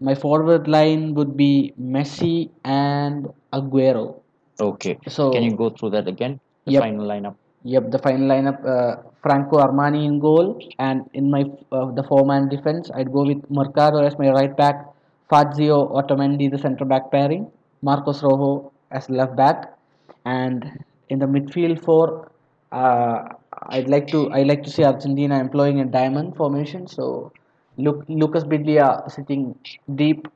my 0.00 0.14
forward 0.14 0.66
line 0.68 1.14
would 1.14 1.36
be 1.36 1.72
Messi 1.80 2.50
and 2.64 3.28
Aguero. 3.52 4.20
Okay. 4.60 4.98
So 5.08 5.30
Can 5.32 5.44
you 5.44 5.56
go 5.56 5.70
through 5.70 5.90
that 5.90 6.08
again? 6.08 6.40
The 6.66 6.72
Yep. 6.72 6.82
final 6.82 7.06
lineup. 7.06 7.36
Yep, 7.64 7.90
the 7.92 7.98
final 7.98 8.26
lineup: 8.28 8.58
uh, 8.66 8.96
Franco 9.22 9.58
Armani 9.58 10.04
in 10.04 10.18
goal, 10.18 10.58
and 10.78 11.08
in 11.14 11.30
my 11.30 11.42
uh, 11.70 11.90
the 11.92 12.02
four-man 12.02 12.48
defense, 12.48 12.90
I'd 12.94 13.12
go 13.12 13.24
with 13.24 13.48
Mercado 13.50 13.98
as 14.04 14.18
my 14.18 14.30
right 14.30 14.56
back, 14.56 14.86
Fazio 15.30 15.78
Otamendi 16.00 16.50
the 16.50 16.58
centre 16.58 16.84
back 16.84 17.10
pairing, 17.12 17.50
Marcos 17.82 18.22
Rojo 18.22 18.72
as 18.90 19.08
left 19.08 19.36
back, 19.36 19.78
and 20.24 20.84
in 21.08 21.20
the 21.20 21.26
midfield 21.26 21.78
four, 21.84 22.32
uh, 22.72 23.28
I'd 23.68 23.88
like 23.88 24.08
to 24.08 24.28
I 24.32 24.42
like 24.42 24.64
to 24.64 24.70
see 24.70 24.84
Argentina 24.84 25.38
employing 25.38 25.80
a 25.80 25.84
diamond 25.84 26.34
formation. 26.36 26.88
So, 26.88 27.32
Luc- 27.78 28.04
Lucas 28.08 28.42
Biglia 28.42 29.08
sitting 29.08 29.54
deep, 29.94 30.26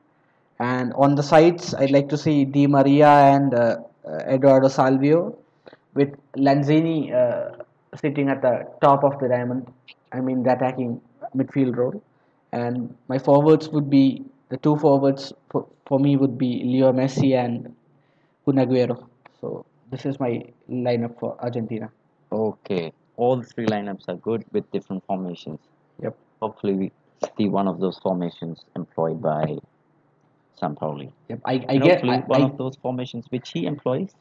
and 0.59 0.93
on 0.93 1.15
the 1.15 1.23
sides, 1.23 1.73
I'd 1.73 1.91
like 1.91 2.07
to 2.09 2.17
see 2.17 2.45
Di 2.45 2.67
Maria 2.67 3.09
and 3.35 3.53
uh, 3.53 3.75
uh, 4.07 4.19
Eduardo 4.35 4.69
Salvio 4.69 5.35
with 5.97 6.11
Lanzini 6.47 6.97
uh, 7.21 7.63
sitting 8.01 8.29
at 8.29 8.41
the 8.41 8.53
top 8.81 9.03
of 9.03 9.19
the 9.19 9.27
diamond. 9.27 9.67
I 10.13 10.19
mean, 10.21 10.43
the 10.43 10.53
attacking 10.53 11.01
midfield 11.35 11.75
role. 11.75 12.01
And 12.51 12.95
my 13.07 13.19
forwards 13.19 13.69
would 13.69 13.89
be 13.89 14.23
the 14.49 14.57
two 14.57 14.77
forwards 14.77 15.33
for, 15.51 15.67
for 15.87 15.99
me 15.99 16.15
would 16.15 16.37
be 16.37 16.51
Leo 16.63 16.93
Messi 16.93 17.35
and 17.35 17.75
Kun 18.45 18.55
Aguero. 18.55 19.07
So 19.41 19.65
this 19.91 20.05
is 20.05 20.19
my 20.19 20.43
lineup 20.69 21.19
for 21.19 21.35
Argentina. 21.41 21.89
Okay. 22.31 22.93
All 23.17 23.41
three 23.41 23.65
lineups 23.65 24.07
are 24.07 24.15
good 24.15 24.45
with 24.51 24.71
different 24.71 25.03
formations. 25.05 25.59
Yep. 26.01 26.15
Hopefully, 26.41 26.73
we 26.73 26.91
see 27.37 27.49
one 27.49 27.67
of 27.67 27.79
those 27.79 27.97
formations 27.97 28.63
employed 28.75 29.21
by 29.21 29.57
Sampaoli. 30.61 31.11
Yep. 31.29 31.39
I, 31.45 31.53
I 31.53 31.55
And 31.69 31.81
get 31.81 31.91
hopefully, 32.01 32.17
I, 32.17 32.19
one 32.19 32.43
I, 32.43 32.45
of 32.45 32.57
those 32.57 32.75
formations 32.75 33.25
which 33.29 33.49
he 33.51 33.65
employs 33.65 34.11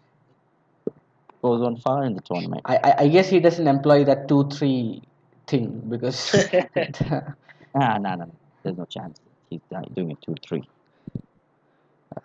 goes 1.47 1.62
on 1.68 1.77
far 1.86 2.05
in 2.05 2.14
the 2.14 2.24
tournament. 2.31 2.62
I, 2.64 2.77
I- 2.89 2.97
I 3.05 3.09
guess 3.09 3.28
he 3.28 3.40
doesn't 3.40 3.68
employ 3.77 4.05
that 4.10 4.28
two 4.28 4.43
three 4.56 5.02
thing 5.47 5.68
because 5.89 6.20
Ah, 7.78 7.98
no, 7.98 8.14
no, 8.14 8.24
no. 8.24 8.35
There's 8.62 8.78
no 8.78 8.86
chance. 8.86 9.20
He's 9.51 9.60
doing 9.94 10.10
it 10.12 10.18
2 10.23 10.35
3. 10.48 10.62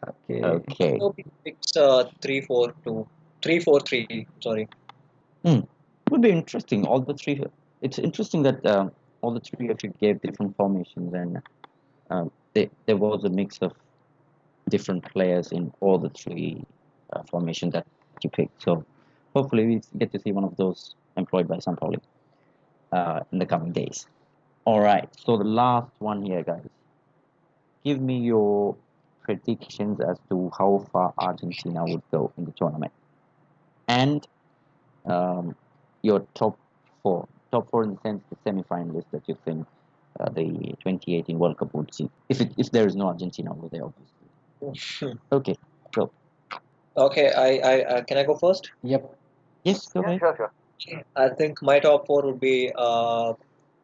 okay. 0.07 0.43
Okay. 0.43 0.97
hope 0.97 1.15
he 1.17 1.25
picks 1.43 1.75
uh, 1.75 2.05
3 2.21 2.41
4 2.41 2.73
2. 2.85 3.07
3 3.43 3.59
4 3.59 3.79
3. 3.81 4.27
Sorry. 4.41 4.67
Hmm. 5.45 5.59
Would 6.09 6.21
be 6.21 6.29
interesting. 6.29 6.85
All 6.85 7.01
the 7.01 7.13
three. 7.13 7.43
It's 7.81 7.99
interesting 7.99 8.43
that 8.43 8.65
um, 8.65 8.91
all 9.21 9.33
the 9.33 9.39
three 9.41 9.69
of 9.69 9.83
you 9.83 9.93
gave 9.99 10.21
different 10.21 10.55
formations, 10.55 11.13
and 11.13 11.41
um, 12.09 12.31
they, 12.53 12.69
there 12.85 12.97
was 12.97 13.23
a 13.23 13.29
mix 13.29 13.57
of 13.61 13.73
different 14.69 15.03
players 15.11 15.51
in 15.51 15.71
all 15.79 15.97
the 15.97 16.09
three 16.09 16.63
uh, 17.13 17.23
formations 17.29 17.73
that 17.73 17.85
you 18.23 18.29
picked. 18.29 18.61
So 18.63 18.85
hopefully 19.33 19.65
we 19.65 19.81
get 19.97 20.11
to 20.11 20.19
see 20.19 20.31
one 20.31 20.43
of 20.43 20.55
those 20.57 20.95
employed 21.17 21.47
by 21.47 21.57
Sampaoli 21.57 21.99
uh, 22.91 23.21
in 23.31 23.39
the 23.39 23.45
coming 23.45 23.71
days. 23.71 24.07
All 24.65 24.79
right. 24.79 25.09
So 25.17 25.37
the 25.37 25.43
last 25.43 25.91
one 25.99 26.23
here, 26.23 26.43
guys. 26.43 26.67
Give 27.83 27.99
me 27.99 28.19
your 28.19 28.75
predictions 29.23 29.99
as 30.01 30.17
to 30.29 30.51
how 30.57 30.85
far 30.91 31.13
Argentina 31.17 31.83
would 31.83 32.03
go 32.11 32.31
in 32.37 32.45
the 32.45 32.51
tournament, 32.51 32.91
and 33.87 34.27
um, 35.05 35.55
your 36.03 36.25
top 36.35 36.57
four. 37.01 37.27
Top 37.51 37.69
four 37.71 37.83
in 37.83 37.95
the 37.95 38.01
sense 38.01 38.23
the 38.29 38.37
semi-finalists 38.43 39.09
that 39.11 39.27
you 39.27 39.35
think 39.43 39.67
uh, 40.19 40.29
the 40.29 40.45
2018 40.83 41.39
World 41.39 41.57
Cup 41.57 41.73
would 41.73 41.93
see. 41.93 42.09
If 42.29 42.39
it, 42.39 42.51
if 42.57 42.71
there 42.71 42.85
is 42.85 42.95
no 42.95 43.07
Argentina 43.07 43.51
over 43.51 43.67
there, 43.67 43.83
obviously. 43.85 45.17
Okay. 45.31 45.55
So 45.95 46.11
okay, 46.95 47.31
I, 47.31 47.57
I 47.57 47.83
uh, 47.83 48.03
can 48.03 48.17
I 48.17 48.23
go 48.23 48.35
first? 48.35 48.71
Yep. 48.83 49.17
Yes, 49.63 49.87
go 49.87 50.01
Yeah, 50.01 50.07
ahead. 50.07 50.19
sure, 50.19 50.51
sure. 50.79 51.03
I 51.15 51.29
think 51.29 51.61
my 51.61 51.79
top 51.79 52.07
four 52.07 52.23
would 52.23 52.39
be 52.39 52.71
uh, 52.75 53.33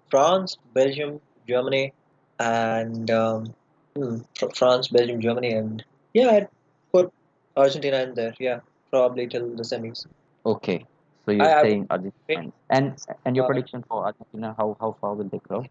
France, 0.10 0.58
Belgium, 0.74 1.22
Germany, 1.48 1.94
and 2.40 3.10
um, 3.12 3.54
hmm, 3.96 4.18
Fr- 4.38 4.54
France, 4.56 4.88
Belgium, 4.90 5.22
Germany, 5.22 5.52
and 5.54 5.84
yeah, 6.14 6.30
I'd 6.30 6.48
put 6.92 7.12
Argentina 7.56 8.02
in 8.02 8.14
there. 8.16 8.34
Yeah, 8.40 8.60
probably 8.92 9.28
till 9.28 9.50
the 9.56 9.64
semis. 9.64 10.06
Okay. 10.46 10.86
So 11.26 11.32
you're 11.32 11.46
I- 11.46 11.60
I- 11.60 11.62
saying 11.64 11.88
Argentina, 11.90 12.52
and 12.70 12.96
and 13.26 13.36
your 13.36 13.46
Uh, 13.46 13.48
prediction 13.48 13.84
for 13.88 14.06
Argentina, 14.06 14.56
how 14.58 14.76
how 14.80 14.96
far 15.02 15.14
will 15.16 15.30
they 15.36 15.42
go? 15.50 15.62
Do 15.62 15.68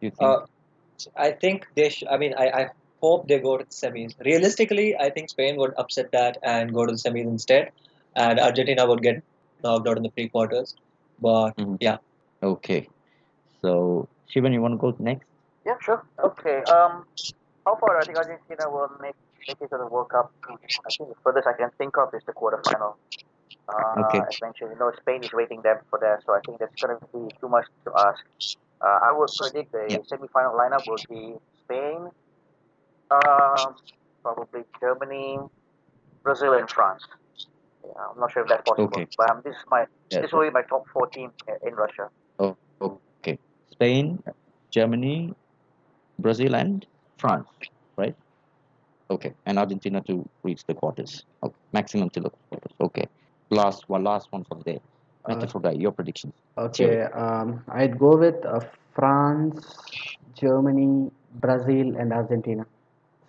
you 0.00 0.10
think? 0.10 0.22
Uh, 0.22 0.40
I 1.16 1.30
think 1.32 1.66
they. 1.74 1.88
Sh- 1.90 2.04
I 2.10 2.16
mean, 2.16 2.34
I, 2.38 2.46
I 2.62 2.70
hope 3.02 3.28
they 3.28 3.38
go 3.38 3.56
to 3.58 3.64
the 3.64 3.70
semis. 3.70 4.14
Realistically, 4.24 4.96
I 4.96 5.10
think 5.10 5.30
Spain 5.30 5.56
would 5.56 5.74
upset 5.76 6.12
that 6.12 6.38
and 6.42 6.72
go 6.72 6.86
to 6.86 6.92
the 6.92 6.98
semis 6.98 7.24
instead, 7.24 7.70
and 8.16 8.40
Argentina 8.40 8.86
would 8.86 9.02
get 9.02 9.22
knocked 9.62 9.88
out 9.88 9.96
in 9.96 10.02
the 10.02 10.10
pre-quarters. 10.10 10.74
But 11.20 11.56
Mhm. 11.56 11.76
yeah, 11.80 11.98
okay. 12.42 12.88
So 13.60 14.08
Shivan, 14.34 14.52
you 14.52 14.60
want 14.60 14.74
to 14.74 14.78
go 14.78 14.94
next? 14.98 15.26
Yeah, 15.64 15.78
sure. 15.80 16.02
Okay. 16.18 16.62
Um, 16.64 17.06
how 17.64 17.76
far 17.76 17.96
I 17.96 18.04
think 18.04 18.18
Argentina 18.18 18.68
will 18.70 18.90
make 19.00 19.14
make 19.48 19.60
it 19.60 19.70
to 19.70 19.78
the 19.78 19.86
World 19.86 20.08
Cup? 20.08 20.32
I 20.48 20.56
think 20.96 21.08
the 21.08 21.14
furthest 21.22 21.46
I 21.46 21.52
can 21.52 21.70
think 21.78 21.96
of 21.96 22.14
is 22.14 22.22
the 22.26 22.32
quarterfinal. 22.32 22.94
Uh, 23.68 23.94
Okay. 24.02 24.18
As 24.18 24.40
mentioned, 24.42 24.70
you 24.72 24.78
know, 24.78 24.92
Spain 25.00 25.22
is 25.22 25.32
waiting 25.32 25.62
them 25.62 25.78
for 25.90 25.98
that, 26.00 26.22
so 26.26 26.34
I 26.34 26.40
think 26.46 26.58
that's 26.58 26.74
going 26.82 26.98
to 26.98 27.06
be 27.14 27.34
too 27.40 27.48
much 27.48 27.66
to 27.84 27.92
ask. 27.96 28.22
Uh, 28.80 28.98
I 29.02 29.12
would 29.12 29.30
predict 29.38 29.72
the 29.72 29.86
Yeah. 29.88 30.02
semi-final 30.08 30.54
lineup 30.54 30.86
will 30.88 31.02
be 31.08 31.36
Spain, 31.64 32.10
um, 33.10 33.76
probably 34.22 34.64
Germany, 34.80 35.38
Brazil, 36.22 36.54
and 36.54 36.68
France. 36.70 37.06
Yeah, 37.84 37.90
I'm 38.12 38.18
not 38.20 38.32
sure 38.32 38.42
if 38.42 38.48
that's 38.48 38.62
possible, 38.68 38.84
Okay. 38.84 39.06
but 39.18 39.30
um, 39.30 39.40
this 39.44 39.54
is 39.56 39.62
my 39.70 39.86
Yeah, 40.10 40.20
this 40.22 40.32
will 40.32 40.42
be 40.42 40.50
my 40.50 40.62
top 40.62 40.84
four 40.92 41.06
team 41.08 41.32
in- 41.48 41.68
in 41.68 41.74
Russia. 41.74 42.08
Oh, 42.38 42.56
okay. 42.80 43.38
Spain, 43.70 44.22
Germany, 44.70 45.34
Brazil, 46.18 46.54
and 46.54 46.86
France, 47.18 47.48
right? 47.96 48.14
Okay, 49.10 49.34
and 49.46 49.58
Argentina 49.58 50.00
to 50.02 50.24
reach 50.42 50.64
the 50.66 50.74
quarters. 50.74 51.24
Okay, 51.42 51.56
maximum 51.72 52.08
to 52.10 52.20
the 52.20 52.30
quarters. 52.30 52.72
Okay. 52.80 53.06
Last 53.50 53.88
one, 53.88 54.04
last 54.04 54.28
one 54.32 54.44
for 54.44 54.54
the 54.56 54.64
day. 54.64 54.80
Uh, 55.24 55.34
Metaphor 55.34 55.60
guy, 55.60 55.72
your 55.72 55.92
predictions. 55.92 56.32
Okay. 56.56 57.02
Um, 57.02 57.62
I'd 57.68 57.98
go 57.98 58.16
with 58.16 58.44
uh, 58.46 58.60
France, 58.94 59.76
Germany, 60.34 61.10
Brazil, 61.34 61.96
and 61.96 62.12
Argentina. 62.12 62.64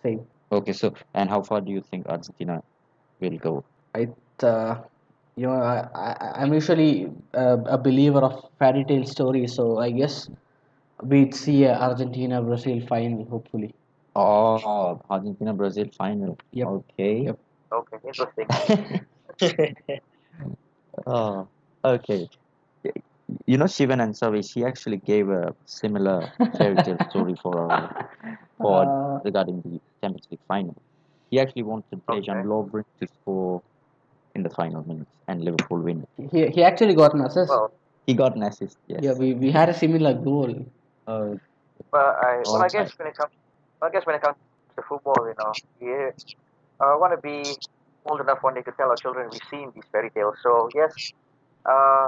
Same. 0.01 0.25
Okay, 0.51 0.73
so 0.73 0.93
and 1.13 1.29
how 1.29 1.41
far 1.41 1.61
do 1.61 1.71
you 1.71 1.81
think 1.81 2.07
Argentina 2.07 2.61
will 3.19 3.37
go? 3.37 3.65
I, 3.95 4.07
uh, 4.43 4.81
you 5.35 5.47
know, 5.47 5.53
I, 5.53 5.87
I, 5.95 6.31
I'm 6.41 6.53
usually 6.53 7.09
a, 7.33 7.57
a 7.57 7.77
believer 7.77 8.19
of 8.19 8.49
fairy 8.59 8.83
tale 8.85 9.05
stories, 9.05 9.53
so 9.53 9.79
I 9.79 9.91
guess 9.91 10.29
we'd 11.01 11.33
see 11.33 11.63
a 11.65 11.73
Argentina 11.73 12.41
Brazil 12.41 12.81
final, 12.87 13.25
hopefully. 13.25 13.73
Oh, 14.15 15.01
Argentina 15.09 15.53
Brazil 15.53 15.89
final. 15.97 16.37
Yep. 16.51 16.67
Okay. 16.67 17.21
Yep. 17.23 17.39
Okay, 17.71 17.97
interesting. 18.05 18.47
oh, 21.07 21.47
okay. 21.83 22.29
You 23.47 23.57
know, 23.57 23.65
Shivan 23.65 24.03
and 24.03 24.13
Savi, 24.13 24.43
she 24.47 24.63
actually 24.63 24.97
gave 24.97 25.29
a 25.29 25.55
similar 25.65 26.31
fairy 26.57 26.75
tale 26.83 26.99
story 27.09 27.35
for 27.41 27.57
our 27.57 28.07
pod 28.61 28.87
Uh, 28.87 29.19
regarding 29.23 29.61
the 29.61 29.79
Champions 30.01 30.27
League 30.29 30.45
final. 30.47 30.75
He 31.31 31.39
actually 31.39 31.63
wanted 31.63 32.05
Dejan 32.05 32.37
Okay. 32.39 32.47
Lovren 32.47 32.85
to 32.99 33.07
score 33.07 33.63
in 34.35 34.43
the 34.43 34.49
final 34.49 34.83
minutes 34.87 35.11
and 35.27 35.43
Liverpool 35.43 35.79
win. 35.79 36.05
he, 36.31 36.47
he 36.47 36.63
actually 36.63 36.95
got 36.95 37.13
an 37.13 37.21
assist. 37.21 37.49
well, 37.49 37.71
He 38.07 38.13
got 38.13 38.35
an 38.35 38.43
assist, 38.43 38.77
yes. 38.87 39.01
Yeah, 39.03 39.13
we, 39.13 39.33
we 39.33 39.51
had 39.51 39.69
a 39.69 39.73
similar 39.73 40.13
goal. 40.13 40.65
Uh, 41.07 41.35
Well, 41.91 42.17
I 42.29 42.41
well, 42.45 42.61
I 42.63 42.69
guess 42.69 42.91
when 42.97 43.07
it 43.07 43.15
comes, 43.17 43.31
I 43.81 43.89
guess 43.89 44.05
when 44.05 44.15
it 44.15 44.21
comes 44.21 44.37
to 44.75 44.81
football, 44.89 45.27
you 45.29 45.35
know, 45.39 45.53
yeah, 45.79 46.09
I 46.79 46.95
want 46.95 47.13
to 47.15 47.21
be 47.21 47.37
old 48.05 48.19
enough 48.21 48.41
one 48.41 48.55
day 48.55 48.63
to 48.63 48.71
tell 48.71 48.89
our 48.89 48.95
children 48.95 49.29
we've 49.31 49.47
seen 49.51 49.71
these 49.75 49.83
fairy 49.91 50.09
tales. 50.09 50.35
So 50.41 50.69
yes, 50.73 50.93
uh, 51.65 52.05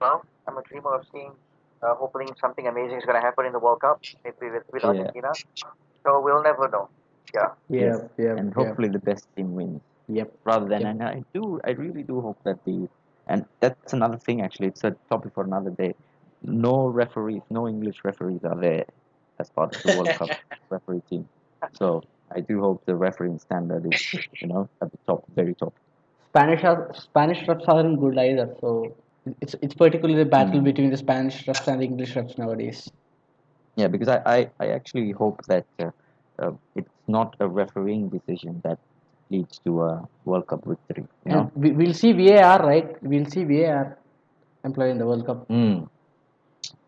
well, 0.00 0.24
I'm 0.46 0.56
a 0.56 0.62
dreamer 0.62 0.94
of 0.94 1.04
seeing, 1.12 1.32
uh, 1.82 1.94
hopefully 1.94 2.26
something 2.40 2.66
amazing 2.66 2.98
is 2.98 3.04
going 3.04 3.20
to 3.20 3.26
happen 3.28 3.44
in 3.46 3.52
the 3.52 3.58
World 3.58 3.80
Cup, 3.80 4.00
maybe 4.24 4.50
with, 4.54 4.62
with 4.72 4.82
Yeah. 4.82 4.88
Argentina. 4.90 5.32
So 6.04 6.20
we'll 6.20 6.42
never 6.42 6.68
know. 6.68 6.88
Yeah. 7.34 7.48
Yes, 7.68 7.98
Yeah, 8.18 8.24
yeah, 8.24 8.36
and 8.38 8.48
yeah. 8.48 8.54
hopefully 8.54 8.88
the 8.88 8.98
best 9.10 9.26
team 9.36 9.54
wins. 9.54 9.82
Yep. 10.08 10.32
rather 10.44 10.68
than 10.68 10.82
Yep. 10.82 10.90
and 10.90 11.02
I 11.02 11.24
do 11.34 11.60
I 11.64 11.70
really 11.70 12.02
do 12.02 12.20
hope 12.20 12.38
that 12.44 12.64
the 12.64 12.88
and 13.26 13.44
that's 13.60 13.92
another 13.92 14.18
thing 14.18 14.42
actually 14.42 14.68
it's 14.68 14.84
a 14.84 14.94
topic 15.10 15.34
for 15.34 15.44
another 15.44 15.70
day. 15.70 15.94
No 16.42 16.86
referees, 16.86 17.42
no 17.50 17.66
English 17.66 18.04
referees 18.04 18.44
are 18.44 18.54
there 18.60 18.84
as 19.40 19.50
part 19.50 19.74
of 19.74 19.82
the 19.82 19.96
World 19.96 20.14
Cup 20.16 20.30
referee 20.70 21.02
team. 21.10 21.28
So 21.72 22.02
I 22.30 22.40
do 22.40 22.60
hope 22.60 22.84
the 22.86 22.94
refereeing 22.94 23.38
standard 23.38 23.92
is 23.92 24.14
you 24.40 24.48
know 24.48 24.68
at 24.80 24.92
the 24.92 24.98
top, 25.06 25.24
very 25.34 25.54
top. 25.54 25.74
Spanish 26.28 26.62
are, 26.64 26.92
Spanish 26.94 27.46
refs 27.46 27.66
aren't 27.66 27.98
good 27.98 28.18
either, 28.18 28.54
so 28.60 28.94
it's 29.40 29.54
it's 29.62 29.74
particularly 29.74 30.22
the 30.22 30.28
battle 30.28 30.60
Mm. 30.60 30.64
between 30.64 30.90
the 30.90 30.96
Spanish 30.96 31.44
refs 31.46 31.66
and 31.66 31.80
the 31.80 31.84
English 31.84 32.14
refs 32.14 32.36
nowadays. 32.38 32.88
Yeah, 33.76 33.88
because 33.88 34.08
I, 34.08 34.22
I, 34.26 34.50
I 34.60 34.66
actually 34.68 35.10
hope 35.12 35.42
that 35.46 35.66
uh, 35.78 35.90
uh, 36.38 36.52
it's 36.74 36.90
not 37.08 37.36
a 37.40 37.48
refereeing 37.48 38.08
decision 38.08 38.60
that 38.64 38.78
leads 39.30 39.58
to 39.64 39.82
a 39.82 40.08
World 40.24 40.46
Cup 40.46 40.64
victory. 40.64 41.06
You 41.24 41.32
know? 41.32 41.50
And 41.54 41.62
we, 41.62 41.70
we'll 41.72 41.94
see 41.94 42.12
VAR, 42.12 42.66
right? 42.66 43.02
We'll 43.02 43.26
see 43.26 43.44
VAR 43.44 43.98
employed 44.64 44.90
in 44.90 44.98
the 44.98 45.06
World 45.06 45.26
Cup. 45.26 45.48
Mm. 45.48 45.88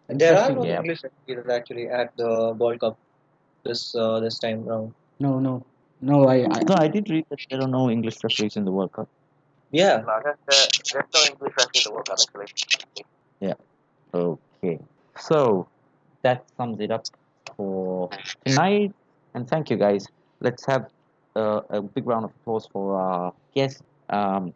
there 0.09 0.39
are 0.39 0.53
no 0.53 0.65
Yeah. 0.65 0.81
English 0.81 1.03
referees 1.05 1.51
actually 1.59 1.89
at 1.89 2.17
the 2.17 2.55
World 2.59 2.81
Cup 2.81 2.97
this 3.65 3.95
uh, 3.95 4.21
this 4.21 4.39
time 4.39 4.65
round. 4.65 4.95
No, 5.21 5.39
no, 5.39 5.65
no. 6.01 6.27
I, 6.29 6.39
I 6.57 6.61
No, 6.71 6.77
I 6.79 6.89
did 6.89 7.11
read 7.11 7.27
that 7.31 7.41
there 7.51 7.61
are 7.61 7.73
no 7.79 7.91
English 7.91 8.17
referees 8.25 8.57
in 8.57 8.65
the 8.65 8.73
World 8.73 8.93
Cup. 8.93 9.09
Yeah, 9.71 9.99
No, 10.07 10.15
there's, 10.25 10.37
uh, 10.49 10.67
there's 10.93 11.09
no 11.15 11.21
English 11.31 11.55
ref 11.59 11.69
in 11.75 11.83
the 11.85 11.93
World 11.93 12.09
Cup 12.09 12.19
actually. 12.19 13.05
Yeah. 13.41 13.55
Okay. 14.15 14.79
So 15.19 15.69
that 16.23 16.45
sums 16.57 16.81
it 16.81 16.91
up 16.91 17.05
for 17.57 18.11
tonight. 18.45 18.95
And 19.35 19.49
thank 19.49 19.71
you 19.71 19.77
guys. 19.77 20.07
Let's 20.41 20.65
have 20.67 20.89
uh, 21.39 21.61
a 21.71 21.81
big 21.83 22.07
round 22.07 22.25
of 22.25 22.31
applause 22.41 22.67
for 22.73 22.99
our 22.99 23.33
guests, 23.55 23.83
um, 24.11 24.53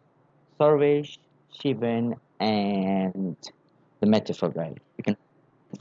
Sarvesh, 0.59 1.17
Shivan, 1.57 2.15
and 2.39 3.37
the 4.01 4.05
Metaphor 4.05 4.49
guy. 4.49 4.73
You 4.97 5.03
can 5.03 5.17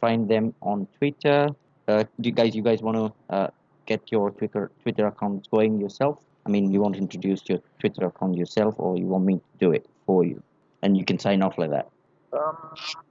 find 0.00 0.28
them 0.28 0.54
on 0.62 0.86
Twitter. 0.98 1.48
Uh, 1.88 2.04
do 2.20 2.28
you 2.28 2.32
guys, 2.32 2.54
you 2.54 2.62
guys 2.62 2.80
want 2.82 2.96
to 2.96 3.34
uh, 3.34 3.48
get 3.86 4.00
your 4.12 4.30
Twitter 4.30 4.70
Twitter 4.82 5.06
accounts 5.06 5.48
going 5.48 5.80
yourself? 5.80 6.18
I 6.46 6.50
mean, 6.50 6.72
you 6.72 6.80
want 6.80 6.94
to 6.94 7.00
introduce 7.00 7.42
your 7.48 7.60
Twitter 7.80 8.06
account 8.06 8.36
yourself, 8.36 8.74
or 8.78 8.96
you 8.96 9.06
want 9.06 9.24
me 9.24 9.34
to 9.34 9.42
do 9.58 9.72
it 9.72 9.86
for 10.06 10.24
you, 10.24 10.42
and 10.82 10.96
you 10.96 11.04
can 11.04 11.18
sign 11.18 11.42
off 11.42 11.58
like 11.58 11.70
that. 11.70 11.88
Um, 12.32 12.56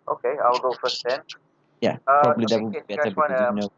okay, 0.07 0.33
I'll 0.43 0.59
go 0.59 0.73
first 0.81 1.03
then. 1.07 1.19
Yeah, 1.81 1.97
Uh, 2.07 2.21
probably 2.23 2.45
that 2.45 2.55
okay, 2.55 2.63
would 2.63 2.73
be 2.73 2.79
better 2.95 3.03
guys 3.09 3.15
wanna- 3.15 3.37
because 3.37 3.55
you 3.55 3.61
know. 3.61 3.69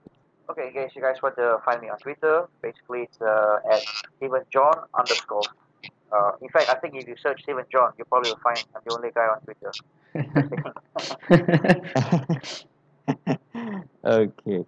Okay, 0.53 0.67
in 0.67 0.73
case 0.73 0.91
you 0.95 1.01
guys 1.01 1.19
want 1.23 1.35
to 1.37 1.57
find 1.65 1.81
me 1.81 1.89
on 1.89 1.97
Twitter, 1.97 2.47
basically 2.61 3.03
it's 3.03 3.19
uh, 3.21 3.57
at 3.71 3.81
Stephen 4.17 4.43
John 4.51 4.85
underscore. 4.93 5.41
Uh, 6.11 6.33
in 6.41 6.49
fact, 6.49 6.69
I 6.69 6.75
think 6.75 6.93
if 6.93 7.07
you 7.07 7.15
search 7.17 7.41
Stephen 7.41 7.65
John, 7.71 7.91
you 7.97 8.05
probably 8.05 8.29
will 8.29 8.37
find 8.37 8.63
I'm 8.75 8.81
the 8.85 8.93
only 8.93 9.09
guy 9.09 9.29
on 9.33 9.41
Twitter. 9.41 9.71
okay. 14.05 14.65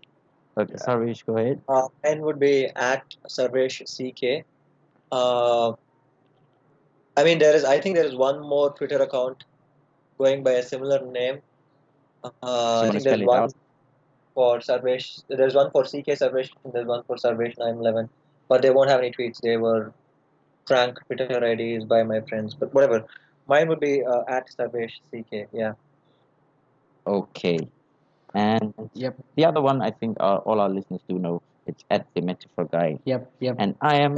Okay, 0.58 0.74
Sarvesh, 0.74 1.24
go 1.24 1.38
ahead. 1.38 1.62
Uh, 1.70 1.88
mine 2.04 2.22
would 2.22 2.40
be 2.40 2.66
at 2.76 3.04
Sarvesh 3.30 3.84
CK. 3.86 4.44
Uh, 5.12 5.74
I 7.16 7.24
mean, 7.24 7.38
there 7.38 7.56
is. 7.56 7.64
I 7.64 7.80
think 7.80 7.96
there 7.96 8.06
is 8.06 8.16
one 8.16 8.42
more 8.42 8.74
Twitter 8.74 8.98
account 8.98 9.44
going 10.18 10.42
by 10.44 10.54
a 10.54 10.64
similar 10.64 11.06
name. 11.06 11.42
Uh, 12.24 12.88
I 12.88 12.90
think 12.90 13.04
there's 13.04 13.22
one 13.22 13.44
out? 13.44 13.54
For 14.36 14.60
Sarvesh. 14.60 15.24
There's 15.30 15.56
one 15.56 15.72
for 15.72 15.84
CK 15.84 16.08
Sarvesh. 16.22 16.52
And 16.64 16.74
there's 16.74 16.86
one 16.86 17.04
for 17.08 17.16
Sarvesh 17.16 17.58
911. 17.58 18.10
But 18.48 18.62
they 18.62 18.70
won't 18.70 18.90
have 18.90 19.00
any 19.00 19.12
tweets. 19.12 19.42
They 19.42 19.58
were 19.58 19.92
frank 20.68 21.00
Twitter 21.08 21.44
IDs 21.44 21.86
by 21.86 22.04
my 22.04 22.22
friends. 22.22 22.54
But 22.54 22.74
whatever. 22.74 23.06
Mine 23.48 23.68
would 23.70 23.80
be 23.80 24.04
uh, 24.04 24.24
at 24.28 24.48
Sarvesh 24.50 25.00
CK. 25.12 25.48
Yeah. 25.54 25.74
Okay. 27.08 27.58
And 28.34 28.74
Yep. 28.94 29.16
the 29.36 29.46
other 29.46 29.62
one, 29.62 29.82
I 29.82 29.92
think 29.92 30.18
uh, 30.20 30.38
all 30.46 30.60
our 30.60 30.70
listeners 30.70 31.02
do 31.08 31.18
know. 31.18 31.42
It's 31.66 31.84
at 31.90 32.06
the 32.14 32.22
Metaphor 32.22 32.66
Guy. 32.66 33.00
Yep. 33.06 33.32
Yep. 33.40 33.56
And 33.58 33.76
I 33.82 33.96
am 34.02 34.16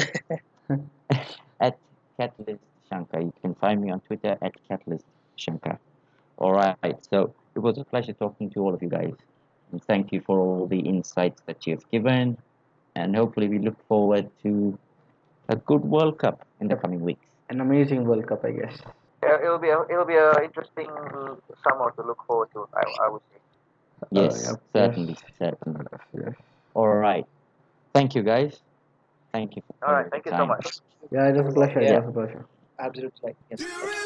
at 1.62 1.78
Catalyst 2.18 2.64
Shankar. 2.90 3.22
You 3.22 3.34
can 3.42 3.56
find 3.56 3.82
me 3.82 3.90
on 3.92 4.00
Twitter 4.02 4.38
at 4.42 4.54
Catalyst 4.68 5.06
Shankar. 5.36 5.80
All 6.38 6.54
right. 6.54 7.06
So 7.10 7.34
it 7.56 7.60
was 7.60 7.78
a 7.78 7.84
pleasure 7.86 8.14
talking 8.14 8.50
to 8.52 8.60
all 8.62 8.74
of 8.74 8.82
you 8.82 8.90
guys. 8.90 9.14
And 9.72 9.84
thank 9.84 10.12
you 10.12 10.22
for 10.22 10.40
all 10.40 10.68
the 10.68 10.80
insights 10.80 11.42
that 11.46 11.68
you've 11.68 11.90
given. 11.92 12.38
And 12.96 13.16
hopefully, 13.16 13.48
we 13.48 13.60
look 13.60 13.78
forward 13.88 14.30
to 14.44 14.78
a 15.50 15.56
good 15.56 15.84
World 15.84 16.18
Cup 16.20 16.46
in 16.60 16.68
the 16.68 16.76
coming 16.76 17.02
weeks. 17.02 17.26
An 17.50 17.62
amazing 17.62 18.06
World 18.06 18.28
Cup, 18.28 18.44
I 18.44 18.52
guess. 18.52 18.78
Uh, 19.24 19.42
it'll 19.44 19.58
be 19.58 19.70
a, 19.70 19.82
it'll 19.90 20.06
be 20.06 20.16
a 20.16 20.44
interesting 20.44 20.88
summer 21.64 21.92
to 21.96 22.04
look 22.04 22.24
forward 22.26 22.50
to. 22.54 22.68
I, 22.74 22.84
I 23.06 23.10
would 23.10 23.22
say. 23.32 23.40
Yes, 24.12 24.46
yep, 24.46 24.62
certainly, 24.74 25.18
certainly. 25.40 25.86
Yes. 26.14 26.34
All 26.76 26.88
right. 26.88 27.26
Thank 27.94 28.16
you, 28.16 28.24
guys. 28.24 28.60
Thank 29.34 29.56
you. 29.56 29.64
For 29.80 29.88
All 29.88 29.94
right, 29.94 30.06
thank 30.12 30.26
you 30.26 30.32
so 30.32 30.46
much. 30.46 30.68
Yeah, 31.12 31.30
it 31.30 31.36
was 31.36 31.48
a 31.48 31.52
pleasure. 31.52 31.82
Yeah. 31.82 31.98
It 31.98 32.06
was 32.06 32.10
a 32.10 32.12
pleasure. 32.12 32.46
Absolutely. 32.80 33.36
Yes. 33.50 34.04